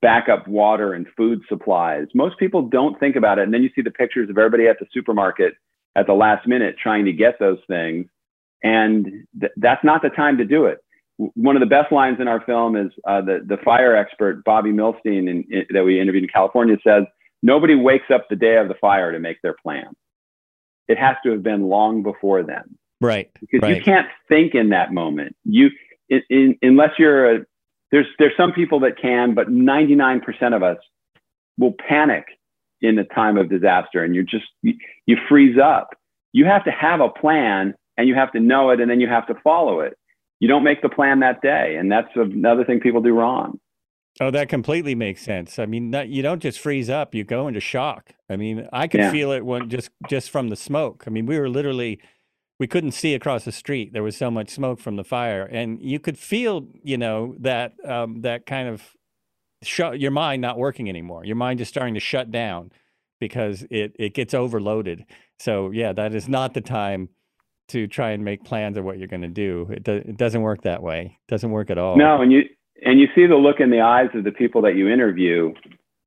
backup 0.00 0.46
water 0.48 0.94
and 0.94 1.06
food 1.16 1.40
supplies 1.48 2.06
most 2.14 2.38
people 2.38 2.62
don't 2.62 2.98
think 2.98 3.16
about 3.16 3.38
it 3.38 3.42
and 3.42 3.54
then 3.54 3.62
you 3.62 3.70
see 3.74 3.82
the 3.82 3.90
pictures 3.90 4.28
of 4.28 4.38
everybody 4.38 4.66
at 4.66 4.78
the 4.78 4.86
supermarket 4.92 5.54
at 5.96 6.06
the 6.06 6.14
last 6.14 6.46
minute 6.46 6.76
trying 6.80 7.04
to 7.04 7.12
get 7.12 7.38
those 7.38 7.58
things 7.68 8.06
and 8.62 9.06
th- 9.40 9.52
that's 9.56 9.84
not 9.84 10.02
the 10.02 10.10
time 10.10 10.38
to 10.38 10.44
do 10.44 10.66
it 10.66 10.78
one 11.16 11.54
of 11.54 11.60
the 11.60 11.66
best 11.66 11.92
lines 11.92 12.18
in 12.20 12.26
our 12.26 12.40
film 12.46 12.74
is 12.74 12.90
uh, 13.06 13.20
the, 13.20 13.40
the 13.46 13.56
fire 13.64 13.94
expert 13.94 14.44
bobby 14.44 14.70
milstein 14.70 15.28
in, 15.28 15.44
in, 15.50 15.66
that 15.70 15.84
we 15.84 16.00
interviewed 16.00 16.24
in 16.24 16.30
california 16.30 16.76
says 16.86 17.04
Nobody 17.42 17.74
wakes 17.74 18.10
up 18.12 18.28
the 18.28 18.36
day 18.36 18.56
of 18.56 18.68
the 18.68 18.74
fire 18.74 19.10
to 19.10 19.18
make 19.18 19.42
their 19.42 19.54
plan. 19.54 19.92
It 20.88 20.98
has 20.98 21.16
to 21.24 21.32
have 21.32 21.42
been 21.42 21.68
long 21.68 22.02
before 22.02 22.42
then. 22.42 22.78
Right. 23.00 23.30
Because 23.40 23.62
right. 23.62 23.76
you 23.76 23.82
can't 23.82 24.06
think 24.28 24.54
in 24.54 24.68
that 24.68 24.92
moment. 24.92 25.34
You, 25.44 25.70
in, 26.08 26.22
in, 26.30 26.58
unless 26.62 26.90
you're 26.98 27.36
a, 27.36 27.38
there's, 27.90 28.06
there's 28.18 28.36
some 28.36 28.52
people 28.52 28.80
that 28.80 29.00
can, 29.00 29.34
but 29.34 29.48
99% 29.48 30.22
of 30.54 30.62
us 30.62 30.78
will 31.58 31.74
panic 31.88 32.26
in 32.80 32.96
the 32.96 33.04
time 33.04 33.36
of 33.36 33.50
disaster 33.50 34.04
and 34.04 34.14
you're 34.14 34.24
just, 34.24 34.46
you, 34.62 34.74
you 35.06 35.16
freeze 35.28 35.58
up. 35.62 35.90
You 36.32 36.44
have 36.46 36.64
to 36.64 36.70
have 36.70 37.00
a 37.00 37.08
plan 37.08 37.74
and 37.96 38.08
you 38.08 38.14
have 38.14 38.32
to 38.32 38.40
know 38.40 38.70
it 38.70 38.80
and 38.80 38.90
then 38.90 39.00
you 39.00 39.08
have 39.08 39.26
to 39.26 39.34
follow 39.42 39.80
it. 39.80 39.96
You 40.40 40.48
don't 40.48 40.64
make 40.64 40.82
the 40.82 40.88
plan 40.88 41.20
that 41.20 41.40
day. 41.40 41.76
And 41.78 41.90
that's 41.90 42.08
another 42.16 42.64
thing 42.64 42.80
people 42.80 43.00
do 43.00 43.14
wrong. 43.14 43.58
Oh, 44.20 44.30
that 44.30 44.48
completely 44.48 44.94
makes 44.94 45.22
sense. 45.22 45.58
I 45.58 45.66
mean, 45.66 45.90
not, 45.90 46.08
you 46.08 46.22
don't 46.22 46.42
just 46.42 46.60
freeze 46.60 46.90
up; 46.90 47.14
you 47.14 47.24
go 47.24 47.48
into 47.48 47.60
shock. 47.60 48.12
I 48.28 48.36
mean, 48.36 48.68
I 48.70 48.86
could 48.86 49.00
yeah. 49.00 49.10
feel 49.10 49.32
it 49.32 49.44
when 49.44 49.70
just 49.70 49.90
just 50.06 50.28
from 50.28 50.50
the 50.50 50.56
smoke. 50.56 51.04
I 51.06 51.10
mean, 51.10 51.24
we 51.24 51.38
were 51.38 51.48
literally 51.48 51.98
we 52.58 52.66
couldn't 52.66 52.92
see 52.92 53.14
across 53.14 53.44
the 53.44 53.52
street. 53.52 53.92
There 53.92 54.02
was 54.02 54.16
so 54.16 54.30
much 54.30 54.50
smoke 54.50 54.80
from 54.80 54.96
the 54.96 55.04
fire, 55.04 55.48
and 55.50 55.80
you 55.82 55.98
could 55.98 56.18
feel, 56.18 56.68
you 56.82 56.98
know, 56.98 57.34
that 57.40 57.72
um, 57.88 58.20
that 58.20 58.44
kind 58.44 58.68
of 58.68 58.82
shut 59.62 59.98
your 59.98 60.10
mind 60.10 60.42
not 60.42 60.58
working 60.58 60.88
anymore. 60.88 61.24
Your 61.24 61.36
mind 61.36 61.60
is 61.60 61.68
starting 61.68 61.94
to 61.94 62.00
shut 62.00 62.30
down 62.30 62.70
because 63.18 63.64
it 63.70 63.96
it 63.98 64.12
gets 64.14 64.34
overloaded. 64.34 65.06
So 65.38 65.70
yeah, 65.70 65.92
that 65.94 66.14
is 66.14 66.28
not 66.28 66.52
the 66.52 66.60
time 66.60 67.08
to 67.68 67.86
try 67.86 68.10
and 68.10 68.24
make 68.24 68.44
plans 68.44 68.76
of 68.76 68.84
what 68.84 68.98
you're 68.98 69.08
going 69.08 69.22
to 69.22 69.28
do. 69.28 69.68
It, 69.70 69.84
do, 69.84 69.92
it 69.92 70.16
doesn't 70.16 70.42
work 70.42 70.62
that 70.62 70.82
way. 70.82 71.18
It 71.28 71.30
doesn't 71.30 71.50
work 71.50 71.70
at 71.70 71.78
all. 71.78 71.96
No, 71.96 72.20
and 72.20 72.32
you 72.32 72.42
and 72.84 72.98
you 72.98 73.06
see 73.14 73.26
the 73.26 73.36
look 73.36 73.60
in 73.60 73.70
the 73.70 73.80
eyes 73.80 74.08
of 74.14 74.24
the 74.24 74.32
people 74.32 74.62
that 74.62 74.76
you 74.76 74.88
interview, 74.88 75.54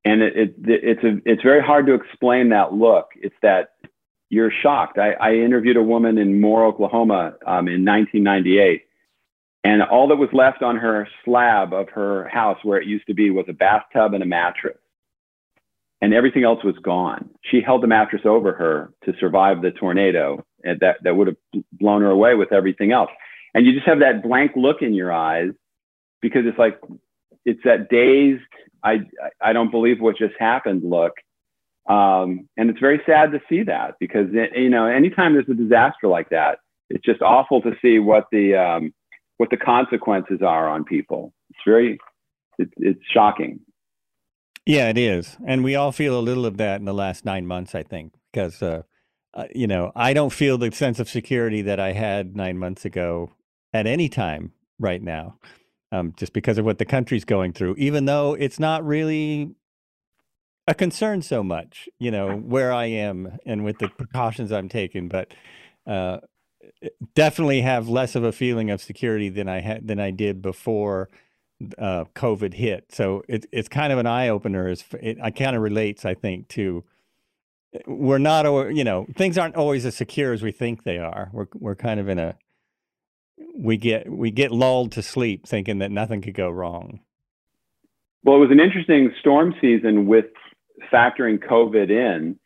and 0.03 0.21
it, 0.21 0.33
it 0.35 0.55
it's 0.65 1.03
a 1.03 1.17
it's 1.25 1.41
very 1.41 1.61
hard 1.61 1.85
to 1.87 1.93
explain 1.93 2.49
that 2.49 2.73
look. 2.73 3.09
It's 3.15 3.35
that 3.41 3.69
you're 4.29 4.51
shocked. 4.63 4.97
I, 4.97 5.11
I 5.13 5.33
interviewed 5.35 5.77
a 5.77 5.83
woman 5.83 6.17
in 6.17 6.41
Moore, 6.41 6.65
Oklahoma, 6.65 7.35
um, 7.45 7.67
in 7.67 7.85
1998, 7.85 8.83
and 9.63 9.81
all 9.81 10.07
that 10.09 10.17
was 10.17 10.29
left 10.33 10.61
on 10.61 10.77
her 10.77 11.07
slab 11.23 11.73
of 11.73 11.89
her 11.89 12.27
house, 12.27 12.57
where 12.63 12.79
it 12.79 12.87
used 12.87 13.07
to 13.07 13.13
be, 13.13 13.29
was 13.29 13.45
a 13.47 13.53
bathtub 13.53 14.13
and 14.13 14.23
a 14.23 14.25
mattress, 14.25 14.77
and 16.01 16.13
everything 16.13 16.43
else 16.43 16.63
was 16.63 16.75
gone. 16.83 17.29
She 17.43 17.61
held 17.61 17.83
the 17.83 17.87
mattress 17.87 18.23
over 18.25 18.53
her 18.53 18.91
to 19.05 19.13
survive 19.19 19.61
the 19.61 19.71
tornado, 19.71 20.43
that 20.65 20.97
that 21.03 21.15
would 21.15 21.27
have 21.27 21.63
blown 21.71 22.01
her 22.01 22.09
away 22.09 22.35
with 22.35 22.51
everything 22.51 22.91
else. 22.91 23.09
And 23.53 23.65
you 23.65 23.73
just 23.73 23.87
have 23.87 23.99
that 23.99 24.21
blank 24.21 24.51
look 24.55 24.81
in 24.81 24.93
your 24.93 25.13
eyes 25.13 25.51
because 26.21 26.41
it's 26.45 26.57
like 26.57 26.79
it's 27.45 27.61
that 27.63 27.89
dazed 27.89 28.41
I 28.83 28.99
I 29.41 29.53
don't 29.53 29.71
believe 29.71 29.99
what 29.99 30.17
just 30.17 30.35
happened 30.39 30.83
look. 30.83 31.13
Um, 31.87 32.49
and 32.57 32.69
it's 32.69 32.79
very 32.79 32.99
sad 33.05 33.31
to 33.31 33.39
see 33.47 33.63
that 33.63 33.95
because 33.99 34.27
you 34.31 34.69
know 34.69 34.85
anytime 34.85 35.33
there's 35.33 35.49
a 35.49 35.53
disaster 35.53 36.07
like 36.07 36.29
that, 36.29 36.59
it's 36.89 37.03
just 37.03 37.21
awful 37.21 37.61
to 37.61 37.73
see 37.81 37.99
what 37.99 38.25
the 38.31 38.55
um, 38.55 38.93
what 39.37 39.49
the 39.49 39.57
consequences 39.57 40.41
are 40.41 40.69
on 40.69 40.83
people. 40.83 41.33
It's 41.49 41.59
very 41.65 41.99
it, 42.57 42.69
it's 42.77 43.01
shocking. 43.11 43.59
Yeah, 44.65 44.89
it 44.89 44.97
is, 44.97 45.37
and 45.45 45.63
we 45.63 45.75
all 45.75 45.91
feel 45.91 46.17
a 46.17 46.21
little 46.21 46.45
of 46.45 46.57
that 46.57 46.79
in 46.79 46.85
the 46.85 46.93
last 46.93 47.23
nine 47.23 47.45
months, 47.45 47.75
I 47.75 47.83
think, 47.83 48.13
because 48.31 48.63
uh, 48.63 48.81
uh, 49.35 49.45
you 49.53 49.67
know 49.67 49.91
I 49.95 50.13
don't 50.13 50.31
feel 50.31 50.57
the 50.57 50.71
sense 50.71 50.99
of 50.99 51.09
security 51.09 51.61
that 51.63 51.79
I 51.79 51.93
had 51.93 52.35
nine 52.35 52.57
months 52.57 52.85
ago 52.85 53.31
at 53.73 53.87
any 53.87 54.09
time 54.09 54.53
right 54.79 55.01
now, 55.01 55.37
um, 55.91 56.13
just 56.17 56.33
because 56.33 56.57
of 56.57 56.65
what 56.65 56.77
the 56.77 56.85
country's 56.85 57.25
going 57.25 57.53
through. 57.53 57.75
Even 57.77 58.05
though 58.05 58.33
it's 58.33 58.59
not 58.59 58.85
really 58.85 59.51
a 60.67 60.73
concern 60.73 61.21
so 61.21 61.43
much, 61.43 61.87
you 61.99 62.11
know, 62.11 62.35
where 62.35 62.73
I 62.73 62.85
am 62.85 63.37
and 63.45 63.63
with 63.63 63.77
the 63.79 63.89
precautions 63.89 64.51
I'm 64.51 64.69
taking, 64.69 65.07
but 65.07 65.33
uh, 65.85 66.19
definitely 67.13 67.61
have 67.61 67.87
less 67.87 68.15
of 68.15 68.23
a 68.23 68.31
feeling 68.31 68.71
of 68.71 68.81
security 68.81 69.29
than 69.29 69.47
I 69.47 69.61
had 69.61 69.87
than 69.87 69.99
I 69.99 70.11
did 70.11 70.41
before 70.41 71.09
uh, 71.77 72.05
COVID 72.15 72.53
hit. 72.53 72.91
So 72.91 73.23
it's 73.27 73.47
it's 73.51 73.67
kind 73.67 73.93
of 73.93 73.99
an 73.99 74.07
eye 74.07 74.29
opener. 74.29 74.67
As 74.67 74.83
it, 75.01 75.17
I 75.21 75.31
kind 75.31 75.55
of 75.55 75.61
relates, 75.61 76.05
I 76.05 76.13
think, 76.13 76.47
to 76.49 76.83
we're 77.85 78.17
not, 78.17 78.45
you 78.73 78.83
know, 78.83 79.07
things 79.15 79.37
aren't 79.37 79.55
always 79.55 79.85
as 79.85 79.95
secure 79.95 80.33
as 80.33 80.41
we 80.41 80.51
think 80.51 80.83
they 80.83 80.97
are. 80.97 81.29
We're 81.33 81.47
we're 81.55 81.75
kind 81.75 81.99
of 81.99 82.09
in 82.09 82.19
a 82.19 82.37
we 83.55 83.77
get 83.77 84.09
we 84.09 84.31
get 84.31 84.51
lulled 84.51 84.91
to 84.93 85.01
sleep 85.01 85.47
thinking 85.47 85.79
that 85.79 85.91
nothing 85.91 86.21
could 86.21 86.33
go 86.33 86.49
wrong. 86.49 86.99
Well, 88.23 88.37
it 88.37 88.39
was 88.39 88.51
an 88.51 88.59
interesting 88.59 89.11
storm 89.19 89.53
season 89.61 90.07
with 90.07 90.25
factoring 90.91 91.37
COVID 91.37 91.89
in 91.89 92.39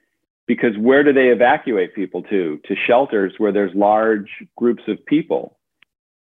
because 0.45 0.77
where 0.77 1.03
do 1.03 1.13
they 1.13 1.27
evacuate 1.29 1.95
people 1.95 2.23
to? 2.23 2.59
To 2.65 2.75
shelters 2.87 3.33
where 3.37 3.51
there's 3.51 3.73
large 3.75 4.29
groups 4.57 4.83
of 4.87 5.05
people. 5.05 5.57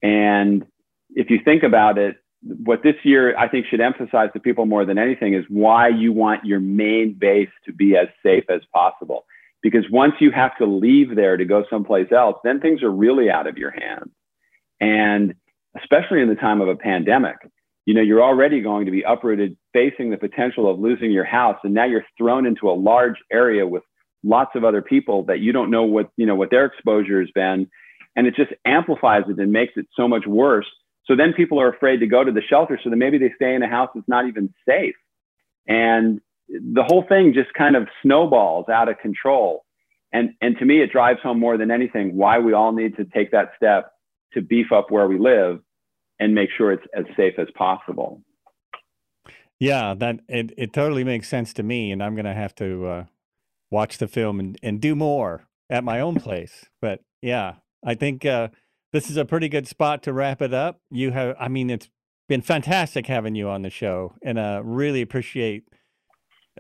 And 0.03 0.65
if 1.11 1.29
you 1.29 1.41
think 1.45 1.63
about 1.63 1.99
it, 1.99 2.17
what 2.43 2.83
this 2.83 2.97
year 3.05 3.37
I 3.37 3.49
think 3.49 3.67
should 3.67 3.81
emphasize 3.81 4.31
to 4.33 4.41
people 4.41 4.67
more 4.67 4.85
than 4.85 4.99
anything 4.99 5.35
is 5.35 5.45
why 5.49 5.89
you 5.89 6.13
want 6.13 6.45
your 6.45 6.61
main 6.61 7.15
base 7.15 7.51
to 7.67 7.73
be 7.73 7.97
as 7.97 8.09
safe 8.23 8.45
as 8.49 8.61
possible. 8.73 9.25
Because 9.63 9.85
once 9.91 10.15
you 10.19 10.33
have 10.33 10.57
to 10.59 10.67
leave 10.67 11.15
there 11.15 11.37
to 11.37 11.45
go 11.45 11.65
someplace 11.71 12.11
else, 12.11 12.37
then 12.43 12.61
things 12.61 12.83
are 12.83 12.91
really 12.91 13.31
out 13.31 13.47
of 13.47 13.57
your 13.57 13.71
hands. 13.71 14.11
And 14.81 15.35
especially 15.81 16.21
in 16.21 16.29
the 16.29 16.35
time 16.35 16.61
of 16.61 16.69
a 16.69 16.75
pandemic, 16.75 17.37
you 17.87 17.95
know, 17.95 18.01
you're 18.01 18.23
already 18.23 18.61
going 18.61 18.87
to 18.87 18.91
be 18.93 19.03
uprooted, 19.03 19.57
facing 19.73 20.11
the 20.11 20.17
potential 20.17 20.69
of 20.69 20.81
losing 20.81 21.13
your 21.13 21.25
house. 21.25 21.59
And 21.63 21.75
now 21.75 21.85
you're 21.85 22.05
thrown 22.19 22.47
into 22.47 22.69
a 22.69 22.73
large 22.73 23.17
area 23.31 23.67
with 23.67 23.83
lots 24.25 24.53
of 24.57 24.65
other 24.65 24.83
people 24.83 25.25
that 25.25 25.41
you 25.41 25.53
don't 25.53 25.71
know 25.71 25.83
what, 25.85 26.11
you 26.17 26.27
know, 26.27 26.35
what 26.35 26.51
their 26.51 26.65
exposure 26.65 27.21
has 27.21 27.31
been. 27.35 27.69
And 28.15 28.27
it 28.27 28.35
just 28.35 28.53
amplifies 28.65 29.25
it 29.29 29.39
and 29.39 29.53
makes 29.53 29.73
it 29.77 29.87
so 29.97 30.07
much 30.07 30.27
worse. 30.27 30.67
So 31.07 31.17
then 31.17 31.33
people 31.33 31.61
are 31.61 31.69
afraid 31.69 31.99
to 31.99 32.07
go 32.07 32.23
to 32.23 32.33
the 32.33 32.43
shelter. 32.43 32.79
So 32.83 32.91
then 32.91 32.99
maybe 32.99 33.19
they 33.19 33.33
stay 33.37 33.55
in 33.55 33.63
a 33.63 33.69
house 33.69 33.91
that's 33.95 34.09
not 34.09 34.27
even 34.29 34.53
safe. 34.69 34.95
And 35.67 36.21
the 36.49 36.85
whole 36.85 37.05
thing 37.09 37.33
just 37.35 37.53
kind 37.55 37.77
of 37.77 37.89
snowballs 38.03 38.69
out 38.69 38.89
of 38.89 38.99
control. 38.99 39.65
And, 40.13 40.35
and 40.41 40.57
to 40.59 40.65
me, 40.65 40.83
it 40.83 40.93
drives 40.93 41.21
home 41.23 41.41
more 41.41 41.57
than 41.57 41.71
anything 41.71 42.17
why 42.17 42.39
we 42.39 42.53
all 42.53 42.73
need 42.73 42.97
to 42.97 43.05
take 43.05 43.31
that 43.33 43.53
step 43.57 43.93
to 44.35 44.43
beef 44.43 44.71
up 44.73 44.91
where 44.91 45.09
we 45.09 45.19
live 45.19 45.61
and 46.21 46.35
make 46.35 46.51
sure 46.57 46.73
it's 46.73 46.87
as 46.95 47.05
safe 47.17 47.35
as 47.39 47.49
possible. 47.57 48.23
Yeah, 49.59 49.95
that 49.95 50.21
it, 50.29 50.53
it 50.59 50.73
totally 50.73 51.05
makes 51.05 51.29
sense 51.29 51.53
to 51.55 51.63
me, 51.63 51.93
and 51.93 52.03
I'm 52.03 52.17
gonna 52.17 52.35
have 52.35 52.55
to 52.57 52.87
uh, 52.87 53.05
watch 53.71 53.99
the 53.99 54.09
film 54.09 54.41
and, 54.41 54.59
and 54.63 54.81
do 54.81 54.95
more 54.95 55.47
at 55.71 55.85
my 55.85 56.01
own 56.01 56.15
place. 56.21 56.67
But 56.81 57.01
yeah, 57.21 57.55
I 57.85 57.95
think 57.95 58.27
uh, 58.27 58.49
this 58.93 59.11
is 59.11 59.17
a 59.17 59.25
pretty 59.25 59.49
good 59.49 59.67
spot 59.67 60.03
to 60.05 60.13
wrap 60.13 60.43
it 60.43 60.55
up. 60.55 60.81
You 60.91 61.11
have, 61.13 61.37
I 61.39 61.49
mean, 61.49 61.71
it's 61.71 61.89
been 62.29 62.43
fantastic 62.43 63.07
having 63.07 63.35
you 63.35 63.49
on 63.49 63.63
the 63.63 63.71
show, 63.71 64.15
and 64.23 64.39
uh, 64.39 64.63
really 64.65 65.03
appreciate 65.03 65.65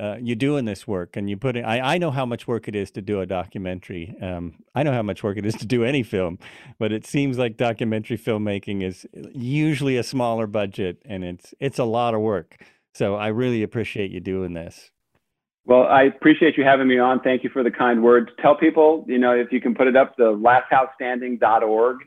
uh, 0.00 0.16
you 0.20 0.34
doing 0.34 0.64
this 0.64 0.86
work 0.86 1.16
and 1.16 1.28
you 1.28 1.36
put 1.36 1.56
it. 1.56 1.62
I, 1.62 1.94
I 1.94 1.98
know 1.98 2.10
how 2.10 2.24
much 2.24 2.46
work 2.46 2.66
it 2.66 2.74
is 2.74 2.90
to 2.92 3.02
do 3.02 3.20
a 3.20 3.26
documentary. 3.26 4.14
Um, 4.22 4.54
I 4.74 4.82
know 4.82 4.92
how 4.92 5.02
much 5.02 5.22
work 5.22 5.36
it 5.36 5.44
is 5.44 5.54
to 5.56 5.66
do 5.66 5.84
any 5.84 6.02
film, 6.02 6.38
but 6.78 6.92
it 6.92 7.06
seems 7.06 7.36
like 7.36 7.56
documentary 7.56 8.16
filmmaking 8.16 8.82
is 8.82 9.06
usually 9.34 9.98
a 9.98 10.02
smaller 10.02 10.46
budget 10.46 11.02
and 11.04 11.24
it's 11.24 11.54
it's 11.60 11.78
a 11.78 11.84
lot 11.84 12.14
of 12.14 12.20
work. 12.20 12.64
So 12.94 13.16
I 13.16 13.28
really 13.28 13.62
appreciate 13.62 14.10
you 14.10 14.20
doing 14.20 14.54
this. 14.54 14.90
Well, 15.64 15.84
I 15.84 16.04
appreciate 16.04 16.56
you 16.56 16.64
having 16.64 16.88
me 16.88 16.98
on. 16.98 17.20
Thank 17.20 17.44
you 17.44 17.50
for 17.50 17.62
the 17.62 17.70
kind 17.70 18.02
words. 18.02 18.30
Tell 18.40 18.56
people, 18.56 19.04
you 19.06 19.18
know, 19.18 19.32
if 19.32 19.52
you 19.52 19.60
can 19.60 19.74
put 19.74 19.86
it 19.86 19.96
up, 19.96 20.16
the 20.16 20.32
lasthousestanding.org, 20.32 21.98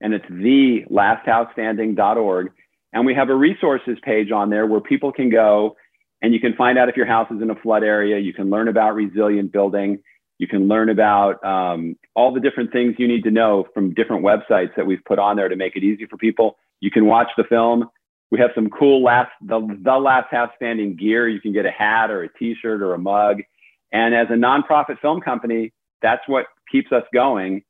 and 0.00 0.14
it's 0.14 0.28
the 0.28 0.84
lasthousestanding.org. 0.90 2.52
And 2.92 3.06
we 3.06 3.14
have 3.14 3.28
a 3.28 3.34
resources 3.34 3.98
page 4.02 4.30
on 4.30 4.50
there 4.50 4.66
where 4.66 4.80
people 4.80 5.12
can 5.12 5.30
go 5.30 5.76
and 6.22 6.32
you 6.32 6.40
can 6.40 6.54
find 6.54 6.78
out 6.78 6.88
if 6.88 6.96
your 6.96 7.06
house 7.06 7.30
is 7.30 7.42
in 7.42 7.50
a 7.50 7.54
flood 7.56 7.82
area. 7.82 8.18
You 8.18 8.32
can 8.32 8.48
learn 8.48 8.68
about 8.68 8.94
resilient 8.94 9.52
building. 9.52 9.98
You 10.38 10.48
can 10.48 10.68
learn 10.68 10.88
about 10.88 11.44
um, 11.44 11.96
all 12.14 12.32
the 12.32 12.40
different 12.40 12.72
things 12.72 12.94
you 12.98 13.06
need 13.06 13.24
to 13.24 13.30
know 13.30 13.66
from 13.74 13.92
different 13.92 14.24
websites 14.24 14.74
that 14.76 14.86
we've 14.86 15.04
put 15.04 15.18
on 15.18 15.36
there 15.36 15.48
to 15.48 15.56
make 15.56 15.76
it 15.76 15.84
easy 15.84 16.06
for 16.06 16.16
people. 16.16 16.56
You 16.80 16.90
can 16.90 17.06
watch 17.06 17.28
the 17.36 17.44
film. 17.44 17.90
We 18.30 18.40
have 18.40 18.50
some 18.54 18.70
cool 18.70 19.02
last 19.02 19.30
the, 19.42 19.60
the 19.82 19.98
last 19.98 20.30
house 20.30 20.50
standing 20.56 20.96
gear. 20.96 21.28
You 21.28 21.40
can 21.40 21.52
get 21.52 21.66
a 21.66 21.70
hat 21.70 22.10
or 22.10 22.22
a 22.22 22.32
T-shirt 22.32 22.82
or 22.82 22.94
a 22.94 22.98
mug. 22.98 23.42
And 23.92 24.14
as 24.14 24.26
a 24.30 24.34
nonprofit 24.34 25.00
film 25.00 25.20
company, 25.20 25.72
that's 26.02 26.22
what 26.26 26.46
keeps 26.70 26.90
us 26.90 27.04
going. 27.12 27.62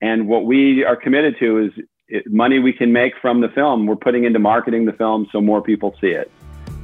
And 0.00 0.28
what 0.28 0.44
we 0.44 0.84
are 0.84 0.96
committed 0.96 1.36
to 1.40 1.58
is 1.58 1.72
it, 2.08 2.30
money 2.32 2.58
we 2.58 2.72
can 2.72 2.92
make 2.92 3.12
from 3.20 3.40
the 3.40 3.48
film. 3.48 3.86
We're 3.86 3.96
putting 3.96 4.24
into 4.24 4.38
marketing 4.38 4.84
the 4.84 4.92
film 4.92 5.26
so 5.32 5.40
more 5.40 5.60
people 5.62 5.94
see 6.00 6.08
it. 6.08 6.30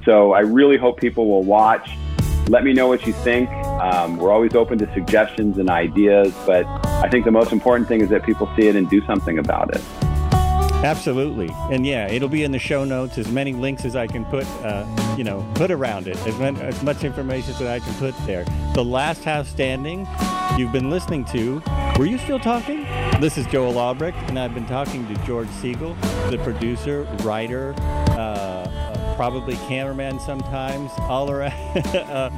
So 0.05 0.33
I 0.33 0.41
really 0.41 0.77
hope 0.77 1.01
people 1.01 1.29
will 1.29 1.45
watch. 1.45 1.89
Let 2.49 2.62
me 2.65 2.73
know 2.73 2.89
what 2.89 3.07
you 3.07 3.12
think. 3.12 3.49
Um, 3.51 4.19
we're 4.19 4.33
always 4.33 4.55
open 4.55 4.79
to 4.79 4.93
suggestions 4.93 5.57
and 5.57 5.71
ideas, 5.71 6.35
but 6.45 6.67
I 6.87 7.09
think 7.09 7.25
the 7.25 7.31
most 7.31 7.53
important 7.53 7.89
thing 7.89 8.03
is 8.03 8.11
that 8.11 8.25
people 8.25 8.51
see 8.57 8.69
it 8.69 8.77
and 8.77 8.89
do 8.91 9.05
something 9.07 9.39
about 9.39 9.75
it. 9.75 10.04
Absolutely, 10.85 11.49
and 11.70 11.87
yeah, 11.87 12.07
it'll 12.09 12.28
be 12.28 12.45
in 12.45 12.53
the 12.53 12.59
show 12.59 12.85
notes. 12.85 13.16
As 13.16 13.28
many 13.28 13.55
links 13.55 13.87
as 13.87 13.97
I 13.97 14.07
can 14.07 14.22
put, 14.26 14.47
uh, 14.62 14.85
you 15.16 15.24
know, 15.24 15.43
put 15.55 15.70
around 15.70 16.07
it. 16.07 16.16
As, 16.26 16.39
many, 16.39 16.61
as 16.61 16.82
much 16.82 17.05
information 17.05 17.55
as 17.55 17.62
I 17.62 17.78
can 17.78 17.95
put 17.95 18.14
there. 18.26 18.45
The 18.74 18.85
last 18.85 19.24
house 19.24 19.49
standing. 19.49 20.07
You've 20.59 20.72
been 20.72 20.91
listening 20.91 21.24
to. 21.26 21.62
Were 21.99 22.05
you 22.05 22.18
still 22.18 22.39
talking? 22.39 22.82
This 23.18 23.39
is 23.39 23.47
Joel 23.47 23.78
Albrecht, 23.78 24.18
and 24.28 24.39
I've 24.39 24.53
been 24.53 24.66
talking 24.66 25.09
to 25.09 25.14
George 25.24 25.49
Siegel, 25.49 25.95
the 26.28 26.39
producer, 26.45 27.05
writer. 27.22 27.74
Uh, 27.78 29.14
probably 29.16 29.57
cameraman 29.68 30.20
sometimes, 30.20 30.91
all 30.99 31.30
around 31.30 31.53
uh, 31.95 32.30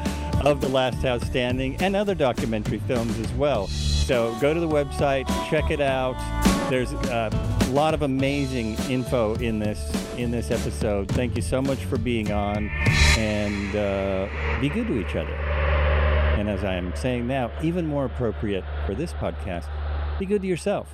of 0.45 0.61
The 0.61 0.69
Last 0.69 0.99
House 0.99 1.23
Standing 1.27 1.77
and 1.77 1.97
other 1.97 2.15
documentary 2.15 2.79
films 2.81 3.19
as 3.19 3.33
well. 3.33 3.67
So 3.67 4.37
go 4.41 4.55
to 4.55 4.61
the 4.61 4.69
website, 4.69 5.27
check 5.49 5.71
it 5.71 5.81
out. 5.81 6.17
There's 6.71 6.93
uh, 6.93 7.31
a 7.63 7.71
lot 7.71 7.95
of 7.95 8.03
amazing 8.03 8.75
info 8.89 9.35
in 9.37 9.59
this 9.59 9.81
in 10.17 10.31
this 10.31 10.51
episode. 10.51 11.09
Thank 11.09 11.37
you 11.37 11.43
so 11.43 11.61
much 11.61 11.79
for 11.85 11.99
being 11.99 12.33
on, 12.33 12.69
and 13.19 13.77
uh, 13.77 14.29
be 14.61 14.69
good 14.69 14.87
to 14.87 15.01
each 15.01 15.15
other. 15.17 15.35
And 16.39 16.49
as 16.49 16.65
I 16.65 16.75
am 16.75 16.95
saying 16.97 17.27
now, 17.27 17.51
even 17.63 17.87
more 17.87 18.05
appropriate 18.05 18.65
for 18.85 18.95
this 18.95 19.13
podcast, 19.13 19.67
be 20.19 20.27
good 20.27 20.43
to 20.43 20.49
yourself. 20.49 20.89